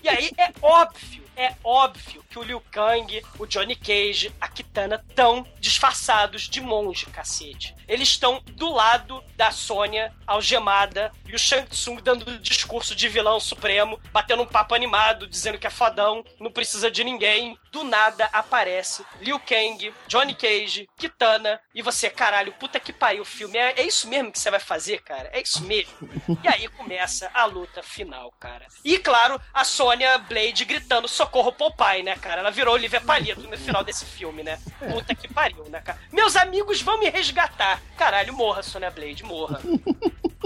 E 0.02 0.08
aí 0.08 0.32
é 0.36 0.50
óbvio 0.60 1.21
é 1.36 1.54
óbvio 1.64 2.24
que 2.28 2.38
o 2.38 2.42
Liu 2.42 2.60
Kang, 2.70 3.22
o 3.38 3.46
Johnny 3.46 3.76
Cage, 3.76 4.32
a 4.40 4.48
Kitana 4.48 5.02
estão 5.08 5.46
disfarçados 5.58 6.42
de 6.42 6.60
monge, 6.60 7.06
cacete. 7.06 7.74
Eles 7.88 8.08
estão 8.08 8.42
do 8.52 8.72
lado 8.72 9.22
da 9.36 9.50
Sônia, 9.50 10.12
algemada, 10.26 11.12
e 11.26 11.34
o 11.34 11.38
Shang 11.38 11.68
Tsung 11.68 12.00
dando 12.00 12.38
discurso 12.38 12.94
de 12.94 13.08
vilão 13.08 13.40
supremo, 13.40 14.00
batendo 14.12 14.42
um 14.42 14.46
papo 14.46 14.74
animado, 14.74 15.26
dizendo 15.26 15.58
que 15.58 15.66
é 15.66 15.70
fodão, 15.70 16.24
não 16.38 16.50
precisa 16.50 16.90
de 16.90 17.04
ninguém. 17.04 17.58
Do 17.72 17.84
nada 17.84 18.28
aparece 18.34 19.02
Liu 19.20 19.40
Kang, 19.40 19.94
Johnny 20.06 20.34
Cage, 20.34 20.86
Kitana, 20.96 21.58
e 21.74 21.80
você, 21.80 22.10
caralho, 22.10 22.52
puta 22.52 22.78
que 22.78 22.92
pariu 22.92 23.22
o 23.22 23.24
filme. 23.24 23.56
É, 23.56 23.80
é 23.80 23.86
isso 23.86 24.06
mesmo 24.08 24.30
que 24.30 24.38
você 24.38 24.50
vai 24.50 24.60
fazer, 24.60 25.02
cara? 25.02 25.30
É 25.32 25.40
isso 25.40 25.64
mesmo. 25.64 25.92
E 26.44 26.48
aí 26.48 26.68
começa 26.68 27.30
a 27.32 27.46
luta 27.46 27.82
final, 27.82 28.30
cara. 28.38 28.66
E 28.84 28.98
claro, 28.98 29.40
a 29.54 29.64
Sônia 29.64 30.18
Blade 30.18 30.66
gritando 30.66 31.08
socorro 31.08 31.50
Popeye, 31.50 32.02
né, 32.02 32.14
cara? 32.16 32.40
Ela 32.42 32.50
virou 32.50 32.74
Olivia 32.74 33.00
Palito 33.00 33.40
no 33.40 33.56
final 33.56 33.82
desse 33.82 34.04
filme, 34.04 34.42
né? 34.42 34.58
Puta 34.92 35.14
que 35.14 35.26
pariu, 35.32 35.64
né, 35.70 35.80
cara? 35.80 35.98
Meus 36.12 36.36
amigos 36.36 36.82
vão 36.82 36.98
me 36.98 37.08
resgatar. 37.08 37.80
Caralho, 37.96 38.34
morra, 38.34 38.62
Sônia 38.62 38.90
Blade, 38.90 39.24
morra. 39.24 39.60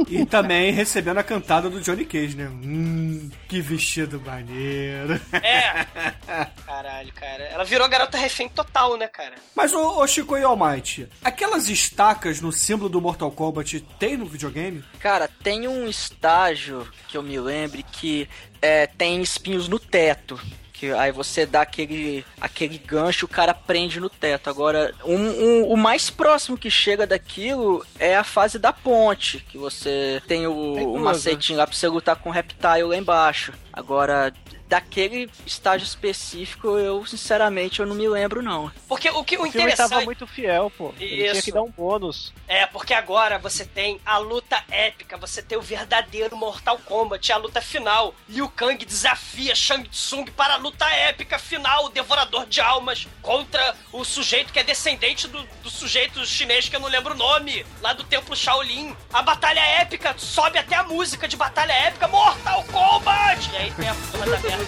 E 0.08 0.24
também 0.26 0.70
recebendo 0.72 1.18
a 1.18 1.22
cantada 1.22 1.70
do 1.70 1.80
Johnny 1.80 2.04
Cage, 2.04 2.36
né? 2.36 2.48
Hum, 2.48 3.30
que 3.48 3.60
vestido 3.60 4.20
maneiro. 4.20 5.20
É. 5.32 5.86
Caralho, 6.66 7.12
cara. 7.12 7.44
Ela 7.44 7.64
virou 7.64 7.88
garota 7.88 8.18
refém 8.18 8.48
total, 8.48 8.96
né, 8.96 9.08
cara? 9.08 9.34
Mas, 9.54 9.72
ô, 9.72 10.00
ô 10.00 10.06
Chico 10.06 10.36
e 10.36 10.42
Almighty, 10.42 11.08
aquelas 11.24 11.68
estacas 11.68 12.40
no 12.40 12.52
símbolo 12.52 12.88
do 12.88 13.00
Mortal 13.00 13.30
Kombat 13.30 13.80
tem 13.98 14.16
no 14.16 14.26
videogame? 14.26 14.84
Cara, 15.00 15.28
tem 15.42 15.66
um 15.66 15.88
estágio 15.88 16.86
que 17.08 17.16
eu 17.16 17.22
me 17.22 17.38
lembre 17.38 17.82
que 17.82 18.28
é, 18.60 18.86
tem 18.86 19.22
espinhos 19.22 19.68
no 19.68 19.78
teto. 19.78 20.40
Que 20.78 20.92
aí 20.92 21.10
você 21.10 21.46
dá 21.46 21.62
aquele, 21.62 22.22
aquele 22.38 22.76
gancho, 22.76 23.24
o 23.24 23.28
cara 23.28 23.54
prende 23.54 23.98
no 23.98 24.10
teto. 24.10 24.50
Agora, 24.50 24.92
um, 25.04 25.14
um- 25.16 25.64
o 25.72 25.76
mais 25.76 26.10
próximo 26.10 26.58
que 26.58 26.70
chega 26.70 27.06
daquilo 27.06 27.84
é 27.98 28.14
a 28.14 28.22
fase 28.22 28.58
da 28.58 28.72
ponte, 28.74 29.40
que 29.48 29.56
você 29.56 30.20
tem 30.28 30.46
o, 30.46 30.74
Tem 30.74 30.86
o 30.86 30.90
duas, 30.92 31.02
macetinho 31.02 31.58
lá 31.58 31.66
pra 31.66 31.74
você 31.74 31.88
lutar 31.88 32.16
com 32.16 32.28
o 32.28 32.32
reptile 32.32 32.82
lá 32.82 32.96
embaixo. 32.96 33.52
Agora, 33.76 34.32
daquele 34.68 35.30
estágio 35.44 35.84
específico, 35.84 36.78
eu 36.78 37.04
sinceramente 37.06 37.80
eu 37.80 37.86
não 37.86 37.94
me 37.94 38.08
lembro 38.08 38.42
não. 38.42 38.72
Porque 38.88 39.08
o 39.10 39.22
que 39.22 39.36
o, 39.36 39.40
O 39.40 39.42
filme 39.44 39.60
interessante. 39.60 39.90
tava 39.90 40.04
muito 40.04 40.26
fiel, 40.26 40.72
pô. 40.76 40.94
Ele 40.98 41.16
tinha 41.16 41.32
Isso. 41.32 41.42
que 41.42 41.52
dar 41.52 41.62
um 41.62 41.70
bônus. 41.70 42.32
É, 42.48 42.66
porque 42.66 42.94
agora 42.94 43.38
você 43.38 43.64
tem 43.64 44.00
a 44.04 44.18
luta 44.18 44.62
épica, 44.70 45.16
você 45.16 45.42
tem 45.42 45.58
o 45.58 45.62
verdadeiro 45.62 46.36
Mortal 46.36 46.78
Kombat, 46.84 47.32
a 47.32 47.36
luta 47.36 47.60
final. 47.60 48.14
Liu 48.28 48.48
Kang 48.48 48.82
desafia 48.84 49.54
Shang 49.54 49.88
Tsung 49.88 50.24
para 50.32 50.54
a 50.54 50.56
luta 50.56 50.88
épica 50.90 51.38
final, 51.38 51.86
o 51.86 51.88
Devorador 51.90 52.46
de 52.46 52.60
Almas, 52.60 53.06
contra 53.22 53.74
o 53.92 54.04
sujeito 54.04 54.52
que 54.52 54.58
é 54.58 54.64
descendente 54.64 55.28
do, 55.28 55.42
do 55.62 55.70
sujeito 55.70 56.24
chinês 56.24 56.68
que 56.68 56.76
eu 56.76 56.80
não 56.80 56.88
lembro 56.88 57.14
o 57.14 57.16
nome, 57.16 57.64
lá 57.80 57.92
do 57.92 58.04
Templo 58.04 58.34
Shaolin. 58.34 58.96
A 59.12 59.22
batalha 59.22 59.60
épica 59.60 60.14
sobe 60.16 60.58
até 60.58 60.74
a 60.76 60.82
música 60.82 61.28
de 61.28 61.36
batalha 61.36 61.72
épica, 61.72 62.08
Mortal 62.08 62.64
Kombat! 62.64 63.50
E 63.52 63.56
aí 63.56 63.65
tem 63.72 63.88
a 63.88 63.94
porra 63.94 64.26
da 64.26 64.40
merda. 64.40 64.64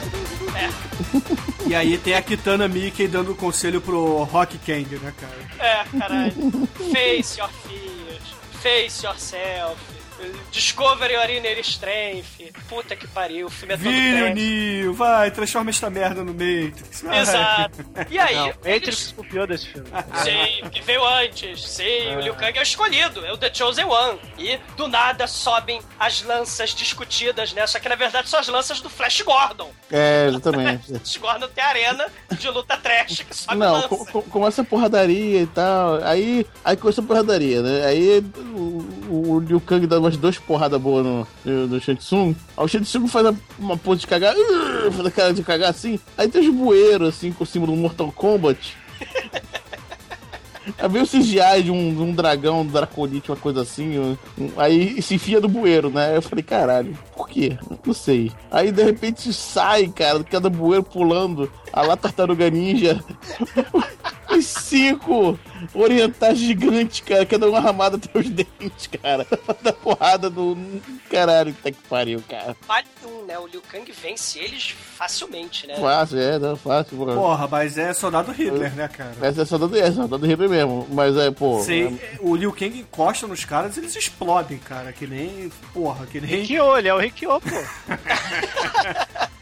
É. 0.57 1.68
E 1.68 1.74
aí 1.74 1.99
tem 1.99 2.14
a 2.14 2.22
Kitana 2.22 2.66
Mickey 2.68 3.07
dando 3.07 3.34
conselho 3.34 3.80
pro 3.80 4.22
Rock 4.24 4.59
Kang, 4.59 4.96
né, 4.96 5.12
cara? 5.20 5.49
É, 5.59 5.99
caralho. 5.99 6.32
Face 6.92 7.38
your 7.38 7.51
fears. 7.51 8.22
Face 8.62 9.07
yourself. 9.07 9.97
Discovery 10.51 11.16
Ordinary 11.16 11.61
Strength. 11.61 12.53
Puta 12.69 12.97
que 12.97 13.07
pariu, 13.07 13.47
o 13.47 13.51
filme 13.51 13.75
é 13.75 13.77
todo. 13.77 14.35
Neo, 14.35 14.93
vai, 14.95 15.31
transforma 15.31 15.70
esta 15.70 15.89
merda 15.90 16.23
no 16.24 16.32
Matrix. 16.32 17.03
vai. 17.03 17.19
Exato. 17.20 17.85
E 18.11 18.19
aí, 18.19 18.35
Não, 18.36 18.47
eles- 18.47 18.57
Matrix 18.65 19.12
copiou 19.12 19.47
desse 19.47 19.69
filme. 19.69 19.89
Sim, 20.24 20.69
que 20.70 20.81
veio 20.82 21.05
antes. 21.07 21.62
Sim, 21.69 22.16
o 22.16 22.20
Liu 22.20 22.35
Kang 22.35 22.57
é 22.57 22.61
o 22.61 22.62
escolhido, 22.62 23.24
é 23.24 23.32
o 23.32 23.36
The 23.36 23.53
Chosen 23.53 23.85
One. 23.85 24.19
E 24.39 24.59
do 24.77 24.89
nada 24.89 25.27
sobem 25.27 25.81
as 25.99 26.23
lanças 26.23 26.70
discutidas, 26.74 27.53
né? 27.53 27.66
Só 27.66 27.78
que 27.78 27.89
na 27.89 27.95
verdade 27.95 28.28
são 28.28 28.40
as 28.40 28.49
lanças 28.49 28.81
do 28.81 28.89
Flash 28.90 29.20
Gordon. 29.23 29.70
É, 29.90 30.27
exatamente. 30.28 30.86
Flash 30.89 31.16
Gordon 31.16 31.49
tem 31.49 31.65
arena 31.65 32.07
de 32.32 32.49
luta 32.51 32.77
trash 32.77 33.23
que 33.23 33.36
sobe 33.36 33.57
Não, 33.59 33.73
lança. 33.73 33.89
com- 33.89 34.05
com- 34.07 34.23
começa 34.23 34.62
a 34.62 34.65
porradaria 34.65 35.43
e 35.43 35.47
tal. 35.47 36.03
Aí, 36.05 36.47
aí 36.65 36.77
começa 36.77 37.01
a 37.01 37.05
porradaria, 37.05 37.62
né? 37.62 37.85
Aí 37.86 38.24
o, 38.55 39.35
o 39.36 39.40
Liu 39.40 39.61
Kang 39.61 39.86
dá 39.86 39.99
umas 40.09 40.16
duas 40.16 40.39
porradas 40.39 40.80
boas 40.80 41.05
no, 41.05 41.26
no, 41.44 41.66
no. 41.66 41.76
Aí 41.76 41.80
o 42.56 42.68
Shang 42.68 42.85
Tsung 42.85 43.06
faz 43.09 43.35
uma 43.59 43.76
pose 43.76 44.01
de 44.01 44.06
cagar, 44.06 44.35
"Ugh", 44.36 44.90
faz 44.93 45.06
a 45.06 45.10
cara 45.10 45.32
de 45.35 45.43
cagar 45.43 45.70
assim. 45.70 45.98
Aí 46.16 46.28
tem 46.28 46.48
os 46.48 46.55
bueiros, 46.55 47.09
assim, 47.10 47.30
com 47.32 47.44
o 47.44 47.47
símbolo 47.47 47.72
do 47.74 47.78
Mortal 47.78 48.10
Kombat. 48.12 48.76
Aí 50.78 50.86
vem 50.89 51.01
o 51.02 51.06
CGI 51.06 51.62
de 51.64 51.70
um, 51.70 51.94
de 51.94 52.02
um 52.02 52.12
dragão, 52.12 52.60
um 52.60 52.66
draconite, 52.66 53.30
uma 53.30 53.36
coisa 53.39 53.62
assim. 53.62 53.98
um- 53.98 54.16
aí 54.59 55.01
se 55.01 55.14
enfia 55.14 55.40
do 55.40 55.48
bueiro, 55.48 55.89
né? 55.89 56.14
Eu 56.14 56.20
falei, 56.20 56.43
caralho, 56.44 56.97
por 57.16 57.26
quê? 57.26 57.56
Não 57.86 57.94
sei. 57.94 58.30
Aí 58.51 58.70
de 58.70 58.82
repente 58.82 59.32
sai, 59.32 59.89
cara, 59.89 60.22
cada 60.24 60.51
bueiro 60.51 60.82
pulando. 60.82 61.51
A 61.73 61.82
lá 61.82 61.97
tartaruga 61.97 62.51
ninja. 62.51 63.03
Os 64.31 64.45
cinco 64.45 65.39
orientais 65.73 66.39
gigantes, 66.39 67.01
cara, 67.01 67.24
cada 67.24 67.49
um 67.49 67.57
armado 67.57 67.97
até 67.97 68.19
os 68.19 68.28
dentes, 68.28 68.86
cara. 69.03 69.27
Da 69.62 69.73
porrada 69.73 70.28
do. 70.28 70.57
Caralho, 71.11 71.55
tá 71.55 71.70
que 71.70 71.78
pariu, 71.89 72.23
cara. 72.28 72.55
Vale 72.66 72.86
um, 73.07 73.24
né? 73.24 73.39
O 73.39 73.47
Liu 73.47 73.62
Kang 73.62 73.90
vence 73.90 74.39
eles 74.39 74.74
facilmente, 74.97 75.66
né? 75.66 75.77
Fácil, 75.77 76.19
é, 76.19 76.39
não, 76.39 76.57
fácil, 76.57 76.99
pô. 76.99 77.07
Porra, 77.07 77.49
mas 77.49 77.78
é 77.78 77.95
soldado 77.95 78.31
Hitler, 78.31 78.74
né, 78.74 78.86
cara? 78.89 79.15
Essa 79.23 79.43
é 79.43 79.45
soldado, 79.47 79.77
é 79.78 79.90
soldado 79.90 80.27
Hitler 80.27 80.51
mesmo. 80.51 80.86
Mas 80.90 81.16
é, 81.16 81.31
pô. 81.31 81.62
Sei, 81.62 81.99
o 82.20 82.36
Liu 82.36 82.53
Kang 82.53 82.78
encosta 82.78 83.27
nos 83.27 83.47
caras 83.47 83.78
eles 83.78 83.97
explodem, 83.97 84.59
cara. 84.59 84.93
Que 84.93 85.07
nem. 85.07 85.51
Porra, 85.73 86.05
que 86.07 86.20
nem. 86.20 86.43
Rikyo, 86.43 86.77
ele 86.77 86.89
é 86.89 86.95
o 86.95 86.99
Rikyo, 86.99 87.40
pô. 87.40 87.49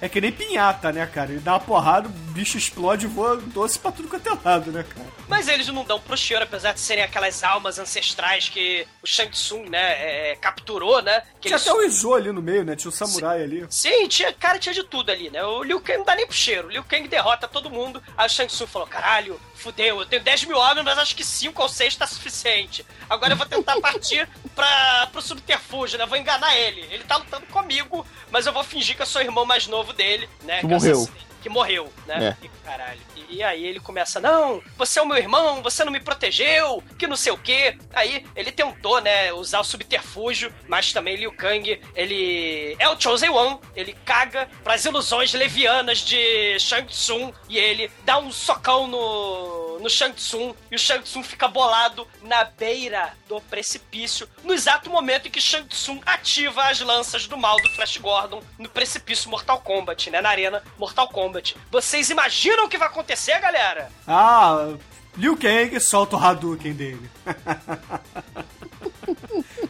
É 0.00 0.08
que 0.08 0.20
nem 0.20 0.30
pinhata, 0.30 0.92
né, 0.92 1.04
cara? 1.06 1.30
Ele 1.32 1.40
dá 1.40 1.54
uma 1.54 1.60
porrada, 1.60 2.08
o 2.08 2.10
bicho 2.32 2.56
explode 2.56 3.06
e 3.06 3.08
voa 3.08 3.36
doce 3.36 3.78
pra 3.78 3.90
tudo 3.90 4.08
quanto 4.08 4.28
é 4.28 4.38
lado, 4.48 4.70
né, 4.70 4.84
cara? 4.84 5.06
Mas 5.26 5.48
eles 5.48 5.66
não 5.68 5.84
dão 5.84 6.00
pro 6.00 6.16
cheiro, 6.16 6.44
apesar 6.44 6.72
de 6.72 6.80
serem 6.80 7.02
aquelas 7.04 7.42
almas 7.42 7.78
ancestrais 7.80 8.48
que 8.48 8.86
o 9.02 9.06
Shang 9.06 9.30
Tsung, 9.32 9.68
né, 9.68 10.30
é, 10.30 10.36
capturou, 10.36 11.02
né? 11.02 11.20
Que 11.40 11.48
Tinha 11.48 11.56
eles- 11.56 11.66
até 11.66 11.76
o 11.76 11.82
Izo 11.82 12.14
ali 12.14 12.30
no 12.32 12.40
meio, 12.40 12.64
né? 12.64 12.76
Tinha 12.76 12.88
o 12.88 12.92
samurai 12.92 13.42
ali. 13.42 13.66
Sim, 13.68 14.06
tinha, 14.08 14.32
cara, 14.32 14.58
tinha 14.58 14.72
de 14.74 14.84
tudo 14.84 15.10
ali, 15.10 15.30
né? 15.30 15.42
O 15.44 15.62
Liu 15.64 15.80
Kang 15.80 15.98
não 15.98 16.04
dá 16.04 16.14
nem 16.14 16.26
pro 16.26 16.34
cheiro. 16.36 16.68
O 16.68 16.70
Liu 16.70 16.84
Kang 16.84 17.06
derrota 17.08 17.48
todo 17.48 17.68
mundo. 17.68 18.00
Aí 18.16 18.26
o 18.26 18.30
Shang 18.30 18.48
Tsung 18.50 18.66
falou: 18.68 18.86
caralho, 18.88 19.38
fudeu, 19.54 19.98
eu 20.00 20.06
tenho 20.06 20.22
10 20.22 20.44
mil 20.44 20.56
homens, 20.56 20.84
mas 20.84 20.98
acho 20.98 21.16
que 21.16 21.24
5 21.24 21.60
ou 21.60 21.68
6 21.68 21.96
tá 21.96 22.06
suficiente. 22.06 22.86
Agora 23.10 23.32
eu 23.32 23.36
vou 23.36 23.46
tentar 23.46 23.78
partir 23.82 24.28
pra, 24.58 25.08
pro 25.12 25.22
subterfúgio, 25.22 25.96
né? 25.96 26.04
Vou 26.04 26.18
enganar 26.18 26.56
ele. 26.56 26.80
Ele 26.90 27.04
tá 27.04 27.16
lutando 27.16 27.46
comigo, 27.46 28.04
mas 28.28 28.44
eu 28.44 28.52
vou 28.52 28.64
fingir 28.64 28.96
que 28.96 29.02
eu 29.02 29.06
sou 29.06 29.22
o 29.22 29.24
irmão 29.24 29.46
mais 29.46 29.68
novo 29.68 29.92
dele, 29.92 30.28
né? 30.42 30.58
Que 30.58 30.66
eu 30.66 30.70
morreu. 30.70 30.96
assassinei. 30.96 31.22
Que 31.40 31.48
morreu, 31.48 31.92
né? 32.06 32.36
É. 32.40 32.44
E, 32.44 32.48
caralho. 32.64 32.98
E, 33.28 33.42
aí 33.42 33.64
ele 33.64 33.80
começa, 33.80 34.20
não, 34.20 34.62
você 34.76 34.98
é 34.98 35.02
o 35.02 35.06
meu 35.06 35.16
irmão, 35.16 35.62
você 35.62 35.84
não 35.84 35.92
me 35.92 36.00
protegeu, 36.00 36.82
que 36.98 37.06
não 37.06 37.16
sei 37.16 37.32
o 37.32 37.38
quê. 37.38 37.76
Aí 37.92 38.24
ele 38.34 38.50
tentou, 38.50 39.00
né, 39.00 39.32
usar 39.32 39.60
o 39.60 39.64
subterfúgio, 39.64 40.52
mas 40.66 40.92
também 40.92 41.16
Liu 41.16 41.32
Kang, 41.32 41.80
ele 41.94 42.76
é 42.78 42.88
o 42.88 43.00
Chosen 43.00 43.30
One, 43.30 43.58
ele 43.74 43.96
caga 44.04 44.48
pras 44.64 44.84
ilusões 44.84 45.32
levianas 45.34 45.98
de 45.98 46.58
Shang 46.58 46.86
Tsung 46.88 47.32
e 47.48 47.58
ele 47.58 47.90
dá 48.04 48.18
um 48.18 48.30
socão 48.30 48.86
no, 48.86 49.78
no 49.78 49.90
Shang 49.90 50.14
Tsung 50.14 50.54
e 50.70 50.76
o 50.76 50.78
Shang 50.78 51.02
Tsung 51.02 51.22
fica 51.22 51.48
bolado 51.48 52.06
na 52.22 52.44
beira 52.44 53.12
do 53.28 53.40
precipício, 53.42 54.28
no 54.42 54.54
exato 54.54 54.90
momento 54.90 55.28
em 55.28 55.30
que 55.30 55.40
Shang 55.40 55.68
Tsung 55.68 56.00
ativa 56.06 56.64
as 56.64 56.80
lanças 56.80 57.26
do 57.26 57.36
mal 57.36 57.56
do 57.56 57.68
Flash 57.70 57.98
Gordon 57.98 58.42
no 58.58 58.68
precipício 58.68 59.30
Mortal 59.30 59.60
Kombat, 59.60 60.10
né, 60.10 60.20
na 60.20 60.30
arena 60.30 60.62
Mortal 60.78 61.08
Kombat. 61.08 61.56
Vocês 61.70 62.10
imaginam 62.10 62.64
o 62.64 62.68
que 62.68 62.78
vai 62.78 62.88
acontecer, 62.88 63.17
galera? 63.40 63.90
Ah, 64.06 64.74
Liu 65.16 65.36
Kang 65.36 65.80
solta 65.80 66.16
o 66.16 66.18
Hadouken 66.18 66.72
dele. 66.72 67.10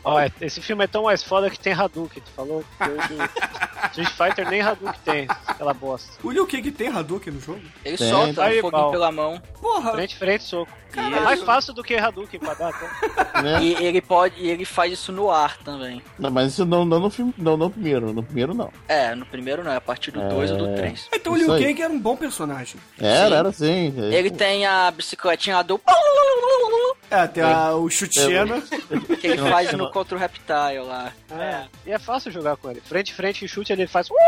Ó, 0.09 0.20
é- 0.20 0.32
esse 0.40 0.60
filme 0.60 0.85
é 0.85 0.86
tão 0.86 1.05
mais 1.05 1.22
foda 1.22 1.48
que 1.51 1.59
tem 1.59 1.72
Hadouken, 1.72 2.22
tu 2.22 2.30
falou? 2.32 2.64
Que 2.78 2.85
o 2.85 2.98
Street 4.02 4.09
Fighter 4.10 4.48
nem 4.48 4.60
Hadouken 4.60 5.01
tem, 5.05 5.26
aquela 5.47 5.72
bosta. 5.74 6.10
O 6.22 6.30
Liu 6.30 6.47
Kang 6.47 6.70
tem 6.70 6.89
Hadouken 6.89 7.32
no 7.35 7.40
jogo? 7.40 7.60
Ele 7.85 7.97
Tem, 7.97 8.09
solta 8.10 8.44
Aí, 8.44 8.59
um 8.59 8.62
foguinho 8.62 8.90
pela 8.90 9.12
mão. 9.12 9.40
Porra, 9.60 9.93
Frente, 9.93 10.16
frente, 10.16 10.44
soco. 10.44 10.70
Caralho. 10.90 11.16
É 11.16 11.20
mais 11.20 11.43
fácil 11.43 11.74
do 11.74 11.82
que 11.85 11.94
Hadouken 11.97 12.40
pra 12.40 12.55
dar, 12.55 12.72
tá? 12.72 13.43
Né? 13.43 13.59
E 13.68 13.85
ele 13.85 14.01
pode. 14.01 14.40
E 14.40 14.48
ele 14.48 14.64
faz 14.64 14.93
isso 14.93 15.12
no 15.12 15.30
ar 15.30 15.59
também. 15.59 16.02
Não, 16.18 16.30
mas 16.30 16.52
isso 16.52 16.64
não, 16.64 16.85
não 16.85 16.98
no 16.98 17.10
filme. 17.10 17.35
Não, 17.36 17.56
no 17.59 17.68
primeiro. 17.70 18.12
No 18.12 18.22
primeiro 18.22 18.55
não. 18.55 18.72
É, 18.89 19.14
no 19.14 19.26
primeiro 19.26 19.62
não, 19.62 19.70
é 19.72 19.76
a 19.76 19.80
partir 19.80 20.10
do 20.10 20.20
2 20.28 20.51
ou 20.52 20.56
do 20.59 20.74
3. 20.74 21.09
então 21.12 21.35
o 21.35 21.36
Isso 21.36 21.44
Liu 21.44 21.55
aí. 21.55 21.64
Kang 21.66 21.82
era 21.82 21.93
um 21.93 22.01
bom 22.01 22.16
personagem. 22.16 22.80
Era, 22.98 23.28
Sim. 23.28 23.35
era 23.35 23.52
sim. 23.52 23.94
Ele 24.12 24.30
tem 24.30 24.64
a 24.64 24.90
bicicletinha 24.90 25.62
do. 25.62 25.78
É, 27.10 27.26
tem 27.26 27.43
a- 27.43 27.72
o 27.74 27.89
Chutiena. 27.90 28.60
Que 29.20 29.26
ele 29.26 29.39
faz 29.51 29.72
no 29.72 29.90
contra 29.99 30.16
o 30.16 30.20
Reptile 30.20 30.79
lá. 30.87 31.12
É. 31.31 31.65
E 31.85 31.93
é 31.93 31.99
fácil 31.99 32.31
jogar 32.31 32.57
com 32.57 32.70
ele. 32.70 32.81
Frente, 32.81 33.12
frente 33.12 33.49
chute, 33.49 33.73
ele 33.73 33.87
faz. 33.87 34.09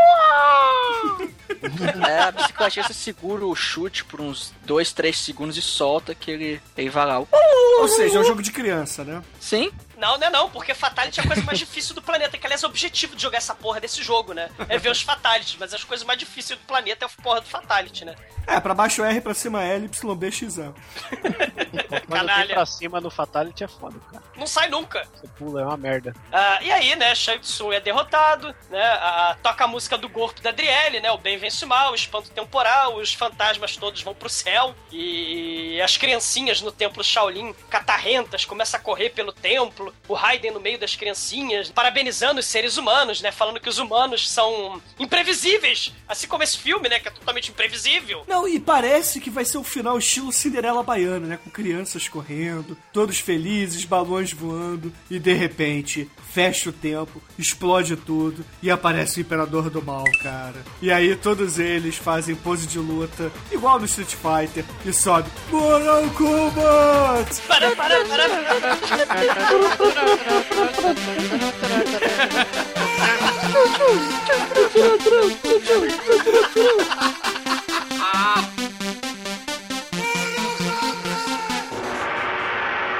É, 2.07 2.19
a 2.21 2.31
bicicletinha 2.31 2.83
você 2.83 2.93
segura 2.93 3.45
o 3.45 3.55
chute 3.55 4.03
por 4.03 4.19
uns 4.19 4.51
2, 4.65 4.93
3 4.93 5.15
segundos 5.15 5.55
e 5.57 5.61
solta 5.61 6.15
que 6.15 6.31
ele, 6.31 6.61
ele 6.75 6.89
vai 6.89 7.05
lá. 7.05 7.19
Ou 7.19 7.87
seja, 7.87 8.17
é 8.17 8.21
um 8.21 8.23
jogo 8.23 8.41
de 8.41 8.51
criança, 8.51 9.03
né? 9.03 9.21
Sim, 9.39 9.71
Não, 10.01 10.17
não 10.17 10.27
é 10.27 10.29
não, 10.31 10.49
porque 10.49 10.73
Fatality 10.73 11.19
é 11.19 11.23
a 11.23 11.27
coisa 11.27 11.43
mais 11.43 11.59
difícil 11.59 11.93
do 11.93 12.01
planeta, 12.01 12.35
que 12.37 12.45
aliás 12.47 12.63
é 12.63 12.65
o 12.65 12.69
objetivo 12.69 13.15
de 13.15 13.21
jogar 13.21 13.37
essa 13.37 13.53
porra 13.53 13.79
desse 13.79 14.01
jogo, 14.01 14.33
né? 14.33 14.49
É 14.67 14.77
ver 14.79 14.89
os 14.89 15.01
Fatalities, 15.03 15.57
mas 15.59 15.73
as 15.75 15.83
coisas 15.83 16.03
mais 16.05 16.17
difíceis 16.17 16.57
do 16.59 16.65
planeta 16.65 17.05
é 17.05 17.07
a 17.07 17.21
porra 17.21 17.39
do 17.39 17.47
Fatality, 17.47 18.03
né? 18.03 18.15
É, 18.47 18.59
pra 18.59 18.73
baixo 18.73 19.03
R, 19.03 19.21
pra 19.21 19.35
cima 19.35 19.63
L, 19.63 19.85
Y, 19.85 20.15
B, 20.15 20.31
X, 20.31 20.57
A. 20.57 20.73
Quando 21.11 21.87
tem 21.87 21.99
Canalha. 22.17 22.53
pra 22.55 22.65
cima 22.65 22.99
no 22.99 23.11
Fatality 23.11 23.63
é 23.63 23.67
foda, 23.67 23.99
cara. 24.11 24.23
Não 24.35 24.47
sai 24.47 24.67
nunca. 24.69 25.07
Você 25.13 25.27
pula, 25.37 25.61
é 25.61 25.65
uma 25.65 25.77
merda. 25.77 26.15
Ah, 26.31 26.57
e 26.63 26.71
aí, 26.71 26.95
né, 26.95 27.13
Shang 27.13 27.39
Tsung 27.39 27.71
é 27.71 27.79
derrotado, 27.79 28.55
né, 28.71 28.81
a- 28.83 29.37
toca 29.43 29.63
a 29.63 29.67
música 29.67 29.97
do 29.97 30.09
golpe 30.09 30.41
da 30.41 30.49
Adriele, 30.49 30.99
né, 30.99 31.11
o 31.11 31.17
bem 31.19 31.37
vence 31.37 31.63
o 31.63 31.67
mal, 31.67 31.91
o 31.91 31.95
espanto 31.95 32.31
temporal, 32.31 32.95
os 32.97 33.13
fantasmas 33.13 33.77
todos 33.77 34.01
vão 34.01 34.15
pro 34.15 34.29
céu, 34.29 34.73
e 34.91 35.79
as 35.81 35.95
criancinhas 35.97 36.61
no 36.61 36.71
templo 36.71 37.03
Shaolin, 37.03 37.53
catarrentas, 37.69 38.45
começam 38.45 38.79
a 38.79 38.83
correr 38.83 39.11
pelo 39.11 39.31
templo, 39.31 39.90
o 40.07 40.13
Raiden 40.13 40.51
no 40.51 40.59
meio 40.59 40.79
das 40.79 40.95
criancinhas, 40.95 41.69
parabenizando 41.69 42.39
os 42.39 42.45
seres 42.45 42.77
humanos, 42.77 43.21
né, 43.21 43.31
falando 43.31 43.59
que 43.59 43.69
os 43.69 43.77
humanos 43.77 44.29
são 44.29 44.81
imprevisíveis, 44.99 45.93
assim 46.07 46.27
como 46.27 46.43
esse 46.43 46.57
filme, 46.57 46.89
né, 46.89 46.99
que 46.99 47.07
é 47.07 47.11
totalmente 47.11 47.51
imprevisível. 47.51 48.23
Não, 48.27 48.47
e 48.47 48.59
parece 48.59 49.19
que 49.19 49.29
vai 49.29 49.45
ser 49.45 49.57
o 49.57 49.63
final 49.63 49.97
estilo 49.97 50.31
Cinderela 50.31 50.83
Baiana, 50.83 51.27
né? 51.27 51.39
Com 51.43 51.49
crianças 51.49 52.07
correndo, 52.07 52.77
todos 52.91 53.19
felizes, 53.19 53.85
balões 53.85 54.33
voando, 54.33 54.93
e 55.09 55.19
de 55.19 55.33
repente 55.33 56.09
fecha 56.33 56.69
o 56.69 56.73
tempo, 56.73 57.21
explode 57.37 57.95
tudo 57.95 58.43
e 58.61 58.69
aparece 58.71 59.19
o 59.19 59.21
Imperador 59.21 59.69
do 59.69 59.81
Mal, 59.81 60.03
cara. 60.23 60.63
E 60.81 60.91
aí 60.91 61.15
todos 61.15 61.59
eles 61.59 61.95
fazem 61.97 62.35
pose 62.35 62.67
de 62.67 62.79
luta, 62.79 63.31
igual 63.51 63.79
no 63.79 63.85
Street 63.85 64.15
Fighter, 64.15 64.65
e 64.85 64.93
sobe 64.93 65.29
Mortal 65.49 66.09
Kombat! 66.11 67.41
Para, 67.47 67.75
para, 67.75 68.05
para, 68.05 68.27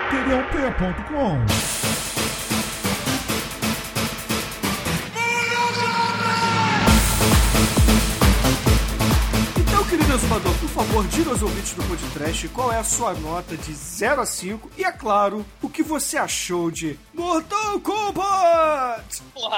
TDUP.com 0.10 2.11
favor, 10.86 11.08
diga 11.10 11.30
aos 11.30 11.44
ouvintes 11.44 11.74
do 11.74 11.84
podcast 11.84 12.48
qual 12.48 12.74
é 12.74 12.80
a 12.80 12.84
sua 12.84 13.14
nota 13.14 13.56
de 13.56 13.72
0 13.72 14.20
a 14.20 14.26
5 14.26 14.72
e, 14.76 14.84
é 14.84 14.92
claro, 14.92 15.46
o 15.62 15.70
que 15.70 15.84
você 15.84 16.18
achou 16.18 16.72
de 16.72 16.98
Mortal 17.14 17.80
Kombat? 17.82 19.22
Porra, 19.32 19.58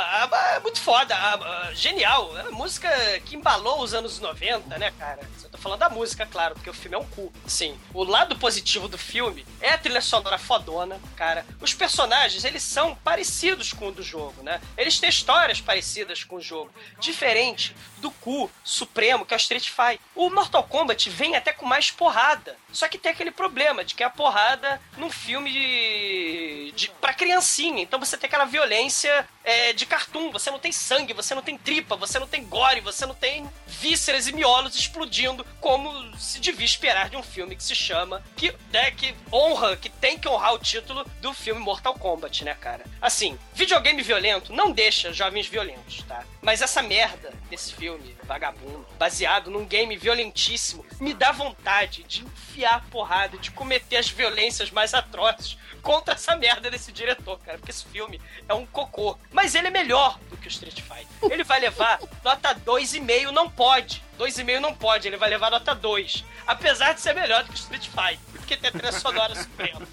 é 0.56 0.60
muito 0.60 0.82
foda, 0.82 1.16
ah, 1.16 1.40
ah, 1.42 1.74
genial. 1.74 2.38
É 2.38 2.50
música 2.50 2.90
que 3.26 3.38
embalou 3.38 3.82
os 3.82 3.94
anos 3.94 4.20
90, 4.20 4.78
né, 4.78 4.92
cara? 5.00 5.22
Eu 5.42 5.50
tô 5.50 5.58
falando 5.58 5.80
da 5.80 5.90
música, 5.90 6.26
claro, 6.26 6.56
porque 6.56 6.70
o 6.70 6.74
filme 6.74 6.98
é 6.98 7.00
um 7.00 7.06
cu. 7.06 7.32
Sim, 7.48 7.78
o 7.94 8.04
lado 8.04 8.36
positivo 8.36 8.90
do 8.90 8.98
filme 8.98 9.46
é 9.62 9.72
a 9.72 9.78
trilha 9.78 10.02
sonora 10.02 10.38
fodona, 10.38 11.00
cara. 11.16 11.46
Os 11.62 11.74
personagens, 11.74 12.44
eles 12.44 12.64
são 12.64 12.96
parecidos 12.96 13.72
com 13.72 13.88
o 13.88 13.92
do 13.94 14.04
jogo, 14.04 14.44
né? 14.44 14.60
Eles 14.78 15.00
têm 15.00 15.10
histórias 15.10 15.62
parecidas 15.62 16.22
com 16.22 16.36
o 16.36 16.42
jogo. 16.42 16.70
Diferente 17.00 17.74
do 18.04 18.12
cu 18.12 18.52
supremo, 18.64 19.26
que 19.26 19.34
é 19.34 19.38
o 19.38 19.40
Street 19.40 19.70
Fighter. 19.70 20.00
O 20.14 20.30
Mortal 20.30 20.64
Kombat 20.64 21.10
vem 21.10 21.36
até 21.36 21.54
com 21.54 21.66
mais 21.66 21.90
porrada. 21.90 22.58
Só 22.72 22.88
que 22.88 22.98
tem 22.98 23.12
aquele 23.12 23.32
problema 23.32 23.84
de 23.84 23.96
que 23.96 24.04
a 24.04 24.10
porrada 24.10 24.82
num 24.98 25.10
filme 25.10 25.52
de, 25.52 26.74
de 26.76 26.90
pra 27.00 27.14
criancinha. 27.14 27.82
Então 27.82 28.00
você 28.00 28.18
tem 28.18 28.28
aquela 28.28 28.46
violência 28.46 29.28
é, 29.44 29.72
de 29.72 29.86
cartoon. 29.86 30.32
Você 30.32 30.52
não 30.52 30.60
tem 30.60 30.72
sangue, 30.72 31.14
você 31.14 31.34
não 31.34 31.42
tem 31.42 31.58
tripa, 31.58 31.96
você 31.96 32.20
não 32.20 32.28
tem 32.28 32.44
gore, 32.44 32.82
você 32.82 33.06
não 33.06 33.16
tem 33.16 33.50
vísceras 33.66 34.28
e 34.28 34.34
miolos 34.34 34.76
explodindo, 34.76 35.46
como 35.60 36.18
se 36.18 36.40
devia 36.40 36.66
esperar 36.66 37.10
de 37.10 37.18
um 37.18 37.24
filme 37.24 37.56
que 37.56 37.64
se 37.64 37.76
chama, 37.76 38.24
que, 38.36 38.54
né, 38.72 38.92
que 38.92 39.14
honra, 39.32 39.76
que 39.76 39.90
tem 39.90 40.18
que 40.18 40.28
honrar 40.28 40.54
o 40.54 40.60
título 40.60 41.06
do 41.22 41.34
filme 41.34 41.62
Mortal 41.62 41.94
Kombat, 41.96 42.44
né, 42.44 42.54
cara? 42.56 42.84
Assim, 43.02 43.38
videogame 43.54 44.02
violento 44.02 44.54
não 44.54 44.72
deixa 44.72 45.14
jovens 45.14 45.48
violentos, 45.48 46.04
tá? 46.04 46.24
Mas 46.42 46.62
essa 46.62 46.82
merda 46.82 47.34
desse 47.50 47.74
filme, 47.74 47.93
vagabundo, 48.24 48.86
baseado 48.98 49.52
num 49.52 49.66
game 49.66 49.96
violentíssimo, 49.98 50.86
me 51.00 51.14
dá 51.14 51.32
vontade 51.32 52.04
de 52.04 52.24
enfiar 52.24 52.76
a 52.76 52.80
porrada, 52.80 53.38
de 53.38 53.52
cometer 53.52 53.98
as 53.98 54.10
violências 54.10 54.72
mais 54.72 54.94
atrozes 54.94 55.58
contra 55.82 56.14
essa 56.14 56.36
merda 56.36 56.72
desse 56.72 56.92
diretor, 56.92 57.38
cara. 57.40 57.58
Porque 57.58 57.72
esse 57.72 57.86
filme 57.86 58.20
é 58.48 58.54
um 58.54 58.66
cocô. 58.66 59.18
Mas 59.32 59.54
ele 59.54 59.68
é 59.68 59.72
melhor 59.72 60.18
do 60.30 60.38
que 60.38 60.48
o 60.48 60.50
Street 60.50 60.82
Fighter. 60.82 61.32
Ele 61.32 61.44
vai 61.44 61.60
levar 61.60 62.00
nota 62.24 62.56
2,5, 62.56 63.32
não 63.32 63.50
pode. 63.50 64.02
2,5 64.18 64.60
não 64.60 64.74
pode, 64.74 65.08
ele 65.08 65.18
vai 65.18 65.30
levar 65.30 65.52
nota 65.52 65.76
2. 65.76 66.24
Apesar 66.48 66.94
de 66.94 67.02
ser 67.02 67.14
melhor 67.14 67.44
do 67.44 67.52
que 67.52 67.56
o 67.56 67.62
Street 67.62 67.88
Fighter. 67.88 68.20
Porque 68.32 68.58
tem 68.58 68.70
a 68.70 68.72
trilha 68.72 68.92
sonora 68.92 69.36
suprema. 69.36 69.86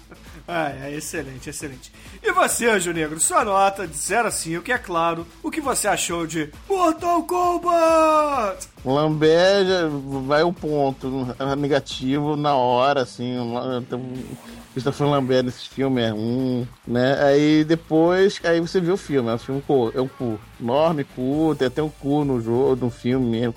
Ah, 0.47 0.69
é 0.69 0.95
excelente, 0.95 1.49
excelente. 1.49 1.91
E 2.21 2.31
você, 2.31 2.69
Anjo 2.69 2.91
Negro, 2.91 3.19
sua 3.19 3.45
nota 3.45 3.87
de 3.87 3.95
0 3.95 4.27
a 4.27 4.31
5, 4.31 4.71
é 4.71 4.77
claro, 4.77 5.25
o 5.41 5.51
que 5.51 5.61
você 5.61 5.87
achou 5.87 6.25
de 6.27 6.49
Mortal 6.69 7.23
Kombat? 7.23 8.67
Lambert 8.83 9.89
vai 10.27 10.43
o 10.43 10.51
ponto 10.51 11.35
negativo 11.57 12.35
na 12.35 12.55
hora, 12.55 13.01
assim. 13.01 13.35
Christopher 14.73 15.07
Lambert 15.07 15.43
nesse 15.43 15.67
filme 15.67 16.01
é 16.01 16.13
um, 16.13 16.65
né? 16.87 17.21
Aí 17.21 17.63
depois, 17.65 18.39
aí 18.43 18.59
você 18.59 18.79
vê 18.79 18.91
o 18.91 18.97
filme, 18.97 19.29
é 19.29 19.33
um 19.33 19.37
filme 19.37 19.63
é 19.93 20.01
um 20.01 20.07
cu, 20.07 20.39
enorme 20.61 21.03
cu, 21.03 21.55
tem 21.57 21.67
até 21.67 21.83
um 21.83 21.89
cu 21.89 22.23
no 22.23 22.39
jogo, 22.39 22.85
no 22.85 22.89
filme 22.89 23.25
mesmo. 23.25 23.55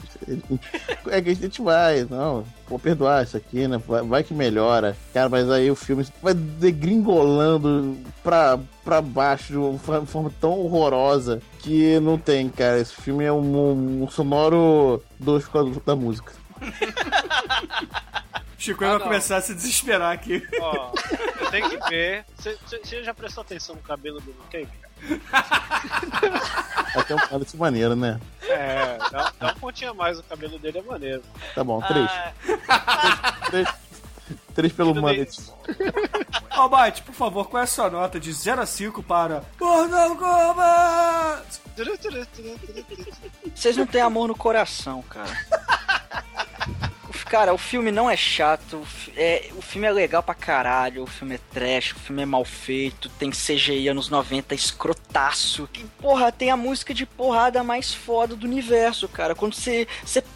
É 1.09 1.21
que 1.23 1.31
a 1.31 1.35
gente 1.35 1.63
vai, 1.63 2.05
não, 2.11 2.45
vou 2.69 2.79
perdoar 2.79 3.23
isso 3.23 3.37
aqui, 3.37 3.69
né? 3.69 3.81
Vai, 3.87 4.03
vai, 4.03 4.25
que 4.25 4.35
melhora. 4.35 4.97
Cara, 5.13 5.29
mas 5.29 5.49
aí 5.51 5.71
o 5.71 5.77
filme 5.77 6.05
vai 6.23 6.35
degringolando 6.35 7.97
pra, 8.23 8.59
pra 8.85 9.01
baixo 9.01 9.53
de 9.53 9.59
uma 9.59 9.79
forma 9.79 10.33
tão 10.41 10.59
horrorosa 10.59 11.41
que 11.61 12.01
não 12.01 12.19
tem, 12.19 12.49
cara. 12.49 12.81
Esse 12.81 12.95
filme 12.95 13.25
é 13.25 13.33
um, 13.33 14.03
um 14.03 14.09
sonoro 14.09 15.03
dois 15.21 15.45
por 15.45 15.53
causa 15.53 15.83
da 15.85 15.95
música. 15.95 16.33
Chico 18.65 18.83
ah, 18.83 18.97
vai 18.97 19.01
começar 19.01 19.37
a 19.37 19.41
se 19.43 19.55
desesperar 19.55 20.11
aqui. 20.11 20.43
Ó, 20.59 20.93
eu 21.39 21.51
tenho 21.51 21.69
que 21.69 21.89
ver. 21.91 22.25
Você 22.39 23.05
já 23.05 23.13
prestou 23.13 23.43
atenção 23.43 23.75
no 23.75 23.83
cabelo 23.83 24.21
do 24.23 24.31
Luke 24.31 24.51
Cage? 24.51 24.85
Até 26.97 27.15
um 27.15 27.19
cara 27.19 27.39
desse 27.41 27.59
maneiro, 27.59 27.95
né? 27.95 28.19
É, 28.49 28.97
dá, 29.11 29.33
dá 29.39 29.53
um 29.53 29.55
pontinho 29.57 29.91
a 29.91 29.95
mais, 29.95 30.19
o 30.19 30.23
cabelo 30.23 30.59
dele 30.59 30.79
é 30.79 30.83
maneiro. 30.83 31.23
Tá 31.55 31.63
bom, 31.63 31.83
três. 31.83 32.11
Ah. 32.11 32.33
três, 33.51 33.69
três, 33.69 33.69
três 34.55 34.73
pelo 34.73 34.95
mullet. 34.95 35.37
Albite, 36.49 37.03
por 37.03 37.15
favor, 37.15 37.47
qual 37.49 37.61
é 37.61 37.65
a 37.65 37.67
sua 37.67 37.91
nota 37.91 38.19
de 38.19 38.33
0 38.33 38.63
a 38.63 38.67
5 38.67 39.03
para 39.03 39.43
Mortal 39.61 40.17
Kombat? 40.17 41.61
Vocês 43.55 43.77
não 43.77 43.87
têm 43.87 44.01
amor 44.01 44.29
no 44.29 44.35
coração, 44.35 45.03
cara. 45.03 45.37
Cara, 47.35 47.53
o 47.53 47.59
filme 47.59 47.91
não 47.91 48.09
é 48.09 48.17
chato, 48.17 48.87
é, 49.17 49.51
o 49.57 49.61
filme 49.61 49.89
é 49.89 49.91
legal 49.91 50.23
pra 50.23 50.37
caralho, 50.37 51.03
o 51.03 51.07
filme 51.09 51.35
é 51.35 51.41
trash, 51.53 51.91
o 51.91 51.99
filme 51.99 52.23
é 52.23 52.25
mal 52.25 52.45
feito, 52.45 53.09
tem 53.09 53.33
CGI 53.33 53.89
anos 53.89 54.09
90 54.09 54.55
escrotaço. 54.55 55.69
E, 55.75 55.83
porra, 56.01 56.31
tem 56.31 56.53
a 56.53 56.57
música 56.57 56.95
de 56.95 57.05
porrada 57.05 57.65
mais 57.65 57.93
foda 57.93 58.37
do 58.37 58.47
universo, 58.47 59.09
cara. 59.09 59.35
Quando 59.35 59.55
você 59.55 59.85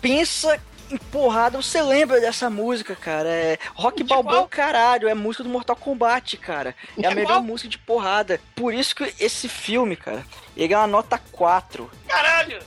pensa 0.03 0.61
em 0.91 0.97
porrada, 0.97 1.63
você 1.63 1.81
lembra 1.81 2.21
dessa 2.21 2.51
música, 2.51 2.97
cara. 2.97 3.29
É 3.29 3.59
Rock 3.75 4.03
Balboa, 4.03 4.49
caralho, 4.49 5.09
é 5.09 5.15
música 5.15 5.45
do 5.45 5.51
Mortal 5.51 5.77
Kombat, 5.77 6.37
cara. 6.39 6.75
É 7.01 7.07
a 7.07 7.15
melhor 7.15 7.41
música 7.41 7.69
de 7.69 7.79
porrada. 7.79 8.41
Por 8.57 8.75
isso 8.75 8.97
que 8.97 9.15
esse 9.21 9.49
filme, 9.49 9.95
cara, 9.95 10.27
ele 10.59 10.75
é 10.75 10.77
uma 10.77 10.89
nota 10.89 11.19
4. 11.31 11.89
Caralho! 12.09 12.59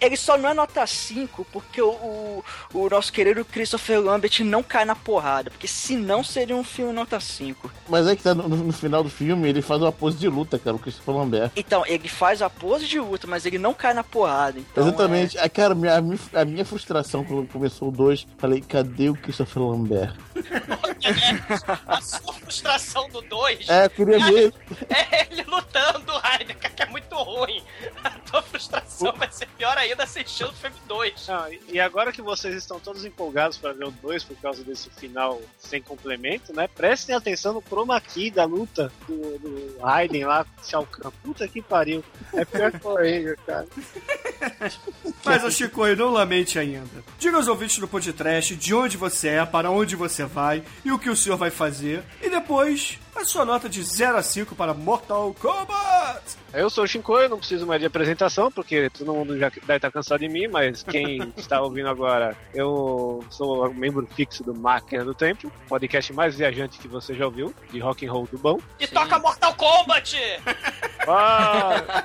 ele 0.00 0.16
só 0.16 0.36
não 0.36 0.50
é 0.50 0.54
nota 0.54 0.86
5 0.86 1.46
porque 1.52 1.80
o, 1.80 1.90
o, 1.90 2.44
o, 2.74 2.88
nosso 2.88 3.12
querido 3.12 3.44
Christopher 3.44 4.00
Lambert 4.00 4.40
não 4.44 4.62
cai 4.62 4.84
na 4.84 4.94
porrada. 4.94 5.50
Porque 5.50 5.66
senão 5.66 6.22
seria 6.22 6.54
um 6.54 6.62
filme 6.62 6.92
nota 6.92 7.18
5. 7.18 7.70
Mas 7.88 8.06
é 8.06 8.14
que 8.14 8.22
tá 8.22 8.34
no, 8.34 8.48
no, 8.48 8.72
final 8.72 9.02
do 9.02 9.10
filme, 9.10 9.48
ele 9.48 9.60
faz 9.60 9.80
uma 9.82 9.90
pose 9.90 10.16
de 10.16 10.28
luta, 10.28 10.58
cara, 10.58 10.76
o 10.76 10.78
Christopher 10.78 11.14
Lambert. 11.14 11.50
Então, 11.56 11.84
ele 11.86 12.08
faz 12.08 12.42
a 12.42 12.50
pose 12.50 12.86
de 12.86 13.00
luta, 13.00 13.26
mas 13.26 13.44
ele 13.44 13.58
não 13.58 13.74
cai 13.74 13.92
na 13.92 14.04
porrada. 14.04 14.58
Então, 14.58 14.86
Exatamente. 14.86 15.36
É... 15.36 15.48
Cara, 15.48 15.74
minha, 15.74 15.96
a 16.34 16.44
minha 16.44 16.64
frustração 16.64 17.24
quando 17.24 17.48
começou 17.48 17.88
o 17.88 17.92
2, 17.92 18.26
falei, 18.38 18.60
cadê 18.60 19.08
o 19.08 19.14
Christopher 19.14 19.62
Lambert? 19.62 20.14
a 21.86 22.00
sua 22.00 22.32
frustração 22.34 23.08
do 23.08 23.20
2 23.22 23.68
é, 23.68 23.88
queria 23.88 24.18
ver. 24.18 24.54
É 24.88 25.26
ele 25.30 25.42
lutando, 25.42 25.87
Rainer, 26.18 26.58
que 26.58 26.82
é 26.82 26.86
muito 26.86 27.14
ruim. 27.16 27.62
A 28.04 28.10
tua 28.10 28.42
frustração 28.42 29.12
vai 29.12 29.30
ser 29.30 29.46
pior 29.48 29.76
ainda 29.76 30.02
assistindo 30.04 30.50
o 30.50 30.52
filme 30.52 30.76
2. 30.86 31.26
e 31.68 31.80
agora 31.80 32.12
que 32.12 32.22
vocês 32.22 32.54
estão 32.54 32.78
todos 32.78 33.04
empolgados 33.04 33.56
para 33.58 33.72
ver 33.72 33.84
o 33.84 33.90
2 33.90 34.24
por 34.24 34.36
causa 34.36 34.62
desse 34.64 34.90
final 34.90 35.40
sem 35.58 35.82
complemento, 35.82 36.52
né? 36.52 36.68
Prestem 36.68 37.14
atenção 37.14 37.52
no 37.52 37.62
chroma 37.62 38.00
key 38.00 38.30
da 38.30 38.44
luta 38.44 38.92
do, 39.06 39.38
do 39.38 39.78
Raiden 39.80 40.24
lá 40.24 40.44
com 40.44 40.60
o 40.60 40.64
Shao 40.64 40.86
Kahn. 40.86 41.10
Puta 41.22 41.48
que 41.48 41.62
pariu. 41.62 42.04
É 42.32 42.44
pior 42.44 42.72
que 42.72 42.86
o 42.86 42.94
Ranger, 42.94 43.38
cara. 43.46 43.66
Mas, 45.24 45.44
o 45.44 45.50
Chico, 45.50 45.86
não 45.94 46.10
lamente 46.10 46.58
ainda. 46.58 47.04
Diga 47.18 47.36
aos 47.36 47.48
ouvintes 47.48 47.78
do 47.78 47.88
podcast 47.88 48.54
de 48.54 48.74
onde 48.74 48.96
você 48.96 49.28
é, 49.28 49.44
para 49.44 49.70
onde 49.70 49.96
você 49.96 50.24
vai 50.24 50.62
e 50.84 50.92
o 50.92 50.98
que 50.98 51.10
o 51.10 51.16
senhor 51.16 51.36
vai 51.36 51.50
fazer. 51.50 52.02
E 52.22 52.30
depois, 52.30 52.98
a 53.18 53.24
sua 53.24 53.44
nota 53.44 53.68
de 53.68 53.82
0 53.82 54.16
a 54.16 54.22
5 54.22 54.54
para 54.54 54.72
Mortal 54.72 55.34
Kombat. 55.40 56.36
Eu 56.52 56.70
sou 56.70 56.84
o 56.84 56.86
Shinko, 56.86 57.18
eu 57.18 57.28
não 57.28 57.38
preciso 57.38 57.66
mais 57.66 57.80
de 57.80 57.86
apresentação, 57.86 58.50
porque 58.50 58.88
todo 58.90 59.12
mundo 59.12 59.36
já 59.36 59.48
deve 59.48 59.76
estar 59.76 59.90
cansado 59.90 60.20
de 60.20 60.28
mim, 60.28 60.46
mas 60.46 60.84
quem 60.84 61.32
está 61.36 61.60
ouvindo 61.60 61.88
agora, 61.88 62.36
eu 62.54 63.24
sou 63.28 63.74
membro 63.74 64.06
fixo 64.14 64.44
do 64.44 64.54
Máquina 64.54 65.04
do 65.04 65.14
Tempo, 65.14 65.50
podcast 65.68 66.12
mais 66.12 66.36
viajante 66.36 66.78
que 66.78 66.86
você 66.86 67.12
já 67.12 67.26
ouviu, 67.26 67.52
de 67.70 67.80
rock 67.80 68.06
and 68.06 68.12
roll 68.12 68.28
do 68.30 68.38
bom. 68.38 68.58
E 68.78 68.86
Sim. 68.86 68.94
toca 68.94 69.18
Mortal 69.18 69.54
Kombat! 69.54 70.16
Ah, 71.10 72.04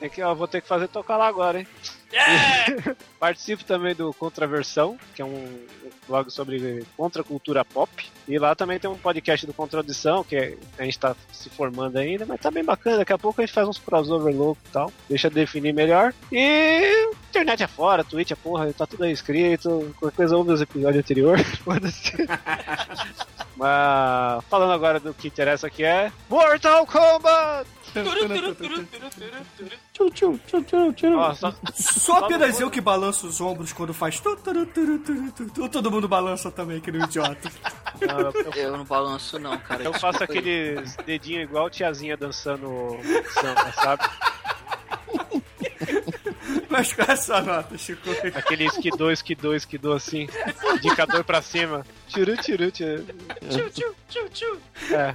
é 0.00 0.08
que 0.08 0.20
eu 0.20 0.34
vou 0.34 0.48
ter 0.48 0.60
que 0.60 0.66
fazer 0.66 0.88
tocar 0.88 1.16
lá 1.16 1.28
agora, 1.28 1.60
hein? 1.60 1.68
Yeah! 2.12 2.96
Participo 3.20 3.62
também 3.62 3.94
do 3.94 4.12
Contraversão, 4.12 4.98
que 5.14 5.22
é 5.22 5.24
um 5.24 5.64
blog 6.10 6.30
sobre 6.30 6.84
contracultura 6.96 7.64
pop. 7.64 7.90
E 8.26 8.38
lá 8.38 8.54
também 8.54 8.78
tem 8.78 8.90
um 8.90 8.98
podcast 8.98 9.46
do 9.46 9.54
Contradição, 9.54 10.24
que 10.24 10.58
a 10.78 10.84
gente 10.84 10.98
tá 10.98 11.14
se 11.32 11.48
formando 11.48 11.96
ainda, 11.96 12.26
mas 12.26 12.40
tá 12.40 12.50
bem 12.50 12.64
bacana. 12.64 12.98
Daqui 12.98 13.12
a 13.12 13.18
pouco 13.18 13.40
a 13.40 13.46
gente 13.46 13.54
faz 13.54 13.68
uns 13.68 13.78
crossover 13.78 14.34
louco 14.34 14.60
e 14.66 14.72
tal. 14.72 14.92
Deixa 15.08 15.30
definir 15.30 15.72
melhor. 15.72 16.12
E 16.32 17.10
internet 17.28 17.62
é 17.62 17.66
fora, 17.66 18.04
Twitch 18.04 18.32
é 18.32 18.36
porra, 18.36 18.72
tá 18.72 18.86
tudo 18.86 19.04
aí 19.04 19.12
escrito. 19.12 19.94
Qualquer 19.98 20.16
coisa 20.16 20.36
ouve 20.36 20.52
os 20.52 20.60
episódios 20.60 21.02
anteriores. 21.02 21.46
mas 23.60 24.42
falando 24.48 24.72
agora 24.72 24.98
do 24.98 25.12
que 25.12 25.28
interessa 25.28 25.66
aqui 25.66 25.84
é 25.84 26.10
Mortal 26.30 26.86
Kombat! 26.86 27.68
Só 31.74 32.24
apenas 32.24 32.58
eu 32.58 32.70
que 32.70 32.80
balanço 32.80 33.26
os 33.26 33.40
ombros 33.40 33.72
quando 33.72 33.92
faz. 33.92 34.22
Ou 35.58 35.68
todo 35.68 35.90
mundo 35.90 36.08
balança 36.08 36.50
também, 36.50 36.80
que 36.80 36.90
nem 36.90 37.02
um 37.02 37.04
idiota. 37.04 37.50
Não, 38.00 38.54
eu 38.56 38.76
não 38.78 38.84
balanço, 38.84 39.38
não, 39.38 39.58
cara. 39.58 39.82
Eu 39.82 39.92
faço 39.92 40.24
aqueles 40.24 40.96
dedinhos 41.04 41.42
igual 41.42 41.68
tiazinha 41.68 42.16
dançando 42.16 42.96
samba, 43.34 43.72
sabe? 43.72 44.04
Mas 46.70 46.92
qual 46.92 47.08
é 47.08 47.12
a 47.12 47.16
sua 47.16 47.40
nota, 47.42 47.76
Chico? 47.76 48.08
Aquele 48.34 48.64
esquidou, 48.66 49.10
esquidou, 49.10 49.54
esquidou 49.54 49.92
assim. 49.92 50.28
Indicador 50.76 51.24
pra 51.24 51.42
cima. 51.42 51.84
Turu, 52.12 52.36
turu, 52.36 52.70
turu. 52.70 53.04
Tchu, 53.50 53.70
tchu, 53.70 53.94
tchu, 54.08 54.28
tchu. 54.30 54.60
É. 54.94 55.14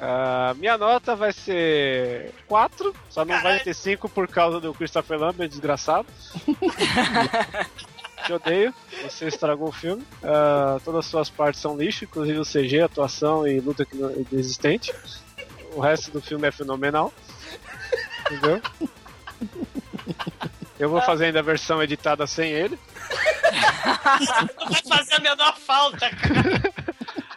Ah, 0.00 0.54
minha 0.56 0.78
nota 0.78 1.14
vai 1.14 1.32
ser 1.32 2.32
4, 2.48 2.94
só 3.10 3.24
não 3.24 3.40
vai 3.42 3.60
ter 3.60 3.74
5 3.74 4.08
por 4.08 4.26
causa 4.28 4.58
do 4.60 4.72
Christopher 4.72 5.18
Lambert, 5.18 5.50
desgraçado. 5.50 6.06
Te 8.26 8.32
odeio, 8.34 8.74
você 9.02 9.26
estragou 9.28 9.68
o 9.68 9.72
filme. 9.72 10.02
Ah, 10.22 10.78
todas 10.84 11.00
as 11.04 11.10
suas 11.10 11.30
partes 11.30 11.60
são 11.60 11.76
lixo, 11.76 12.04
inclusive 12.04 12.38
o 12.38 12.44
CG, 12.44 12.80
atuação 12.80 13.46
e 13.46 13.60
luta 13.60 13.84
que 13.84 13.96
não- 13.96 14.10
inexistente. 14.30 14.92
O 15.74 15.80
resto 15.80 16.10
do 16.10 16.20
filme 16.20 16.46
é 16.48 16.50
fenomenal. 16.50 17.12
Entendeu? 18.30 18.60
Eu 20.80 20.88
vou 20.88 21.00
fazer 21.02 21.26
ainda 21.26 21.38
a 21.40 21.42
versão 21.42 21.82
editada 21.82 22.26
sem 22.26 22.50
ele. 22.50 22.78
Não 24.58 24.66
vai 24.70 24.82
fazer 24.82 25.14
a 25.14 25.20
menor 25.20 25.56
falta, 25.56 26.10
cara. 26.10 26.90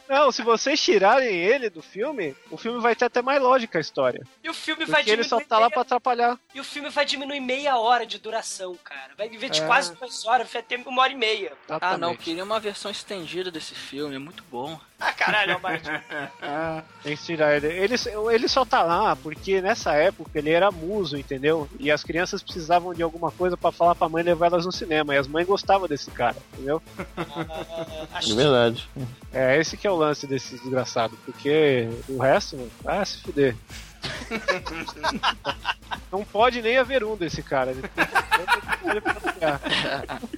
Não, 0.08 0.32
se 0.32 0.44
vocês 0.44 0.80
tirarem 0.82 1.34
ele 1.36 1.70
do 1.72 1.82
filme, 1.82 2.36
o 2.52 2.58
filme 2.58 2.80
vai 2.80 2.96
ter 2.96 3.06
até 3.06 3.22
mais 3.22 3.42
lógica 3.42 3.80
a 3.80 3.82
história. 3.82 4.22
E 4.44 4.50
o 4.50 4.54
filme 4.54 4.86
vai 4.86 5.02
Porque 5.02 5.10
ele 5.12 5.24
diminuir. 5.24 5.42
só 5.44 5.48
tá 5.48 5.58
lá 5.58 5.70
pra 5.72 5.82
atrapalhar. 5.82 6.38
E 6.54 6.60
o 6.60 6.64
filme 6.64 6.90
vai 6.90 7.04
diminuir 7.04 7.40
meia 7.40 7.78
hora 7.78 8.06
de 8.06 8.20
duração, 8.20 8.78
cara. 8.84 9.12
Vai 9.18 9.28
vez 9.30 9.52
de 9.52 9.62
É. 9.62 9.66
quase 9.66 9.96
duas 9.96 10.24
horas, 10.26 10.52
vai 10.52 10.62
ter 10.62 10.80
uma 10.86 11.02
hora 11.02 11.12
e 11.12 11.16
meia. 11.16 11.54
Ah, 11.68 11.98
não, 11.98 12.16
queria 12.16 12.44
uma 12.44 12.60
versão 12.60 12.92
estendida 12.92 13.50
desse 13.50 13.74
filme, 13.74 14.16
é 14.16 14.20
muito 14.20 14.44
bom. 14.52 14.80
Ah, 15.06 15.12
caralho, 15.12 15.56
Almighty. 15.56 15.90
Tem 17.04 17.18
que 17.18 17.24
tirar 17.24 17.58
ele. 17.58 17.68
ele. 17.68 17.96
Ele 18.32 18.48
só 18.48 18.64
tá 18.64 18.82
lá 18.82 19.16
porque 19.18 19.62
nessa 19.62 19.94
época 19.94 20.40
ele 20.40 20.50
era 20.50 20.72
muso, 20.72 21.18
entendeu? 21.18 21.68
E 21.78 21.92
as 21.92 22.04
crianças 22.04 22.42
precisavam 22.42 22.94
de 22.94 23.04
alguma 23.04 23.30
coisa 23.30 23.58
pra 23.58 23.72
falar 23.72 23.96
pra 23.96 24.08
mãe 24.08 24.24
levar 24.24 24.46
elas 24.48 24.66
no 24.66 24.72
cinema. 24.72 25.14
E 25.14 25.18
as 25.18 25.28
mães 25.28 25.46
gostavam 25.46 25.90
desse 25.90 26.10
cara, 26.10 26.38
entendeu? 26.54 26.82
É 27.18 28.34
verdade. 28.34 28.90
É, 29.34 29.60
esse 29.60 29.76
que 29.76 29.86
é 29.86 29.92
o 29.92 29.96
lance 29.96 30.26
desse 30.26 30.56
desgraçado. 30.56 31.18
Porque 31.26 31.90
o 32.08 32.20
resto, 32.20 32.58
ah, 32.86 33.04
se 33.04 33.22
fuder. 33.22 33.58
Não 36.12 36.24
pode 36.24 36.62
nem 36.62 36.78
haver 36.78 37.04
um 37.04 37.16
desse 37.16 37.42
cara. 37.42 37.72
Ele 37.72 37.82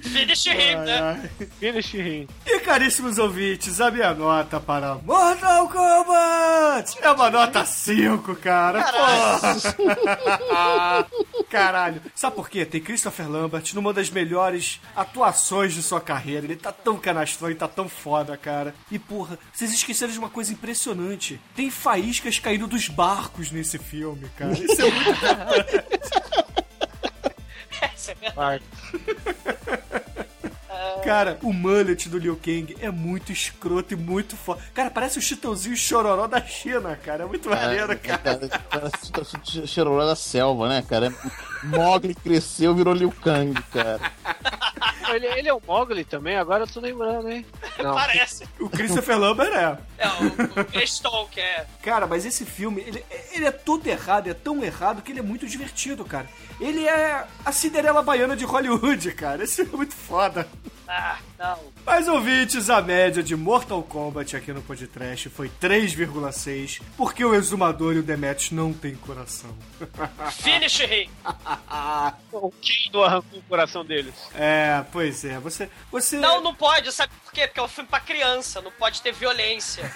Finish 0.00 0.46
him, 0.46 0.76
né? 0.84 1.30
Finish 1.58 1.94
him. 1.94 2.28
E 2.46 2.60
caríssimos 2.60 3.18
ouvintes, 3.18 3.80
a 3.80 3.90
minha 3.90 4.14
nota 4.14 4.58
para 4.58 4.94
Mortal 4.96 5.68
Kombat 5.68 6.96
é 7.02 7.10
uma 7.10 7.30
nota 7.30 7.64
5, 7.64 8.36
cara. 8.36 8.82
Porra. 8.90 11.06
Caralho. 11.50 12.02
Sabe 12.14 12.36
por 12.36 12.48
quê? 12.48 12.64
Tem 12.64 12.80
Christopher 12.80 13.30
Lambert 13.30 13.64
numa 13.74 13.92
das 13.92 14.10
melhores 14.10 14.80
atuações 14.94 15.74
de 15.74 15.82
sua 15.82 16.00
carreira. 16.00 16.46
Ele 16.46 16.56
tá 16.56 16.72
tão 16.72 16.98
canastrão 16.98 17.50
e 17.50 17.54
tá 17.54 17.68
tão 17.68 17.88
foda, 17.88 18.36
cara. 18.36 18.74
E 18.90 18.98
porra, 18.98 19.38
vocês 19.52 19.72
esqueceram 19.72 20.12
de 20.12 20.18
uma 20.18 20.30
coisa 20.30 20.52
impressionante. 20.52 21.40
Tem 21.54 21.70
faíscas 21.70 22.38
caindo 22.38 22.66
dos 22.66 22.88
barcos 22.88 23.50
nesse 23.56 23.78
filme, 23.78 24.28
cara. 24.36 24.52
Isso 24.52 24.82
é 24.82 24.90
muito 24.90 25.10
Essa 27.80 28.12
é 28.12 28.14
verdade. 28.14 28.64
Cara, 31.04 31.38
o 31.42 31.52
mullet 31.52 32.08
do 32.08 32.18
Liu 32.18 32.36
Kang 32.36 32.76
é 32.80 32.90
muito 32.90 33.30
escroto 33.32 33.94
e 33.94 33.96
muito 33.96 34.36
foda. 34.36 34.60
Cara, 34.74 34.90
parece 34.90 35.18
o 35.18 35.22
Chitãozinho 35.22 35.76
Chororó 35.76 36.26
da 36.26 36.44
China, 36.44 36.96
cara. 36.96 37.24
É 37.24 37.26
muito 37.26 37.48
maneiro, 37.48 37.96
cara. 37.98 38.40
Parece 38.68 39.66
Chororó 39.68 40.04
da 40.04 40.16
selva, 40.16 40.68
né, 40.68 40.82
cara? 40.86 41.14
Mogli 41.64 42.14
cresceu, 42.14 42.74
virou 42.74 42.94
Liu 42.94 43.12
Kang, 43.22 43.60
cara. 43.72 44.00
Ele, 45.08 45.26
ele 45.26 45.48
é 45.48 45.54
o 45.54 45.62
Mogli 45.64 46.04
também, 46.04 46.36
agora 46.36 46.64
eu 46.64 46.66
tô 46.66 46.80
lembrando, 46.80 47.30
hein? 47.30 47.46
Não. 47.78 47.94
Parece. 47.94 48.44
O 48.58 48.68
Christopher 48.68 49.16
Lambert 49.16 49.52
é. 49.54 49.78
É, 49.98 50.08
o, 50.08 51.22
o 51.22 51.28
que 51.28 51.40
é. 51.40 51.64
Cara, 51.82 52.06
mas 52.06 52.26
esse 52.26 52.44
filme, 52.44 52.82
ele, 52.84 53.04
ele 53.32 53.44
é 53.44 53.52
todo 53.52 53.86
errado, 53.86 54.28
é 54.28 54.34
tão 54.34 54.64
errado 54.64 55.02
que 55.02 55.12
ele 55.12 55.20
é 55.20 55.22
muito 55.22 55.46
divertido, 55.46 56.04
cara. 56.04 56.28
Ele 56.60 56.86
é 56.86 57.24
a 57.44 57.52
Cinderela 57.52 58.02
Baiana 58.02 58.36
de 58.36 58.44
Hollywood, 58.44 59.12
cara. 59.12 59.44
Esse 59.44 59.56
filme 59.56 59.74
é 59.74 59.76
muito 59.76 59.94
foda. 59.94 60.48
Ah, 60.88 61.18
não. 61.38 61.58
Mas 61.84 62.08
ouvintes, 62.08 62.68
a 62.70 62.80
média 62.82 63.22
de 63.22 63.36
Mortal 63.36 63.82
Kombat 63.82 64.36
aqui 64.36 64.52
no 64.52 64.62
podcast 64.62 65.28
foi 65.28 65.48
3,6, 65.48 66.82
porque 66.96 67.24
o 67.24 67.34
Exumador 67.34 67.94
e 67.94 67.98
o 67.98 68.02
Demetrius 68.02 68.50
não 68.50 68.72
têm 68.72 68.94
coração. 68.94 69.50
Finish 70.32 70.80
him. 70.80 71.10
O 72.32 72.52
Kendo 72.60 73.02
arrancou 73.02 73.38
o 73.38 73.42
coração 73.44 73.82
deles. 73.82 74.14
É, 74.34 74.84
pois 74.92 75.24
é, 75.24 75.38
você... 75.38 75.70
você... 75.90 76.18
Não, 76.18 76.42
não 76.42 76.54
pode, 76.54 76.92
sabe 76.92 77.12
por 77.24 77.32
quê? 77.32 77.46
Porque 77.46 77.58
é 77.58 77.62
um 77.62 77.68
filme 77.68 77.88
pra 77.88 77.98
criança, 77.98 78.60
não 78.60 78.70
pode 78.70 79.00
ter 79.00 79.12
violência. 79.12 79.90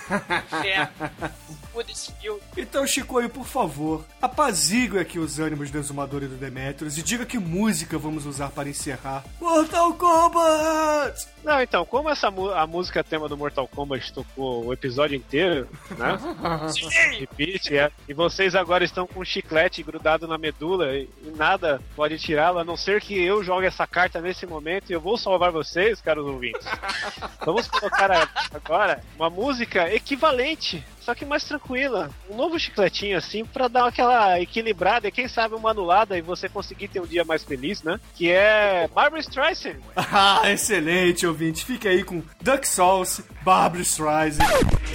Inferno. 0.47 1.11
Muda 1.75 1.93
esse 1.93 2.11
filme. 2.13 2.41
Então, 2.57 2.87
Chicoio, 2.87 3.29
por 3.29 3.47
favor, 3.47 4.05
apazigue 4.21 4.99
aqui 4.99 5.19
os 5.19 5.39
ânimos 5.39 5.71
do 5.71 5.79
Exumador 5.79 6.23
e 6.23 6.29
do 6.29 6.37
Demetrius 6.37 6.97
e 6.99 7.03
diga 7.03 7.27
que 7.27 7.39
música 7.39 7.99
vamos 7.99 8.27
usar 8.27 8.49
para 8.51 8.69
encerrar 8.69 9.23
Mortal 9.41 9.95
Kombat! 9.95 11.29
Não, 11.43 11.63
então, 11.63 11.85
como 11.87 12.11
essa 12.11 12.29
a 12.29 12.67
música 12.67 13.03
tema 13.03 13.29
do 13.29 13.37
Mortal 13.37 13.67
Kombat 13.67 14.13
tocou 14.13 14.67
o 14.67 14.73
episódio 14.73 15.17
inteiro, 15.17 15.69
né? 15.97 16.19
Repeat, 17.19 17.77
é, 17.77 17.91
e 18.09 18.13
vocês 18.13 18.55
agora 18.55 18.85
estão 18.85 19.07
com 19.07 19.21
um 19.21 19.25
chiclete 19.25 19.83
grudado 19.83 20.29
na 20.29 20.37
medula 20.37 20.95
e, 20.95 21.09
e 21.23 21.31
nada 21.37 21.81
pode 21.97 22.19
tirá-lo, 22.19 22.59
a 22.59 22.65
não 22.65 22.77
ser 22.77 23.01
que 23.01 23.19
eu 23.19 23.43
jogue 23.43 23.67
essa 23.67 23.87
carta 23.87 24.21
nesse 24.21 24.47
momento 24.47 24.91
e 24.91 24.93
eu 24.93 25.01
vou 25.01 25.17
salvar 25.17 25.51
vocês, 25.51 26.01
caros 26.01 26.27
ouvintes. 26.27 26.67
Vamos 27.45 27.67
colocar 27.69 28.29
agora 28.53 29.03
uma 29.17 29.31
música 29.31 29.93
equivalente, 29.93 30.85
só 31.01 31.15
que 31.15 31.25
mais 31.25 31.45
tranquila. 31.45 32.11
Um 32.29 32.37
novo 32.37 32.59
chicletinho 32.59 33.17
assim, 33.17 33.45
pra 33.45 33.69
dar 33.69 33.87
aquela 33.87 34.41
equilibrada 34.41 35.09
e 35.09 35.13
quem 35.13 35.29
sabe 35.29 35.55
uma 35.55 35.71
anulada 35.71 36.17
e 36.17 36.23
você 36.23 36.49
conseguir 36.49 36.89
ter 36.89 37.01
um 37.01 37.07
dia 37.07 37.25
mais 37.25 37.43
feliz, 37.43 37.83
né? 37.83 37.99
Que 38.15 38.31
é 38.31 38.89
Barbara 38.95 39.21
Streisand. 39.21 39.77
Ah, 40.13 40.51
excelente, 40.51 41.27
ouvinte. 41.27 41.65
Fique 41.65 41.87
aí 41.87 42.03
com 42.03 42.23
Duck 42.43 42.67
Sauce, 42.67 43.25
Barbara 43.43 43.83
Streisand. 43.83 44.45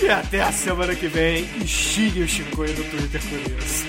E 0.02 0.10
até 0.10 0.42
a 0.42 0.52
semana 0.52 0.94
que 0.94 1.08
vem. 1.08 1.46
E 1.62 1.68
xingue 1.68 2.24
o 2.24 2.28
Chicoio 2.28 2.74
no 2.78 2.84
Twitter 2.84 3.22
por 3.22 3.40
isso. 3.58 3.86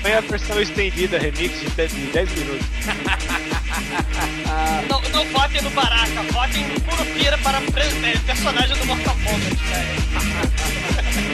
Foi 0.00 0.12
a 0.12 0.20
versão 0.20 0.60
estendida, 0.60 1.18
remix 1.18 1.60
de 1.60 1.70
10 1.70 1.92
de 1.92 2.06
10 2.12 2.34
minutos. 2.38 2.66
Não, 4.88 5.00
não 5.10 5.24
votem 5.32 5.62
no 5.62 5.70
Baraka, 5.70 6.22
votem 6.32 6.66
no 6.68 6.80
Curupira 6.80 7.38
para 7.38 7.58
eh, 7.58 8.18
personagem 8.26 8.76
do 8.76 8.86
Mortal 8.86 9.16
Kombat, 9.24 9.56
cara. 9.70 11.24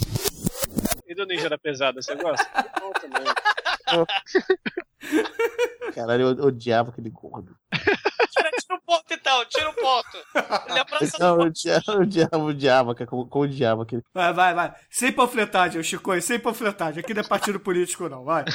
E 1.41 1.43
do 1.43 1.49
da 1.49 1.57
Pesada, 1.57 2.01
você 2.01 2.15
gosta? 2.15 2.45
Bom 2.79 2.91
também. 2.93 3.23
Caralho, 5.95 6.37
eu 6.37 6.45
odiava 6.45 6.91
aquele 6.91 7.09
gordo. 7.09 7.55
Tira, 7.73 8.51
tira 8.51 8.75
um 8.75 8.79
ponto 8.85 9.05
então, 9.11 9.45
tira 9.45 9.69
um 9.69 9.73
ponto. 9.73 10.17
Ele 10.69 10.79
é 10.79 10.83
pra 10.83 10.99
Não, 11.19 11.39
odiava, 11.39 11.83
eu 11.87 12.01
odiava, 12.01 12.37
odiava, 12.37 12.95
cara, 12.95 13.09
como, 13.09 13.27
como 13.27 13.45
odiava 13.45 13.83
aquele. 13.83 14.03
Vai, 14.13 14.31
vai, 14.31 14.53
vai. 14.53 14.73
Sem 14.89 15.11
panfletagem, 15.11 15.83
Chico, 15.83 16.21
sem 16.21 16.39
panfletagem. 16.39 17.01
Aqui 17.01 17.13
não 17.13 17.21
é 17.21 17.27
partido 17.27 17.59
político, 17.59 18.07
não, 18.07 18.23
vai. 18.23 18.45